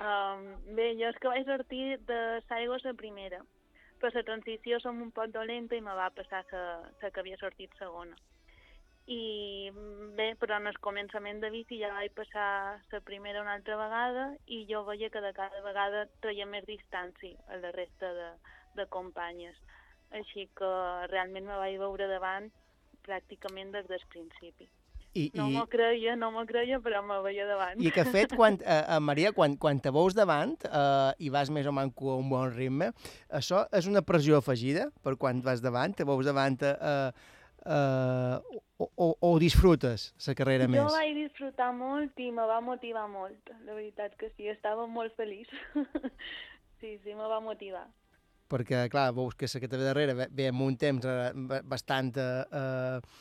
Um, 0.00 0.46
bé, 0.74 0.94
jo 0.98 1.10
és 1.10 1.18
que 1.20 1.28
vaig 1.28 1.46
sortir 1.46 1.98
de 2.08 2.20
l'aigua 2.48 2.78
la 2.84 2.94
primera, 2.94 3.40
però 4.00 4.10
la 4.14 4.22
transició 4.26 4.80
som 4.80 5.02
un 5.02 5.10
poc 5.10 5.32
dolenta 5.34 5.76
i 5.76 5.82
me 5.84 5.94
va 5.94 6.10
passar 6.14 6.44
la, 6.52 6.64
la 7.02 7.10
que 7.10 7.20
havia 7.20 7.38
sortit 7.40 7.74
segona. 7.78 8.16
I 9.10 9.70
bé, 10.14 10.28
però 10.38 10.60
en 10.60 10.68
el 10.70 10.76
començament 10.78 11.40
de 11.42 11.50
bici 11.50 11.80
ja 11.80 11.90
vaig 11.96 12.12
passar 12.14 12.78
la 12.92 13.00
primera 13.02 13.42
una 13.42 13.56
altra 13.58 13.78
vegada 13.80 14.26
i 14.46 14.62
jo 14.70 14.84
veia 14.86 15.10
que 15.10 15.22
de 15.24 15.32
cada 15.34 15.62
vegada 15.64 16.04
treia 16.22 16.46
més 16.46 16.66
distància 16.68 17.34
a 17.50 17.58
la 17.58 17.72
resta 17.74 18.12
de, 18.14 18.28
de 18.78 18.86
companyes. 18.94 19.56
Així 20.14 20.46
que 20.58 20.70
realment 21.10 21.48
me 21.48 21.58
vaig 21.58 21.80
veure 21.82 22.06
davant 22.10 22.46
pràcticament 23.06 23.74
des 23.74 23.90
del 23.90 24.06
principi. 24.14 24.70
I, 25.10 25.26
No 25.34 25.48
i, 25.50 25.56
m'ho 25.56 25.66
creia, 25.66 26.14
no 26.14 26.30
m'ho 26.30 26.44
creia, 26.46 26.78
però 26.78 27.02
me 27.02 27.18
veia 27.24 27.48
davant. 27.48 27.82
I 27.82 27.90
que 27.90 28.04
fet, 28.06 28.30
quan, 28.38 28.60
eh, 28.62 28.78
eh, 28.78 29.02
Maria, 29.02 29.34
quan, 29.34 29.58
quan 29.58 29.82
te 29.82 29.90
veus 29.90 30.14
davant 30.14 30.54
eh, 30.70 31.10
i 31.18 31.34
vas 31.34 31.50
més 31.50 31.66
o 31.66 31.74
manco 31.74 32.14
a 32.14 32.18
un 32.20 32.30
bon 32.30 32.46
ritme, 32.54 32.92
això 33.34 33.66
és 33.74 33.90
una 33.90 34.06
pressió 34.06 34.38
afegida 34.38 34.86
per 35.02 35.18
quan 35.18 35.42
vas 35.42 35.66
davant, 35.66 35.98
te 35.98 36.06
veus 36.06 36.30
davant 36.30 36.62
eh, 36.62 37.10
eh, 37.66 38.60
o, 38.80 38.88
o, 38.96 39.08
o 39.20 39.30
disfrutes 39.38 40.10
la 40.26 40.34
carrera 40.38 40.64
jo 40.64 40.72
més? 40.72 40.92
vaig 40.94 41.14
disfrutar 41.18 41.70
molt 41.76 42.20
i 42.20 42.30
me 42.32 42.46
va 42.48 42.60
motivar 42.64 43.06
molt. 43.12 43.52
La 43.66 43.76
veritat 43.76 44.16
que 44.16 44.30
sí, 44.36 44.48
estava 44.48 44.86
molt 44.88 45.14
feliç. 45.20 45.50
sí, 46.80 46.96
sí, 47.04 47.14
me 47.14 47.28
va 47.28 47.42
motivar. 47.44 47.86
Perquè, 48.50 48.86
clar, 48.90 49.10
veus 49.14 49.36
que 49.38 49.46
la 49.46 49.60
que 49.62 49.68
ve 49.70 49.84
darrere 49.84 50.14
ve, 50.16 50.28
ve 50.34 50.48
amb 50.50 50.64
un 50.66 50.78
temps 50.80 51.06
eh, 51.06 51.32
ba- 51.34 51.62
bastant... 51.62 52.16
Eh, 52.16 52.44
eh, 52.62 53.18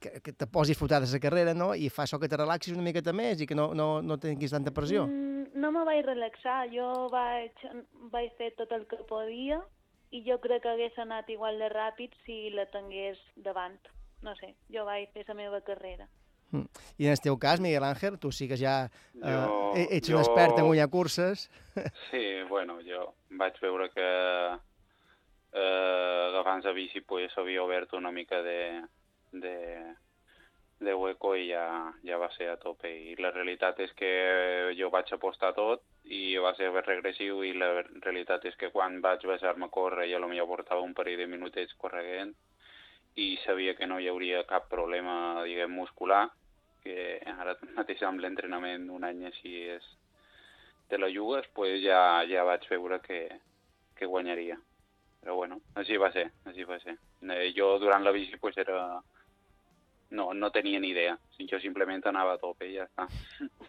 que, 0.00 0.10
que 0.24 0.32
te 0.32 0.46
posis 0.50 0.74
disfrutar 0.74 0.98
de 1.00 1.06
la 1.06 1.20
carrera, 1.22 1.54
no? 1.54 1.70
I 1.74 1.86
fa 1.88 2.02
això 2.02 2.18
que 2.18 2.28
te 2.28 2.38
relaxis 2.38 2.74
una 2.74 2.82
miqueta 2.82 3.12
més 3.14 3.40
i 3.40 3.46
que 3.46 3.54
no, 3.54 3.68
no, 3.78 4.00
no 4.02 4.16
tinguis 4.18 4.50
tanta 4.50 4.72
pressió. 4.74 5.04
Mm, 5.06 5.54
no 5.62 5.70
me 5.70 5.84
vaig 5.86 6.02
relaxar, 6.04 6.64
jo 6.72 7.06
vaig, 7.12 7.62
vaig 8.10 8.34
fer 8.38 8.50
tot 8.58 8.74
el 8.74 8.88
que 8.90 8.98
podia 9.06 9.60
i 10.10 10.24
jo 10.26 10.40
crec 10.42 10.64
que 10.64 10.72
hagués 10.74 10.98
anat 10.98 11.30
igual 11.30 11.62
de 11.62 11.70
ràpid 11.70 12.16
si 12.26 12.50
la 12.56 12.66
tingués 12.74 13.22
davant. 13.38 13.78
No 14.22 14.34
sé, 14.36 14.54
jo 14.68 14.84
vaig 14.84 15.08
fer 15.14 15.24
la 15.28 15.34
meva 15.34 15.60
carrera. 15.64 16.08
Mm. 16.50 16.66
I 16.98 17.06
en 17.06 17.12
el 17.14 17.20
teu 17.22 17.38
cas, 17.38 17.60
Miguel 17.62 17.84
Ángel, 17.86 18.18
tu 18.18 18.32
sí 18.32 18.48
que 18.48 18.56
ja 18.58 18.90
eh, 19.14 19.20
Jo- 19.22 19.72
ets 19.76 20.08
un 20.10 20.16
jo- 20.16 20.20
expert 20.24 20.58
en 20.58 20.66
guanyar 20.66 20.90
curses. 20.90 21.48
Sí, 22.10 22.42
bueno, 22.48 22.80
jo 22.84 23.14
vaig 23.30 23.54
veure 23.62 23.88
que 23.94 24.08
eh, 25.52 26.28
agafant 26.30 26.62
la 26.64 26.72
bici 26.72 27.00
pues, 27.00 27.32
s'havia 27.32 27.62
obert 27.62 27.92
una 27.94 28.10
mica 28.12 28.42
de, 28.42 28.82
de, 29.32 29.54
de 30.80 30.94
hueco 30.94 31.34
i 31.36 31.48
ja, 31.50 31.92
ja 32.04 32.18
va 32.18 32.30
ser 32.36 32.50
a 32.50 32.56
tope. 32.58 32.90
I 33.12 33.16
la 33.18 33.30
realitat 33.30 33.80
és 33.80 33.92
que 33.96 34.10
jo 34.78 34.90
vaig 34.90 35.10
apostar 35.14 35.54
tot 35.54 35.82
i 36.04 36.36
va 36.40 36.54
ser 36.58 36.70
regressiu 36.86 37.42
i 37.44 37.52
la 37.54 37.82
realitat 38.02 38.44
és 38.50 38.56
que 38.56 38.70
quan 38.74 39.00
vaig 39.00 39.24
baixar-me 39.26 39.66
a 39.66 39.74
córrer 39.74 40.08
ja 40.10 40.18
potser 40.18 40.46
portava 40.46 40.82
un 40.82 40.94
parell 40.94 41.18
de 41.18 41.26
minutets 41.30 41.74
correguent 41.78 42.34
i 43.16 43.36
sabia 43.44 43.74
que 43.76 43.86
no 43.86 43.98
hi 43.98 44.08
hauria 44.08 44.44
cap 44.48 44.68
problema, 44.70 45.42
diguem, 45.44 45.72
muscular, 45.74 46.28
que 46.84 47.20
ara 47.26 47.56
mateix 47.76 48.02
amb 48.06 48.22
l'entrenament 48.22 48.88
un 48.94 49.04
any 49.04 49.24
així 49.28 49.54
és, 49.74 49.86
te 50.88 50.98
la 50.98 51.10
jugues, 51.12 51.46
pues 51.54 51.80
ja, 51.84 52.00
ja 52.30 52.44
vaig 52.44 52.66
veure 52.70 53.00
que, 53.04 53.20
que 53.96 54.06
guanyaria. 54.06 54.58
Però 55.20 55.36
bueno, 55.36 55.60
així 55.76 55.98
va 56.00 56.10
ser, 56.14 56.30
així 56.48 56.64
va 56.64 56.78
ser. 56.80 56.96
Eh, 57.28 57.52
jo 57.56 57.74
durant 57.78 58.04
la 58.04 58.14
bici 58.16 58.40
pues 58.40 58.56
era... 58.58 59.00
No, 60.10 60.32
no 60.34 60.50
tenia 60.50 60.80
ni 60.80 60.90
idea. 60.90 61.12
Jo 61.50 61.60
simplement 61.62 62.02
anava 62.10 62.34
a 62.34 62.40
tope 62.42 62.66
i 62.66 62.74
ja 62.74 62.88
està. 62.88 63.06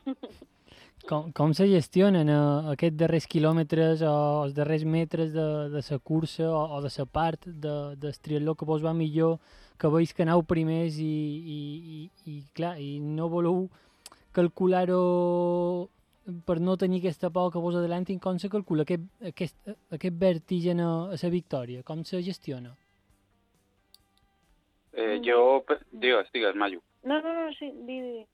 Com, 1.08 1.32
com 1.34 1.54
se 1.58 1.66
gestionen 1.70 2.30
eh, 2.30 2.40
aquests 2.74 2.98
darrers 3.00 3.28
quilòmetres 3.30 4.04
o 4.06 4.14
els 4.46 4.54
darrers 4.58 4.84
metres 4.86 5.32
de, 5.34 5.48
de 5.74 5.82
la 5.82 6.00
cursa 6.00 6.50
o, 6.50 6.62
o 6.78 6.82
de 6.84 6.92
la 6.98 7.06
part 7.06 7.48
de, 7.48 7.76
del 8.02 8.20
triatló 8.22 8.56
que 8.56 8.68
vos 8.70 8.84
va 8.84 8.94
millor, 8.94 9.40
que 9.80 9.90
veus 9.90 10.14
que 10.14 10.24
aneu 10.24 10.44
primers 10.44 11.00
i, 11.02 11.08
i, 11.56 11.62
i, 11.96 12.02
i 12.34 12.44
clar, 12.54 12.76
i 12.80 13.00
no 13.02 13.30
voleu 13.30 13.66
calcular-ho 14.36 15.02
per 16.46 16.60
no 16.62 16.78
tenir 16.78 17.02
aquesta 17.02 17.32
por 17.34 17.52
que 17.52 17.60
vos 17.60 17.76
adelantin, 17.76 18.20
com 18.20 18.38
se 18.40 18.50
calcula 18.50 18.86
aquest, 18.86 19.08
aquest, 19.26 19.58
aquest 19.92 20.20
vertigen 20.22 20.80
a, 20.80 20.92
a 21.12 21.18
la 21.18 21.32
victòria? 21.34 21.84
Com 21.84 22.06
se 22.06 22.22
gestiona? 22.22 22.76
Eh, 24.94 25.18
jo... 25.26 25.64
Digues, 25.92 26.30
digues, 26.34 26.56
Mayu. 26.56 26.82
No, 27.04 27.20
no, 27.22 27.34
no, 27.34 27.50
sí, 27.58 27.72
di, 27.88 28.00
di. 28.02 28.26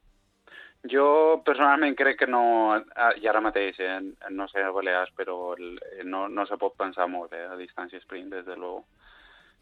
Jo 0.85 1.41
personalment 1.43 1.95
crec 1.97 2.19
que 2.21 2.27
no, 2.29 2.77
i 3.17 3.27
ara 3.27 3.41
mateix, 3.41 3.79
eh, 3.81 3.97
no 4.29 4.47
sé 4.47 4.61
a 4.63 4.71
Balears, 4.71 5.11
però 5.17 5.55
el, 5.57 5.79
eh, 5.97 6.03
no, 6.05 6.27
no 6.29 6.45
se 6.45 6.57
pot 6.61 6.77
pensar 6.77 7.07
molt 7.09 7.33
eh, 7.33 7.47
a 7.49 7.57
distància 7.57 7.99
sprint, 8.03 8.29
des 8.31 8.45
de 8.45 8.55
luego. 8.55 8.85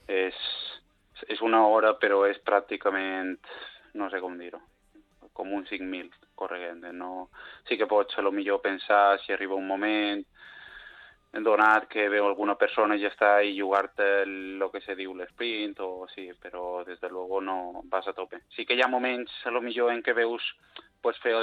És, 0.08 0.36
és 1.32 1.42
una 1.42 1.64
hora, 1.66 1.96
però 1.98 2.26
és 2.30 2.38
pràcticament, 2.46 3.38
no 3.96 4.10
sé 4.12 4.20
com 4.22 4.38
dir-ho, 4.38 4.60
com 5.34 5.54
un 5.56 5.66
5.000 5.66 6.12
correguent. 6.36 6.84
eh, 6.84 6.94
No, 6.94 7.30
sí 7.66 7.78
que 7.78 7.88
pots 7.88 8.20
a 8.20 8.22
lo 8.22 8.32
millor 8.32 8.62
pensar 8.62 9.20
si 9.24 9.34
arriba 9.34 9.56
un 9.56 9.68
moment, 9.68 10.26
donat 11.44 11.88
que 11.92 12.08
veu 12.08 12.26
alguna 12.28 12.56
persona 12.56 12.96
ja 12.96 13.10
està 13.12 13.42
i 13.44 13.58
jugar-te 13.60 14.06
el, 14.24 14.36
lo 14.60 14.70
que 14.72 14.80
se 14.82 14.96
diu 14.96 15.14
l'esprint 15.16 15.80
o 15.84 16.08
sí, 16.14 16.30
però 16.42 16.84
des 16.88 17.00
de 17.02 17.10
luego 17.10 17.42
no 17.42 17.82
vas 17.92 18.08
a 18.08 18.14
tope. 18.14 18.40
Sí 18.56 18.66
que 18.66 18.76
hi 18.76 18.82
ha 18.82 18.88
moments 18.88 19.34
a 19.46 19.52
lo 19.52 19.62
millor 19.62 19.92
en 19.92 20.04
què 20.04 20.16
veus 20.16 20.46
pots 21.06 21.22
fer 21.22 21.36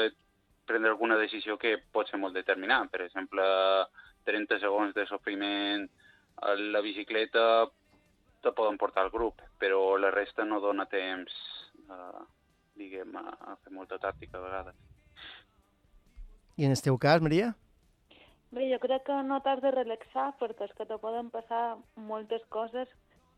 prendre 0.67 0.91
alguna 0.91 1.19
decisió 1.21 1.57
que 1.59 1.77
pot 1.95 2.11
ser 2.11 2.19
molt 2.19 2.35
determinant. 2.35 2.91
Per 2.91 3.03
exemple, 3.07 3.45
30 4.27 4.59
segons 4.63 4.95
de 4.95 5.07
sofriment 5.11 5.89
a 6.43 6.55
la 6.59 6.83
bicicleta 6.85 7.45
te 8.43 8.53
poden 8.53 8.79
portar 8.79 9.05
al 9.05 9.11
grup, 9.15 9.43
però 9.59 9.97
la 9.99 10.11
resta 10.11 10.45
no 10.45 10.61
dona 10.61 10.87
temps, 10.91 11.35
eh, 11.87 12.23
diguem, 12.79 13.15
a, 13.17 13.37
a 13.53 13.57
fer 13.63 13.75
molta 13.75 14.01
tàctica 14.03 14.39
a 14.39 14.47
vegades. 14.47 14.79
I 16.59 16.67
en 16.67 16.75
el 16.75 16.83
teu 16.85 16.99
cas, 16.99 17.23
Maria? 17.23 17.53
Bé, 18.53 18.67
jo 18.69 18.79
crec 18.83 19.07
que 19.07 19.15
no 19.25 19.39
t'has 19.45 19.63
de 19.65 19.71
relaxar 19.73 20.33
perquè 20.41 20.67
és 20.69 20.75
que 20.77 20.85
te 20.89 20.99
poden 21.01 21.31
passar 21.33 21.79
moltes 22.11 22.43
coses. 22.53 22.91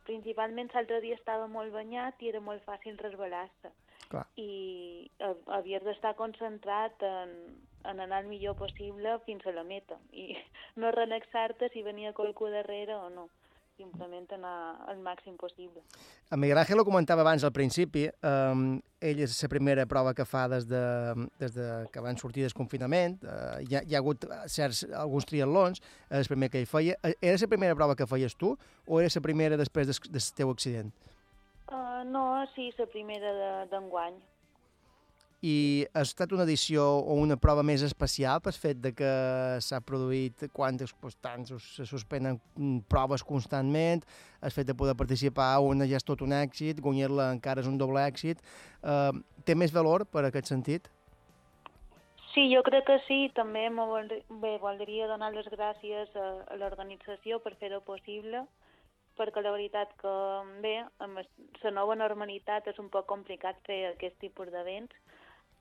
Principalment 0.09 0.73
l'altre 0.75 0.99
dia 1.05 1.17
estava 1.17 1.47
molt 1.49 1.73
banyat 1.73 2.21
i 2.21 2.33
era 2.33 2.41
molt 2.41 2.65
fàcil 2.67 2.99
resbalar-se. 3.01 3.71
Clar. 4.11 4.27
I 4.37 5.11
ha- 5.21 5.35
havies 5.59 5.83
d'estar 5.85 6.15
concentrat 6.19 7.03
en, 7.03 7.33
en 7.85 8.01
anar 8.01 8.23
el 8.25 8.29
millor 8.29 8.57
possible 8.57 9.19
fins 9.27 9.47
a 9.47 9.53
la 9.57 9.65
meta. 9.65 9.97
I 10.13 10.35
no 10.81 10.91
relaxar-te 10.93 11.71
si 11.73 11.83
venia 11.83 12.13
qualcú 12.13 12.51
darrere 12.53 12.95
o 12.95 13.09
no. 13.11 13.29
Simplement 13.75 14.29
anar 14.31 14.77
al 14.87 15.01
màxim 15.03 15.35
possible. 15.35 15.81
En 16.31 16.39
Miguel 16.39 16.61
Ángel 16.61 16.79
ho 16.79 16.85
comentava 16.87 17.25
abans 17.25 17.43
al 17.43 17.51
principi, 17.51 18.05
eh, 18.07 18.53
ell 19.03 19.23
és 19.25 19.35
la 19.43 19.49
primera 19.51 19.83
prova 19.91 20.13
que 20.15 20.23
fa 20.25 20.45
des 20.53 20.69
de, 20.71 20.83
des 21.43 21.57
de 21.57 21.67
que 21.91 21.99
van 22.05 22.15
sortir 22.17 22.45
del 22.47 22.55
confinament, 22.55 23.17
eh, 23.27 23.65
hi, 23.67 23.75
ha, 23.75 23.83
hi 23.83 23.97
ha 23.97 23.99
hagut 23.99 24.29
certs, 24.47 24.85
alguns 24.95 25.27
triatlons, 25.27 25.83
és 26.07 26.23
el 26.23 26.31
primer 26.31 26.53
que 26.55 26.63
ell 26.63 26.71
feia. 26.71 26.95
Eh, 27.03 27.17
Era 27.21 27.35
la 27.43 27.51
primera 27.51 27.75
prova 27.75 27.97
que 27.99 28.07
feies 28.07 28.39
tu 28.39 28.53
o 28.87 29.01
era 29.03 29.11
la 29.11 29.25
primera 29.27 29.59
després 29.59 29.91
del, 29.91 29.99
del 30.07 30.31
teu 30.39 30.55
accident? 30.55 30.95
Uh, 30.95 31.14
no, 32.05 32.47
sí, 32.55 32.71
la 32.79 32.87
primera 32.87 33.33
de- 33.33 33.67
d'enguany. 33.71 34.15
i 35.45 35.85
ha 35.93 36.01
estat 36.01 36.33
una 36.33 36.45
edició 36.45 36.83
o 37.05 37.15
una 37.21 37.37
prova 37.37 37.63
més 37.63 37.83
especial 37.83 38.41
pel 38.41 38.55
fet 38.57 38.79
de 38.81 38.95
que 38.97 39.11
s'ha 39.61 39.81
produït 39.85 40.47
quantes 40.57 40.95
constants 40.95 41.53
se 41.75 41.85
suspenen 41.85 42.41
mm, 42.57 42.79
proves 42.89 43.23
constantment, 43.23 44.01
el 44.41 44.51
fet 44.51 44.67
de 44.67 44.75
poder 44.75 44.95
participar 44.97 45.59
una 45.61 45.85
ja 45.85 45.97
és 46.01 46.05
tot 46.05 46.23
un 46.23 46.33
èxit, 46.33 46.81
guanyar-la 46.81 47.31
encara 47.35 47.61
és 47.61 47.67
un 47.69 47.77
doble 47.77 48.01
èxit. 48.01 48.41
Eh, 48.83 49.13
té 49.45 49.55
més 49.55 49.71
valor 49.71 50.07
per 50.07 50.25
aquest 50.25 50.47
sentit? 50.49 50.89
Sí, 52.33 52.49
jo 52.55 52.63
crec 52.63 52.87
que 52.87 52.99
sí. 53.07 53.31
També 53.37 53.69
me 53.69 53.85
vol, 53.85 54.09
bé, 54.41 54.57
voldria 54.59 55.07
donar 55.13 55.31
les 55.35 55.47
gràcies 55.53 56.09
a, 56.17 56.29
a 56.49 56.57
l'organització 56.57 57.39
per 57.45 57.53
fer-ho 57.61 57.83
possible, 57.85 58.47
perquè 59.19 59.43
la 59.43 59.55
veritat 59.55 59.95
que, 60.01 60.13
bé, 60.65 60.77
amb 61.05 61.21
la 61.63 61.73
nova 61.75 61.97
normalitat 61.99 62.69
és 62.73 62.79
un 62.83 62.91
poc 62.93 63.07
complicat 63.11 63.61
fer 63.67 63.81
aquest 63.91 64.19
tipus 64.23 64.51
d'events, 64.53 64.95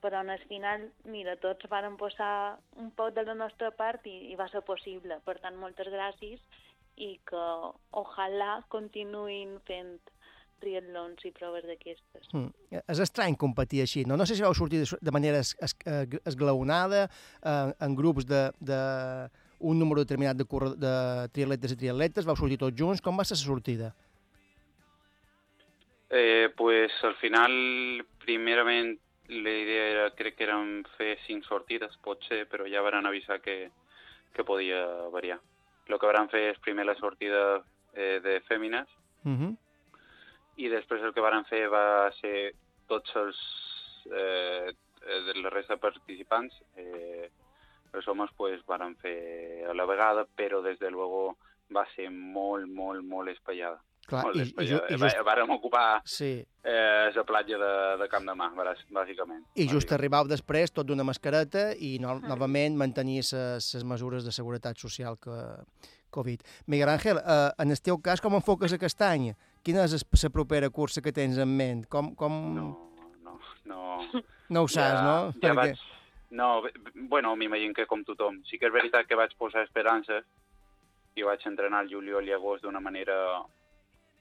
però 0.04 0.20
en 0.20 0.30
el 0.34 0.42
final, 0.50 0.88
mira, 1.08 1.36
tots 1.40 1.70
van 1.72 1.96
posar 1.96 2.58
un 2.76 2.90
poc 2.92 3.14
de 3.16 3.24
la 3.24 3.36
nostra 3.38 3.70
part 3.72 4.04
i, 4.06 4.16
i 4.32 4.36
va 4.36 4.50
ser 4.52 4.60
possible. 4.66 5.16
Per 5.24 5.38
tant, 5.40 5.56
moltes 5.56 5.88
gràcies 5.88 6.42
i 7.00 7.14
que 7.26 7.44
ojalà 8.02 8.58
continuïn 8.70 9.56
fent 9.68 9.96
triatlons 10.62 11.24
i 11.26 11.32
proves 11.36 11.64
d'aquestes. 11.68 12.28
Mm. 12.32 12.52
És 12.82 13.00
estrany 13.02 13.36
competir 13.40 13.82
així, 13.84 14.04
no? 14.08 14.18
No 14.20 14.26
sé 14.28 14.36
si 14.36 14.44
vau 14.44 14.54
sortir 14.56 14.82
de, 14.82 15.00
de 15.00 15.14
manera 15.14 15.40
es, 15.42 15.54
es, 15.64 15.74
eh, 15.88 16.04
esglaonada, 16.24 17.06
eh, 17.40 17.72
en 17.86 17.96
grups 17.98 18.28
de, 18.30 18.46
de 18.60 18.80
un 19.70 19.78
número 19.80 20.04
determinat 20.04 20.36
de, 20.38 20.46
de 20.80 20.94
triatletes 21.34 21.74
i 21.74 21.78
triatletes, 21.80 22.26
vau 22.28 22.36
sortir 22.38 22.60
tots 22.60 22.76
junts, 22.78 23.02
com 23.04 23.16
va 23.18 23.24
ser 23.24 23.38
la 23.38 23.44
sortida? 23.44 23.92
Eh, 26.10 26.50
pues 26.56 26.92
al 27.02 27.16
final, 27.18 27.52
primerament, 28.24 28.94
la 29.28 29.54
idea 29.64 29.86
era, 29.92 30.10
crec 30.14 30.36
que 30.38 30.44
eren 30.46 30.82
fer 30.98 31.14
cinc 31.26 31.48
sortides, 31.48 31.96
potser, 32.04 32.44
però 32.50 32.68
ja 32.70 32.84
van 32.84 33.08
avisar 33.08 33.40
que, 33.40 33.70
que 34.34 34.44
podia 34.44 34.84
variar. 35.14 35.40
El 35.88 35.98
que 35.98 36.12
van 36.12 36.28
fer 36.32 36.50
és 36.52 36.60
primer 36.64 36.84
la 36.86 36.96
sortida 37.00 37.40
eh, 37.94 38.20
de 38.24 38.40
fèmines 38.48 38.88
Mm 39.24 39.36
-hmm. 39.36 39.56
i 40.56 40.68
després 40.68 41.02
el 41.02 41.12
que 41.12 41.20
van 41.20 41.44
fer 41.44 41.68
va 41.68 42.12
ser 42.20 42.54
tots 42.86 43.16
els 43.16 43.38
eh, 44.12 44.68
de 45.26 45.34
la 45.40 45.50
resta 45.50 45.74
de 45.74 45.80
participants 45.80 46.54
eh, 46.76 47.30
els 47.94 48.06
homes 48.08 48.30
pues, 48.36 48.60
van 48.66 48.96
fer 48.96 49.64
a 49.70 49.74
la 49.74 49.86
vegada, 49.86 50.26
però 50.36 50.62
des 50.62 50.78
de 50.78 50.90
luego 50.90 51.36
va 51.74 51.86
ser 51.96 52.10
molt, 52.10 52.66
molt, 52.68 53.02
molt 53.04 53.28
espaiada. 53.30 53.80
Clar, 54.06 54.22
molt 54.26 54.36
i- 54.36 54.40
i 54.40 54.64
i 54.68 54.96
Va- 54.98 55.08
just- 55.08 55.22
Vàrem 55.24 55.48
ocupar 55.50 56.02
Sí. 56.04 56.44
eh, 56.62 57.10
la 57.14 57.24
platja 57.24 57.56
de, 57.56 57.96
de 58.02 58.08
Camp 58.08 58.26
de 58.28 58.34
Mar, 58.34 58.50
bàs- 58.54 58.84
bàsicament. 58.90 59.44
I 59.56 59.66
just 59.66 59.90
arribau 59.92 60.26
després 60.28 60.70
tot 60.72 60.86
d'una 60.86 61.04
mascareta 61.04 61.72
i 61.78 61.98
no, 61.98 62.18
novament 62.20 62.76
mantenir 62.76 63.22
les 63.32 63.84
mesures 63.84 64.24
de 64.24 64.30
seguretat 64.32 64.76
social 64.76 65.16
que 65.18 65.30
Covid. 66.10 66.42
Miguel 66.66 66.88
Ángel, 66.90 67.16
eh, 67.18 67.50
en 67.58 67.70
el 67.70 67.80
teu 67.80 67.98
cas, 68.02 68.20
com 68.20 68.34
enfoques 68.34 68.72
aquest 68.72 69.00
any? 69.02 69.32
Quina 69.64 69.84
és 69.84 70.04
la 70.22 70.30
propera 70.30 70.68
cursa 70.70 71.00
que 71.00 71.10
tens 71.12 71.38
en 71.38 71.48
ment? 71.56 71.86
Com, 71.88 72.14
com... 72.14 72.54
No, 72.54 72.90
no, 73.64 73.98
No 74.50 74.62
ho 74.62 74.68
saps, 74.68 75.00
no? 75.02 75.32
Ja 75.32 75.40
Perquè- 75.40 75.54
vaig... 75.56 75.78
No, 76.34 76.62
bueno, 76.94 77.36
m'imagino 77.36 77.74
que 77.74 77.86
com 77.86 78.02
tothom. 78.02 78.40
Sí 78.48 78.58
que 78.58 78.66
és 78.66 78.74
veritat 78.74 79.06
que 79.06 79.18
vaig 79.18 79.34
posar 79.38 79.62
esperances 79.62 80.24
i 81.14 81.22
vaig 81.22 81.44
entrenar 81.46 81.84
el 81.84 81.92
juliol 81.92 82.26
i 82.26 82.34
agost 82.34 82.64
d'una 82.64 82.82
manera, 82.82 83.16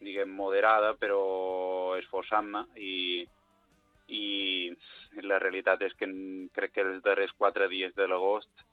diguem, 0.04 0.30
moderada, 0.30 0.94
però 1.00 1.24
esforçant-me 1.98 2.68
i, 2.78 3.26
i 4.14 4.26
la 5.26 5.40
realitat 5.42 5.82
és 5.90 5.98
que 5.98 6.10
crec 6.54 6.76
que 6.76 6.86
els 6.86 7.02
darrers 7.08 7.34
quatre 7.40 7.70
dies 7.72 7.96
de 7.98 8.08
l'agost 8.08 8.66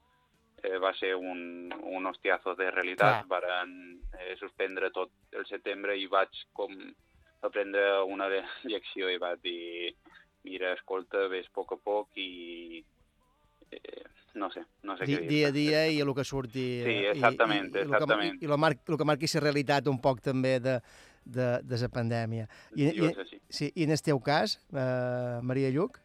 eh, 0.61 0.77
va 0.77 0.93
ser 0.99 1.15
un, 1.15 1.73
un 1.81 2.05
hostiazo 2.13 2.53
de 2.55 2.69
realitat. 2.69 3.23
Clar. 3.25 3.29
Varen 3.33 3.75
eh, 4.19 4.35
suspendre 4.37 4.93
tot 4.93 5.33
el 5.33 5.49
setembre 5.49 5.97
i 5.97 6.05
vaig 6.11 6.45
com 6.53 6.77
aprendre 7.41 8.03
una 8.05 8.29
lecció 8.75 9.09
i 9.09 9.17
vaig 9.17 9.41
dir 9.41 9.95
mira, 10.43 10.73
escolta, 10.73 11.27
ves 11.29 11.49
a 11.49 11.55
poc 11.57 11.73
a 11.73 11.81
poc 11.81 12.17
i 12.21 12.83
no 14.35 14.49
sé, 14.51 14.63
no 14.83 14.95
sé 14.97 15.05
Di, 15.05 15.15
què 15.15 15.21
dir. 15.21 15.29
dia 15.29 15.47
a 15.49 15.55
dia 15.55 15.79
i 15.91 15.99
el 16.03 16.13
que 16.15 16.23
surti... 16.23 16.65
Sí, 16.83 16.89
eh, 16.89 17.01
i- 17.03 17.09
exactament, 17.15 17.71
i, 17.73 17.77
i, 17.77 17.81
exactament. 17.85 18.37
I, 18.39 18.45
i, 18.45 18.49
el, 18.49 18.57
mar, 18.57 18.71
el 18.75 18.97
que 18.99 19.07
marqui 19.07 19.29
la 19.33 19.43
realitat 19.43 19.89
un 19.91 19.99
poc 20.01 20.21
també 20.23 20.59
de, 20.63 20.77
de, 21.25 21.49
de 21.63 21.81
la 21.81 21.89
pandèmia. 21.91 22.47
I, 22.75 22.87
i, 22.95 23.11
sí, 23.49 23.71
I 23.75 23.83
en 23.87 23.91
el 23.97 24.01
teu 24.05 24.21
cas, 24.23 24.59
eh, 24.71 25.39
Maria 25.43 25.71
Lluc? 25.75 25.99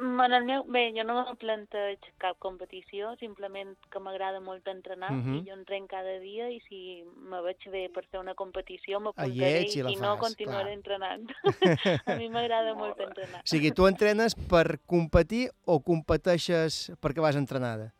En 0.00 0.32
el 0.32 0.44
meu, 0.48 0.62
bé, 0.64 0.94
jo 0.96 1.04
no 1.04 1.14
me 1.18 1.34
planteig 1.36 2.06
cap 2.22 2.38
competició, 2.40 3.10
simplement 3.20 3.74
que 3.92 4.00
m'agrada 4.00 4.40
molt 4.40 4.66
entrenar 4.72 5.10
Mhm. 5.12 5.34
i 5.36 5.42
jo 5.48 5.52
entrenc 5.58 5.90
cada 5.90 6.18
dia 6.22 6.48
i 6.48 6.60
si 6.68 7.04
me 7.04 7.40
veig 7.42 7.58
bé 7.70 7.90
per 7.92 8.06
fer 8.06 8.18
una 8.20 8.34
competició 8.34 8.98
m'apuntaré 8.98 9.60
i 9.60 9.66
i 9.66 9.68
si 9.68 9.82
no 9.82 10.16
fas, 10.16 10.20
continuaré 10.20 10.70
clar. 10.70 10.78
entrenant. 10.78 11.30
a 12.06 12.16
mi 12.16 12.30
m'agrada 12.30 12.74
molt 12.74 12.98
entrenar. 13.00 13.42
O 13.42 13.46
sigui, 13.46 13.72
tu 13.72 13.86
entrenes 13.86 14.34
per 14.34 14.78
competir 14.86 15.50
o 15.66 15.80
competeixes 15.80 16.92
perquè 17.02 17.20
vas 17.20 17.36
entrenada? 17.36 17.92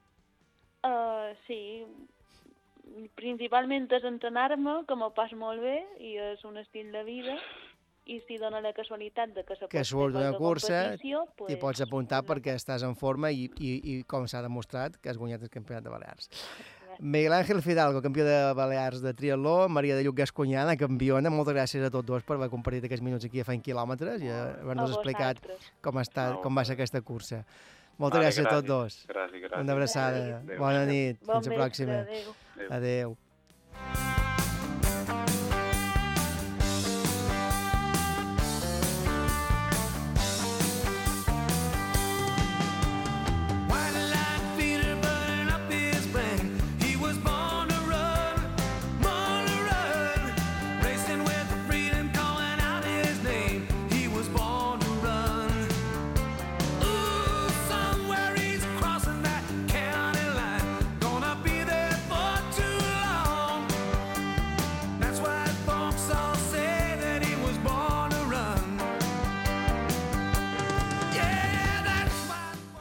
Uh, 0.82 1.34
sí, 1.46 1.84
principalment 3.14 3.90
és 3.92 4.05
entrenar-me, 4.09 4.84
que 4.88 4.96
m'ho 4.96 5.11
pas 5.12 5.32
molt 5.36 5.61
bé 5.61 5.84
i 6.01 6.16
és 6.16 6.44
un 6.48 6.57
estil 6.57 6.90
de 6.92 7.05
vida 7.05 7.36
i 8.11 8.19
si 8.27 8.39
dona 8.43 8.61
la 8.65 8.73
casualitat 8.75 9.33
de 9.37 9.45
que 9.47 9.55
se 9.55 9.69
que 9.71 9.79
pot 9.85 9.87
surt 9.87 10.17
qualque 10.17 10.39
cursa, 10.41 10.81
t'hi 10.99 11.57
pots 11.61 11.85
apuntar 11.85 12.25
perquè 12.27 12.57
estàs 12.59 12.83
en 12.87 12.97
forma 12.99 13.31
i, 13.31 13.47
i, 13.63 13.73
i 13.93 13.95
com 14.11 14.27
s'ha 14.31 14.43
demostrat, 14.43 14.99
que 14.99 15.13
has 15.13 15.21
guanyat 15.21 15.47
el 15.47 15.53
campionat 15.53 15.87
de 15.87 15.93
Balears. 15.95 16.31
Miguel 17.01 17.33
Ángel 17.33 17.63
Fidalgo, 17.63 18.03
campió 18.03 18.27
de 18.27 18.53
Balears 18.53 19.01
de 19.01 19.15
triatló, 19.17 19.71
Maria 19.73 19.97
de 19.97 20.05
Lluc 20.05 20.19
Gasconyana, 20.19 20.77
campiona, 20.77 21.31
moltes 21.33 21.57
gràcies 21.57 21.87
a 21.87 21.91
tots 21.95 22.09
dos 22.09 22.27
per 22.27 22.37
haver 22.37 22.51
compartit 22.53 22.85
aquests 22.85 23.05
minuts 23.07 23.25
aquí 23.25 23.41
a 23.41 23.47
Fent 23.49 23.63
Quilòmetres 23.65 24.21
i 24.21 24.29
haver-nos 24.29 24.91
A 24.91 24.99
explicat 24.99 25.41
com, 25.81 26.03
està, 26.03 26.27
com 26.45 26.61
va 26.61 26.67
ser 26.69 26.77
aquesta 26.77 27.01
cursa. 27.01 27.45
Moltes 27.97 28.19
Vale, 28.19 28.29
gràcies 28.29 28.47
a 28.47 28.53
tots 28.53 28.69
gràcies. 28.69 28.69
dos. 28.69 29.01
Gràcies, 29.09 29.43
gràcies. 29.47 29.65
Una 29.65 29.73
abraçada. 29.79 30.23
Adéu. 30.41 30.59
Bona 30.61 30.87
nit. 30.89 31.21
Bon 31.25 31.41
Fins 31.41 31.53
la 31.53 31.61
pròxima. 31.63 32.01
adéu. 32.05 32.35
Adéu. 32.71 33.17
White 33.81 34.20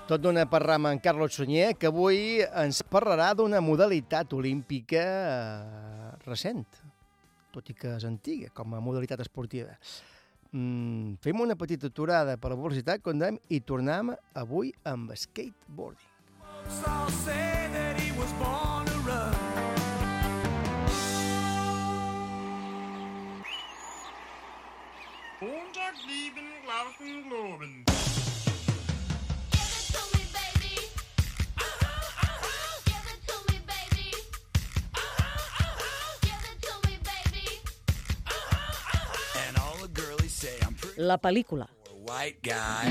Tot 0.09 0.23
d'una 0.23 0.47
parrama 0.49 0.89
en 0.89 0.97
Carlos 0.97 1.35
Sunyer, 1.37 1.75
que 1.77 1.85
avui 1.85 2.39
ens 2.41 2.79
parlarà 2.81 3.27
d'una 3.37 3.59
modalitat 3.61 4.31
olímpica 4.33 5.01
eh, 5.05 6.07
recent, 6.23 6.63
tot 7.53 7.69
i 7.69 7.75
que 7.77 7.91
és 7.93 8.07
antiga 8.09 8.49
com 8.57 8.73
a 8.73 8.79
modalitat 8.81 9.21
esportiva. 9.21 9.75
Mm, 10.49 11.19
fem 11.21 11.43
una 11.45 11.53
petita 11.53 11.91
aturada 11.93 12.39
per 12.41 12.49
la 12.49 12.57
velocitat, 12.57 13.03
condem, 13.05 13.37
i 13.53 13.61
tornem 13.61 14.09
avui 14.33 14.73
amb 14.89 15.13
skateboarding. 15.13 16.09
Montag, 25.39 26.01
lieben, 26.09 26.49
glauben, 26.65 27.21
globen. 27.29 28.18
La 41.01 41.15
pel·lícula. 41.17 41.65
white 42.03 42.39
guy. 42.43 42.89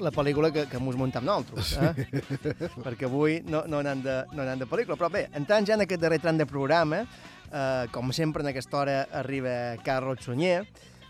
La 0.00 0.10
pel·lícula 0.10 0.50
que, 0.50 0.66
que 0.66 0.78
mos 0.82 0.96
muntem 0.98 1.22
nosaltres, 1.22 1.76
eh? 1.78 1.92
perquè 2.84 3.06
avui 3.06 3.38
no, 3.46 3.62
no, 3.70 3.78
anant 3.78 4.02
de, 4.02 4.16
no 4.34 4.42
anant 4.42 4.58
de 4.58 4.66
pel·lícula. 4.66 4.98
Però 4.98 5.12
bé, 5.14 5.28
entrant 5.38 5.70
ja 5.70 5.78
en 5.78 5.86
aquest 5.86 6.02
darrer 6.02 6.18
tram 6.18 6.42
de 6.42 6.48
programa, 6.50 7.04
eh, 7.46 7.86
com 7.94 8.10
sempre 8.10 8.42
en 8.42 8.50
aquesta 8.50 8.80
hora 8.82 8.98
arriba 9.22 9.54
Carlos 9.86 10.26
Sunyer, 10.26 10.64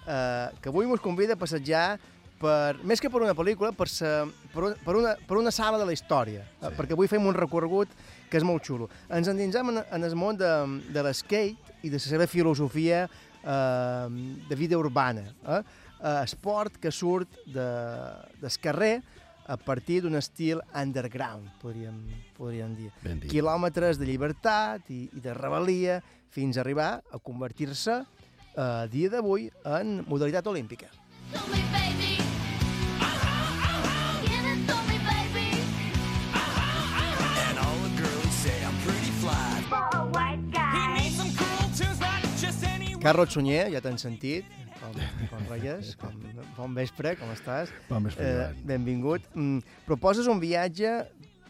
eh, 0.07 0.49
que 0.61 0.69
avui 0.73 0.87
mos 0.87 1.01
convida 1.01 1.35
a 1.35 1.41
passejar 1.41 1.99
per, 2.41 2.77
més 2.85 3.01
que 3.01 3.09
per 3.11 3.23
una 3.23 3.35
pel·lícula, 3.37 3.73
per, 3.77 3.89
sa, 3.89 4.25
per, 4.53 4.65
un- 4.71 4.77
per, 4.85 4.97
una, 5.01 5.15
per 5.29 5.39
una 5.41 5.53
sala 5.55 5.79
de 5.81 5.87
la 5.89 5.95
història, 5.97 6.43
sí. 6.61 6.73
perquè 6.77 6.93
avui 6.97 7.09
fem 7.09 7.25
un 7.25 7.37
recorregut 7.37 7.89
que 8.31 8.41
és 8.41 8.45
molt 8.45 8.65
xulo. 8.67 8.89
Ens 9.09 9.29
endinsam 9.31 9.71
en, 9.73 9.83
en 9.85 10.05
el 10.05 10.17
món 10.19 10.37
de, 10.37 10.51
de 10.93 11.05
l'skate 11.07 11.55
i 11.85 11.91
de 11.93 12.01
la 12.01 12.03
seva 12.05 12.27
filosofia 12.27 13.05
eh, 13.07 14.09
de 14.49 14.57
vida 14.59 14.77
urbana. 14.81 15.25
Eh? 15.47 15.61
Eh, 16.05 16.17
esport 16.25 16.77
que 16.83 16.91
surt 16.93 17.39
de, 17.47 17.69
del 18.43 18.59
carrer 18.61 18.97
a 19.47 19.57
partir 19.61 20.01
d'un 20.03 20.17
estil 20.17 20.61
underground, 20.73 21.51
podríem, 21.61 21.99
podríem 22.37 22.75
dir. 22.77 22.91
Quilòmetres 23.29 23.99
de 24.01 24.07
llibertat 24.09 24.89
i, 24.89 25.03
i 25.13 25.21
de 25.21 25.35
rebel·lia 25.37 25.99
fins 26.33 26.57
a 26.57 26.63
arribar 26.65 27.03
a 27.13 27.21
convertir-se 27.23 27.99
eh, 28.01 28.05
a 28.57 28.87
dia 28.91 29.11
d'avui 29.11 29.51
en 29.65 30.01
modalitat 30.07 30.47
olímpica. 30.47 30.91
Carlos 43.05 43.35
Sunyer, 43.37 43.67
ja 43.69 43.83
t'han 43.85 43.99
sentit, 44.01 44.47
com, 44.81 44.95
com 45.29 45.49
reies, 45.51 45.91
com, 46.01 46.15
bon 46.57 46.77
vespre, 46.77 47.11
com 47.21 47.29
estàs? 47.35 47.69
Bon 47.91 48.07
vespre, 48.07 48.25
Joan. 48.25 48.63
benvingut. 48.65 49.27
Mm, 49.37 49.61
proposes 49.85 50.31
un 50.33 50.41
viatge, 50.41 50.93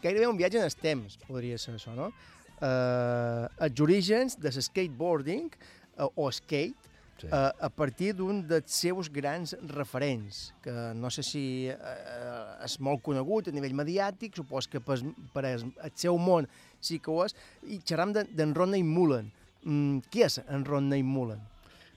gairebé 0.03 0.27
un 0.27 0.35
viatge 0.35 0.59
en 0.59 0.67
els 0.67 0.75
temps, 0.75 1.15
podria 1.23 1.55
ser 1.61 1.77
això, 1.77 1.95
no? 1.95 2.09
Uh, 2.55 3.47
els 3.63 3.79
orígens 3.83 4.35
de 4.35 4.51
skateboarding, 4.51 5.47
uh, 5.95 6.09
o 6.19 6.27
skate, 6.27 6.84
sí. 7.21 7.27
uh, 7.27 7.49
a 7.53 7.69
partir 7.69 8.13
d'un 8.17 8.43
dels 8.47 8.71
seus 8.71 9.09
grans 9.13 9.55
referents, 9.71 10.53
que 10.63 10.73
no 10.97 11.11
sé 11.13 11.23
si 11.25 11.45
uh, 11.71 12.63
és 12.65 12.77
molt 12.79 13.03
conegut 13.05 13.49
a 13.49 13.55
nivell 13.55 13.75
mediàtic, 13.77 14.35
supos 14.35 14.67
que 14.67 14.81
per, 14.83 14.99
per 15.33 15.45
el, 15.53 15.67
seu 15.95 16.19
món 16.21 16.49
sí 16.79 16.99
que 16.99 17.11
ho 17.11 17.25
és, 17.25 17.35
i 17.65 17.79
xerram 17.81 18.13
de- 18.15 18.27
d'en 18.31 18.55
Rodney 18.55 18.83
Mullen. 18.83 19.31
Mm, 19.65 20.05
qui 20.11 20.25
és 20.25 20.39
en 20.45 20.65
Rodney 20.65 21.03
Mullen? 21.03 21.41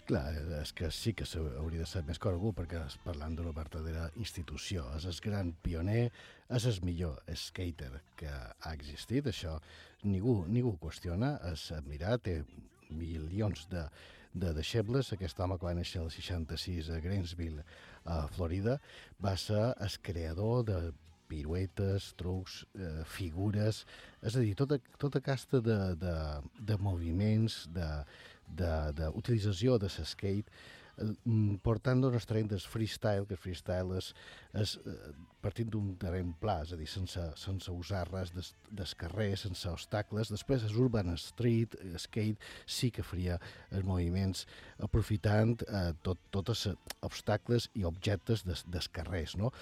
Clar, 0.09 0.33
és 0.63 0.71
que 0.73 0.89
sí 0.89 1.13
que 1.13 1.27
hauria 1.61 1.83
de 1.83 1.87
ser 1.87 2.01
més 2.07 2.17
conegut 2.17 2.55
perquè 2.57 2.79
es 2.81 2.95
parlant 3.05 3.35
d'una 3.37 3.53
verdadera 3.53 4.07
institució. 4.17 4.87
És 4.97 5.05
el 5.05 5.19
gran 5.21 5.51
pioner, 5.61 6.07
és 6.49 6.65
el 6.65 6.79
millor 6.81 7.19
skater 7.37 7.91
que 8.17 8.31
ha 8.31 8.73
existit, 8.73 9.29
això 9.29 9.59
ningú, 10.09 10.47
ningú 10.49 10.79
qüestiona, 10.81 11.35
és 11.51 11.67
admirat, 11.77 12.25
té 12.25 12.39
milions 12.89 13.67
de, 13.69 13.85
de 14.35 14.53
deixebles. 14.57 15.13
Aquest 15.13 15.41
home 15.41 15.59
que 15.59 15.67
va 15.69 15.75
néixer 15.77 16.01
al 16.03 16.11
66 16.15 16.91
a 16.95 17.01
Gainesville, 17.05 17.65
a 18.05 18.23
Florida, 18.33 18.79
va 19.23 19.37
ser 19.37 19.75
el 19.79 19.99
creador 20.03 20.65
de 20.69 20.79
piruetes, 21.29 22.15
trucs, 22.17 22.63
eh, 22.75 23.03
figures, 23.05 23.83
és 24.25 24.37
a 24.37 24.41
dir, 24.41 24.55
tota, 24.57 24.79
tota 24.97 25.21
casta 25.21 25.61
de, 25.61 25.77
de, 26.01 26.15
de 26.71 26.77
moviments, 26.81 27.67
de, 27.69 27.89
de- 28.49 28.93
d'utilització 28.97 29.77
de, 29.77 29.91
de 29.91 30.03
l'skate, 30.07 30.49
eh, 30.97 31.11
mm, 31.29 31.59
terreny 32.27 32.49
del 32.49 32.65
freestyle, 32.65 33.27
que 33.29 33.37
el 33.37 33.43
freestyle 33.43 33.99
és, 34.01 34.15
és 34.61 34.77
eh, 34.85 35.11
partint 35.43 35.71
d'un 35.71 35.93
terreny 36.01 36.33
pla, 36.41 36.59
és 36.65 36.73
a 36.75 36.79
dir, 36.79 36.89
sense, 36.91 37.23
sense 37.39 37.71
usar 37.71 38.03
res 38.11 38.33
des, 38.35 38.51
des 38.75 38.95
sense 39.39 39.71
obstacles. 39.71 40.33
Després, 40.35 40.65
el 40.67 40.77
urban 40.77 41.15
street, 41.17 41.77
eh, 41.81 41.99
skate, 41.99 42.39
sí 42.67 42.91
que 42.91 43.03
faria 43.03 43.39
els 43.71 43.85
moviments 43.85 44.47
aprofitant 44.83 45.57
eh, 45.69 45.93
tot, 46.03 46.19
tots 46.31 46.51
els 46.67 46.77
obstacles 47.03 47.69
i 47.75 47.85
objectes 47.85 48.45
des, 48.45 48.65
des 48.67 48.91
no? 49.37 49.53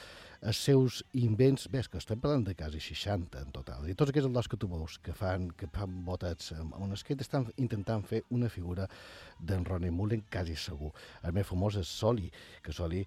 Els 0.41 0.57
seus 0.57 1.03
invents, 1.13 1.69
ves 1.73 1.89
que 1.89 1.99
estem 1.99 2.21
parlant 2.21 2.45
de 2.45 2.55
quasi 2.55 2.81
60 2.81 3.41
en 3.41 3.53
total, 3.53 3.89
i 3.89 3.95
tots 3.95 4.11
aquests 4.11 4.33
dos 4.33 4.49
que 4.49 4.57
tu 4.57 4.69
veus 4.69 4.99
que 5.03 5.13
fan, 5.13 5.51
que 5.51 5.67
fan 5.73 6.05
botets 6.05 6.53
amb 6.53 6.75
amb 6.77 6.85
un 6.85 6.97
skate 6.97 7.25
estan 7.25 7.49
intentant 7.57 8.05
fer 8.05 8.23
una 8.31 8.49
figura 8.49 8.87
d'en 9.41 9.65
Ronnie 9.65 9.91
Mullen 9.91 10.25
quasi 10.31 10.57
segur. 10.57 10.93
El 11.23 11.33
més 11.37 11.47
famós 11.49 11.77
és 11.81 11.89
Soli, 11.89 12.31
que 12.63 12.73
Soli 12.73 13.05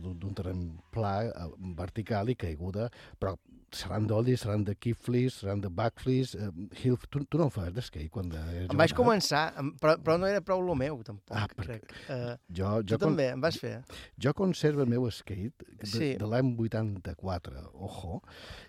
d'un 0.00 0.16
d'un 0.20 0.34
terreny 0.36 0.64
pla, 0.92 1.14
eh, 1.24 1.50
vertical 1.78 2.28
i 2.30 2.36
caiguda, 2.36 2.90
però 3.18 3.36
seran 3.76 4.06
d'oli, 4.08 4.34
seran 4.40 4.64
de 4.66 4.74
kickflips, 4.74 5.40
seran 5.42 5.60
de 5.64 5.68
backflips, 5.70 6.34
eh, 6.40 6.48
hill... 6.82 6.96
Tu, 7.10 7.22
tu 7.30 7.38
no 7.40 7.46
en 7.46 7.52
fas 7.54 7.70
d'skate 7.76 8.08
quan 8.12 8.30
eres 8.32 8.70
Em 8.72 8.80
vaig 8.80 8.92
eh? 8.92 8.96
començar, 8.98 9.42
però, 9.82 9.96
però 10.02 10.16
no 10.20 10.26
era 10.30 10.40
prou 10.44 10.62
el 10.64 10.72
meu, 10.80 10.98
tampoc, 11.06 11.30
Ah, 11.36 11.46
crec. 11.52 11.84
Uh, 12.08 12.34
Jo, 12.48 12.72
tu 12.82 12.96
con- 12.98 13.10
també, 13.12 13.28
em 13.34 13.40
vas 13.44 13.58
fer. 13.60 13.74
Jo 14.18 14.32
conservo 14.36 14.82
el 14.86 14.90
meu 14.90 15.04
skate 15.10 15.66
de, 15.80 15.86
Sí. 15.86 16.08
de 16.18 16.26
l'any 16.26 16.54
84, 16.58 17.62
ojo, 17.74 18.22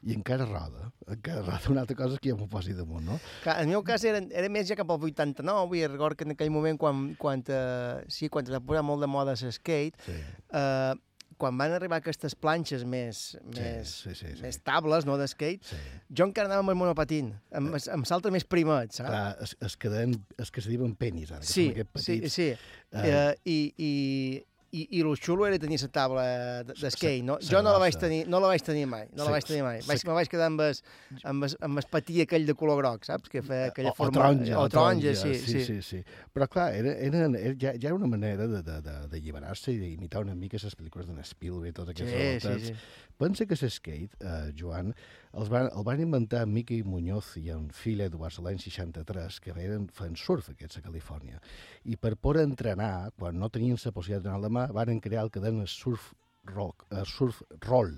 i 0.04 0.14
encara 0.16 0.46
roda. 0.46 0.92
Encara 1.08 1.42
roda. 1.42 1.60
Una 1.72 1.82
altra 1.86 1.96
cosa 1.98 2.18
que 2.20 2.30
ja 2.32 2.36
m'ho 2.38 2.48
posi 2.52 2.74
damunt, 2.78 3.06
no? 3.08 3.20
Clar, 3.44 3.58
en 3.62 3.70
el 3.70 3.76
meu 3.78 3.84
cas 3.88 4.04
era, 4.08 4.20
era 4.32 4.50
més 4.50 4.68
ja 4.70 4.76
cap 4.80 4.90
al 4.92 5.00
89, 5.04 5.78
i 5.78 5.88
record 5.88 6.18
que 6.20 6.26
en 6.28 6.36
aquell 6.36 6.52
moment, 6.54 6.78
quan, 6.80 7.14
quan, 7.20 7.44
uh, 7.48 8.04
sí, 8.12 8.30
quan 8.30 8.46
es 8.48 8.52
va 8.54 8.60
posar 8.64 8.84
molt 8.84 9.02
de 9.04 9.08
moda 9.12 9.36
l'skate, 9.38 9.94
sí. 10.06 10.18
uh, 10.52 10.94
quan 11.38 11.58
van 11.58 11.72
arribar 11.76 12.00
aquestes 12.02 12.34
planxes 12.36 12.84
més, 12.86 13.38
més, 13.54 13.92
sí, 14.04 14.14
sí, 14.18 14.34
sí. 14.36 14.42
més 14.42 14.58
tables 14.66 15.06
no, 15.06 15.16
de 15.22 15.28
skate, 15.30 15.64
sí. 15.70 15.78
jo 16.10 16.26
encara 16.28 16.50
anava 16.50 16.66
amb 16.66 16.74
el 16.74 16.80
monopatín, 16.80 17.32
amb, 17.56 17.76
Eh. 17.78 17.82
amb 17.94 18.06
salta 18.10 18.32
més 18.34 18.44
primet, 18.44 18.92
saps? 18.98 19.10
Clar, 19.10 19.38
es, 19.46 19.56
es, 19.62 19.78
queden, 19.78 20.18
es 20.38 20.52
que 20.52 20.62
se 20.66 20.70
diuen 20.74 20.96
penis, 20.96 21.32
ara, 21.32 21.42
que 21.46 21.52
Sí, 21.54 21.68
són 21.70 21.78
aquests 21.78 22.04
sí, 22.04 22.20
petits. 22.20 22.34
sí. 22.34 22.50
Eh, 22.52 23.08
Eh, 23.14 23.36
i, 23.46 23.58
i, 23.78 24.44
i, 24.72 24.82
i 24.98 25.02
el 25.02 25.14
xulo 25.16 25.46
era 25.48 25.58
tenir 25.60 25.78
la 25.82 25.88
taula 25.88 26.24
de- 26.68 26.74
d'skate, 26.76 27.24
no? 27.24 27.38
Jo 27.40 27.62
no 27.64 27.72
la 27.72 27.80
vaig 27.80 27.96
tenir, 27.96 28.28
no 28.28 28.42
la 28.44 28.50
vaig 28.52 28.64
tenir 28.66 28.86
mai, 28.88 29.08
no 29.16 29.24
la 29.24 29.32
vaig 29.32 29.46
tenir 29.48 29.64
mai. 29.64 29.80
Vaig, 29.88 30.04
me 30.06 30.16
vaig 30.18 30.28
quedar 30.28 30.50
amb 30.52 30.62
es, 30.66 30.84
amb 31.24 31.48
es, 31.48 31.56
amb 31.64 31.80
es 31.80 31.88
patí 31.88 32.20
aquell 32.22 32.46
de 32.46 32.54
color 32.54 32.78
groc, 32.82 33.06
saps? 33.08 33.30
Que 33.32 33.42
feia 33.42 33.70
aquella 33.72 33.94
o, 33.94 33.96
o 33.96 33.96
forma... 33.96 34.18
taronja, 34.20 34.60
o 34.60 34.68
taronja, 34.70 35.16
sí, 35.16 35.36
sí, 35.40 35.64
sí, 35.64 35.78
sí. 35.82 36.02
Però 36.36 36.50
clar, 36.52 36.74
era, 36.76 36.94
era, 37.00 37.26
era, 37.32 37.56
ja, 37.56 37.74
ja 37.80 37.88
era 37.88 37.96
una 37.96 38.08
manera 38.12 38.48
de, 38.48 38.62
de, 38.62 38.82
de, 38.82 38.96
de 39.08 39.18
alliberar-se 39.22 39.72
i 39.72 39.80
d'imitar 39.80 40.22
una 40.26 40.36
mica 40.36 40.60
les 40.62 40.76
pel·lícules 40.76 41.08
d'en 41.08 41.24
Spielberg 41.24 41.72
i 41.72 41.78
tots 41.80 41.96
aquests 41.96 42.12
Sí, 42.12 42.40
sí, 42.44 42.72
sí. 42.74 42.76
Pensa 43.18 43.48
que 43.50 43.58
l'skate, 43.58 44.20
eh, 44.22 44.52
Joan, 44.58 44.92
els 45.34 45.50
van, 45.50 45.72
el 45.74 45.86
van 45.88 46.04
inventar 46.04 46.44
Mickey 46.46 46.84
Muñoz 46.86 47.32
i 47.42 47.48
en 47.50 47.72
fill 47.74 48.04
Eduardo 48.06 48.44
l'any 48.46 48.60
63, 48.62 49.40
que 49.42 49.56
eren 49.56 49.88
fent 50.00 50.18
surf 50.22 50.52
aquests 50.54 50.78
a 50.78 50.84
Califòrnia. 50.86 51.42
I 51.90 51.98
per 51.98 52.14
poder 52.22 52.46
entrenar, 52.46 53.10
quan 53.18 53.40
no 53.42 53.50
tenien 53.50 53.82
la 53.82 53.96
possibilitat 53.96 54.28
d'anar 54.28 54.38
a 54.38 54.46
la 54.46 54.54
mà, 54.54 54.68
van 54.78 55.02
crear 55.02 55.26
el 55.26 55.34
que 55.34 55.42
deien 55.42 55.66
el 55.66 55.72
surf 55.72 56.14
rock, 56.54 56.86
eh, 56.92 57.04
surf 57.10 57.42
roll. 57.66 57.98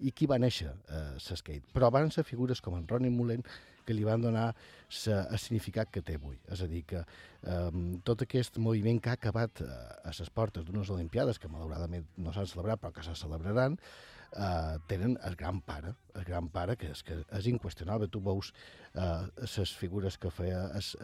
I 0.00 0.12
qui 0.16 0.26
va 0.26 0.40
néixer 0.40 0.72
eh, 0.72 1.04
l'skate? 1.20 1.68
Però 1.76 1.92
van 1.92 2.10
ser 2.10 2.24
figures 2.24 2.64
com 2.64 2.80
en 2.80 2.88
Ronnie 2.88 3.12
Mullen 3.12 3.44
que 3.84 3.92
li 3.92 4.04
van 4.04 4.22
donar 4.24 4.46
el 4.48 5.38
significat 5.38 5.90
que 5.92 6.00
té 6.00 6.16
avui. 6.16 6.38
És 6.48 6.62
a 6.64 6.68
dir, 6.70 6.82
que 6.88 7.02
eh, 7.04 7.70
tot 8.08 8.24
aquest 8.24 8.56
moviment 8.56 9.00
que 9.02 9.12
ha 9.12 9.18
acabat 9.20 9.60
eh, 9.60 9.68
a 10.08 10.14
les 10.18 10.32
portes 10.32 10.64
d'unes 10.64 10.90
Olimpiades, 10.94 11.38
que 11.38 11.52
malauradament 11.52 12.08
no 12.16 12.32
s'han 12.32 12.48
celebrat 12.48 12.80
però 12.80 12.94
que 12.96 13.04
se 13.04 13.16
celebraran, 13.18 13.76
eh, 14.36 14.78
tenen 14.90 15.18
el 15.24 15.36
gran 15.36 15.60
pare, 15.64 15.94
el 16.14 16.24
gran 16.24 16.48
pare 16.48 16.76
que 16.78 16.90
és, 16.92 17.02
que 17.06 17.20
és 17.24 17.46
inqüestionable. 17.50 18.08
Tu 18.12 18.20
veus 18.22 18.52
les 18.94 19.58
eh, 19.58 19.76
figures 19.78 20.16
que 20.22 20.30
feia, 20.30 20.68
els, 20.78 20.94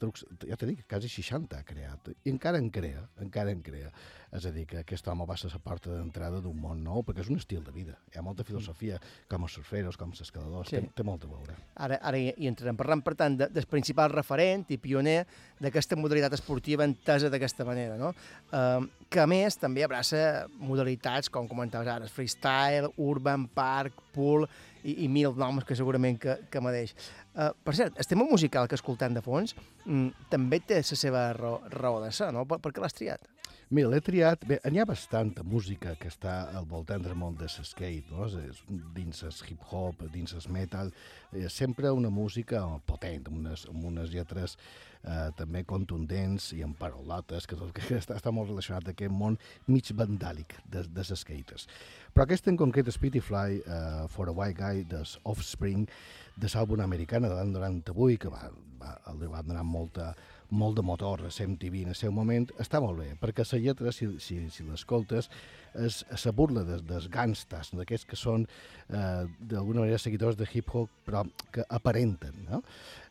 trucs, 0.00 0.24
ja 0.48 0.56
t'he 0.56 0.70
dit, 0.70 0.84
quasi 0.88 1.10
60 1.12 1.58
ha 1.58 1.64
creat, 1.68 2.12
i 2.24 2.32
encara 2.32 2.60
en 2.60 2.70
crea, 2.72 3.02
encara 3.20 3.52
en 3.52 3.60
crea. 3.64 3.90
És 4.34 4.48
a 4.48 4.50
dir, 4.50 4.64
que 4.66 4.80
aquest 4.80 5.06
home 5.06 5.26
va 5.28 5.36
ser 5.38 5.50
la 5.52 5.60
porta 5.62 5.92
d'entrada 5.92 6.40
d'un 6.42 6.56
món 6.58 6.80
nou, 6.82 7.04
perquè 7.06 7.22
és 7.22 7.28
un 7.30 7.38
estil 7.38 7.62
de 7.62 7.70
vida. 7.70 7.94
Hi 8.10 8.18
ha 8.18 8.24
molta 8.26 8.42
filosofia, 8.42 8.96
com 9.30 9.44
els 9.46 9.54
surferos, 9.54 9.98
com 10.00 10.10
els 10.10 10.24
escaladors, 10.24 10.72
Sí. 10.72 10.80
té, 10.80 10.90
té 10.96 11.04
molt 11.06 11.22
a 11.22 11.28
veure. 11.30 11.54
Ara, 11.76 12.00
ara 12.02 12.18
hi, 12.18 12.32
hi 12.36 12.48
entrarem. 12.50 12.76
Parlant, 12.80 13.04
per 13.04 13.14
tant, 13.14 13.36
de, 13.38 13.46
del 13.52 13.68
principal 13.70 14.10
referent 14.10 14.64
i 14.74 14.80
pioner 14.82 15.20
d'aquesta 15.60 15.94
modalitat 16.00 16.34
esportiva 16.34 16.82
entesa 16.88 17.30
d'aquesta 17.30 17.68
manera, 17.68 18.00
no? 18.00 18.10
Uh, 18.50 18.88
que, 19.14 19.22
a 19.22 19.28
més, 19.30 19.54
també 19.60 19.84
abraça 19.86 20.18
modalitats, 20.58 21.30
com 21.32 21.46
comentaves 21.50 21.90
ara, 21.90 22.08
freestyle, 22.10 22.90
urban, 23.00 23.46
park, 23.54 24.00
pool 24.14 24.48
i, 24.82 25.04
i 25.04 25.10
mil 25.10 25.36
noms 25.38 25.66
que 25.66 25.76
segurament 25.78 26.18
que, 26.20 26.36
que 26.50 26.62
mereix. 26.64 26.94
Uh, 27.34 27.52
per 27.66 27.76
cert, 27.78 27.94
el 27.98 28.10
tema 28.10 28.26
musical 28.26 28.66
que 28.70 28.78
escoltem 28.78 29.14
de 29.14 29.22
fons 29.24 29.54
mm, 29.84 30.26
també 30.32 30.60
té 30.66 30.82
la 30.82 30.98
seva 30.98 31.28
raó, 31.38 31.60
raó 31.74 32.02
de 32.02 32.10
ser, 32.14 32.32
no? 32.34 32.44
Per, 32.50 32.60
per 32.62 32.74
què 32.74 32.82
l'has 32.82 32.96
triat? 32.96 33.30
Mira, 33.70 33.88
l'he 33.92 34.00
triat... 34.04 34.44
Bé, 34.48 34.58
n'hi 34.70 34.80
ha 34.82 34.88
bastanta 34.88 35.44
música 35.46 35.94
que 36.00 36.10
està 36.12 36.34
al 36.56 36.66
voltant 36.68 37.04
del 37.04 37.16
món 37.16 37.36
de 37.40 37.48
skate, 37.48 38.10
no? 38.12 38.26
És, 38.42 38.60
dins 38.96 39.22
el 39.24 39.36
hip-hop, 39.48 40.04
dins 40.12 40.34
el 40.36 40.48
metal, 40.52 40.92
eh, 41.32 41.48
sempre 41.48 41.92
una 41.92 42.10
música 42.12 42.64
potent, 42.86 43.30
amb 43.30 43.40
unes, 43.40 43.64
amb 43.70 43.88
unes 43.88 44.12
lletres 44.12 44.58
eh, 45.04 45.30
també 45.38 45.64
contundents 45.68 46.50
i 46.56 46.62
amb 46.66 46.76
parolotes, 46.80 47.48
que, 47.48 47.56
tot, 47.60 47.72
que 47.76 47.96
està, 48.02 48.18
està 48.20 48.32
molt 48.34 48.50
relacionat 48.52 48.84
amb 48.84 48.94
aquest 48.94 49.14
món 49.14 49.38
mig 49.70 49.90
vandàlic 49.96 50.58
de, 50.70 50.84
de 50.84 51.06
skaters. 51.08 51.68
Però 52.14 52.26
aquest 52.26 52.48
en 52.52 52.60
concret, 52.60 52.90
Spityfly, 52.94 53.64
uh, 53.64 54.04
For 54.12 54.30
a 54.30 54.36
White 54.36 54.60
Guy, 54.60 54.84
des 54.92 55.16
Offspring, 55.24 55.88
de 56.36 56.50
l'àlbum 56.50 56.82
americana 56.84 57.30
de 57.30 57.38
l'any 57.38 57.50
98, 57.54 58.20
que 58.22 58.30
va, 58.30 58.48
va, 58.80 58.94
li 59.18 59.30
va 59.30 59.42
donar 59.42 59.64
molta, 59.66 60.12
molt 60.50 60.76
de 60.76 60.82
motor 60.82 61.24
a 61.24 61.30
MTV 61.30 61.82
en 61.82 61.92
el 61.92 61.98
seu 61.98 62.12
moment, 62.12 62.46
està 62.60 62.80
molt 62.82 62.98
bé, 63.00 63.12
perquè 63.20 63.44
la 63.50 63.60
lletra, 63.60 63.92
si, 63.92 64.08
si, 64.20 64.38
si 64.50 64.64
l'escoltes, 64.66 65.30
la 65.74 66.32
burla 66.32 66.62
des, 66.64 66.82
dels 66.86 67.08
gangstas, 67.10 67.72
d'aquests 67.74 68.06
que 68.10 68.16
són 68.16 68.46
eh, 68.46 69.24
d'alguna 69.40 69.84
manera 69.84 69.98
seguidors 69.98 70.36
de 70.36 70.46
hip-hop, 70.46 70.90
però 71.06 71.24
que 71.52 71.64
aparenten, 71.68 72.44
no? 72.48 72.62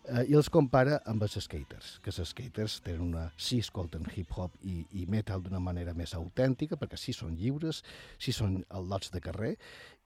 Eh, 0.04 0.26
I 0.32 0.36
els 0.36 0.50
compara 0.52 1.00
amb 1.08 1.24
els 1.24 1.38
skaters, 1.40 1.98
que 2.04 2.12
els 2.12 2.22
skaters 2.30 2.80
tenen 2.86 3.04
una... 3.10 3.26
sí 3.38 3.60
escolten 3.64 4.08
hip-hop 4.16 4.56
i, 4.64 4.84
i 5.00 5.06
metal 5.08 5.44
d'una 5.44 5.62
manera 5.64 5.94
més 5.94 6.16
autèntica, 6.16 6.80
perquè 6.80 7.00
sí 7.00 7.16
són 7.16 7.38
lliures, 7.40 7.84
sí 8.20 8.36
són 8.36 8.62
lots 8.88 9.12
de 9.12 9.24
carrer, 9.24 9.56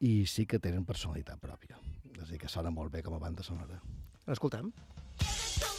i 0.02 0.26
sí 0.30 0.46
que 0.46 0.62
tenen 0.62 0.86
personalitat 0.86 1.42
pròpia. 1.42 1.78
És 2.18 2.26
a 2.26 2.32
dir, 2.32 2.42
que 2.42 2.50
sona 2.50 2.74
molt 2.74 2.94
bé 2.94 3.06
com 3.06 3.18
a 3.18 3.22
banda 3.22 3.46
sonora. 3.46 3.82
L'escoltem. 4.28 4.74
And 5.20 5.77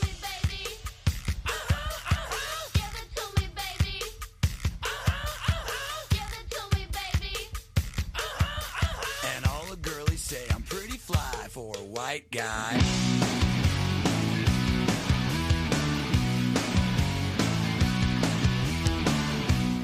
for 11.59 11.75
a 11.77 11.83
white 11.83 12.31
guy. 12.31 12.79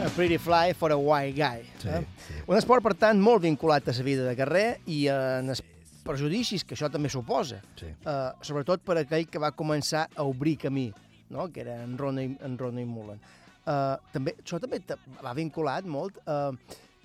A 0.04 0.10
Pretty 0.10 0.36
Fly 0.36 0.72
for 0.74 0.92
a 0.92 0.96
White 0.96 1.34
Guy. 1.34 1.64
Sí, 1.82 1.88
eh? 1.88 2.06
sí. 2.28 2.34
Un 2.46 2.58
esport, 2.60 2.84
per 2.84 2.92
tant, 2.94 3.18
molt 3.18 3.42
vinculat 3.42 3.88
a 3.88 3.94
la 3.96 4.04
vida 4.06 4.26
de 4.28 4.34
carrer 4.38 4.66
i 4.86 5.06
en 5.10 5.50
els 5.50 5.62
perjudicis 6.04 6.62
que 6.62 6.76
això 6.76 6.90
també 6.92 7.10
suposa. 7.10 7.58
Sí. 7.80 7.88
Eh, 7.90 8.30
sobretot 8.46 8.84
per 8.86 9.00
aquell 9.00 9.26
que 9.26 9.42
va 9.42 9.50
començar 9.56 10.04
a 10.14 10.28
obrir 10.28 10.58
camí, 10.66 10.92
no? 11.34 11.48
que 11.50 11.64
era 11.64 11.80
en 11.82 11.96
Ronnie, 11.98 12.36
en 12.44 12.54
Ronnie 12.60 12.86
Mullen. 12.86 13.18
Eh, 13.64 13.96
també, 14.12 14.36
això 14.44 14.60
també 14.62 14.78
va 15.24 15.34
vinculat 15.34 15.90
molt 15.90 16.22
eh, 16.22 16.52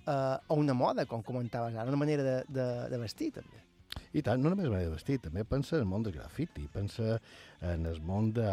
eh, 0.06 0.14
a 0.14 0.60
una 0.60 0.78
moda, 0.78 1.08
com 1.10 1.26
comentaves 1.26 1.74
ara, 1.74 1.90
una 1.90 2.04
manera 2.04 2.28
de, 2.28 2.38
de, 2.52 2.68
de 2.92 3.02
vestir, 3.02 3.32
també. 3.40 3.64
I 4.14 4.24
tant, 4.26 4.42
no 4.42 4.50
només 4.50 4.70
manera 4.70 4.90
de 4.90 4.96
vestir, 4.96 5.20
també 5.22 5.46
pensa 5.46 5.78
en 5.78 5.86
el 5.86 5.92
món 5.92 6.06
del 6.06 6.18
grafiti, 6.18 6.68
pensa 6.74 7.20
en 7.62 7.86
el 7.86 8.02
món 8.02 8.32
de, 8.34 8.50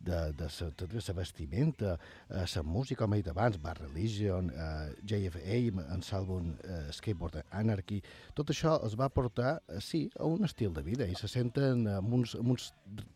de, 0.00 0.32
de 0.32 0.48
sa, 0.50 0.68
tota 0.78 1.00
la 1.06 1.14
vestimenta, 1.14 1.98
eh, 2.30 2.44
la 2.54 2.62
música, 2.62 3.02
com 3.02 3.14
he 3.14 3.20
dit 3.20 3.30
abans, 3.30 3.58
Bad 3.60 3.80
Religion, 3.82 4.50
eh, 4.50 4.94
JFA, 5.02 5.58
en 5.94 6.04
l'àlbum 6.06 6.52
eh, 6.62 6.78
Skateboard 6.94 7.42
Anarchy, 7.50 8.00
tot 8.38 8.52
això 8.54 8.76
els 8.84 8.94
va 8.98 9.10
portar, 9.10 9.58
eh, 9.68 9.80
sí, 9.82 10.04
a 10.18 10.26
un 10.26 10.46
estil 10.46 10.72
de 10.74 10.84
vida 10.86 11.08
i 11.08 11.18
se 11.18 11.30
senten 11.30 11.86
amb 11.98 12.14
uns, 12.20 12.36
amb 12.38 12.54
uns 12.54 12.70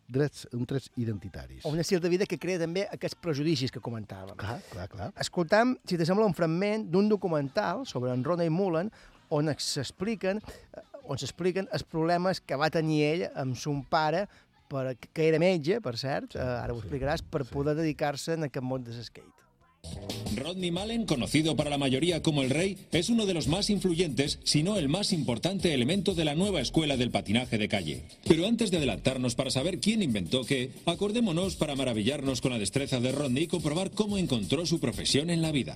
drets, 0.08 0.46
uns 0.52 0.68
drets 0.68 0.90
identitaris. 0.96 1.64
Un 1.68 1.80
estil 1.82 2.02
de 2.02 2.10
vida 2.12 2.26
que 2.26 2.40
crea 2.42 2.60
també 2.62 2.86
aquests 2.90 3.20
prejudicis 3.22 3.72
que 3.72 3.82
comentàvem. 3.82 4.36
Clar, 4.40 4.60
clar, 4.72 4.90
clar. 4.92 5.10
Escoltam, 5.22 5.76
si 5.86 5.98
te 6.00 6.08
sembla, 6.08 6.26
un 6.26 6.36
fragment 6.36 6.88
d'un 6.90 7.08
documental 7.12 7.86
sobre 7.86 8.12
en 8.12 8.24
Ronnie 8.26 8.50
Mullen 8.52 8.90
on 9.32 9.48
s'expliquen 9.56 10.42
eh, 10.42 10.82
on 11.04 11.20
s'expliquen 11.20 11.68
els 11.72 11.84
problemes 11.84 12.40
que 12.40 12.58
va 12.58 12.70
tenir 12.70 13.02
ell 13.08 13.28
amb 13.34 13.58
son 13.58 13.82
pare, 13.84 14.26
per, 14.72 14.96
que 15.12 15.28
era 15.28 15.40
metge, 15.42 15.80
per 15.84 15.96
cert, 16.00 16.36
eh, 16.36 16.42
ara 16.42 16.74
ho 16.74 16.80
explicaràs, 16.80 17.22
per 17.22 17.44
poder 17.48 17.76
dedicar-se 17.78 18.38
en 18.38 18.48
aquest 18.48 18.64
món 18.64 18.84
de 18.84 18.96
skate. 19.02 19.42
Rodney 20.36 20.70
Mullen, 20.70 21.06
conocido 21.06 21.56
para 21.56 21.68
la 21.68 21.76
mayoría 21.76 22.22
como 22.22 22.42
el 22.42 22.50
Rey, 22.50 22.78
es 22.92 23.10
uno 23.10 23.26
de 23.26 23.34
los 23.34 23.48
más 23.48 23.68
influyentes, 23.68 24.38
si 24.44 24.62
no 24.62 24.78
el 24.78 24.88
más 24.88 25.12
importante 25.12 25.74
elemento 25.74 26.14
de 26.14 26.24
la 26.24 26.36
nueva 26.36 26.60
escuela 26.60 26.96
del 26.96 27.10
patinaje 27.10 27.58
de 27.58 27.68
calle. 27.68 28.02
Pero 28.26 28.46
antes 28.46 28.70
de 28.70 28.76
adelantarnos 28.76 29.34
para 29.34 29.50
saber 29.50 29.80
quién 29.80 30.02
inventó 30.02 30.44
qué, 30.44 30.70
acordémonos 30.86 31.56
para 31.56 31.74
maravillarnos 31.74 32.40
con 32.40 32.52
la 32.52 32.58
destreza 32.58 33.00
de 33.00 33.12
Rodney 33.12 33.44
y 33.44 33.48
comprobar 33.48 33.90
cómo 33.90 34.18
encontró 34.18 34.64
su 34.66 34.78
profesión 34.78 35.30
en 35.30 35.42
la 35.42 35.52
vida. 35.52 35.74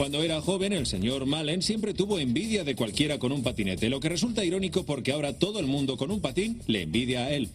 Cuando 0.00 0.22
era 0.22 0.40
joven, 0.40 0.72
el 0.72 0.86
señor 0.86 1.26
Malen 1.26 1.60
siempre 1.60 1.92
tuvo 1.92 2.18
envidia 2.18 2.64
de 2.64 2.74
cualquiera 2.74 3.18
con 3.18 3.32
un 3.32 3.42
patinete, 3.42 3.90
lo 3.90 4.00
que 4.00 4.08
resulta 4.08 4.42
irónico 4.42 4.86
porque 4.86 5.12
ahora 5.12 5.38
todo 5.38 5.60
el 5.60 5.66
mundo 5.66 5.98
con 5.98 6.10
un 6.10 6.22
patín 6.22 6.62
le 6.66 6.84
envidia 6.84 7.26
a 7.26 7.30
él. 7.32 7.50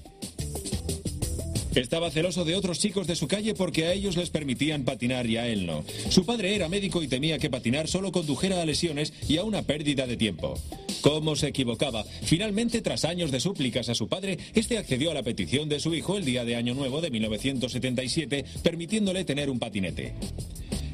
Estaba 1.76 2.10
celoso 2.10 2.46
de 2.46 2.56
otros 2.56 2.80
chicos 2.80 3.06
de 3.06 3.18
su 3.18 3.28
calle 3.28 3.54
porque 3.54 3.86
a 3.86 3.94
ellos 3.94 4.16
les 4.16 4.30
permitían 4.30 4.84
patinar 4.84 5.28
y 5.28 5.36
a 5.36 5.48
él 5.48 5.66
no. 5.66 5.84
Su 6.10 6.26
padre 6.26 6.56
era 6.56 6.70
médico 6.70 7.04
y 7.04 7.08
temía 7.08 7.38
que 7.38 7.50
patinar 7.50 7.90
solo 7.90 8.14
condujera 8.14 8.62
a 8.62 8.66
lesiones 8.66 9.12
y 9.28 9.38
a 9.38 9.44
una 9.44 9.62
pérdida 9.62 10.08
de 10.08 10.16
tiempo. 10.16 10.58
¿Cómo 11.02 11.36
se 11.36 11.48
equivocaba? 11.48 12.06
Finalmente, 12.24 12.82
tras 12.82 13.04
años 13.04 13.30
de 13.30 13.42
súplicas 13.42 13.90
a 13.90 13.96
su 13.96 14.08
padre, 14.08 14.40
este 14.54 14.78
accedió 14.78 15.12
a 15.12 15.14
la 15.14 15.24
petición 15.24 15.68
de 15.68 15.80
su 15.80 15.94
hijo 15.94 16.18
el 16.18 16.26
día 16.26 16.46
de 16.46 16.56
Año 16.56 16.74
Nuevo 16.74 17.02
de 17.02 17.12
1977, 17.12 18.46
permitiéndole 18.64 19.26
tener 19.26 19.50
un 19.50 19.60
patinete. 19.60 20.14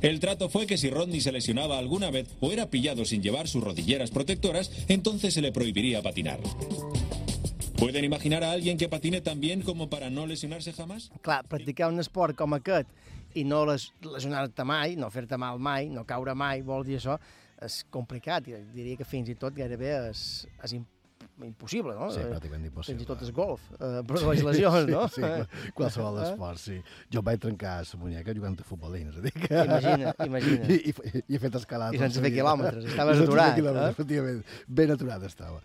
El 0.01 0.19
trato 0.19 0.49
fue 0.49 0.65
que 0.65 0.79
si 0.79 0.89
Rodney 0.89 1.21
se 1.21 1.31
lesionaba 1.31 1.77
alguna 1.77 2.09
vez 2.09 2.27
o 2.39 2.51
era 2.51 2.71
pillado 2.71 3.05
sin 3.05 3.21
llevar 3.21 3.47
sus 3.47 3.63
rodilleras 3.63 4.09
protectoras, 4.09 4.71
entonces 4.87 5.33
se 5.35 5.41
le 5.41 5.51
prohibiría 5.51 6.01
patinar. 6.01 6.39
¿Pueden 7.81 8.05
imaginar 8.05 8.43
a 8.43 8.51
alguien 8.51 8.77
que 8.77 8.87
patine 8.87 9.21
tan 9.21 9.39
bien 9.39 9.63
como 9.63 9.89
para 9.89 10.11
no 10.11 10.27
lesionarse 10.27 10.71
jamás? 10.71 11.09
Clar, 11.23 11.47
practicar 11.47 11.89
un 11.89 11.97
esport 11.99 12.37
com 12.37 12.53
aquest 12.53 12.85
i 13.33 13.41
no 13.41 13.63
les, 13.65 13.87
lesionar-te 14.05 14.61
mai, 14.69 14.93
no 15.01 15.09
fer-te 15.09 15.39
mal 15.41 15.57
mai, 15.57 15.89
no 15.89 16.03
caure 16.05 16.35
mai, 16.37 16.61
vol 16.61 16.85
dir 16.85 16.99
això, 16.99 17.15
és 17.57 17.79
complicat. 17.89 18.51
I 18.51 18.59
diria 18.75 18.99
que 18.99 19.07
fins 19.07 19.31
i 19.33 19.35
tot 19.39 19.57
gairebé 19.57 19.95
és, 20.11 20.21
és 20.61 20.75
imp 20.77 20.85
impossible, 21.41 21.95
no? 21.97 22.11
Sí, 22.13 22.21
pràcticament 22.21 22.67
impossible. 22.69 22.99
Fins 22.99 23.01
i 23.01 23.09
tot 23.09 23.21
és 23.25 23.31
golf, 23.33 23.63
eh, 23.79 24.01
produeix 24.05 24.43
lesions, 24.45 24.85
no? 24.91 25.07
Sí, 25.09 25.23
sí, 25.25 25.69
qualsevol 25.77 26.19
Eh? 26.21 26.27
esport, 26.27 26.61
sí. 26.61 26.77
Jo 27.09 27.23
em 27.23 27.29
vaig 27.31 27.41
trencar 27.41 27.79
la 27.81 27.99
muñeca 28.01 28.35
jugant 28.37 28.59
a 28.61 28.67
futbolín, 28.67 29.09
és 29.09 29.17
a 29.17 29.23
dir 29.25 29.33
que... 29.33 29.63
Imagina, 29.65 30.13
imagina. 30.27 30.69
I, 30.75 30.93
i, 30.93 31.23
i 31.25 31.39
he 31.39 31.41
fet 31.41 31.57
escalada. 31.57 31.97
I 31.97 32.03
sense 32.03 32.21
fer 32.21 32.29
quilòmetres, 32.35 32.85
estaves 32.93 33.17
I 33.17 33.23
sense 33.23 33.25
fer 33.25 33.31
aturat, 33.31 33.55
quilòmetres, 33.57 33.87
eh? 33.87 33.95
Efectivament, 33.97 34.43
ben 34.81 34.93
aturat 34.99 35.25
estava. 35.31 35.63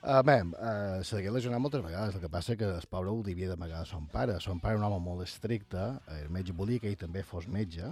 Uh, 0.00 0.22
bé, 0.24 0.38
uh, 0.40 1.04
se 1.04 1.18
degué 1.18 1.28
lesionar 1.28 1.58
moltes 1.60 1.82
vegades, 1.84 2.14
el 2.16 2.22
que 2.22 2.28
passa 2.32 2.54
que 2.56 2.64
el 2.64 2.86
pobre 2.88 3.10
ho 3.12 3.18
devia 3.20 3.50
d'amagar 3.50 3.82
a 3.82 3.88
son 3.88 4.06
pare. 4.08 4.38
Son 4.40 4.56
pare 4.58 4.78
era 4.78 4.80
un 4.80 4.86
home 4.86 5.00
molt 5.04 5.26
estricte, 5.26 5.82
el 6.16 6.30
metge 6.32 6.54
volia 6.56 6.80
que 6.80 6.88
ell 6.88 6.96
també 6.96 7.20
fos 7.20 7.44
metge, 7.52 7.90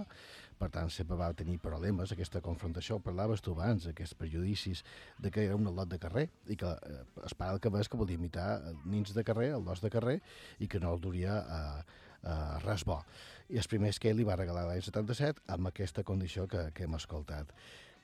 per 0.59 0.71
tant 0.73 0.89
sempre 0.89 1.19
va 1.21 1.29
tenir 1.37 1.59
problemes, 1.61 2.15
aquesta 2.15 2.41
confrontació, 2.41 2.97
parlaves 3.05 3.45
tu 3.45 3.53
abans, 3.53 3.91
aquests 3.91 4.17
prejudicis 4.17 4.81
de 5.21 5.31
que 5.31 5.45
era 5.45 5.59
un 5.59 5.69
lot 5.69 5.91
de 5.93 5.99
carrer 6.01 6.25
i 6.49 6.57
que 6.57 6.71
eh, 6.73 7.03
el 7.29 7.37
pare 7.37 7.59
el 7.59 7.61
que 7.61 7.73
va 7.75 7.83
és 7.85 7.93
que 7.93 8.01
volia 8.01 8.17
imitar 8.17 8.49
eh, 8.57 8.73
nins 8.89 9.13
de 9.15 9.25
carrer, 9.25 9.51
el 9.59 9.67
dos 9.69 9.85
de 9.85 9.91
carrer, 9.93 10.17
i 10.59 10.67
que 10.67 10.81
no 10.81 10.95
el 10.97 11.05
duria 11.05 11.37
a, 11.45 11.61
a 12.25 12.39
res 12.65 12.87
bo. 12.89 13.03
I 13.53 13.61
els 13.61 13.69
primers 13.69 14.01
que 14.01 14.09
ell 14.09 14.17
li 14.17 14.27
va 14.27 14.41
regalar 14.41 14.65
l'any 14.65 14.81
77 14.81 15.45
amb 15.55 15.69
aquesta 15.71 16.09
condició 16.09 16.49
que, 16.49 16.71
que 16.73 16.89
hem 16.89 16.97
escoltat. 16.97 17.53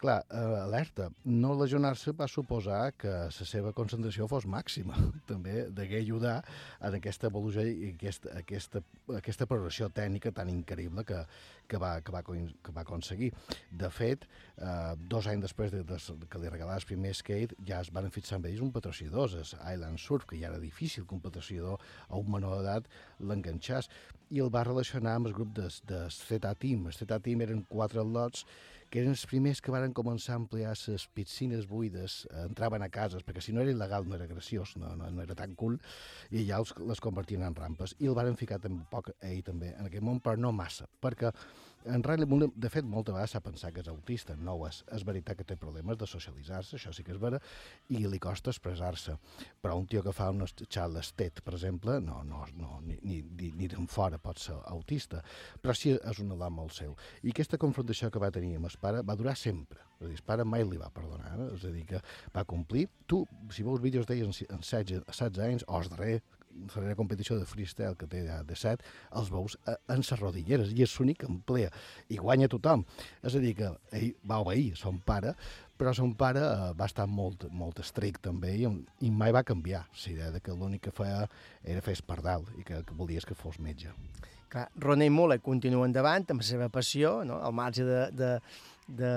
Clar, 0.05 0.27
eh, 0.29 0.37
alerta, 0.37 1.07
no 1.25 1.55
lesionar-se 1.57 2.13
va 2.13 2.27
suposar 2.29 2.91
que 3.01 3.09
la 3.09 3.45
seva 3.49 3.71
concentració 3.73 4.27
fos 4.29 4.45
màxima. 4.45 4.99
També 5.31 5.63
degué 5.73 6.03
ajudar 6.03 6.35
en 6.85 6.99
aquesta 6.99 7.31
evolució 7.31 7.65
i 7.65 7.95
aquesta, 7.95 8.35
aquesta, 8.43 8.83
aquesta 9.17 9.47
progressió 9.49 9.89
tècnica 9.89 10.29
tan 10.37 10.51
increïble 10.53 11.07
que, 11.09 11.23
que, 11.73 11.81
va, 11.81 11.95
que, 12.05 12.13
va, 12.13 12.21
que 12.21 12.75
va 12.77 12.85
aconseguir. 12.85 13.31
De 13.73 13.89
fet, 13.89 14.29
eh, 14.59 14.93
dos 15.15 15.31
anys 15.33 15.47
després 15.47 15.73
de, 15.73 15.81
de, 15.89 15.99
que 16.29 16.43
li 16.43 16.53
regalava 16.53 16.77
el 16.83 16.89
primer 16.91 17.15
skate, 17.17 17.57
ja 17.65 17.81
es 17.81 17.89
van 17.97 18.13
fixar 18.13 18.37
amb 18.37 18.51
ells 18.53 18.61
un 18.61 18.77
patrocinador, 18.77 19.39
el 19.41 19.57
Island 19.73 20.05
Surf, 20.05 20.29
que 20.29 20.43
ja 20.43 20.53
era 20.53 20.61
difícil 20.61 21.09
que 21.09 21.17
un 21.17 21.25
patrocinador 21.25 21.81
a 22.11 22.21
un 22.21 22.29
menor 22.37 22.59
d'edat 22.61 22.93
l'enganxàs, 23.25 23.89
i 24.37 24.45
el 24.45 24.53
va 24.53 24.69
relacionar 24.69 25.17
amb 25.17 25.33
el 25.33 25.41
grup 25.41 25.57
de, 25.57 25.73
de 25.89 26.05
Zeta 26.13 26.53
Team. 26.61 26.91
El 26.93 27.01
Zeta 27.01 27.23
Team 27.25 27.49
eren 27.49 27.65
quatre 27.73 28.05
lots 28.05 28.45
que 28.95 29.01
eren 29.03 29.11
els 29.11 29.25
primers 29.27 29.59
que 29.59 29.73
varen 29.75 29.91
començar 29.91 30.37
a 30.37 30.39
ampliar 30.39 30.73
les 30.79 31.05
piscines 31.19 31.65
buides, 31.67 32.13
eh, 32.29 32.45
entraven 32.47 32.85
a 32.85 32.89
cases, 32.95 33.25
perquè 33.27 33.43
si 33.43 33.51
no 33.51 33.65
era 33.65 33.73
il·legal 33.73 34.07
no 34.07 34.15
era 34.15 34.29
graciós, 34.31 34.77
no, 34.79 34.93
no, 34.95 35.09
no 35.11 35.25
era 35.25 35.35
tan 35.35 35.57
cool, 35.59 35.81
i 36.31 36.45
ja 36.47 36.61
els, 36.63 36.71
les 36.79 37.03
convertien 37.03 37.43
en 37.43 37.57
rampes. 37.59 37.97
I 37.99 38.07
el 38.07 38.15
varen 38.15 38.39
ficar 38.39 38.61
un 38.71 38.85
poc 38.93 39.11
a 39.11 39.33
ell 39.33 39.43
també 39.43 39.73
en 39.73 39.89
aquest 39.89 40.07
món, 40.07 40.21
però 40.23 40.39
no 40.39 40.53
massa, 40.55 40.87
perquè 41.03 41.33
en 41.85 42.03
realitat, 42.03 42.55
de 42.57 42.71
fet, 42.73 42.87
moltes 42.89 43.15
vegades 43.15 43.35
s'ha 43.35 43.43
pensat 43.45 43.75
que 43.75 43.83
és 43.85 43.89
autista, 43.93 44.37
no 44.37 44.57
ho 44.57 44.67
és. 44.69 44.81
És 44.97 45.05
veritat 45.07 45.39
que 45.39 45.47
té 45.47 45.57
problemes 45.61 45.99
de 46.01 46.09
socialitzar-se, 46.09 46.77
això 46.79 46.93
sí 46.97 47.05
que 47.05 47.13
és 47.15 47.21
vera, 47.21 47.41
i 47.93 48.05
li 48.09 48.21
costa 48.23 48.53
expressar-se. 48.53 49.17
Però 49.63 49.77
un 49.79 49.87
tio 49.91 50.03
que 50.05 50.15
fa 50.17 50.31
unes 50.33 50.55
xales 50.65 51.13
TED, 51.19 51.43
per 51.45 51.57
exemple, 51.59 51.99
no, 52.01 52.23
no, 52.25 52.45
no 52.59 52.81
ni, 52.85 52.99
ni, 53.03 53.21
ni, 53.23 53.51
ni 53.59 53.71
d'en 53.71 53.89
fora 53.91 54.19
pot 54.23 54.41
ser 54.41 54.57
autista, 54.73 55.23
però 55.63 55.77
sí 55.77 55.95
és 55.95 56.23
un 56.25 56.33
edat 56.37 56.55
molt 56.55 56.77
seu. 56.77 56.97
I 57.23 57.35
aquesta 57.35 57.61
confrontació 57.61 58.11
que 58.11 58.23
va 58.23 58.33
tenir 58.35 58.57
amb 58.59 58.71
el 58.71 58.79
pare 58.81 59.03
va 59.05 59.19
durar 59.19 59.37
sempre. 59.39 59.83
És 59.99 60.07
a 60.07 60.11
dir, 60.11 60.19
el 60.19 60.27
pare 60.27 60.45
mai 60.49 60.65
li 60.67 60.81
va 60.81 60.91
perdonar, 60.95 61.37
eh? 61.37 61.51
és 61.55 61.69
a 61.69 61.75
dir, 61.75 61.85
que 61.89 62.01
va 62.35 62.47
complir. 62.49 62.89
Tu, 63.07 63.21
si 63.55 63.67
veus 63.67 63.83
vídeos 63.85 64.09
d'ell 64.09 64.25
en, 64.27 64.35
en 64.49 64.65
16, 64.65 65.05
16 65.07 65.45
anys, 65.47 65.67
o 65.69 65.81
el 65.81 65.93
darrer, 65.93 66.17
la 66.77 66.97
competició 66.99 67.39
de 67.39 67.47
freestyle 67.49 67.97
que 67.99 68.09
té 68.11 68.23
de 68.25 68.57
7, 68.57 68.85
els 69.21 69.31
veus 69.33 69.57
eh, 69.67 69.77
en 69.93 70.03
les 70.03 70.21
rodilleres 70.21 70.73
i 70.75 70.85
és 70.87 70.97
l'únic 70.99 71.23
que 71.23 71.31
emplea 71.31 71.71
i 72.09 72.19
guanya 72.21 72.49
tothom. 72.53 72.85
És 73.23 73.37
a 73.37 73.43
dir, 73.43 73.55
que 73.59 73.71
ell 73.97 74.11
va 74.29 74.41
obeir 74.45 74.75
son 74.79 75.01
pare, 75.05 75.35
però 75.79 75.95
son 75.95 76.15
pare 76.19 76.43
eh, 76.43 76.69
va 76.79 76.89
estar 76.91 77.07
molt, 77.11 77.49
molt 77.51 77.81
estrict 77.83 78.23
també 78.29 78.55
i, 78.61 78.69
i 79.07 79.11
mai 79.11 79.35
va 79.35 79.45
canviar 79.47 79.85
la 79.89 80.13
idea 80.13 80.31
de 80.35 80.41
que 80.41 80.55
l'únic 80.55 80.87
que 80.89 80.95
feia 80.95 81.25
era 81.63 81.83
fer 81.83 81.97
espardal 81.99 82.47
i 82.59 82.65
que, 82.67 82.83
que 82.87 82.99
volies 82.99 83.27
que 83.27 83.39
fos 83.39 83.59
metge. 83.59 83.93
Clar, 84.53 84.69
Roney 84.79 85.11
Muller 85.11 85.41
continua 85.43 85.89
endavant 85.89 86.29
amb 86.31 86.45
la 86.45 86.47
seva 86.47 86.71
passió, 86.71 87.23
no? 87.27 87.41
al 87.43 87.55
marge 87.57 87.87
de, 87.87 88.03
de, 88.15 88.31
de, 88.87 89.15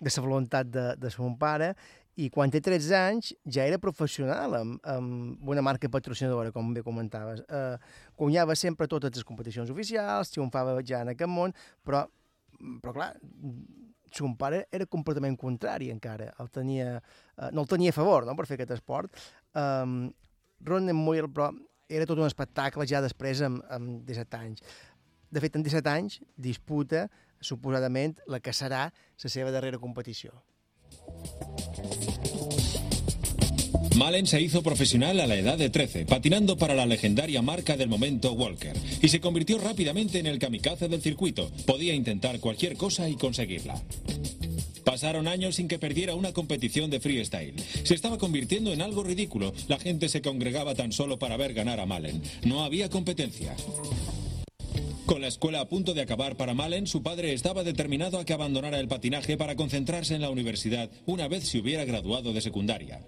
de 0.00 0.14
la 0.16 0.24
voluntat 0.24 0.72
de, 0.74 0.88
de 0.98 1.12
son 1.14 1.38
pare, 1.38 1.74
i 2.20 2.28
quan 2.30 2.52
té 2.52 2.60
13 2.62 2.94
anys 2.94 3.32
ja 3.56 3.64
era 3.66 3.80
professional 3.82 4.54
amb, 4.60 4.76
amb 4.86 5.48
una 5.50 5.64
marca 5.66 5.90
patrocinadora, 5.90 6.52
com 6.54 6.72
bé 6.74 6.84
comentaves. 6.86 7.42
Eh, 7.48 7.76
guanyava 8.18 8.54
sempre 8.58 8.88
totes 8.90 9.16
les 9.16 9.26
competicions 9.26 9.72
oficials, 9.74 10.30
triomfava 10.30 10.76
ja 10.86 11.02
en 11.02 11.14
aquest 11.14 11.30
món, 11.30 11.54
però, 11.84 12.04
però 12.82 12.94
clar, 12.94 13.10
son 14.14 14.36
pare 14.38 14.64
era 14.70 14.86
completament 14.86 15.36
contrari 15.40 15.90
encara, 15.90 16.30
el 16.38 16.50
tenia, 16.54 17.00
eh, 17.36 17.50
no 17.50 17.66
el 17.66 17.70
tenia 17.70 17.90
a 17.90 17.98
favor 17.98 18.28
no, 18.28 18.36
per 18.38 18.46
fer 18.46 18.60
aquest 18.60 18.76
esport. 18.78 19.26
Um, 19.58 20.12
Ron 20.64 20.94
Moyle, 20.94 21.28
però, 21.28 21.50
era 21.88 22.06
tot 22.08 22.18
un 22.18 22.28
espectacle 22.28 22.86
ja 22.88 23.02
després 23.04 23.42
amb, 23.44 23.60
amb 23.74 24.06
17 24.08 24.38
anys. 24.38 24.64
De 25.34 25.42
fet, 25.42 25.58
en 25.58 25.66
17 25.66 25.90
anys 25.90 26.20
disputa, 26.38 27.08
suposadament, 27.44 28.16
la 28.30 28.40
que 28.40 28.54
serà 28.54 28.86
la 28.88 29.30
seva 29.30 29.52
darrera 29.52 29.82
competició. 29.82 30.32
Malen 33.96 34.26
se 34.26 34.40
hizo 34.40 34.62
profesional 34.62 35.20
a 35.20 35.26
la 35.26 35.36
edad 35.36 35.56
de 35.56 35.70
13, 35.70 36.04
patinando 36.04 36.56
para 36.58 36.74
la 36.74 36.84
legendaria 36.84 37.42
marca 37.42 37.76
del 37.76 37.88
momento 37.88 38.32
Walker, 38.32 38.76
y 39.00 39.08
se 39.08 39.20
convirtió 39.20 39.58
rápidamente 39.58 40.18
en 40.18 40.26
el 40.26 40.40
kamikaze 40.40 40.88
del 40.88 41.00
circuito. 41.00 41.50
Podía 41.64 41.94
intentar 41.94 42.40
cualquier 42.40 42.76
cosa 42.76 43.08
y 43.08 43.14
conseguirla. 43.14 43.80
Pasaron 44.84 45.28
años 45.28 45.54
sin 45.54 45.68
que 45.68 45.78
perdiera 45.78 46.16
una 46.16 46.32
competición 46.32 46.90
de 46.90 47.00
freestyle. 47.00 47.54
Se 47.84 47.94
estaba 47.94 48.18
convirtiendo 48.18 48.72
en 48.72 48.82
algo 48.82 49.04
ridículo. 49.04 49.54
La 49.68 49.78
gente 49.78 50.08
se 50.08 50.22
congregaba 50.22 50.74
tan 50.74 50.92
solo 50.92 51.18
para 51.18 51.36
ver 51.36 51.54
ganar 51.54 51.78
a 51.78 51.86
Malen. 51.86 52.20
No 52.44 52.64
había 52.64 52.90
competencia. 52.90 53.54
Con 55.06 55.20
la 55.20 55.28
escuela 55.28 55.60
a 55.60 55.68
punto 55.68 55.92
de 55.92 56.00
acabar 56.00 56.34
para 56.34 56.54
Malen, 56.54 56.86
su 56.86 57.02
padre 57.02 57.34
estaba 57.34 57.62
determinado 57.62 58.18
a 58.18 58.24
que 58.24 58.32
abandonara 58.32 58.80
el 58.80 58.88
patinaje 58.88 59.36
para 59.36 59.54
concentrarse 59.54 60.14
en 60.14 60.22
la 60.22 60.30
universidad 60.30 60.90
una 61.04 61.28
vez 61.28 61.46
se 61.46 61.58
hubiera 61.58 61.84
graduado 61.84 62.32
de 62.32 62.40
secundaria. 62.40 63.00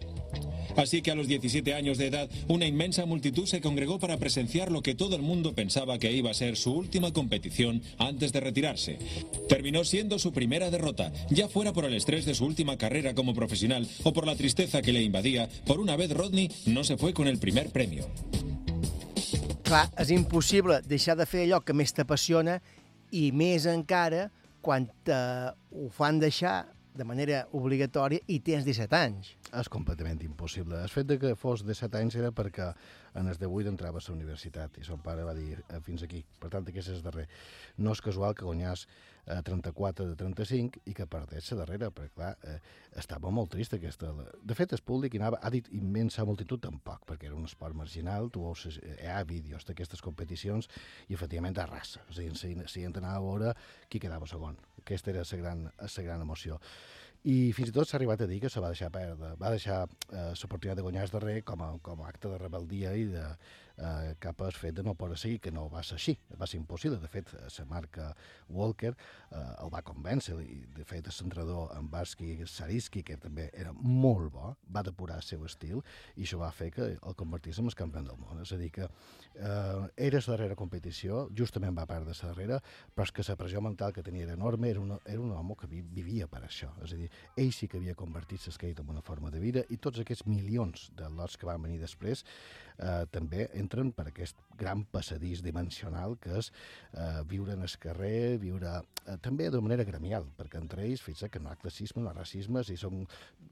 Así 0.76 1.00
que 1.00 1.10
a 1.10 1.14
los 1.14 1.26
17 1.26 1.72
años 1.72 1.96
de 1.96 2.08
edad, 2.08 2.28
una 2.48 2.66
inmensa 2.66 3.06
multitud 3.06 3.46
se 3.46 3.62
congregó 3.62 3.98
para 3.98 4.18
presenciar 4.18 4.70
lo 4.70 4.82
que 4.82 4.94
todo 4.94 5.16
el 5.16 5.22
mundo 5.22 5.54
pensaba 5.54 5.98
que 5.98 6.12
iba 6.12 6.30
a 6.30 6.34
ser 6.34 6.58
su 6.58 6.72
última 6.74 7.14
competición 7.14 7.80
antes 7.96 8.30
de 8.34 8.40
retirarse. 8.40 8.98
Terminó 9.48 9.82
siendo 9.84 10.18
su 10.18 10.32
primera 10.32 10.70
derrota, 10.70 11.14
ya 11.30 11.48
fuera 11.48 11.72
por 11.72 11.86
el 11.86 11.94
estrés 11.94 12.26
de 12.26 12.34
su 12.34 12.44
última 12.44 12.76
carrera 12.76 13.14
como 13.14 13.32
profesional 13.32 13.88
o 14.02 14.12
por 14.12 14.26
la 14.26 14.36
tristeza 14.36 14.82
que 14.82 14.92
le 14.92 15.02
invadía, 15.02 15.48
por 15.64 15.80
una 15.80 15.96
vez 15.96 16.10
Rodney 16.10 16.50
no 16.66 16.84
se 16.84 16.98
fue 16.98 17.14
con 17.14 17.26
el 17.26 17.38
primer 17.38 17.70
premio. 17.70 18.06
Clar, 19.66 19.88
és 19.98 20.12
impossible 20.14 20.76
deixar 20.86 21.16
de 21.18 21.24
fer 21.26 21.40
allò 21.42 21.58
que 21.66 21.74
més 21.74 21.90
t'apassiona 21.90 22.60
i 23.18 23.32
més 23.34 23.64
encara 23.66 24.28
quan 24.62 24.84
te 25.02 25.16
ho 25.74 25.88
fan 25.90 26.20
deixar 26.22 26.60
de 26.94 27.04
manera 27.04 27.40
obligatòria 27.50 28.22
i 28.30 28.38
tens 28.46 28.62
17 28.62 28.94
anys. 28.94 29.32
És 29.50 29.70
completament 29.72 30.22
impossible. 30.22 30.78
El 30.78 30.92
fet 30.92 31.08
de 31.10 31.18
que 31.18 31.34
fos 31.34 31.64
de 31.66 31.74
7 31.74 31.98
anys 31.98 32.14
era 32.20 32.30
perquè 32.30 32.68
en 33.18 33.26
els 33.26 33.42
de 33.42 33.50
8 33.50 33.72
entrava 33.72 33.98
a 33.98 34.06
la 34.06 34.14
universitat 34.14 34.78
i 34.78 34.86
son 34.86 35.02
pare 35.02 35.26
va 35.26 35.34
dir 35.34 35.58
eh, 35.58 35.80
fins 35.82 36.06
aquí. 36.06 36.22
Per 36.38 36.52
tant, 36.52 36.62
aquest 36.70 36.92
és 36.94 37.00
el 37.00 37.02
darrer. 37.02 37.26
No 37.78 37.92
és 37.92 38.02
casual 38.04 38.34
que 38.36 38.46
guanyàs 38.46 38.86
eh, 39.26 39.40
34 39.44 40.06
de 40.10 40.16
35 40.16 40.82
i 40.88 40.94
que 40.96 41.06
perdés 41.10 41.50
la 41.52 41.60
darrera, 41.62 41.90
perquè 41.94 42.14
clar, 42.14 42.32
eh, 42.48 42.58
estava 42.96 43.32
molt 43.34 43.52
trist 43.52 43.76
aquesta... 43.76 44.12
De 44.42 44.56
fet, 44.58 44.72
el 44.72 44.84
públic 44.86 45.14
hi 45.14 45.22
anava, 45.22 45.40
ha 45.42 45.52
dit 45.52 45.68
immensa 45.76 46.24
multitud 46.28 46.62
tampoc, 46.62 47.04
perquè 47.08 47.30
era 47.30 47.38
un 47.38 47.48
esport 47.48 47.76
marginal, 47.76 48.30
tu 48.32 48.46
veus, 48.46 48.66
eh, 48.72 48.96
hi 49.02 49.10
ha 49.12 49.22
vídeos 49.28 49.68
d'aquestes 49.68 50.04
competicions 50.04 50.70
i 51.08 51.18
efectivament 51.18 51.58
arrasa. 51.62 52.04
A 52.06 52.16
dir, 52.16 52.30
si, 52.38 52.54
si 52.72 52.86
anava 52.86 53.16
a 53.18 53.26
veure 53.26 53.56
qui 53.90 54.02
quedava 54.02 54.28
segon. 54.30 54.56
Aquesta 54.80 55.12
era 55.12 55.26
la 55.26 55.42
gran, 55.42 55.66
la 55.80 56.06
gran 56.08 56.22
emoció 56.22 56.60
i 57.26 57.50
fins 57.56 57.72
i 57.72 57.74
tot 57.74 57.88
s'ha 57.88 57.96
arribat 57.98 58.20
a 58.22 58.26
dir 58.30 58.38
que 58.42 58.50
se 58.52 58.60
va 58.62 58.70
deixar 58.70 58.90
perdre, 58.94 59.32
va 59.40 59.50
deixar 59.50 59.80
eh, 59.86 60.30
l'oportunitat 60.38 60.78
de 60.78 60.84
guanyar 60.86 61.06
el 61.06 61.14
darrer 61.14 61.40
com 61.48 61.62
a, 61.64 61.72
com 61.82 62.02
a 62.02 62.10
acte 62.12 62.30
de 62.30 62.38
rebeldia 62.38 62.92
i 62.94 63.08
de, 63.10 63.24
eh, 63.78 64.14
cap 64.18 64.40
al 64.42 64.52
fet 64.56 64.76
de 64.76 64.84
no 64.86 64.94
poder 64.94 65.18
seguir, 65.18 65.40
que 65.40 65.52
no 65.52 65.66
va 65.72 65.82
ser 65.86 65.98
així, 65.98 66.16
va 66.40 66.46
ser 66.48 66.60
impossible. 66.60 66.98
De 67.02 67.10
fet, 67.10 67.32
la 67.32 67.66
marca 67.68 68.08
Walker 68.48 68.92
eh, 68.92 69.42
el 69.62 69.72
va 69.72 69.82
convèncer 69.86 70.36
i, 70.42 70.62
de 70.76 70.84
fet, 70.84 71.06
el 71.06 71.16
centrador 71.16 71.72
en 71.76 71.90
Barsky 71.92 72.38
Sariski, 72.46 73.02
que 73.06 73.18
també 73.20 73.48
era 73.52 73.72
molt 73.76 74.32
bo, 74.32 74.54
va 74.72 74.84
depurar 74.86 75.20
el 75.20 75.26
seu 75.26 75.44
estil 75.46 75.82
i 76.16 76.24
això 76.24 76.40
va 76.40 76.52
fer 76.54 76.70
que 76.74 76.90
el 76.96 77.18
convertís 77.18 77.60
en 77.60 77.70
el 77.70 77.78
campió 77.78 78.02
del 78.02 78.18
món. 78.20 78.40
És 78.42 78.52
a 78.52 78.60
dir, 78.60 78.70
que 78.72 78.86
eh, 78.86 79.88
era 80.08 80.20
la 80.20 80.32
darrera 80.32 80.56
competició, 80.58 81.26
justament 81.36 81.76
va 81.76 81.86
perdre 81.88 82.14
la 82.16 82.30
darrera, 82.30 82.60
però 82.94 83.06
és 83.06 83.12
que 83.12 83.24
la 83.28 83.36
pressió 83.38 83.60
mental 83.60 83.92
que 83.92 84.04
tenia 84.06 84.24
era 84.26 84.36
enorme, 84.36 84.70
era, 84.70 84.80
una, 84.80 84.98
era 85.04 85.20
un 85.20 85.32
home 85.32 85.56
que 85.58 85.68
vi, 85.70 85.82
vivia 85.82 86.28
per 86.28 86.42
això. 86.46 86.72
És 86.84 86.94
a 86.94 87.00
dir, 87.00 87.10
ell 87.36 87.52
sí 87.52 87.68
que 87.68 87.80
havia 87.80 87.96
convertit 87.98 88.46
l'skate 88.46 88.82
en 88.82 88.92
una 88.92 89.04
forma 89.04 89.30
de 89.30 89.40
vida 89.42 89.64
i 89.70 89.78
tots 89.82 90.00
aquests 90.00 90.26
milions 90.26 90.90
de 90.96 91.08
lots 91.10 91.36
que 91.36 91.48
van 91.48 91.62
venir 91.62 91.80
després 91.80 92.24
eh, 92.78 93.04
també 93.12 93.48
entren 93.58 93.92
per 93.96 94.08
aquest 94.10 94.38
gran 94.56 94.84
passadís 94.92 95.42
dimensional 95.44 96.16
que 96.20 96.38
és 96.40 96.50
eh, 96.92 97.22
viure 97.28 97.56
en 97.56 97.64
el 97.66 97.76
carrer, 97.80 98.36
viure 98.42 98.72
eh, 98.78 99.16
també 99.22 99.50
de 99.52 99.60
manera 99.62 99.84
gremial, 99.88 100.28
perquè 100.36 100.60
entre 100.60 100.84
ells, 100.86 101.04
fixa 101.04 101.28
que 101.32 101.42
no 101.42 101.50
hi 101.50 101.56
ha 101.56 101.60
classisme, 101.60 102.02
no 102.02 102.10
hi 102.10 102.14
ha 102.14 102.18
racismes, 102.20 102.70
i 102.72 102.78
són, 102.80 103.04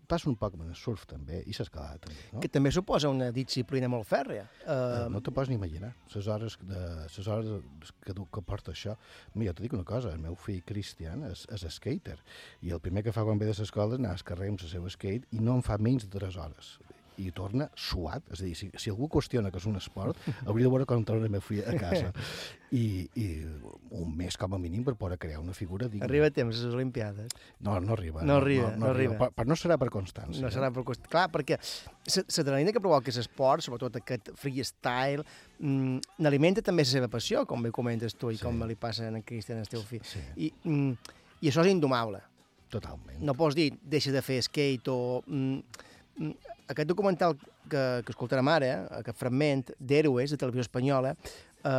passa 0.09 0.29
un 0.31 0.37
poc 0.41 0.57
amb 0.57 0.67
el 0.67 0.75
surf 0.79 1.07
també, 1.11 1.43
i 1.45 1.57
l'escalada 1.57 2.01
també. 2.07 2.29
No? 2.33 2.43
Que 2.45 2.51
també 2.53 2.73
suposa 2.75 3.13
una 3.13 3.31
disciplina 3.35 3.91
molt 3.93 4.09
fèrrea. 4.09 4.47
Uh... 4.65 4.73
Uh, 4.75 5.11
no 5.13 5.23
te 5.25 5.35
pots 5.35 5.51
ni 5.51 5.59
imaginar 5.59 5.93
les 6.15 6.29
hores, 6.31 6.59
de, 6.63 6.83
les 7.05 7.29
hores 7.29 7.93
que, 8.05 8.15
que 8.15 8.45
porta 8.47 8.73
això. 8.75 8.97
Mira, 9.35 9.53
jo 9.53 9.59
t'ho 9.59 9.67
dic 9.67 9.77
una 9.77 9.87
cosa, 9.89 10.15
el 10.15 10.23
meu 10.23 10.37
fill 10.39 10.63
Cristian 10.67 11.25
és, 11.29 11.45
és 11.53 11.67
skater, 11.77 12.19
i 12.65 12.73
el 12.75 12.83
primer 12.85 13.05
que 13.05 13.15
fa 13.15 13.25
quan 13.27 13.41
ve 13.41 13.49
de 13.51 13.57
l'escola 13.59 13.95
és 13.97 14.03
anar 14.03 14.15
al 14.17 14.27
carrer 14.27 14.51
amb 14.53 14.65
el 14.65 14.71
seu 14.71 14.89
skate 14.91 15.29
i 15.37 15.43
no 15.45 15.59
en 15.59 15.65
fa 15.67 15.79
menys 15.81 16.09
de 16.09 16.13
3 16.19 16.41
hores 16.41 16.77
i 17.21 17.31
torna 17.35 17.69
suat, 17.79 18.25
és 18.33 18.43
a 18.43 18.47
dir, 18.47 18.55
si, 18.59 18.71
si 18.81 18.93
algú 18.93 19.09
qüestiona 19.13 19.53
que 19.53 19.61
és 19.61 19.67
un 19.71 19.79
esport, 19.79 20.19
hauria 20.49 20.67
de 20.67 20.73
veure 20.73 20.87
com 20.89 21.05
torna 21.07 21.29
el 21.29 21.33
meu 21.33 21.43
fill 21.45 21.63
a 21.67 21.75
casa. 21.79 22.13
I, 22.75 23.07
I 23.15 23.27
un 23.95 24.17
mes 24.19 24.35
com 24.41 24.57
a 24.57 24.59
mínim 24.59 24.83
per 24.87 24.97
poder 24.99 25.19
crear 25.23 25.39
una 25.39 25.55
figura 25.55 25.87
digna. 25.87 26.09
Arriba 26.09 26.27
a 26.27 26.35
temps 26.35 26.59
les 26.59 26.75
Olimpiades. 26.75 27.31
No, 27.61 27.77
no 27.81 27.95
arriba. 27.95 28.25
No 28.27 28.41
arriba, 28.41 28.73
no, 28.73 28.81
no, 28.81 28.87
no 28.87 28.91
arriba. 28.91 29.19
Però, 29.21 29.31
però 29.37 29.53
no 29.53 29.59
serà 29.59 29.79
per 29.79 29.91
constància. 29.95 30.43
No 30.43 30.51
serà 30.51 30.73
per 30.75 30.83
constància. 30.83 31.13
Clar, 31.15 31.29
perquè 31.37 31.61
l'adrenalina 32.11 32.75
que 32.75 32.83
provoca 32.83 33.15
l'esport, 33.15 33.63
sobretot 33.63 34.01
aquest 34.01 34.33
freestyle, 34.41 35.23
mm, 35.61 36.19
n'alimenta 36.25 36.65
també 36.67 36.83
la 36.83 36.91
seva 36.91 37.11
passió, 37.13 37.47
com 37.47 37.63
bé 37.63 37.71
comentes 37.75 38.19
tu 38.19 38.35
i 38.35 38.41
sí. 38.41 38.43
com 38.43 38.67
li 38.67 38.79
passa 38.81 39.07
a 39.07 39.23
Cristian, 39.23 39.63
el 39.63 39.71
teu 39.71 39.85
fill. 39.87 40.03
Sí. 40.09 40.25
I, 40.37 40.53
mm, 40.65 41.15
I 41.45 41.53
això 41.53 41.63
és 41.63 41.71
indomable. 41.71 42.25
Totalment. 42.75 43.21
No 43.23 43.37
pots 43.39 43.55
dir, 43.55 43.71
deixa 43.83 44.13
de 44.15 44.23
fer 44.25 44.41
skate 44.43 44.91
o... 44.91 45.23
Mm, 45.27 45.63
mm, 46.19 46.54
aquest 46.69 46.89
documental 46.89 47.37
que, 47.69 47.83
que 48.05 48.13
escoltarem 48.13 48.49
ara, 48.49 48.73
aquest 49.01 49.19
fragment 49.21 49.71
d'Héroes, 49.79 50.33
de 50.33 50.41
televisió 50.41 50.65
espanyola, 50.65 51.15
eh, 51.65 51.73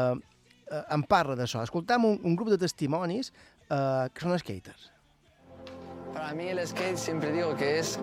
eh, 0.71 0.83
en 0.97 1.05
parla 1.09 1.37
d'això. 1.39 1.63
Escoltam 1.65 2.05
un, 2.05 2.19
un 2.23 2.35
grup 2.37 2.51
de 2.53 2.59
testimonis 2.61 3.31
eh, 3.31 4.05
que 4.13 4.25
són 4.25 4.37
skaters. 4.41 4.91
Para 6.13 6.31
mí 6.33 6.47
el 6.47 6.61
skate 6.65 6.97
siempre 6.97 7.31
digo 7.33 7.55
que 7.55 7.79
es 7.79 7.99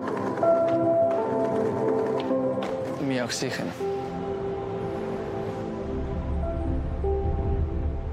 mi 3.01 3.19
oxígeno. 3.19 3.71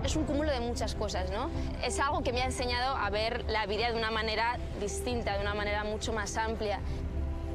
Es 0.02 0.16
un 0.16 0.24
cúmulo 0.24 0.51
de 0.51 0.60
muchas 0.60 0.94
cosas, 0.97 1.30
¿no? 1.30 1.51
Es 1.84 2.01
algo 2.01 2.22
que 2.22 2.32
me 2.32 2.42
ha 2.42 2.47
enseñado 2.47 2.97
a 2.97 3.10
ver 3.10 3.44
la 3.48 3.66
vida 3.66 3.92
de 3.92 3.98
una 3.98 4.10
manera 4.10 4.59
distinta, 4.80 5.34
de 5.34 5.42
una 5.42 5.55
manera 5.55 5.84
mucho 5.84 6.12
más 6.12 6.36
amplia. 6.36 6.80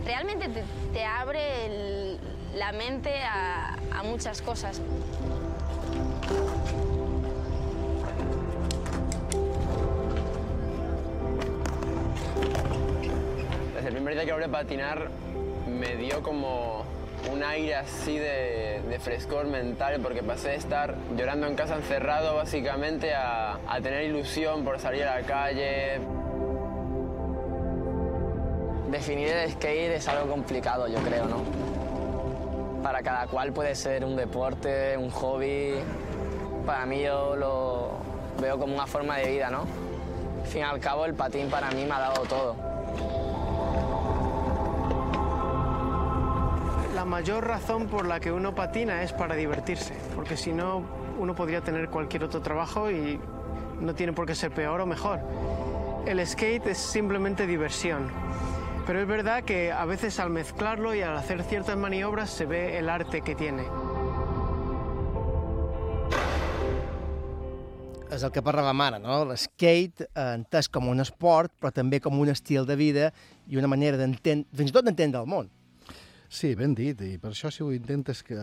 Realmente 0.04 0.50
te, 0.94 1.04
abre 1.04 2.18
la 2.56 2.72
mente 2.72 3.12
a, 3.24 3.78
muchas 4.04 4.42
cosas. 4.42 4.82
Desde 13.74 13.88
el 13.88 13.94
primer 13.94 14.14
día 14.14 14.26
que 14.26 14.32
hablé 14.32 14.48
patinar 14.48 15.10
me 15.68 15.96
dio 15.96 16.22
como 16.22 16.86
un 17.32 17.44
aire 17.44 17.76
así 17.76 18.18
de, 18.18 19.00
frescor 19.00 19.48
mental 19.48 20.00
porque 20.02 20.24
pasé 20.24 20.50
de 20.50 20.56
estar 20.56 20.96
llorando 21.18 21.48
en 21.48 21.56
casa 21.56 21.76
encerrado 21.76 22.36
básicamente 22.36 23.14
a 23.14 23.58
tener 23.82 24.04
ilusión 24.04 24.64
por 24.64 24.80
salir 24.80 25.04
a 25.04 25.20
la 25.20 25.28
calle. 25.28 26.00
Definir 28.92 29.30
el 29.30 29.52
skate 29.52 29.96
es 29.96 30.08
algo 30.08 30.30
complicado, 30.30 30.88
yo 30.88 31.00
creo, 31.00 31.26
¿no? 31.26 31.38
Para 32.84 33.02
cada 33.02 33.28
cual 33.28 33.52
puede 33.52 33.76
ser 33.76 34.06
un 34.06 34.16
deporte, 34.16 34.96
un 34.98 35.10
hobby. 35.10 35.76
Para 36.66 36.86
mí 36.86 37.02
yo 37.04 37.36
lo 37.36 37.92
veo 38.40 38.60
como 38.60 38.76
una 38.76 38.86
forma 38.86 39.18
de 39.18 39.32
vida, 39.32 39.50
¿no? 39.50 39.62
Al 40.42 40.48
fin 40.48 40.62
y 40.62 40.64
al 40.64 40.80
cabo, 40.80 41.06
el 41.06 41.16
patín 41.16 41.50
para 41.50 41.72
mí 41.72 41.84
me 41.84 41.94
ha 41.94 42.00
dado 42.00 42.22
todo. 42.24 42.56
La 46.94 47.06
mayor 47.06 47.48
razón 47.48 47.88
por 47.88 48.06
la 48.06 48.20
que 48.20 48.32
uno 48.32 48.54
patina 48.54 49.04
es 49.04 49.14
para 49.14 49.36
divertirse, 49.36 49.94
porque 50.16 50.38
si 50.38 50.54
no, 50.54 50.84
uno 51.20 51.34
podría 51.36 51.62
tener 51.62 51.90
cualquier 51.90 52.24
otro 52.24 52.42
trabajo 52.42 52.90
y 52.92 53.20
no 53.80 53.94
tiene 53.96 54.14
por 54.14 54.26
qué 54.26 54.36
ser 54.36 54.52
peor 54.52 54.82
o 54.82 54.86
mejor. 54.86 55.20
El 56.06 56.26
skate 56.26 56.68
es 56.68 56.78
simplemente 56.78 57.48
diversión. 57.48 58.10
Pero 58.86 59.02
es 59.02 59.08
verdad 59.08 59.44
que 59.44 59.72
a 59.72 59.86
veces 59.86 60.20
al 60.20 60.30
mezclarlo 60.30 60.94
y 60.94 61.02
al 61.02 61.18
hacer 61.18 61.44
ciertas 61.44 61.78
maniobras 61.78 62.30
se 62.30 62.46
ve 62.46 62.78
el 62.78 62.90
arte 62.90 63.22
que 63.22 63.36
tiene. 63.36 63.66
És 68.16 68.24
el 68.24 68.32
que 68.32 68.44
parlàvem 68.46 68.80
ara, 68.86 69.00
no? 69.02 69.24
L'skate 69.28 70.06
eh, 70.06 70.26
entès 70.38 70.70
com 70.72 70.88
un 70.88 71.04
esport, 71.04 71.52
però 71.60 71.74
també 71.74 72.00
com 72.00 72.16
un 72.22 72.30
estil 72.32 72.68
de 72.70 72.78
vida 72.80 73.10
i 73.50 73.58
una 73.60 73.68
manera 73.68 73.98
d'entendre, 74.00 74.48
fins 74.56 74.72
i 74.72 74.76
tot 74.76 74.86
d'entendre 74.88 75.20
el 75.26 75.28
món. 75.28 75.50
Sí, 76.30 76.54
ben 76.58 76.74
dit, 76.78 77.02
i 77.06 77.18
per 77.22 77.34
això 77.34 77.52
si 77.54 77.64
ho 77.64 77.72
intentes 77.76 78.22
que, 78.26 78.38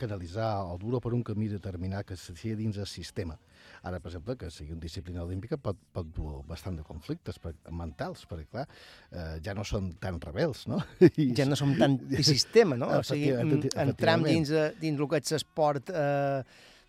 canalitzar 0.00 0.50
o 0.66 0.76
dur-ho 0.80 1.00
per 1.00 1.14
un 1.16 1.22
camí 1.26 1.48
determinat 1.52 2.08
que 2.08 2.16
sigui 2.18 2.56
dins 2.58 2.80
el 2.80 2.88
sistema. 2.90 3.38
Ara, 3.82 3.98
per 4.00 4.10
exemple, 4.10 4.36
que 4.36 4.50
sigui 4.52 4.72
una 4.74 4.82
disciplina 4.82 5.22
olímpica 5.24 5.56
pot, 5.56 5.78
pot 5.94 6.08
dur 6.16 6.42
bastant 6.48 6.76
de 6.76 6.84
conflictes 6.84 7.38
per, 7.40 7.54
mentals, 7.72 8.26
perquè, 8.28 8.46
clar, 8.52 8.66
eh, 9.12 9.38
ja 9.44 9.54
no 9.56 9.64
són 9.64 9.92
tan 10.02 10.20
rebels, 10.20 10.66
no? 10.68 10.82
I, 11.16 11.30
Ja 11.38 11.46
no 11.48 11.56
som 11.56 11.72
tan 11.78 11.98
sistema, 12.32 12.76
no? 12.76 12.90
O 12.98 13.02
sigui, 13.06 13.32
mm, 13.32 13.72
entram 13.86 14.26
dins, 14.28 14.50
eh, 14.52 14.72
dins 14.80 15.00
el 15.00 15.08
que 15.08 15.22
és 15.22 15.32
esport... 15.40 15.88
Eh, 15.90 16.42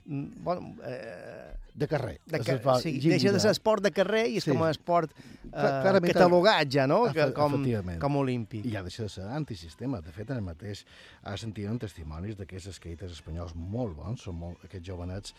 mm, 0.06 0.44
bueno, 0.44 0.76
eh, 0.84 1.58
de 1.74 1.88
carrer. 1.88 2.18
De 2.28 2.42
car 2.44 2.58
esport 2.58 2.82
sí, 2.84 2.92
lliure. 2.98 3.16
deixa 3.16 3.32
de 3.32 3.40
ser 3.40 3.52
esport 3.56 3.80
de 3.86 3.94
carrer 3.96 4.26
i 4.28 4.42
és 4.42 4.44
Sí. 4.44 4.52
com 4.52 4.60
un 4.66 4.68
esport 4.68 5.14
eh, 5.16 5.52
clarament- 5.54 6.12
catalogat 6.12 6.68
ja, 6.76 6.84
no? 6.86 7.06
Que, 7.16 7.30
com, 7.32 7.56
com 8.02 8.18
olímpic. 8.20 8.66
I 8.68 8.74
ja 8.76 8.82
deixa 8.84 9.06
de 9.08 9.10
ser 9.14 9.24
antisistema. 9.32 10.02
De 10.04 10.12
fet, 10.12 10.30
ara 10.36 10.44
mateix 10.44 10.84
ha 11.24 11.38
sentit 11.40 11.72
testimonis 11.80 12.36
d'aquests 12.36 12.76
skaters 12.76 13.16
espanyols 13.16 13.56
molt 13.56 13.96
bons, 13.96 14.20
són 14.28 14.36
molt, 14.42 14.60
aquests 14.68 14.86
jovenets 14.92 15.32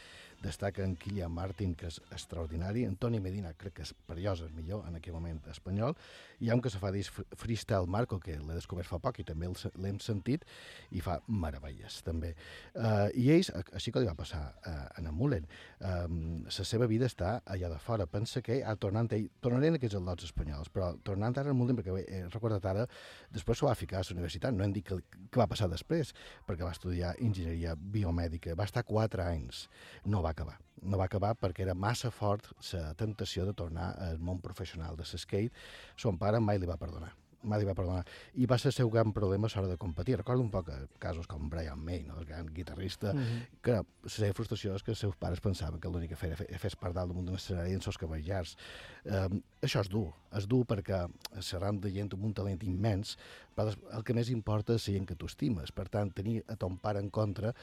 destaquen 0.42 0.96
Kilian 1.00 1.32
Martin, 1.32 1.74
que 1.78 1.86
és 1.88 2.00
extraordinari, 2.12 2.84
Antoni 2.88 3.20
Medina, 3.22 3.54
crec 3.58 3.76
que 3.78 3.86
és 3.86 3.94
perillós 4.08 4.42
el 4.42 4.52
millor 4.56 4.84
en 4.88 4.96
aquell 4.98 5.14
moment 5.14 5.40
espanyol, 5.52 5.94
i 6.42 6.50
ha 6.50 6.56
un 6.58 6.62
que 6.64 6.70
se 6.72 6.80
fa 6.82 6.90
dir 6.94 7.04
fr- 7.06 7.24
freestyle 7.38 7.86
Marco, 7.86 8.18
que 8.20 8.34
l'he 8.38 8.56
descobert 8.58 8.88
fa 8.90 8.98
poc 8.98 9.20
i 9.22 9.24
també 9.28 9.46
l'hem 9.78 10.00
sentit, 10.02 10.44
i 10.90 11.00
fa 11.00 11.20
meravelles, 11.28 12.00
també. 12.02 12.34
Uh, 12.74 13.08
I 13.14 13.28
ells, 13.36 13.52
a- 13.54 13.62
així 13.78 13.92
que 13.94 14.02
li 14.02 14.10
va 14.10 14.16
passar 14.18 14.42
uh, 14.66 14.88
en 14.98 15.06
en 15.12 15.14
Mullen, 15.14 15.44
um, 15.80 16.44
la 16.46 16.64
seva 16.64 16.86
vida 16.88 17.06
està 17.06 17.34
allà 17.46 17.68
de 17.68 17.78
fora. 17.78 18.06
Pensa 18.08 18.40
que 18.42 18.62
ha 18.64 18.74
tornat 18.80 19.12
ell, 19.12 19.26
tornaré 19.44 19.68
en 19.68 19.76
aquests 19.78 19.98
al·lots 19.98 20.24
espanyols, 20.28 20.70
però 20.72 20.92
tornant 21.04 21.36
ara 21.38 21.52
al 21.52 21.56
Mullen, 21.58 21.76
perquè 21.78 21.94
he 22.06 22.22
recordat 22.32 22.64
ara, 22.70 22.86
després 23.34 23.58
s'ho 23.60 23.68
va 23.68 23.74
ficar 23.78 24.00
a 24.00 24.06
la 24.06 24.16
universitat, 24.16 24.54
no 24.56 24.64
hem 24.64 24.72
dit 24.72 24.86
que 24.88 24.96
va 25.36 25.46
passar 25.50 25.68
després, 25.70 26.14
perquè 26.48 26.64
va 26.64 26.72
estudiar 26.72 27.14
enginyeria 27.20 27.74
biomèdica, 27.76 28.56
va 28.58 28.64
estar 28.68 28.84
quatre 28.88 29.22
anys, 29.26 29.66
no 30.06 30.22
va 30.24 30.31
acabar. 30.34 30.58
No 30.82 30.98
va 30.98 31.06
acabar 31.06 31.34
perquè 31.38 31.66
era 31.66 31.78
massa 31.78 32.10
fort 32.10 32.50
la 32.72 32.92
tentació 32.98 33.46
de 33.46 33.54
tornar 33.54 33.92
al 34.10 34.18
món 34.18 34.42
professional 34.42 34.98
de 34.98 35.06
l'skate. 35.06 35.52
Son 35.96 36.18
pare 36.18 36.40
mai 36.40 36.58
li 36.58 36.70
va 36.70 36.80
perdonar 36.80 37.12
va 37.42 37.74
perdonar. 37.74 38.04
I 38.34 38.46
va 38.46 38.58
ser 38.58 38.70
el 38.70 38.76
seu 38.76 38.90
gran 38.90 39.12
problema 39.12 39.48
a 39.48 39.60
l'hora 39.60 39.72
de 39.72 39.78
competir. 39.78 40.16
Recordo 40.16 40.42
un 40.42 40.50
poc 40.50 40.68
eh, 40.68 40.86
casos 40.98 41.26
com 41.26 41.48
Brian 41.50 41.78
May, 41.78 42.02
no? 42.02 42.18
el 42.18 42.24
gran 42.24 42.46
guitarrista, 42.46 43.12
Mhm. 43.12 43.46
que 43.62 43.72
la 43.72 44.08
seva 44.08 44.32
frustració 44.32 44.74
és 44.74 44.82
que 44.82 44.92
els 44.92 44.98
seus 44.98 45.16
pares 45.16 45.40
pensaven 45.40 45.80
que 45.80 45.88
l'únic 45.88 46.10
que 46.10 46.16
feia 46.16 46.36
era 46.48 46.58
fer, 46.58 46.72
per 46.78 46.92
dalt 46.92 47.08
damunt 47.08 47.26
d'un 47.26 47.36
escenari 47.36 47.72
en 47.72 47.82
els 47.84 47.98
cabells 47.98 48.26
llargs. 48.26 48.56
Um, 49.04 49.42
això 49.60 49.80
és 49.80 49.88
dur, 49.88 50.12
és 50.32 50.46
dur 50.46 50.64
perquè 50.64 51.08
serran 51.40 51.80
de 51.80 51.90
gent 51.90 52.12
amb 52.12 52.24
un 52.24 52.34
talent 52.34 52.62
immens, 52.62 53.16
però 53.56 53.74
el 53.92 54.04
que 54.04 54.14
més 54.14 54.30
importa 54.30 54.74
és 54.74 54.88
la 54.88 54.94
gent 54.94 55.06
que 55.06 55.16
tu 55.16 55.26
estimes. 55.26 55.72
Per 55.72 55.88
tant, 55.88 56.12
tenir 56.12 56.44
a 56.48 56.56
ton 56.56 56.78
pare 56.78 57.00
en 57.00 57.10
contra 57.10 57.54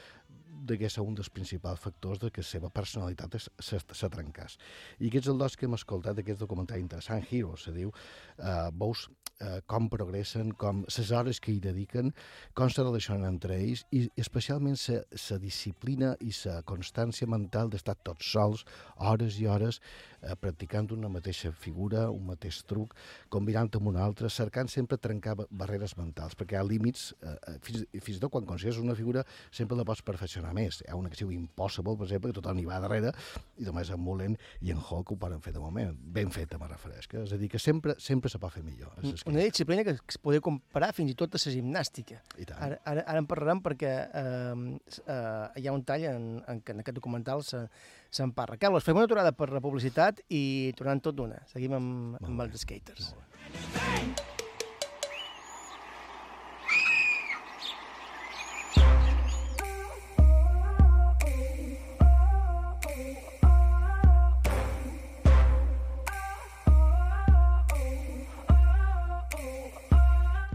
degué 0.60 0.90
ser 0.90 1.02
un 1.06 1.14
dels 1.14 1.30
principals 1.30 1.80
factors 1.80 2.20
de 2.20 2.30
que 2.30 2.42
la 2.42 2.46
seva 2.48 2.70
personalitat 2.74 3.36
se, 3.40 4.08
trencàs. 4.12 4.58
I 5.00 5.08
aquests 5.08 5.30
els 5.32 5.38
dos 5.38 5.56
que 5.56 5.66
hem 5.66 5.74
escoltat 5.74 6.18
d'aquest 6.18 6.40
documentari 6.42 6.82
interessant, 6.84 7.24
Heroes, 7.30 7.64
se 7.64 7.72
diu, 7.72 7.92
eh, 8.38 8.70
veus 8.72 9.08
eh, 9.40 9.60
com 9.66 9.88
progressen, 9.92 10.52
com 10.52 10.84
les 10.86 11.10
hores 11.10 11.40
que 11.40 11.52
hi 11.54 11.60
dediquen, 11.64 12.12
com 12.54 12.70
se 12.70 12.82
relacionen 12.82 13.26
entre 13.28 13.56
ells 13.56 13.86
i 13.96 14.04
especialment 14.20 14.78
la 14.90 15.38
disciplina 15.42 16.14
i 16.20 16.32
la 16.44 16.60
constància 16.68 17.28
mental 17.28 17.72
d'estar 17.72 17.96
tots 18.04 18.32
sols, 18.34 18.66
hores 18.96 19.40
i 19.40 19.48
hores, 19.48 19.80
eh, 20.22 20.34
practicant 20.40 20.90
una 20.92 21.08
mateixa 21.08 21.52
figura, 21.52 22.08
un 22.10 22.26
mateix 22.26 22.62
truc, 22.68 22.94
combinant 23.28 23.70
amb 23.78 23.88
un 23.92 23.96
altre, 23.96 24.28
cercant 24.30 24.68
sempre 24.68 24.98
trencar 24.98 25.34
ba- 25.36 25.46
barreres 25.50 25.96
mentals, 25.98 26.34
perquè 26.36 26.56
hi 26.56 26.60
ha 26.60 26.64
límits, 26.66 27.14
eh, 27.22 27.34
eh, 27.48 27.56
fins, 27.62 27.84
fins 28.00 28.16
i 28.16 28.20
tot 28.20 28.30
quan 28.34 28.46
consideres 28.48 28.78
una 28.82 28.94
figura 28.94 29.24
sempre 29.50 29.76
la 29.78 29.84
pots 29.84 30.02
perfeccionar 30.02 30.52
més. 30.54 30.80
Hi 30.86 30.90
ha 30.90 30.96
una 30.96 31.08
que 31.08 31.14
es 31.18 31.22
diu 31.24 31.30
Impossible, 31.32 31.96
per 31.96 32.06
exemple, 32.08 32.30
que 32.32 32.40
tothom 32.40 32.58
hi 32.58 32.66
va 32.68 32.80
darrere, 32.80 33.12
i 33.58 33.64
només 33.68 33.90
en 33.90 34.00
Mullen 34.00 34.36
i 34.60 34.70
en 34.74 34.78
Hawk 34.78 35.12
ho 35.12 35.16
poden 35.16 35.40
fer 35.40 35.52
de 35.52 35.60
moment. 35.60 35.94
Ben 36.00 36.30
feta, 36.30 36.58
me 36.58 36.68
refereixo. 36.68 37.22
És 37.24 37.32
a 37.32 37.36
dir, 37.40 37.48
que 37.50 37.58
sempre, 37.58 37.94
sempre 37.98 38.30
se 38.30 38.38
pot 38.38 38.52
fer 38.52 38.62
millor. 38.64 38.92
És 39.02 39.24
Una 39.26 39.40
disciplina 39.44 39.84
que 39.84 39.96
es 39.98 40.18
podria 40.18 40.40
comparar 40.40 40.92
fins 40.94 41.10
i 41.12 41.14
tot 41.14 41.34
a 41.34 41.38
la 41.40 41.52
gimnàstica. 41.54 42.20
I 42.38 42.44
tant. 42.46 42.60
Ara, 42.62 42.78
ara, 42.84 43.04
ara 43.06 43.18
en 43.18 43.26
parlarem 43.30 43.60
perquè 43.64 43.92
eh, 44.12 44.78
eh, 45.06 45.60
hi 45.62 45.66
ha 45.68 45.72
un 45.72 45.84
tall 45.84 46.04
en, 46.10 46.28
en, 46.48 46.62
en 46.66 46.82
aquest 46.84 46.96
documental 46.96 47.42
se- 47.46 47.66
se'n 48.10 48.34
parla. 48.34 48.58
Carlos, 48.60 48.84
fem 48.84 48.98
una 48.98 49.06
aturada 49.08 49.32
per 49.32 49.50
la 49.54 49.62
publicitat 49.62 50.20
i 50.28 50.72
tornant 50.78 51.02
tot 51.04 51.16
d'una. 51.16 51.40
Seguim 51.50 51.78
amb, 51.78 52.18
amb 52.26 52.46
els 52.46 52.60
skaters. 52.64 53.14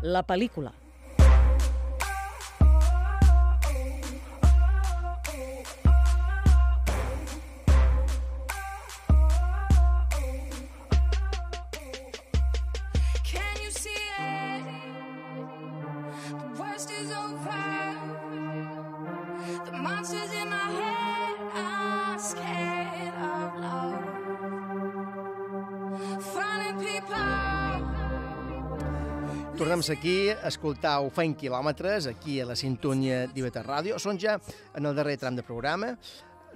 La 0.05 0.21
pel·lícula. 0.21 0.84
Tornem 29.85 29.99
aquí 30.01 30.29
Ho 31.03 31.11
feim 31.13 31.35
quilòmetres, 31.37 32.07
aquí 32.09 32.39
a 32.41 32.45
la 32.49 32.55
sintonia 32.57 33.27
d'Iveta 33.29 33.61
Ràdio. 33.61 33.99
Són 34.01 34.17
ja 34.17 34.39
en 34.73 34.85
el 34.89 34.95
darrer 34.97 35.13
tram 35.21 35.35
de 35.37 35.43
programa. 35.45 35.91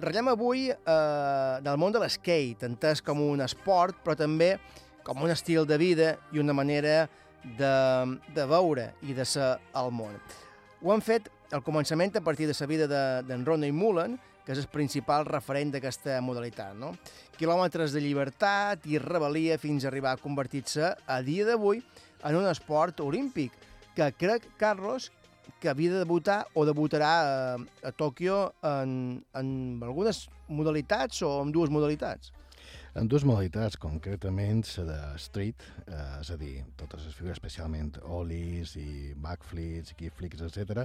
Ratllem 0.01 0.31
avui 0.31 0.63
eh, 0.71 1.59
del 1.61 1.77
món 1.77 1.93
de 1.93 1.99
l'skate, 2.01 2.65
entès 2.65 3.03
com 3.05 3.21
un 3.21 3.43
esport, 3.45 3.99
però 4.01 4.15
també 4.17 4.55
com 5.05 5.21
un 5.21 5.29
estil 5.29 5.67
de 5.69 5.77
vida 5.77 6.15
i 6.33 6.41
una 6.41 6.55
manera 6.57 7.03
de, 7.43 7.73
de 8.33 8.47
veure 8.49 8.95
i 9.05 9.13
de 9.13 9.25
ser 9.29 9.51
al 9.77 9.91
món. 9.93 10.17
Ho 10.81 10.95
han 10.95 11.05
fet 11.05 11.29
al 11.53 11.61
començament 11.61 12.17
a 12.17 12.25
partir 12.25 12.47
de 12.49 12.57
la 12.57 12.65
vida 12.71 12.87
de- 12.87 13.21
d'en 13.29 13.43
de, 13.43 13.45
Ronnie 13.45 13.71
Mullen, 13.71 14.17
que 14.43 14.53
és 14.57 14.63
el 14.63 14.71
principal 14.73 15.27
referent 15.29 15.69
d'aquesta 15.75 16.17
modalitat. 16.25 16.73
No? 16.73 16.95
Quilòmetres 17.37 17.93
de 17.93 18.01
llibertat 18.01 18.87
i 18.89 18.97
rebel·lia 18.97 19.59
fins 19.61 19.85
a 19.85 19.93
arribar 19.93 20.15
a 20.17 20.21
convertir-se 20.21 20.95
a 21.05 21.21
dia 21.21 21.45
d'avui 21.45 21.83
en 22.23 22.35
un 22.35 22.47
esport 22.49 22.99
olímpic, 22.99 23.53
que 23.95 24.11
crec, 24.13 24.45
Carlos, 24.57 25.11
que 25.59 25.69
havia 25.69 25.91
de 25.91 26.03
debutar 26.03 26.45
o 26.53 26.65
debutarà 26.65 27.13
a, 27.19 27.55
a 27.83 27.91
Tòquio 27.91 28.53
en, 28.63 29.23
en 29.35 29.47
algunes 29.83 30.27
modalitats 30.47 31.23
o 31.25 31.39
en 31.43 31.51
dues 31.55 31.71
modalitats. 31.73 32.33
en 32.97 33.07
dues 33.07 33.23
modalitats, 33.23 33.77
concretament 33.77 34.63
la 34.79 34.83
de 34.87 35.19
street, 35.21 35.63
eh, 35.85 36.19
és 36.19 36.31
a 36.33 36.37
dir, 36.41 36.63
totes 36.75 37.05
les 37.05 37.15
figures, 37.15 37.37
especialment 37.37 37.93
ollies 38.03 38.75
i 38.81 39.13
backflips, 39.15 39.93
kickflips, 39.95 40.41
etc, 40.47 40.83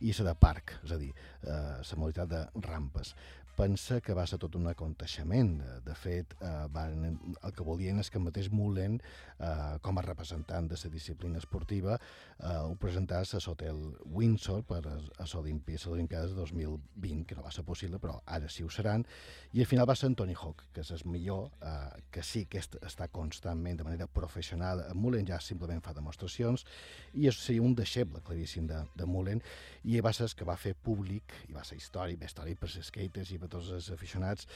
i 0.00 0.12
la 0.18 0.26
de 0.32 0.34
parc, 0.42 0.74
és 0.84 0.92
a 0.92 0.98
dir, 1.00 1.12
eh, 1.42 1.78
la 1.80 2.00
modalitat 2.00 2.28
de 2.28 2.42
rampes 2.66 3.14
pensa 3.56 4.00
que 4.04 4.14
va 4.14 4.26
ser 4.28 4.38
tot 4.42 4.54
un 4.58 4.68
aconteixement. 4.70 5.56
De 5.84 5.94
fet, 5.96 6.34
eh, 6.40 6.66
van, 6.72 7.06
el 7.42 7.54
que 7.56 7.64
volien 7.64 7.98
és 8.02 8.10
que 8.12 8.20
mateix 8.20 8.50
Mullen, 8.52 9.00
eh, 9.38 9.78
com 9.82 9.98
a 9.98 10.04
representant 10.04 10.68
de 10.68 10.76
la 10.82 10.90
disciplina 10.92 11.38
esportiva, 11.38 11.98
eh, 12.38 12.56
ho 12.68 12.76
presentàs 12.76 13.34
a 13.34 13.40
l'hotel 13.46 13.80
Windsor 14.04 14.62
per 14.64 14.82
a, 14.86 14.96
les 15.18 15.34
Olimpiades 15.34 16.30
de 16.30 16.36
2020, 16.36 17.24
que 17.24 17.34
no 17.34 17.42
va 17.42 17.50
ser 17.50 17.64
possible, 17.64 17.98
però 17.98 18.20
ara 18.26 18.48
sí 18.48 18.62
ho 18.62 18.70
seran, 18.70 19.06
i 19.52 19.60
al 19.60 19.66
final 19.66 19.88
va 19.88 19.96
ser 19.96 20.14
Tony 20.14 20.34
Hawk, 20.34 20.66
que 20.72 20.80
és 20.80 20.90
el 20.90 21.02
millor, 21.04 21.50
eh, 21.62 22.02
que 22.10 22.22
sí 22.22 22.46
que 22.46 22.58
est 22.58 22.76
està 22.82 23.08
constantment, 23.08 23.78
de 23.78 23.84
manera 23.84 24.06
professional, 24.06 24.84
Mullen 24.94 25.26
ja 25.26 25.40
simplement 25.40 25.82
fa 25.82 25.94
demostracions, 25.96 26.66
i 27.14 27.26
és 27.26 27.38
sí, 27.40 27.58
un 27.58 27.74
deixeble 27.74 28.20
claríssim 28.20 28.66
de, 28.66 28.82
de 28.94 29.06
Mullen, 29.06 29.42
i 29.84 30.00
va 30.00 30.12
ser 30.12 30.26
que 30.36 30.44
va 30.44 30.56
fer 30.56 30.74
públic, 30.74 31.32
i 31.48 31.52
va 31.54 31.64
ser 31.64 31.76
històric, 31.78 32.22
històric 32.22 32.58
per 32.58 32.68
les 32.72 32.86
skaters 32.90 33.32
i 33.32 33.38
per 33.46 33.54
tots 33.54 33.70
els 33.74 33.88
aficionats, 33.94 34.46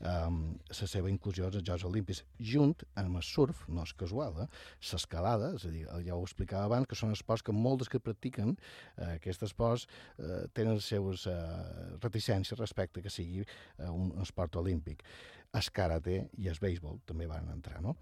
um, 0.00 0.40
la 0.72 0.88
seva 0.90 1.10
inclusió 1.12 1.46
als 1.46 1.60
Jocs 1.60 1.84
Olímpics, 1.88 2.24
junt 2.40 2.74
amb 2.98 3.20
el 3.20 3.24
surf, 3.26 3.64
no 3.68 3.84
és 3.84 3.94
casual, 3.98 4.42
eh? 4.44 4.48
l'escalada, 4.90 5.52
és 5.58 5.66
a 5.68 5.72
dir, 5.74 5.86
ja 6.06 6.16
ho 6.16 6.24
explicava 6.24 6.68
abans, 6.68 6.88
que 6.88 6.98
són 6.98 7.14
esports 7.14 7.44
que 7.44 7.54
molts 7.54 7.90
que 7.92 8.00
practiquen 8.02 8.56
eh, 8.56 9.16
aquests 9.18 9.50
esports 9.50 9.88
eh, 10.18 10.46
tenen 10.56 10.78
les 10.78 10.88
seves 10.88 11.26
eh, 11.30 11.40
reticències 12.02 12.58
respecte 12.58 13.04
que 13.04 13.12
sigui 13.12 13.44
eh, 13.44 13.90
un 13.90 14.14
esport 14.24 14.56
olímpic. 14.60 15.04
El 15.56 15.68
karate 15.72 16.26
i 16.36 16.48
el 16.50 16.58
béisbol 16.60 16.98
també 17.08 17.28
van 17.28 17.48
entrar, 17.54 17.80
no? 17.80 17.94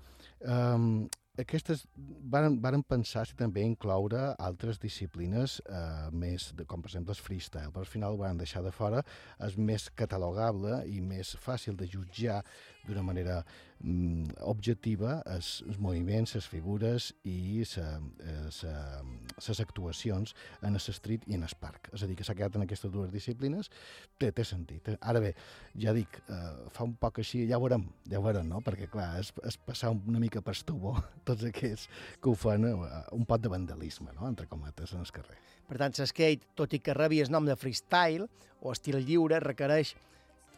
Um, 0.44 1.06
aquestes 1.38 1.84
varen, 2.32 2.56
varen 2.64 2.82
pensar 2.88 3.26
si 3.28 3.36
també 3.36 3.62
incloure 3.64 4.22
altres 4.40 4.80
disciplines 4.80 5.58
eh, 5.68 6.08
més, 6.12 6.50
de, 6.56 6.64
com 6.68 6.82
per 6.82 6.90
exemple 6.90 7.12
el 7.12 7.20
freestyle, 7.20 7.72
però 7.74 7.84
al 7.84 7.90
final 7.90 8.16
ho 8.16 8.22
van 8.22 8.40
deixar 8.40 8.62
de 8.64 8.72
fora, 8.72 9.02
és 9.44 9.58
més 9.60 9.90
catalogable 10.00 10.80
i 10.88 11.02
més 11.04 11.34
fàcil 11.44 11.76
de 11.76 11.88
jutjar 11.92 12.40
d'una 12.86 13.02
manera 13.02 13.40
mm, 13.80 14.38
objectiva 14.46 15.18
els, 15.28 15.60
els 15.66 15.78
moviments, 15.82 16.36
les 16.38 16.46
figures 16.48 17.10
i 17.26 17.36
les 17.58 18.62
eh, 18.64 19.62
actuacions 19.64 20.34
en 20.62 20.78
el 20.78 20.80
street 20.80 21.26
i 21.26 21.36
en 21.36 21.44
el 21.44 21.56
parc. 21.60 21.90
És 21.92 22.04
a 22.04 22.08
dir, 22.08 22.16
que 22.18 22.24
s'ha 22.26 22.36
quedat 22.38 22.56
en 22.56 22.64
aquestes 22.64 22.92
dues 22.94 23.12
disciplines, 23.12 23.70
té, 24.16 24.30
té 24.32 24.46
sentit. 24.46 24.92
Ara 25.00 25.22
bé, 25.22 25.34
ja 25.82 25.94
dic, 25.96 26.20
eh, 26.30 26.42
fa 26.72 26.86
un 26.86 26.96
poc 27.00 27.20
així, 27.24 27.44
ja 27.50 27.58
ho 27.58 27.66
veurem, 27.66 27.88
ja 28.08 28.20
ho 28.20 28.24
veurem, 28.24 28.48
no? 28.54 28.62
Perquè, 28.64 28.88
clar, 28.92 29.12
és, 29.20 29.34
és 29.44 29.58
passar 29.66 29.92
una 29.96 30.22
mica 30.22 30.35
per 30.44 30.56
estubo 30.56 30.96
tots 31.28 31.44
aquests 31.48 31.90
que 32.20 32.32
ho 32.32 32.34
fan 32.38 32.66
eh, 32.68 32.74
un 33.16 33.26
pot 33.28 33.42
de 33.42 33.52
vandalisme, 33.52 34.12
no?, 34.16 34.28
entre 34.28 34.48
cometes, 34.50 34.92
en 34.96 35.04
el 35.04 35.12
carrer. 35.12 35.38
Per 35.66 35.78
tant, 35.80 35.94
l'skate, 35.98 36.52
tot 36.54 36.74
i 36.76 36.80
que 36.80 36.94
rebi 36.94 37.20
el 37.22 37.32
nom 37.34 37.46
de 37.46 37.56
freestyle 37.58 38.28
o 38.62 38.72
estil 38.72 39.00
lliure, 39.02 39.40
requereix 39.42 39.96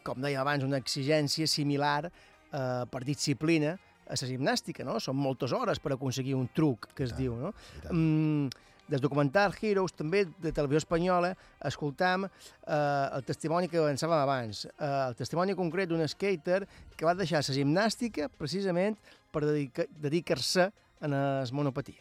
com 0.08 0.22
deia 0.22 0.40
abans, 0.42 0.64
una 0.64 0.80
exigència 0.80 1.48
similar 1.50 2.08
eh, 2.08 2.84
per 2.90 3.04
disciplina 3.04 3.76
a 4.08 4.16
la 4.16 4.30
gimnàstica, 4.30 4.86
no? 4.88 4.96
Són 5.04 5.18
moltes 5.20 5.52
hores 5.52 5.82
per 5.84 5.92
aconseguir 5.94 6.36
un 6.38 6.48
truc, 6.54 6.88
que 6.96 7.04
es 7.04 7.12
diu, 7.16 7.36
no? 7.36 7.52
Mm, 7.90 8.48
del 8.88 9.02
documental 9.04 9.52
Heroes, 9.60 9.92
també 9.92 10.22
de 10.40 10.52
televisió 10.56 10.80
espanyola, 10.80 11.34
escoltam 11.68 12.24
eh, 12.24 12.32
el 12.72 13.24
testimoni 13.28 13.68
que 13.68 13.82
avançàvem 13.82 14.22
abans, 14.22 14.64
eh, 14.70 14.88
el 15.10 15.18
testimoni 15.18 15.56
concret 15.58 15.90
d'un 15.90 16.06
skater 16.08 16.62
que 16.96 17.04
va 17.04 17.16
deixar 17.18 17.44
la 17.44 17.58
gimnàstica 17.60 18.30
precisament 18.32 18.96
per 19.30 19.46
dedica 19.46 19.84
dedicar-se 19.88 20.72
a 21.00 21.44
el. 21.52 21.96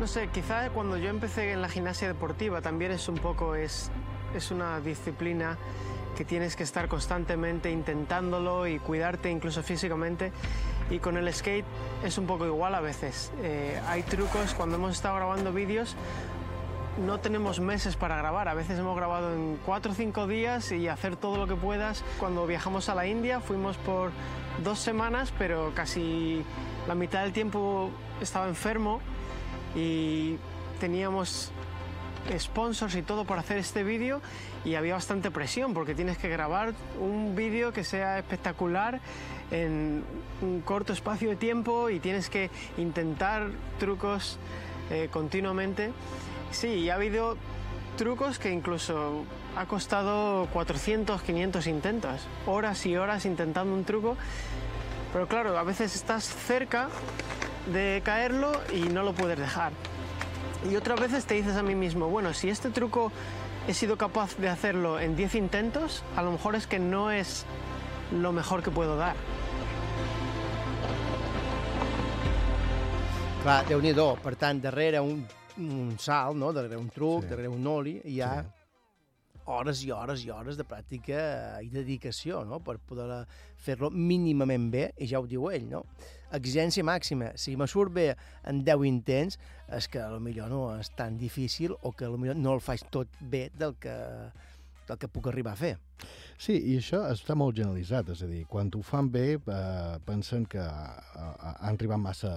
No 0.00 0.06
sé, 0.06 0.28
quizá 0.28 0.70
cuando 0.70 0.96
yo 0.96 1.10
empecé 1.10 1.52
en 1.52 1.62
la 1.62 1.68
gimnasia 1.68 2.06
deportiva 2.06 2.62
también 2.62 2.92
es 2.92 3.08
un 3.08 3.16
poco, 3.16 3.54
es 3.54 3.90
es 4.34 4.50
una 4.50 4.80
disciplina 4.80 5.56
que 6.16 6.24
tienes 6.24 6.56
que 6.56 6.62
estar 6.62 6.88
constantemente 6.88 7.70
intentándolo 7.70 8.66
y 8.66 8.78
cuidarte 8.78 9.30
incluso 9.30 9.62
físicamente. 9.62 10.32
Y 10.88 10.98
con 10.98 11.16
el 11.16 11.32
skate 11.32 11.66
es 12.04 12.16
un 12.16 12.26
poco 12.26 12.46
igual 12.46 12.74
a 12.74 12.80
veces. 12.80 13.32
Eh, 13.42 13.80
hay 13.86 14.02
trucos, 14.02 14.54
cuando 14.54 14.76
hemos 14.76 14.92
estado 14.92 15.16
grabando 15.16 15.52
vídeos, 15.52 15.96
no 17.04 17.18
tenemos 17.18 17.60
meses 17.60 17.96
para 17.96 18.16
grabar. 18.16 18.48
A 18.48 18.54
veces 18.54 18.78
hemos 18.78 18.96
grabado 18.96 19.34
en 19.34 19.58
cuatro 19.64 19.92
o 19.92 19.94
cinco 19.94 20.26
días 20.26 20.72
y 20.72 20.88
hacer 20.88 21.16
todo 21.16 21.36
lo 21.36 21.46
que 21.46 21.54
puedas. 21.54 22.04
Cuando 22.18 22.46
viajamos 22.46 22.88
a 22.88 22.94
la 22.94 23.06
India 23.06 23.40
fuimos 23.40 23.76
por 23.76 24.10
dos 24.64 24.78
semanas, 24.78 25.32
pero 25.38 25.72
casi 25.74 26.42
la 26.88 26.94
mitad 26.94 27.22
del 27.22 27.32
tiempo 27.32 27.90
estaba 28.20 28.48
enfermo 28.48 29.00
y 29.74 30.36
teníamos 30.80 31.52
sponsors 32.38 32.94
y 32.96 33.02
todo 33.02 33.24
para 33.24 33.40
hacer 33.40 33.58
este 33.58 33.84
vídeo 33.84 34.20
y 34.64 34.74
había 34.74 34.94
bastante 34.94 35.30
presión 35.30 35.74
porque 35.74 35.94
tienes 35.94 36.18
que 36.18 36.28
grabar 36.28 36.74
un 36.98 37.36
vídeo 37.36 37.72
que 37.72 37.84
sea 37.84 38.18
espectacular 38.18 39.00
en 39.52 40.02
un 40.42 40.60
corto 40.62 40.92
espacio 40.92 41.28
de 41.28 41.36
tiempo 41.36 41.88
y 41.88 42.00
tienes 42.00 42.28
que 42.28 42.50
intentar 42.78 43.48
trucos 43.78 44.38
eh, 44.90 45.08
continuamente. 45.10 45.92
Sí, 46.50 46.88
ha 46.90 46.94
habido 46.94 47.36
trucos 47.96 48.38
que 48.38 48.50
incluso 48.50 49.24
ha 49.56 49.66
costado 49.66 50.48
400, 50.52 51.22
500 51.22 51.66
intentos, 51.66 52.20
horas 52.46 52.84
y 52.86 52.96
horas 52.96 53.24
intentando 53.24 53.74
un 53.74 53.84
truco, 53.84 54.16
pero 55.12 55.26
claro, 55.26 55.58
a 55.58 55.62
veces 55.62 55.94
estás 55.94 56.24
cerca 56.24 56.88
de 57.72 58.02
caerlo 58.04 58.52
y 58.72 58.80
no 58.80 59.02
lo 59.02 59.14
puedes 59.14 59.38
dejar. 59.38 59.72
Y 60.70 60.76
otras 60.76 61.00
veces 61.00 61.26
te 61.26 61.34
dices 61.34 61.56
a 61.56 61.62
mí 61.62 61.74
mismo, 61.74 62.08
bueno, 62.08 62.34
si 62.34 62.48
este 62.48 62.70
truco 62.70 63.12
he 63.66 63.74
sido 63.74 63.96
capaz 63.96 64.36
de 64.36 64.48
hacerlo 64.48 65.00
en 65.00 65.16
10 65.16 65.34
intentos, 65.36 66.02
a 66.16 66.22
lo 66.22 66.32
mejor 66.32 66.54
es 66.54 66.66
que 66.66 66.78
no 66.78 67.10
es 67.10 67.44
lo 68.12 68.32
mejor 68.32 68.62
que 68.62 68.70
puedo 68.70 68.96
dar. 68.96 69.16
Clar, 73.42 73.64
déu 73.68 73.78
nhi 73.78 73.94
Per 73.94 74.34
tant, 74.34 74.62
darrere 74.62 74.98
un, 74.98 75.26
un 75.58 75.96
salt, 75.98 76.36
no? 76.36 76.52
darrere 76.52 76.76
un 76.76 76.90
truc, 76.90 77.24
sí. 77.24 77.30
darrere 77.32 77.48
un 77.52 77.66
oli, 77.66 77.96
hi 78.04 78.20
ha 78.20 78.42
sí. 78.42 78.52
hores 79.52 79.82
i 79.86 79.90
hores 79.94 80.24
i 80.24 80.30
hores 80.34 80.58
de 80.58 80.66
pràctica 80.68 81.18
i 81.62 81.70
dedicació 81.72 82.42
no? 82.44 82.60
per 82.60 82.78
poder 82.78 83.22
fer-lo 83.62 83.90
mínimament 83.90 84.70
bé, 84.72 84.90
i 84.98 85.08
ja 85.10 85.22
ho 85.22 85.28
diu 85.30 85.48
ell, 85.52 85.68
no? 85.70 85.84
exigència 86.36 86.84
màxima. 86.84 87.32
Si 87.38 87.56
me 87.56 87.68
surt 87.70 87.94
bé 87.94 88.08
en 88.44 88.64
10 88.66 88.86
intents, 88.88 89.38
és 89.72 89.88
que 89.90 90.02
millor 90.22 90.50
no 90.50 90.62
és 90.76 90.90
tan 90.98 91.18
difícil 91.18 91.74
o 91.82 91.92
que 91.96 92.10
millor 92.16 92.38
no 92.38 92.56
el 92.56 92.62
faig 92.64 92.86
tot 92.90 93.10
bé 93.20 93.48
del 93.54 93.76
que, 93.80 93.96
del 94.88 94.98
que 94.98 95.10
puc 95.12 95.30
arribar 95.30 95.54
a 95.54 95.62
fer. 95.62 95.76
Sí, 96.36 96.52
i 96.68 96.74
això 96.76 96.98
està 97.08 97.32
molt 97.38 97.56
generalitzat, 97.56 98.10
és 98.12 98.20
a 98.20 98.26
dir, 98.28 98.42
quan 98.50 98.68
ho 98.76 98.82
fan 98.84 99.06
bé 99.08 99.24
eh, 99.38 99.94
pensen 100.04 100.44
que 100.52 100.60
eh, 100.60 101.28
han 101.54 101.78
arribat 101.78 102.02
massa, 102.02 102.32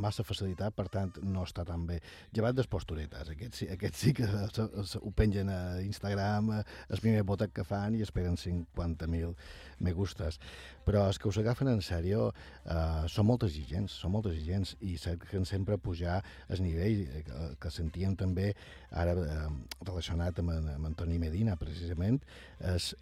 massa 0.00 0.24
facilitat, 0.24 0.72
per 0.72 0.86
tant 0.92 1.12
no 1.20 1.44
està 1.44 1.66
tan 1.68 1.84
bé. 1.88 1.98
Llevat 2.32 2.56
des 2.56 2.70
posturetes, 2.72 3.28
aquests, 3.34 3.66
aquests 3.76 4.00
sí 4.06 4.14
que 4.16 4.28
ho 4.28 5.12
pengen 5.18 5.52
a 5.52 5.60
Instagram, 5.84 6.48
eh, 6.56 6.62
el 6.88 7.02
primer 7.04 7.26
botet 7.28 7.52
que 7.52 7.66
fan 7.68 7.98
i 7.98 8.00
esperen 8.06 8.40
50.000 8.40 9.34
me 9.82 9.92
gustes. 9.92 10.40
Però 10.86 11.04
els 11.10 11.20
que 11.20 11.28
us 11.28 11.38
agafen 11.42 11.68
en 11.70 11.84
sèrio 11.84 12.30
eh, 12.32 13.04
són 13.12 13.28
molt 13.28 13.44
exigents, 13.46 13.98
són 14.00 14.16
molt 14.16 14.30
exigents 14.32 14.78
i 14.80 14.96
cerquen 14.96 15.44
sempre 15.44 15.76
pujar 15.76 16.22
el 16.48 16.64
nivell 16.64 17.04
eh, 17.04 17.22
que, 17.28 17.52
que 17.60 17.74
sentíem 17.74 18.16
també 18.16 18.54
ara 18.90 19.12
eh, 19.12 19.44
relacionat 19.84 20.40
amb, 20.40 20.56
amb 20.56 20.88
Antoni 20.88 21.20
Medina, 21.20 21.58
precisament, 21.60 22.22
es, 22.62 22.72
es, 22.72 22.94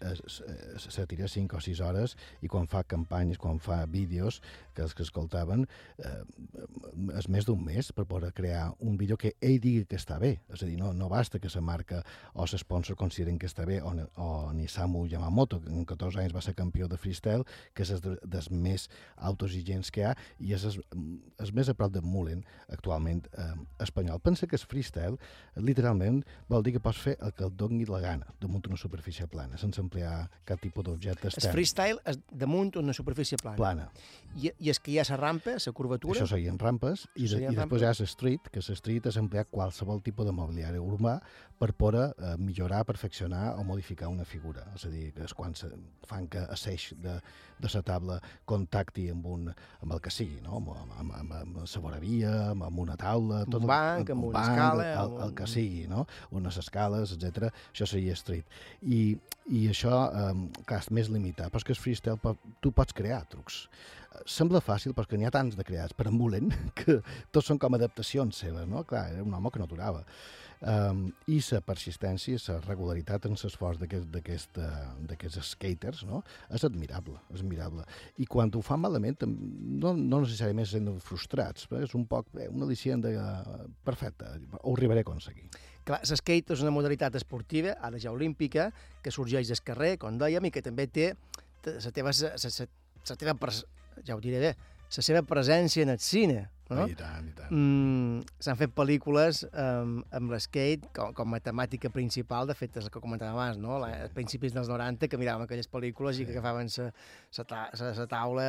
se 0.77 1.05
tira 1.07 1.27
5 1.27 1.57
o 1.57 1.61
6 1.61 1.81
hores 1.85 2.15
i 2.41 2.49
quan 2.51 2.67
fa 2.67 2.83
campanyes, 2.83 3.39
quan 3.41 3.59
fa 3.59 3.83
vídeos 3.85 4.41
que 4.75 4.83
els 4.85 4.95
que 4.95 5.03
escoltaven, 5.03 5.65
eh, 5.97 6.23
és 7.17 7.29
més 7.29 7.47
d'un 7.47 7.61
mes 7.63 7.91
per 7.95 8.05
poder 8.09 8.31
crear 8.33 8.71
un 8.79 8.97
vídeo 8.97 9.17
que 9.17 9.35
ell 9.41 9.59
digui 9.61 9.85
que 9.85 9.99
està 9.99 10.19
bé. 10.19 10.37
És 10.53 10.63
a 10.63 10.69
dir, 10.69 10.77
no, 10.79 10.93
no 10.93 11.09
basta 11.09 11.39
que 11.39 11.51
la 11.53 11.61
marca 11.61 12.01
o 12.33 12.45
l'esponsor 12.45 12.95
consideren 12.95 13.39
que 13.39 13.47
està 13.49 13.65
bé 13.67 13.81
o, 13.81 13.91
o 14.15 14.29
ni 14.53 14.67
Samu 14.67 15.05
Yamamoto, 15.07 15.61
que 15.61 15.69
en 15.69 15.85
14 15.85 16.21
anys 16.23 16.35
va 16.35 16.41
ser 16.41 16.55
campió 16.55 16.87
de 16.87 16.97
freestyle, 16.97 17.45
que 17.73 17.83
és 17.83 18.01
dels 18.01 18.51
més 18.51 18.87
autoexigents 19.17 19.91
que 19.91 20.01
hi 20.01 20.05
ha 20.09 20.15
i 20.39 20.53
és 20.55 20.65
el 20.65 21.53
més 21.53 21.69
a 21.69 21.75
prop 21.77 21.91
de 21.93 22.01
Mullen 22.01 22.43
actualment 22.69 23.25
eh, 23.33 23.53
espanyol. 23.83 24.19
Pensa 24.23 24.47
que 24.47 24.57
el 24.57 24.65
freestyle 24.65 25.17
literalment 25.55 26.21
vol 26.49 26.63
dir 26.63 26.75
que 26.77 26.83
pots 26.83 27.01
fer 27.01 27.17
el 27.19 27.33
que 27.35 27.45
et 27.47 27.57
doni 27.57 27.85
la 27.85 28.01
gana 28.03 28.31
damunt 28.41 28.67
una 28.69 28.77
superfície 28.79 29.27
plana, 29.31 29.57
sense 29.61 29.81
emplear 29.81 30.29
cap 30.47 30.61
tipus 30.61 30.85
d'objecte 30.87 31.29
El 31.29 31.33
extern. 31.33 31.53
freestyle 31.55 32.01
és 32.07 32.19
damunt 32.31 32.75
una 32.81 32.93
superfície 32.93 33.37
plana. 33.41 33.57
Plana. 33.57 33.89
I, 34.39 34.51
I 34.63 34.69
és 34.71 34.79
que 34.79 34.93
hi 34.93 34.99
ha 35.01 35.05
la 35.09 35.17
rampa, 35.19 35.57
la 35.59 35.73
curvatura... 35.75 36.15
Això 36.19 36.29
serien 36.31 36.59
rampes, 36.59 37.05
i, 37.15 37.25
de, 37.25 37.31
serien 37.35 37.51
i 37.53 37.57
després 37.59 37.81
hi 37.81 37.85
ha 37.85 37.91
rampes. 37.91 38.03
l'street, 38.05 38.49
que 38.53 38.63
l'street 38.63 39.09
és 39.11 39.17
emplear 39.19 39.45
qualsevol 39.51 40.01
tipus 40.05 40.27
de 40.27 40.33
mobiliari 40.35 40.79
urbà 40.79 41.17
per 41.61 41.73
poder 41.77 42.07
eh, 42.17 42.35
millorar, 42.41 42.83
perfeccionar 42.87 43.55
o 43.59 43.65
modificar 43.67 44.07
una 44.09 44.25
figura. 44.25 44.63
És 44.75 44.85
a 44.87 44.91
dir, 44.93 45.11
que 45.13 45.25
és 45.27 45.33
quan 45.37 45.53
se, 45.55 45.69
fan 46.09 46.27
que 46.31 46.41
a 46.41 46.55
l'eix 46.65 46.87
de, 47.03 47.17
de 47.61 47.71
la 47.75 47.81
taula 47.85 48.17
contacti 48.49 49.09
amb, 49.13 49.27
un, 49.29 49.51
amb 49.81 49.93
el 49.97 50.01
que 50.01 50.13
sigui, 50.13 50.39
no? 50.41 50.57
amb, 50.61 50.71
amb, 50.97 51.13
amb, 51.19 51.35
amb 51.41 51.59
la 51.61 51.83
voravia, 51.83 52.31
amb, 52.55 52.65
amb 52.69 52.83
una 52.87 52.97
taula... 52.97 53.43
Amb 53.45 53.59
un 53.59 53.67
banc, 53.69 54.09
amb 54.15 54.23
un 54.25 54.31
una 54.31 54.39
banc, 54.39 54.55
escala, 54.55 54.87
El, 54.91 54.99
amb 55.05 55.19
el 55.19 55.29
un- 55.29 55.35
que 55.41 55.47
sigui, 55.51 55.85
no? 55.91 56.07
unes 56.31 56.57
escales, 56.63 57.13
etc. 57.17 57.51
Això 57.73 57.85
seria 57.89 58.15
street. 58.17 58.47
I, 58.81 59.03
i 59.51 59.67
això, 59.69 60.05
eh, 60.15 60.63
clar, 60.65 60.81
és 60.81 60.91
més 60.95 61.11
limitat, 61.13 61.51
però 61.51 61.61
és 61.61 61.67
que 61.67 61.75
el 61.75 61.81
freestyle 61.83 62.37
tu 62.63 62.71
pots 62.73 62.95
crear 62.95 63.25
trucs. 63.29 63.65
Sembla 64.27 64.59
fàcil 64.63 64.93
perquè 64.97 65.17
n'hi 65.17 65.25
ha 65.25 65.33
tants 65.33 65.55
de 65.57 65.63
creats 65.65 65.95
per 65.97 66.09
embulen 66.11 66.51
que 66.79 66.99
tots 67.31 67.47
són 67.47 67.59
com 67.61 67.77
adaptacions 67.77 68.43
seves, 68.43 68.67
no? 68.69 68.83
Clar, 68.87 69.07
era 69.15 69.25
un 69.25 69.33
home 69.33 69.51
que 69.51 69.61
no 69.61 69.69
aturava. 69.69 70.05
Um, 70.61 71.07
I 71.25 71.39
la 71.41 71.57
persistència, 71.65 72.37
la 72.45 72.59
regularitat 72.61 73.23
en 73.25 73.33
l'esforç 73.33 73.79
eh, 73.81 73.87
d'aquests 74.21 75.39
skaters 75.55 76.03
no? 76.05 76.19
és 76.53 76.61
admirable, 76.67 77.17
és 77.33 77.41
admirable. 77.41 77.87
I 78.21 78.27
quan 78.29 78.53
ho 78.53 78.61
fan 78.61 78.83
malament, 78.83 79.25
no, 79.25 79.95
no 79.97 80.21
necessàriament 80.21 80.69
sent 80.69 80.91
frustrats, 81.01 81.65
però 81.65 81.81
és 81.81 81.97
un 81.97 82.05
poc 82.05 82.29
eh, 82.37 82.45
una 82.53 82.67
al·licient 82.69 83.01
de... 83.01 83.15
eh, 83.17 83.65
perfecte, 83.81 84.29
ho 84.61 84.75
arribaré 84.75 85.01
a 85.01 85.09
aconseguir. 85.09 85.49
Clar, 85.81 86.03
l'skate 86.05 86.53
és 86.53 86.61
una 86.61 86.77
modalitat 86.77 87.17
esportiva, 87.17 87.79
ara 87.81 87.97
ja 87.97 88.13
olímpica, 88.13 88.69
que 89.01 89.09
sorgeix 89.09 89.49
del 89.49 89.65
carrer, 89.65 89.95
com 89.97 90.21
dèiem, 90.21 90.45
i 90.45 90.53
que 90.53 90.61
també 90.61 90.85
té 90.85 91.15
la 91.65 91.93
teva, 91.93 92.13
sa, 92.13 92.35
sa, 92.37 92.69
sa 93.01 93.17
teva 93.17 93.33
ja 94.07 94.15
ho 94.15 94.23
diré 94.23 94.39
bé, 94.41 94.55
la 94.91 95.03
seva 95.05 95.21
presència 95.23 95.85
en 95.85 95.93
el 95.93 96.01
cine. 96.03 96.49
No? 96.71 96.85
I 96.87 96.95
tant, 96.95 97.25
i 97.27 97.33
tant. 97.35 97.51
Mm, 97.51 98.21
S'han 98.39 98.57
fet 98.59 98.71
pel·lícules 98.75 99.41
um, 99.49 99.97
amb 100.15 100.31
l'skate 100.31 100.87
com, 100.95 101.11
com 101.15 101.35
a 101.35 101.39
temàtica 101.43 101.91
principal, 101.91 102.47
de 102.47 102.55
fet, 102.55 102.77
és 102.79 102.87
el 102.87 102.93
que 102.93 103.01
comentàvem 103.03 103.35
abans, 103.35 103.59
no? 103.59 103.75
La, 103.81 103.89
a 104.05 104.11
principis 104.15 104.55
dels 104.55 104.71
90, 104.71 105.09
que 105.11 105.19
miràvem 105.19 105.43
aquelles 105.47 105.67
pel·lícules 105.71 106.15
sí. 106.15 106.23
i 106.23 106.29
que 106.29 106.37
agafaven 106.37 106.71
la 106.71 108.07
taula, 108.11 108.45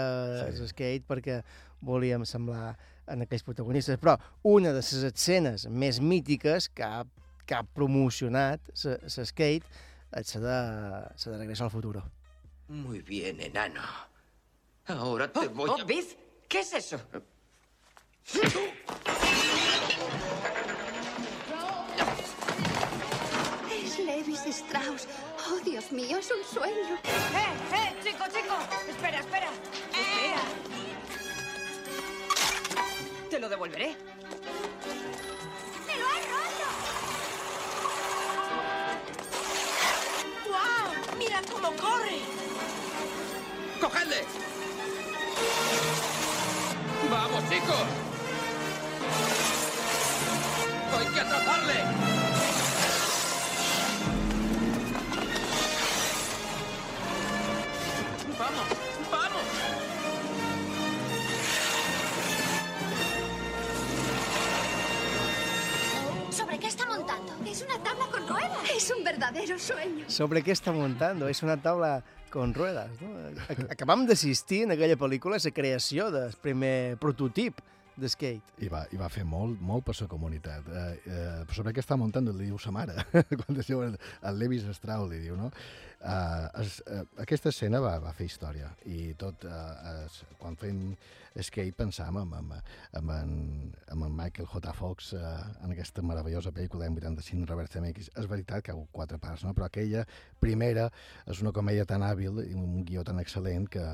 sí. 0.53 0.63
l'skate, 0.63 1.03
perquè 1.09 1.41
volíem 1.83 2.23
semblar 2.29 2.77
en 3.11 3.27
aquells 3.27 3.43
protagonistes. 3.47 3.99
Però 4.03 4.15
una 4.47 4.71
de 4.71 4.85
les 4.85 5.09
escenes 5.11 5.67
més 5.67 5.99
mítiques 5.99 6.71
que 6.71 6.87
ha, 6.87 7.03
que 7.43 7.59
ha 7.59 7.67
promocionat 7.75 8.71
l'skate 8.79 9.67
és 10.13 10.39
la 10.39 10.47
de, 10.47 10.57
la 11.27 11.35
de 11.35 11.39
Regreso 11.43 11.67
al 11.67 11.75
Futuro. 11.75 12.07
Muy 12.69 13.03
bien, 13.03 13.41
enano. 13.41 14.12
Ahora 14.87 15.33
te 15.33 15.47
voy 15.49 15.71
a... 15.81 15.85
Biz, 15.85 16.17
¿qué 16.49 16.61
es 16.61 16.73
eso? 16.73 17.01
Es 23.71 23.99
Levis 23.99 24.47
Strauss. 24.47 25.07
Oh, 25.49 25.61
Dios 25.65 25.93
mío, 25.93 26.19
es 26.19 26.31
un 26.31 26.45
sueño. 26.45 26.95
¡Eh, 27.05 27.53
eh, 27.75 27.95
chico, 28.03 28.25
chico! 28.27 28.57
Espera, 28.89 29.21
espera. 29.21 29.51
Espera. 29.93 30.43
Te 33.31 33.39
lo 33.39 33.49
devolveré. 33.49 33.97
¡Me 35.87 35.97
lo 35.97 36.07
has 36.07 36.25
roto! 36.29 36.67
¡Guau! 40.49 41.17
¡Mira 41.19 41.41
cómo 41.51 41.73
corre! 41.77 42.19
¡Cogedle! 43.81 44.62
¡Vamos, 47.11 47.43
chicos! 47.51 47.87
¡Hay 50.99 51.07
que 51.07 51.21
atraparle! 51.21 51.75
¡Vamos! 58.39 58.67
¡Vamos! 59.11 59.43
¿Sobre 66.31 66.59
qué 66.59 66.67
está 66.67 66.87
montando? 66.87 67.33
Es 67.47 67.63
una 67.63 67.79
tabla 67.83 68.07
con 68.11 68.27
ruedas. 68.27 68.71
Es 68.75 68.91
un 68.97 69.05
verdadero 69.05 69.59
sueño. 69.59 70.05
Sobre 70.09 70.43
què 70.43 70.53
està 70.57 70.73
muntant? 70.73 71.21
És 71.29 71.43
una 71.45 71.59
taula 71.61 72.03
con 72.33 72.55
ruedas. 72.57 72.91
No? 73.03 73.13
Ac- 73.47 73.67
Acabam 73.77 74.07
d'assistir 74.09 74.63
en 74.67 74.73
aquella 74.75 74.97
pel·lícula 75.01 75.37
a 75.39 75.45
la 75.45 75.53
creació 75.55 76.09
del 76.15 76.33
primer 76.41 76.97
prototip 77.03 77.61
de 77.95 78.09
skate. 78.09 78.55
I 78.65 78.71
va, 78.73 78.87
i 78.91 78.97
va 78.97 79.11
fer 79.13 79.23
molt, 79.29 79.61
molt 79.61 79.85
per 79.85 79.93
la 80.01 80.09
comunitat. 80.09 80.65
Eh, 80.73 80.85
eh, 81.13 81.45
sobre 81.53 81.75
què 81.77 81.83
està 81.85 81.99
muntant, 82.01 82.25
li 82.33 82.49
diu 82.49 82.57
sa 82.59 82.73
mare. 82.73 82.97
Quan 83.43 83.59
diu 83.61 83.83
el, 83.85 83.99
el 84.25 84.39
Levis 84.41 84.65
Strauss, 84.79 85.11
li 85.13 85.21
diu, 85.27 85.37
no? 85.37 85.51
Eh, 86.01 86.63
es, 86.65 86.79
eh, 86.89 87.03
aquesta 87.23 87.53
escena 87.53 87.83
va, 87.85 87.99
va 88.03 88.15
fer 88.17 88.27
història 88.31 88.73
i 88.91 89.13
tot, 89.21 89.45
eh, 89.45 89.99
es, 90.07 90.23
quan 90.41 90.57
fem 90.59 90.81
skate 91.41 91.77
pensàvem 91.79 92.33
en, 92.37 92.51
en, 92.53 92.63
en, 93.01 93.11
en, 93.11 93.75
en 93.93 94.03
en 94.03 94.17
Michael 94.17 94.47
J. 94.47 94.73
Fox 94.77 95.13
eh, 95.17 95.21
en 95.65 95.73
aquesta 95.73 96.03
meravellosa 96.05 96.53
pel·lícula 96.53 96.85
d'any 96.85 96.99
85 97.01 97.49
Robert 97.49 97.73
Zemeckis. 97.73 98.11
És 98.19 98.27
veritat 98.29 98.63
que 98.63 98.73
hi 98.73 98.75
ha 98.75 98.77
hagut 98.77 98.91
quatre 98.93 99.19
parts, 99.23 99.45
no? 99.47 99.55
però 99.55 99.67
aquella 99.71 100.05
primera 100.43 100.89
és 101.27 101.41
una 101.43 101.53
comèdia 101.55 101.87
tan 101.89 102.03
hàbil 102.05 102.43
i 102.45 102.53
un 102.59 102.83
guió 102.85 103.05
tan 103.07 103.21
excel·lent 103.23 103.69
que, 103.73 103.85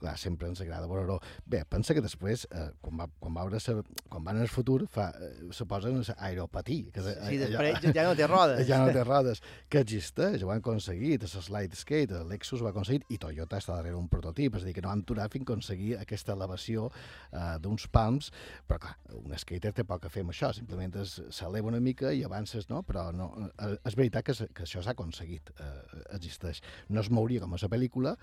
clar, 0.00 0.16
sempre 0.18 0.48
ens 0.48 0.60
agrada 0.64 0.86
veure-ho. 0.88 1.18
Bé, 1.44 1.64
pensa 1.68 1.94
que 1.94 2.00
després, 2.04 2.46
eh, 2.50 2.70
quan, 2.80 2.96
va, 3.02 3.08
quan, 3.20 3.34
va 3.36 3.44
veure 3.48 3.82
quan 4.08 4.24
van 4.24 4.40
al 4.40 4.48
futur, 4.52 4.86
fa, 4.88 5.10
eh, 5.20 5.50
se 5.52 5.66
posen 5.68 6.02
aeropatí. 6.16 6.90
Que, 6.94 7.00
és- 7.00 7.06
Sí, 7.26 7.36
allò- 7.40 7.58
després 7.58 7.82
ja- 7.82 7.92
ja 8.00 8.08
no 8.08 8.14
té 8.16 8.26
rodes. 8.26 8.66
Ja 8.70 8.78
no 8.84 8.92
té 8.92 9.02
rodes. 9.04 9.42
Que 9.68 9.80
existeix, 9.84 10.42
ho 10.42 10.50
han 10.50 10.58
aconseguit, 10.64 11.22
el 11.22 11.28
Slide 11.28 11.76
Skate, 11.76 12.24
Lexus 12.24 12.62
ho 12.62 12.66
ha 12.66 12.70
aconseguit, 12.70 13.04
i 13.10 13.18
Toyota 13.18 13.58
està 13.58 13.76
darrere 13.76 13.96
un 13.96 14.08
prototip, 14.08 14.56
és 14.56 14.62
a 14.62 14.66
dir, 14.66 14.74
que 14.74 14.82
no 14.82 14.90
han 14.90 15.02
aturat 15.04 15.30
fins 15.32 15.44
a 15.44 15.50
aconseguir 15.52 15.96
aquesta 15.98 16.32
elevació 16.32 16.85
eh, 16.90 17.56
d'uns 17.62 17.86
palms, 17.92 18.30
però 18.68 18.80
clar, 18.82 18.94
un 19.18 19.36
skater 19.38 19.72
té 19.76 19.84
poc 19.88 20.06
a 20.06 20.12
fer 20.12 20.24
amb 20.26 20.34
això, 20.34 20.52
simplement 20.56 20.96
s'eleva 21.06 21.72
una 21.72 21.82
mica 21.82 22.12
i 22.12 22.24
avances, 22.26 22.68
no? 22.72 22.82
Però 22.86 23.08
no, 23.16 23.30
eh, 23.48 23.74
és 23.76 23.98
veritat 23.98 24.26
que, 24.26 24.36
que 24.56 24.66
això 24.66 24.82
s'ha 24.84 24.96
aconseguit, 24.96 25.52
eh, 25.58 25.74
existeix. 26.16 26.62
No 26.88 27.02
es 27.04 27.10
mouria 27.10 27.42
com 27.44 27.54
a 27.54 27.60
la 27.62 27.72
pel·lícula, 27.72 28.16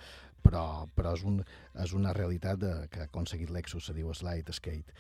però, 0.44 0.88
però 0.96 1.14
és, 1.18 1.24
un, 1.28 1.40
és 1.84 1.94
una 1.98 2.14
realitat 2.16 2.60
de, 2.62 2.74
que 2.92 3.04
ha 3.04 3.10
aconseguit 3.12 3.54
Lexus, 3.54 3.88
se 3.88 3.96
diu 3.98 4.14
Slide 4.14 4.54
Skate. 4.54 4.96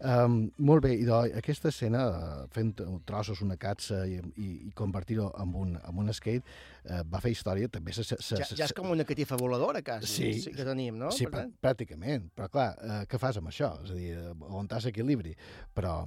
Um, 0.00 0.46
molt 0.64 0.80
bé, 0.86 0.94
i 0.96 1.04
de, 1.04 1.12
aquesta 1.36 1.68
escena, 1.68 2.02
eh, 2.08 2.44
fent 2.54 2.70
trossos 3.04 3.42
una 3.44 3.58
catsa 3.60 3.98
i, 4.08 4.14
i, 4.40 4.46
i 4.66 4.70
convertir-ho 4.72 5.26
en 5.42 5.50
un, 5.60 5.74
en 5.76 5.98
un 6.00 6.08
skate, 6.16 6.40
eh, 6.88 7.02
va 7.04 7.20
fer 7.20 7.34
història, 7.34 7.68
també 7.68 7.92
se, 7.92 8.06
se, 8.08 8.16
Ja, 8.40 8.46
ja 8.56 8.64
és 8.64 8.72
com 8.72 8.88
una 8.94 9.04
catifa 9.04 9.36
voladora, 9.36 9.82
quasi, 9.84 10.08
Sí, 10.08 10.30
sí 10.46 10.54
que 10.56 10.64
tenim, 10.64 10.96
no? 10.96 11.10
Sí, 11.12 11.26
Per 11.28 11.44
pràcticament. 11.60 12.30
Però 12.32 12.48
clar, 12.48 12.70
eh, 12.80 13.02
què 13.12 13.20
fas 13.20 13.36
amb 13.42 13.52
això? 13.52 13.74
És 13.84 13.92
a 13.92 13.98
dir, 13.98 14.14
on 14.48 14.70
t'has 14.72 14.88
equilibri? 14.88 15.34
Però 15.76 15.98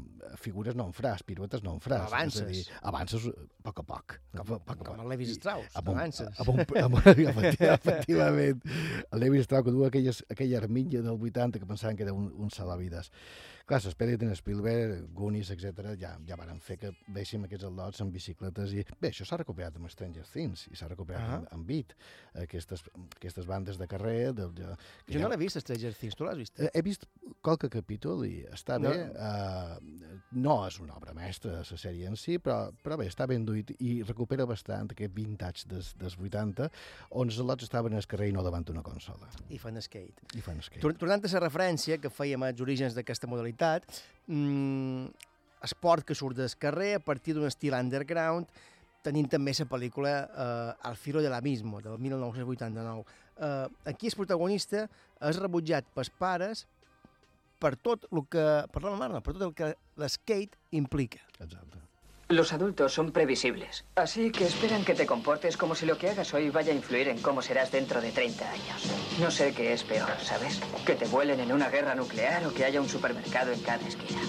figures 0.42 0.74
no 0.74 0.90
en 0.90 0.98
faràs, 0.98 1.22
piruetes 1.30 1.62
no 1.62 1.76
en 1.78 1.80
faràs. 1.86 2.10
Avances. 2.10 2.42
És 2.42 2.48
a 2.48 2.50
dir, 2.50 2.82
avances 2.90 3.30
a 3.30 3.48
poc 3.70 3.84
a 3.86 3.88
poc. 3.94 4.18
Com, 4.34 4.56
poc, 4.58 4.66
com 4.74 4.84
poc. 4.90 5.00
el 5.06 5.10
Levi 5.14 5.30
Strauss, 5.38 5.70
amb 5.78 5.94
un- 5.94 6.00
avances. 6.02 6.34
Amb 6.42 6.50
un, 6.50 6.66
amb, 6.82 6.98
efecti- 7.06 7.70
efectivament. 7.78 8.66
El 9.12 9.20
Levi 9.28 9.46
Strauss 9.46 9.70
que 9.70 9.78
du 9.78 9.86
aquelles, 9.86 10.26
aquella 10.34 10.58
armilla 10.66 11.06
del 11.06 11.14
80 11.30 11.60
que 11.62 11.70
pensaven 11.70 11.96
que 11.96 12.10
era 12.10 12.14
un, 12.18 12.32
un 12.34 12.50
salvavides. 12.50 13.12
Clar, 13.66 13.80
s'espera 13.80 14.18
que 14.20 14.28
Spielberg, 14.36 15.06
Goonies, 15.16 15.50
etc 15.54 15.94
ja, 16.00 16.18
ja 16.28 16.36
varen 16.36 16.60
fer 16.60 16.76
que 16.82 16.90
veiéssim 17.16 17.46
aquests 17.48 17.64
al·lots 17.70 18.02
amb 18.04 18.12
bicicletes 18.12 18.74
i... 18.76 18.84
Bé, 19.00 19.14
això 19.14 19.24
s'ha 19.26 19.38
recuperat 19.40 19.78
amb 19.80 19.88
Stranger 19.90 20.26
Things 20.28 20.66
i 20.68 20.76
s'ha 20.76 20.90
recuperat 20.92 21.22
Ah. 21.24 21.38
amb, 21.38 21.48
amb 21.56 21.66
Beat, 21.70 21.94
aquestes, 22.44 22.84
aquestes 23.16 23.48
bandes 23.48 23.78
de 23.80 23.88
carrer... 23.88 24.34
De, 24.36 24.50
de, 24.52 24.68
Jo 25.08 25.16
ja- 25.16 25.22
no 25.24 25.30
l'he 25.32 25.38
vist, 25.40 25.62
Stranger 25.64 25.94
Things, 25.96 26.18
tu 26.20 26.28
l'has 26.28 26.36
vist? 26.42 26.60
Eh, 26.60 26.68
He 26.74 26.82
vist 26.84 27.08
qualque 27.42 27.70
capítol 27.72 28.26
i 28.28 28.42
està 28.52 28.76
No. 28.84 28.90
bé. 28.92 29.06
Uh, 29.16 30.20
no 30.44 30.58
és 30.68 30.80
una 30.84 30.98
obra 30.98 31.14
mestra, 31.16 31.62
la 31.64 31.80
sèrie 31.80 32.08
en 32.10 32.18
si, 32.20 32.40
però, 32.44 32.68
però 32.84 32.98
bé, 33.00 33.08
està 33.08 33.28
ben 33.30 33.46
duit 33.48 33.72
i 33.80 34.02
recupera 34.04 34.46
bastant 34.50 34.92
aquest 34.92 35.14
vintage 35.16 35.68
des, 35.72 35.94
dels 36.00 36.18
80, 36.20 36.68
on 37.16 37.32
els 37.32 37.40
al·lots 37.40 37.64
estaven 37.64 37.96
al 37.96 38.06
carrer 38.12 38.28
i 38.32 38.36
no 38.36 38.44
davant 38.44 38.68
una 38.76 38.84
consola. 38.84 39.30
I 39.50 39.58
fan 39.62 39.80
skate. 39.82 40.28
I 40.36 40.42
fan 40.44 40.60
skate. 40.62 40.82
Tor- 40.84 40.98
Tornant 41.00 41.24
a 41.24 41.34
la 41.38 41.46
referència 41.48 41.98
que 42.02 42.12
fèiem 42.12 42.44
als 42.44 42.60
orígens 42.62 42.96
d'aquesta 42.98 43.28
modalitat, 43.32 43.52
mm, 44.28 45.08
esport 45.64 46.06
que 46.08 46.16
surt 46.16 46.38
del 46.38 46.54
carrer 46.60 46.96
a 46.98 47.04
partir 47.04 47.36
d'un 47.36 47.48
estil 47.48 47.76
underground, 47.78 48.50
tenim 49.04 49.28
també 49.28 49.54
la 49.58 49.68
pel·lícula 49.68 50.14
eh, 50.24 50.88
Al 50.90 50.96
filo 50.96 51.22
de 51.22 51.30
l'abismo, 51.32 51.82
del 51.82 51.98
1989. 52.00 53.04
Eh, 53.38 53.68
aquí 53.92 54.08
el 54.08 54.16
protagonista 54.16 54.88
és 55.20 55.40
rebutjat 55.40 55.88
pels 55.96 56.12
pares 56.20 56.66
per 57.60 57.76
tot 57.80 58.08
el 58.12 58.26
que, 58.28 58.46
per 58.72 58.84
la 58.84 58.98
mare, 59.00 59.22
per 59.24 59.36
tot 59.36 59.48
el 59.50 59.56
que 59.56 59.74
l'skate 60.00 60.60
implica. 60.72 61.24
Exacte. 61.40 61.80
Los 62.34 62.52
adultos 62.52 62.92
son 62.92 63.12
previsibles, 63.12 63.86
así 63.96 64.32
que 64.32 64.46
esperan 64.46 64.84
que 64.84 64.96
te 64.96 65.06
comportes 65.06 65.56
como 65.56 65.76
si 65.76 65.86
lo 65.86 66.00
que 66.00 66.10
hagas 66.10 66.34
hoy 66.34 66.50
vaya 66.50 66.72
a 66.74 66.76
influir 66.76 67.08
en 67.10 67.20
cómo 67.22 67.44
serás 67.44 67.72
dentro 67.72 68.02
de 68.02 68.12
30 68.12 68.50
años. 68.50 68.82
No 69.20 69.30
sé 69.30 69.54
qué 69.54 69.72
es 69.72 69.84
peor, 69.84 70.10
¿sabes? 70.20 70.60
Que 70.84 70.96
te 70.96 71.06
vuelen 71.06 71.40
en 71.42 71.52
una 71.52 71.70
guerra 71.70 71.94
nuclear 71.94 72.44
o 72.48 72.52
que 72.52 72.66
haya 72.66 72.82
un 72.82 72.90
supermercado 72.90 73.52
en 73.54 73.60
cada 73.62 73.88
esquina. 73.88 74.20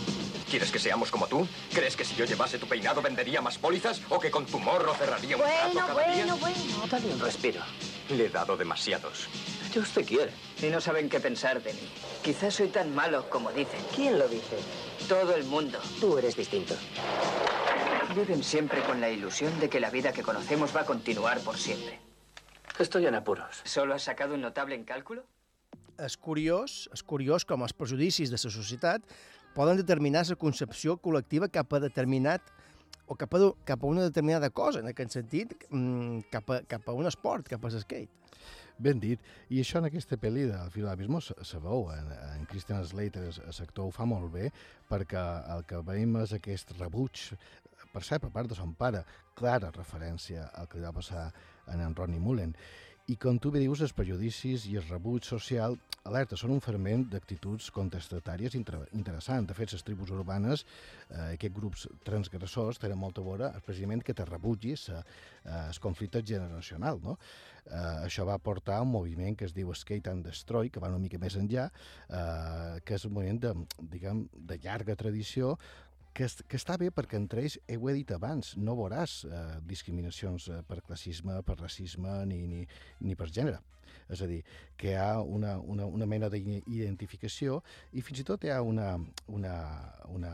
¿Quieres 0.50 0.70
que 0.70 0.78
seamos 0.78 1.10
como 1.10 1.26
tú? 1.28 1.48
¿Crees 1.72 1.96
que 1.96 2.04
si 2.04 2.14
yo 2.14 2.26
llevase 2.26 2.58
tu 2.58 2.66
peinado 2.66 3.00
vendería 3.00 3.40
más 3.40 3.56
pólizas 3.56 4.02
o 4.10 4.20
que 4.20 4.30
con 4.30 4.44
tu 4.44 4.58
morro 4.58 4.92
cerraría 4.96 5.36
un 5.38 5.42
Bueno, 5.42 5.86
cada 5.86 6.04
día? 6.12 6.26
bueno, 6.26 6.36
bueno. 6.36 6.86
Dale 6.90 7.06
un 7.10 7.20
respiro. 7.20 7.62
Le 8.10 8.26
he 8.26 8.28
dado 8.28 8.54
demasiados. 8.58 9.28
Ellos 9.70 9.88
te 9.92 10.04
quieren. 10.04 10.34
Y 10.62 10.66
no 10.66 10.78
saben 10.82 11.08
qué 11.08 11.20
pensar 11.20 11.62
de 11.62 11.72
mí. 11.72 11.88
Quizás 12.22 12.52
soy 12.54 12.68
tan 12.68 12.94
malo 12.94 13.30
como 13.30 13.50
dicen. 13.50 13.80
¿Quién 13.96 14.18
lo 14.18 14.28
dice? 14.28 14.58
Todo 15.08 15.34
el 15.34 15.44
mundo. 15.44 15.78
Tú 16.00 16.18
eres 16.18 16.36
distinto. 16.36 16.74
Viven 18.14 18.44
siempre 18.44 18.80
con 18.82 19.00
la 19.00 19.10
ilusión 19.10 19.58
de 19.58 19.68
que 19.68 19.80
la 19.80 19.90
vida 19.90 20.12
que 20.12 20.22
conocemos 20.22 20.74
va 20.74 20.82
a 20.82 20.86
continuar 20.86 21.40
por 21.40 21.56
siempre. 21.56 21.98
Estoy 22.78 23.06
en 23.06 23.16
apuros. 23.16 23.60
¿Solo 23.64 23.92
has 23.92 24.04
sacado 24.04 24.34
un 24.34 24.40
notable 24.40 24.76
en 24.76 24.84
cálculo? 24.84 25.24
És 25.98 26.14
curiós, 26.18 26.88
és 26.94 27.02
curiós 27.02 27.42
com 27.46 27.62
els 27.66 27.74
prejudicis 27.74 28.30
de 28.30 28.38
la 28.38 28.52
societat 28.54 29.02
poden 29.54 29.78
determinar 29.78 30.22
la 30.28 30.38
concepció 30.38 30.94
col·lectiva 30.98 31.50
cap 31.50 31.74
a 31.74 31.82
determinat 31.82 32.42
o 33.06 33.18
cap 33.18 33.34
a, 33.34 33.50
cap 33.66 33.82
a 33.82 33.86
una 33.86 34.06
determinada 34.06 34.50
cosa, 34.50 34.78
en 34.78 34.90
aquest 34.90 35.14
sentit, 35.18 35.54
mm, 35.70 36.30
cap 36.30 36.50
a, 36.50 36.62
cap 36.70 36.86
a 36.88 36.94
un 36.94 37.06
esport, 37.10 37.48
cap 37.50 37.64
a 37.64 37.70
l'skate. 37.70 38.10
Ben 38.78 38.98
dit. 38.98 39.20
I 39.54 39.60
això 39.62 39.78
en 39.78 39.86
aquesta 39.86 40.16
pel·li 40.18 40.48
del 40.50 40.70
Fil 40.74 40.82
de 40.82 40.88
l'Abismo 40.88 41.20
se, 41.22 41.34
se 41.46 41.60
veu. 41.62 41.86
En, 41.94 42.10
en 42.34 42.46
Christian 42.50 42.82
Slater, 42.82 43.28
el 43.30 43.54
sector, 43.54 43.86
ho 43.86 43.94
fa 43.94 44.06
molt 44.08 44.32
bé, 44.34 44.50
perquè 44.90 45.22
el 45.54 45.62
que 45.68 45.78
veiem 45.86 46.16
és 46.24 46.34
aquest 46.34 46.74
rebuig, 46.80 47.28
per 47.94 48.02
cert, 48.02 48.26
per 48.26 48.32
part 48.34 48.50
de 48.50 48.58
son 48.58 48.74
pare, 48.78 49.04
clara 49.38 49.72
referència 49.74 50.50
al 50.58 50.68
que 50.68 50.80
li 50.80 50.86
va 50.86 50.96
passar 50.96 51.28
en 51.72 51.80
en 51.80 51.94
Ronnie 51.94 52.20
Mullen. 52.20 52.56
I 53.04 53.18
com 53.20 53.36
tu 53.36 53.50
bé 53.52 53.60
dius, 53.60 53.82
els 53.84 53.92
prejudicis 53.92 54.62
i 54.64 54.78
el 54.80 54.86
rebuig 54.88 55.26
social, 55.28 55.74
alerta, 56.08 56.38
són 56.40 56.54
un 56.54 56.62
ferment 56.64 57.02
d'actituds 57.12 57.66
contestatàries 57.76 58.56
inter 58.56 58.78
interessant. 58.96 59.44
De 59.44 59.56
fet, 59.56 59.74
les 59.76 59.84
tribus 59.84 60.12
urbanes, 60.16 60.64
eh, 61.10 61.34
aquests 61.34 61.56
grups 61.58 61.84
transgressors, 62.08 62.80
tenen 62.80 62.96
molt 63.00 63.20
a 63.20 63.26
veure 63.26 63.50
precisament 63.66 64.00
que 64.00 64.16
te 64.16 64.24
rebutgis 64.24 64.88
eh, 64.88 65.02
el 65.44 65.80
conflicte 65.84 66.24
generacional. 66.24 67.02
No? 67.04 67.18
Eh, 67.66 67.76
això 68.08 68.24
va 68.24 68.40
portar 68.40 68.78
a 68.78 68.88
un 68.88 68.92
moviment 68.96 69.36
que 69.36 69.44
es 69.44 69.52
diu 69.52 69.74
Skate 69.76 70.08
and 70.08 70.24
Destroy, 70.24 70.72
que 70.72 70.80
va 70.80 70.88
una 70.88 71.04
mica 71.04 71.20
més 71.20 71.36
enllà, 71.36 71.68
eh, 72.08 72.80
que 72.84 72.96
és 72.96 73.04
un 73.04 73.12
moviment 73.20 73.44
de, 73.44 73.54
diguem, 73.92 74.24
de 74.32 74.60
llarga 74.64 74.96
tradició, 74.96 75.58
que, 76.14 76.28
que 76.48 76.58
està 76.60 76.78
bé 76.80 76.90
perquè 76.94 77.18
entre 77.18 77.42
ells, 77.42 77.58
eh, 77.66 77.76
ho 77.76 77.90
he 77.90 77.98
dit 77.98 78.14
abans, 78.14 78.54
no 78.56 78.78
veuràs 78.78 79.20
eh, 79.26 79.44
discriminacions 79.68 80.48
eh, 80.48 80.62
per 80.66 80.80
classisme, 80.86 81.40
per 81.46 81.58
racisme 81.60 82.20
ni, 82.30 82.44
ni, 82.50 82.64
ni 83.04 83.18
per 83.18 83.30
gènere. 83.34 83.60
És 84.10 84.20
a 84.20 84.26
dir, 84.28 84.40
que 84.76 84.90
hi 84.90 84.96
ha 85.00 85.20
una, 85.22 85.54
una, 85.60 85.86
una 85.86 86.06
mena 86.08 86.28
d'identificació 86.32 87.60
i 87.96 88.02
fins 88.04 88.20
i 88.20 88.26
tot 88.28 88.44
hi 88.44 88.50
ha 88.52 88.58
una, 88.64 88.88
una, 89.32 89.54
una, 90.12 90.32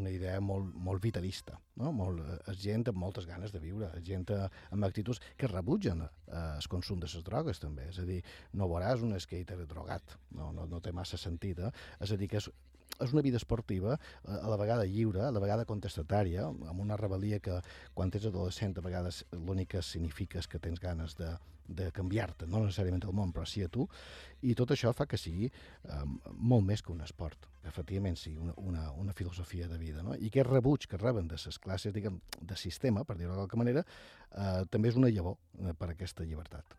una 0.00 0.12
idea 0.12 0.38
molt, 0.40 0.70
molt 0.88 1.02
vitalista, 1.04 1.58
no? 1.82 1.92
molt, 1.96 2.22
és 2.52 2.62
gent 2.62 2.86
amb 2.88 3.00
moltes 3.02 3.28
ganes 3.28 3.52
de 3.52 3.60
viure, 3.62 3.90
gent 4.06 4.30
eh, 4.36 4.46
amb 4.70 4.88
actituds 4.88 5.20
que 5.36 5.50
rebutgen 5.50 6.06
eh, 6.06 6.08
el 6.38 6.70
consum 6.72 7.02
de 7.02 7.10
les 7.12 7.26
drogues 7.26 7.60
també, 7.60 7.90
és 7.92 8.00
a 8.00 8.08
dir, 8.08 8.22
no 8.56 8.70
veuràs 8.70 9.04
un 9.04 9.18
skater 9.20 9.60
drogat, 9.66 10.16
no, 10.38 10.50
no, 10.56 10.66
no 10.70 10.80
té 10.80 10.94
massa 10.96 11.20
sentit, 11.20 11.60
eh? 11.60 11.72
és 12.00 12.14
a 12.14 12.20
dir, 12.20 12.30
que 12.30 12.40
és, 12.40 12.48
és 13.04 13.14
una 13.14 13.24
vida 13.26 13.40
esportiva 13.40 13.96
eh, 13.96 14.34
a 14.36 14.48
la 14.50 14.58
vegada 14.60 14.88
lliure, 14.88 15.26
a 15.26 15.34
la 15.34 15.42
vegada 15.42 15.68
contestatària, 15.68 16.48
amb 16.48 16.80
una 16.80 16.98
rebel·lia 17.00 17.40
que 17.44 17.60
quan 17.94 18.12
ets 18.14 18.28
adolescent 18.30 18.76
a 18.78 18.84
vegades 18.84 19.24
l'únic 19.32 19.76
que 19.76 19.82
significa 19.86 20.40
és 20.40 20.48
que 20.50 20.60
tens 20.62 20.80
ganes 20.82 21.16
de, 21.18 21.30
de 21.70 21.90
canviar-te, 21.94 22.48
no 22.50 22.62
necessàriament 22.64 23.06
el 23.06 23.14
món, 23.16 23.32
però 23.34 23.46
sí 23.46 23.62
a 23.64 23.70
tu, 23.72 23.86
i 24.42 24.54
tot 24.58 24.74
això 24.74 24.92
fa 24.96 25.06
que 25.10 25.18
sigui 25.20 25.48
eh, 25.50 26.02
molt 26.34 26.66
més 26.66 26.82
que 26.82 26.92
un 26.92 27.02
esport, 27.06 27.48
efectivament 27.68 28.18
sigui 28.18 28.40
una, 28.42 28.56
una, 28.58 28.84
una 28.98 29.16
filosofia 29.16 29.68
de 29.70 29.78
vida. 29.78 30.04
No? 30.06 30.16
I 30.16 30.30
aquest 30.32 30.50
rebuig 30.50 30.88
que 30.90 31.00
reben 31.00 31.30
de 31.30 31.38
les 31.40 31.58
classes 31.62 31.94
diguem, 31.94 32.20
de 32.40 32.58
sistema, 32.58 33.04
per 33.04 33.18
dir-ho 33.20 33.36
d'alguna 33.36 33.64
manera, 33.64 33.86
eh, 34.32 34.62
també 34.70 34.92
és 34.92 35.00
una 35.00 35.12
llavor 35.12 35.38
eh, 35.60 35.74
per 35.78 35.92
aquesta 35.94 36.26
llibertat. 36.26 36.78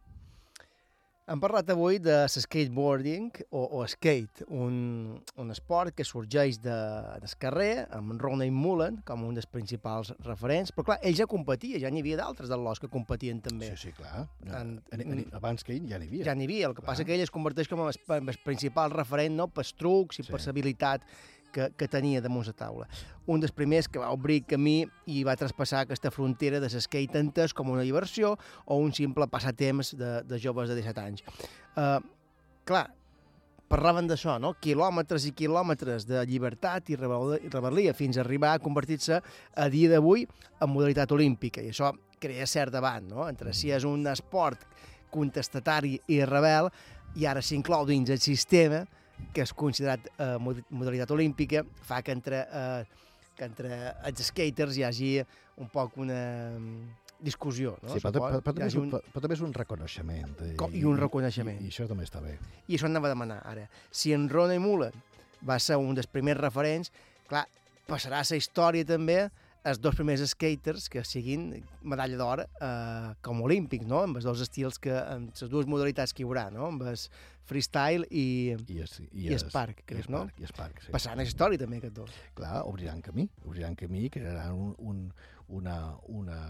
Hem 1.31 1.39
parlat 1.39 1.69
avui 1.71 1.95
de 2.03 2.15
skateboarding 2.27 3.29
o, 3.55 3.61
o 3.79 3.85
skate, 3.87 4.43
un, 4.51 5.13
un 5.39 5.53
esport 5.53 5.95
que 5.95 6.03
sorgeix 6.03 6.57
de, 6.59 6.75
del 7.23 7.35
carrer, 7.39 7.85
amb 7.95 8.17
Ronnie 8.19 8.51
Mullen 8.51 8.97
com 9.07 9.23
un 9.23 9.37
dels 9.37 9.47
principals 9.47 10.11
referents, 10.27 10.73
però 10.75 10.89
clar, 10.89 10.99
ell 11.07 11.15
ja 11.15 11.29
competia, 11.31 11.79
ja 11.79 11.91
n'hi 11.93 12.03
havia 12.03 12.19
d'altres 12.19 12.51
de 12.51 12.59
l'Os 12.59 12.83
que 12.83 12.91
competien 12.91 13.39
també. 13.45 13.71
Sí, 13.71 13.87
sí, 13.87 13.95
clar. 13.95 14.25
En, 14.49 14.75
en, 14.91 15.05
en, 15.05 15.23
abans 15.39 15.63
que 15.63 15.77
ell 15.77 15.87
ja 15.87 16.01
n'hi 16.01 16.11
havia. 16.11 16.27
Ja 16.27 16.35
n'hi 16.35 16.49
havia, 16.49 16.67
el 16.67 16.75
que 16.75 16.83
clar. 16.83 16.91
passa 16.91 17.07
que 17.07 17.15
ell 17.15 17.23
es 17.23 17.31
converteix 17.31 17.71
com 17.71 17.85
el, 17.85 17.95
el 18.19 18.41
principal 18.43 18.91
referent 18.91 19.39
no, 19.39 19.47
pels 19.55 19.71
trucs 19.79 20.19
i 20.19 20.27
sí. 20.27 20.33
per 20.33 20.43
l'habilitat 20.43 21.07
que, 21.53 21.69
que 21.77 21.87
tenia 21.91 22.21
damunt 22.23 22.47
la 22.47 22.55
taula. 22.57 22.87
Un 23.27 23.43
dels 23.43 23.53
primers 23.55 23.89
que 23.91 24.01
va 24.01 24.11
obrir 24.15 24.41
camí 24.47 24.85
i 25.11 25.23
va 25.27 25.37
traspassar 25.39 25.83
aquesta 25.85 26.11
frontera 26.11 26.59
de 26.63 26.71
l'skate 26.71 27.19
entès 27.19 27.53
com 27.53 27.69
una 27.69 27.85
diversió 27.87 28.37
o 28.65 28.79
un 28.79 28.93
simple 28.93 29.27
passatemps 29.27 29.95
de, 29.99 30.15
de 30.27 30.39
joves 30.39 30.71
de 30.71 30.79
17 30.79 31.05
anys. 31.05 31.23
Uh, 31.75 31.99
clar, 32.67 32.87
parlaven 33.71 34.09
d'això, 34.09 34.35
no? 34.41 34.53
quilòmetres 34.59 35.25
i 35.29 35.33
quilòmetres 35.37 36.05
de 36.09 36.23
llibertat 36.27 36.91
i 36.91 36.97
rebel·lia 36.99 37.95
fins 37.95 38.17
a 38.17 38.25
arribar 38.25 38.55
a 38.55 38.63
convertir-se 38.63 39.21
a 39.21 39.67
dia 39.71 39.91
d'avui 39.93 40.25
en 40.25 40.71
modalitat 40.71 41.13
olímpica 41.15 41.63
i 41.63 41.71
això 41.71 41.93
crea 42.21 42.47
cert 42.49 42.73
debat 42.75 43.03
no? 43.05 43.29
entre 43.29 43.55
si 43.55 43.71
és 43.71 43.87
un 43.87 44.03
esport 44.11 44.67
contestatari 45.11 45.97
i 46.11 46.19
rebel 46.27 46.67
i 47.15 47.27
ara 47.27 47.43
s'inclou 47.43 47.87
dins 47.87 48.11
el 48.11 48.19
sistema 48.23 48.83
que 49.33 49.45
és 49.45 49.53
considerat 49.57 50.07
eh, 50.17 50.33
modalitat 50.41 51.11
olímpica, 51.13 51.63
fa 51.87 52.01
que 52.05 52.15
entre, 52.15 52.41
eh, 52.47 53.11
que 53.37 53.47
entre 53.47 53.77
els 54.07 54.25
skaters 54.31 54.77
hi 54.77 54.85
hagi 54.87 55.11
un 55.61 55.69
poc 55.71 55.97
una 56.01 56.19
mm, 56.57 57.01
discussió. 57.21 57.75
No? 57.81 57.93
Sí, 57.93 58.01
però, 58.03 58.17
però, 58.17 58.41
però, 58.41 58.55
també 58.57 58.69
un, 58.81 58.89
però 58.91 59.23
també 59.23 59.37
és 59.37 59.45
un 59.45 59.53
reconeixement. 59.55 60.35
I, 60.49 60.55
I 60.81 60.83
un 60.89 60.99
reconeixement. 60.99 61.61
I, 61.61 61.69
I 61.69 61.73
això 61.73 61.87
també 61.89 62.07
està 62.07 62.23
bé. 62.23 62.35
I 62.67 62.77
això 62.77 62.89
anava 62.89 63.11
a 63.11 63.13
demanar 63.13 63.39
ara. 63.47 63.67
Si 63.93 64.13
en 64.15 64.27
Ronnie 64.31 64.61
Mullen 64.61 64.97
va 65.47 65.57
ser 65.61 65.77
un 65.81 65.95
dels 65.97 66.09
primers 66.09 66.41
referents, 66.41 66.91
clar, 67.29 67.45
passarà 67.87 68.21
a 68.21 68.27
la 68.27 68.41
història 68.41 68.87
també 68.87 69.23
els 69.67 69.81
dos 69.81 69.95
primers 69.97 70.23
skaters 70.31 70.87
que 70.89 71.03
siguin 71.05 71.51
medalla 71.85 72.17
d'or 72.17 72.41
eh, 72.45 73.11
com 73.25 73.43
olímpic, 73.45 73.83
no? 73.87 74.01
amb 74.07 74.17
els 74.17 74.25
dos 74.25 74.41
estils 74.41 74.79
que, 74.81 74.93
amb 74.93 75.35
les 75.37 75.51
dues 75.51 75.69
modalitats 75.69 76.15
que 76.15 76.23
hi 76.23 76.27
haurà, 76.27 76.47
no? 76.53 76.71
amb 76.71 76.87
el 76.89 76.97
freestyle 77.51 78.07
i, 78.09 78.55
I, 78.55 78.79
es, 78.85 78.97
i, 79.11 79.27
i 79.27 79.37
Spark, 79.41 79.83
crec, 79.85 80.09
no? 80.13 80.25
I 80.39 80.49
Spark, 80.49 80.81
sí. 80.85 80.91
Passaran 80.93 81.21
a 81.21 81.27
història 81.27 81.61
també 81.61 81.81
aquests 81.81 81.97
dos. 81.99 82.17
Clar, 82.37 82.63
obriran 82.69 83.03
camí, 83.05 83.27
obriran 83.45 83.77
camí, 83.77 84.07
crearan 84.13 84.57
un, 84.57 84.75
un, 84.79 85.05
una, 85.61 85.77
una, 86.09 86.41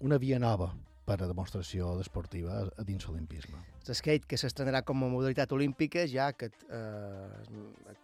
una 0.00 0.22
via 0.22 0.38
nova 0.42 0.72
per 1.06 1.18
a 1.18 1.26
demostració 1.26 1.96
esportiva 2.00 2.62
a 2.78 2.84
dins 2.86 3.06
l'olimpisme. 3.08 3.58
L'skate 3.88 4.28
que 4.30 4.38
s'estrenarà 4.38 4.84
com 4.86 5.02
a 5.02 5.10
modalitat 5.10 5.50
olímpica 5.54 6.04
ja 6.06 6.28
aquest, 6.30 6.62
eh, 6.70 7.94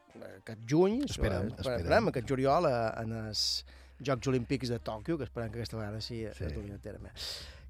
aquest 0.40 0.64
juny, 0.66 1.04
esperem, 1.06 1.52
esperem, 1.52 1.76
esperem 1.84 2.10
aquest 2.10 2.32
juliol 2.32 2.66
en 2.72 3.14
els 3.20 3.44
Jocs 4.04 4.30
Olímpics 4.30 4.72
de 4.72 4.80
Tòquio, 4.80 5.18
que 5.18 5.26
esperem 5.28 5.52
que 5.52 5.60
aquesta 5.60 5.78
vegada 5.78 6.00
sí, 6.00 6.24
sí. 6.34 6.44
es 6.48 6.54
duguin 6.54 6.74
a 6.76 6.82
terme. 6.82 7.14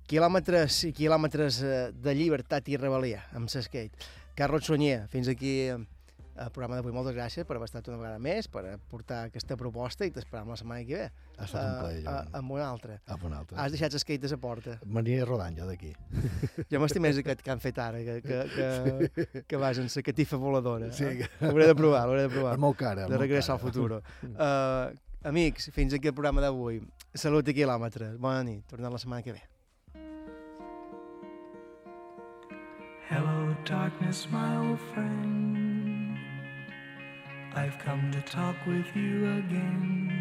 Quilòmetres 0.08 0.82
i 0.88 0.94
quilòmetres 0.96 1.60
eh, 1.62 1.76
de 1.92 2.16
llibertat 2.16 2.68
i 2.72 2.80
rebel·lia 2.80 3.26
amb 3.36 3.50
l'skate. 3.52 4.10
Carlos 4.38 4.68
Sunyer, 4.68 5.02
fins 5.12 5.28
aquí 5.28 5.54
el 6.38 6.50
programa 6.54 6.78
d'avui. 6.78 6.92
Moltes 6.94 7.16
gràcies 7.16 7.46
per 7.46 7.56
haver 7.56 7.66
estat 7.68 7.88
una 7.90 7.98
vegada 8.00 8.20
més, 8.22 8.48
per 8.50 8.62
portar 8.90 9.24
aquesta 9.28 9.56
proposta 9.58 10.06
i 10.06 10.12
t'esperem 10.14 10.50
la 10.52 10.58
setmana 10.60 10.84
que 10.86 11.00
ve. 11.00 11.08
Ha 11.38 11.46
estat 11.46 11.64
un 11.64 11.80
plaer, 11.82 12.04
uh, 12.04 12.36
amb 12.38 12.54
una 12.54 12.68
altra. 12.68 12.98
Amb 13.14 13.26
una 13.28 13.40
altra. 13.42 13.58
Has 13.62 13.74
deixat 13.74 13.96
l'skate 13.96 14.30
a 14.34 14.38
porta. 14.42 14.76
M'aniré 14.86 15.26
rodant 15.26 15.58
jo 15.58 15.66
d'aquí. 15.68 15.92
jo 16.70 16.82
m'estic 16.82 17.02
més 17.04 17.18
aquest 17.22 17.42
que 17.42 17.54
han 17.54 17.64
fet 17.64 17.82
ara, 17.82 18.04
que, 18.06 18.20
que, 18.22 18.40
que, 18.54 18.70
sí. 19.26 19.42
que 19.50 19.60
vas 19.60 19.82
en 19.82 19.90
la 19.94 20.06
catifa 20.10 20.40
voladora. 20.40 20.92
Sí. 20.94 21.10
Eh? 21.10 21.28
Hauré 21.50 21.68
de 21.72 21.76
provar, 21.78 22.06
hauré 22.06 22.28
de 22.28 22.32
provar. 22.36 22.54
És 22.58 22.64
molt 22.68 22.78
cara. 22.78 23.10
De 23.10 23.20
regressar 23.20 23.58
al 23.58 23.62
futur. 23.64 23.98
Uh, 23.98 24.94
amics, 25.24 25.70
fins 25.74 25.94
aquí 25.94 26.08
el 26.08 26.14
programa 26.14 26.40
d'avui. 26.40 26.80
Salut 27.14 27.48
i 27.48 27.54
quilòmetres. 27.56 28.18
Bona 28.22 28.42
nit. 28.46 28.64
Tornem 28.70 28.92
la 28.92 28.98
setmana 28.98 29.22
que 29.22 29.32
ve. 29.32 29.42
Hello, 33.08 33.56
darkness, 33.64 34.28
my 34.30 34.56
old 34.56 34.80
friend. 34.92 36.18
I've 37.54 37.78
come 37.78 38.10
to 38.12 38.20
talk 38.30 38.56
with 38.66 38.86
you 38.94 39.26
again. 39.38 40.12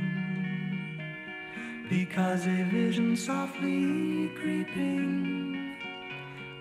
Because 1.89 2.47
a 2.47 2.63
vision 2.71 3.15
softly 3.15 4.29
creeping 4.35 5.75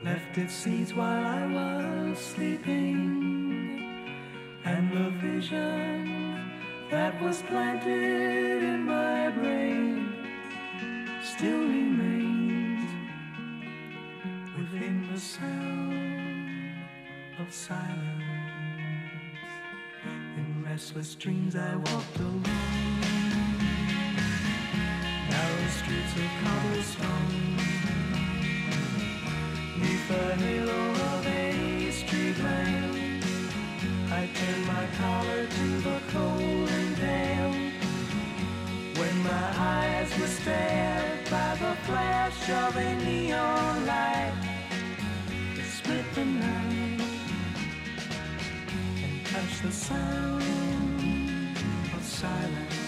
left 0.04 0.36
its 0.36 0.54
seeds 0.54 0.92
while 0.94 1.24
I 1.24 1.46
was 1.46 2.18
sleeping. 2.18 3.24
And 4.64 4.92
the 4.92 5.10
vision 5.20 6.25
that 6.90 7.20
was 7.20 7.42
planted 7.42 8.62
in 8.62 8.84
my 8.84 9.30
brain 9.30 10.14
still 11.22 11.58
remains 11.58 12.88
within 14.56 15.08
the 15.12 15.18
sound 15.18 16.74
of 17.40 17.52
silence. 17.52 18.22
In 20.36 20.64
restless 20.64 21.14
dreams, 21.16 21.56
I 21.56 21.74
walked 21.74 22.18
alone, 22.18 22.42
narrow 25.28 25.68
streets 25.78 26.14
of 26.14 26.30
cobblestone, 26.42 27.56
neath 29.80 30.08
the 30.08 30.34
halo 30.36 30.90
of 30.90 31.26
a 31.26 31.90
street 31.90 32.38
lamp. 32.38 33.24
I 34.08 34.30
turned 34.32 34.66
my 34.66 34.86
collar 34.98 35.46
to 35.46 35.80
the 35.80 36.00
cold 36.12 36.75
my 39.26 39.48
eyes 39.58 40.10
were 40.18 40.26
stared 40.26 41.30
by 41.30 41.56
the 41.62 41.74
flash 41.86 42.48
of 42.48 42.76
a 42.76 42.94
neon 43.04 43.86
light 43.86 44.34
that 45.54 45.66
split 45.78 46.04
the 46.14 46.24
night 46.24 47.00
and 49.04 49.26
touched 49.26 49.62
the 49.62 49.72
sound 49.72 50.42
of 51.94 52.02
silence. 52.02 52.78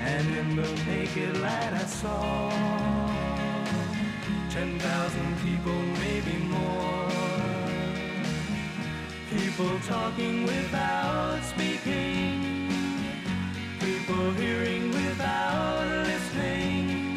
And 0.00 0.26
in 0.40 0.56
the 0.56 0.68
naked 0.86 1.36
light 1.38 1.72
I 1.72 1.86
saw 2.00 2.50
ten 4.50 4.78
thousand 4.78 5.30
people, 5.44 5.80
maybe 6.04 6.36
more. 6.44 7.10
People 9.30 9.78
talking 9.88 10.44
without 10.44 11.42
speaking. 11.42 12.35
People 14.06 14.30
hearing 14.34 14.92
without 14.92 15.84
listening. 16.04 17.16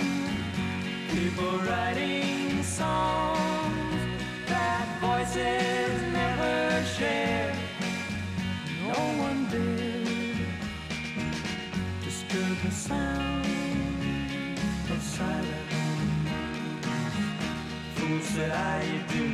People 1.10 1.60
writing 1.60 2.64
songs 2.64 4.02
that 4.48 4.88
voices 5.00 6.02
never 6.12 6.84
share. 6.86 7.54
No 8.88 9.00
one 9.22 9.48
did 9.52 10.38
disturb 12.04 12.58
the 12.66 12.72
sound 12.72 13.46
of 14.90 15.00
silence. 15.00 15.76
Fool 17.94 18.20
said 18.22 18.52
I, 18.52 18.82
you 19.14 19.28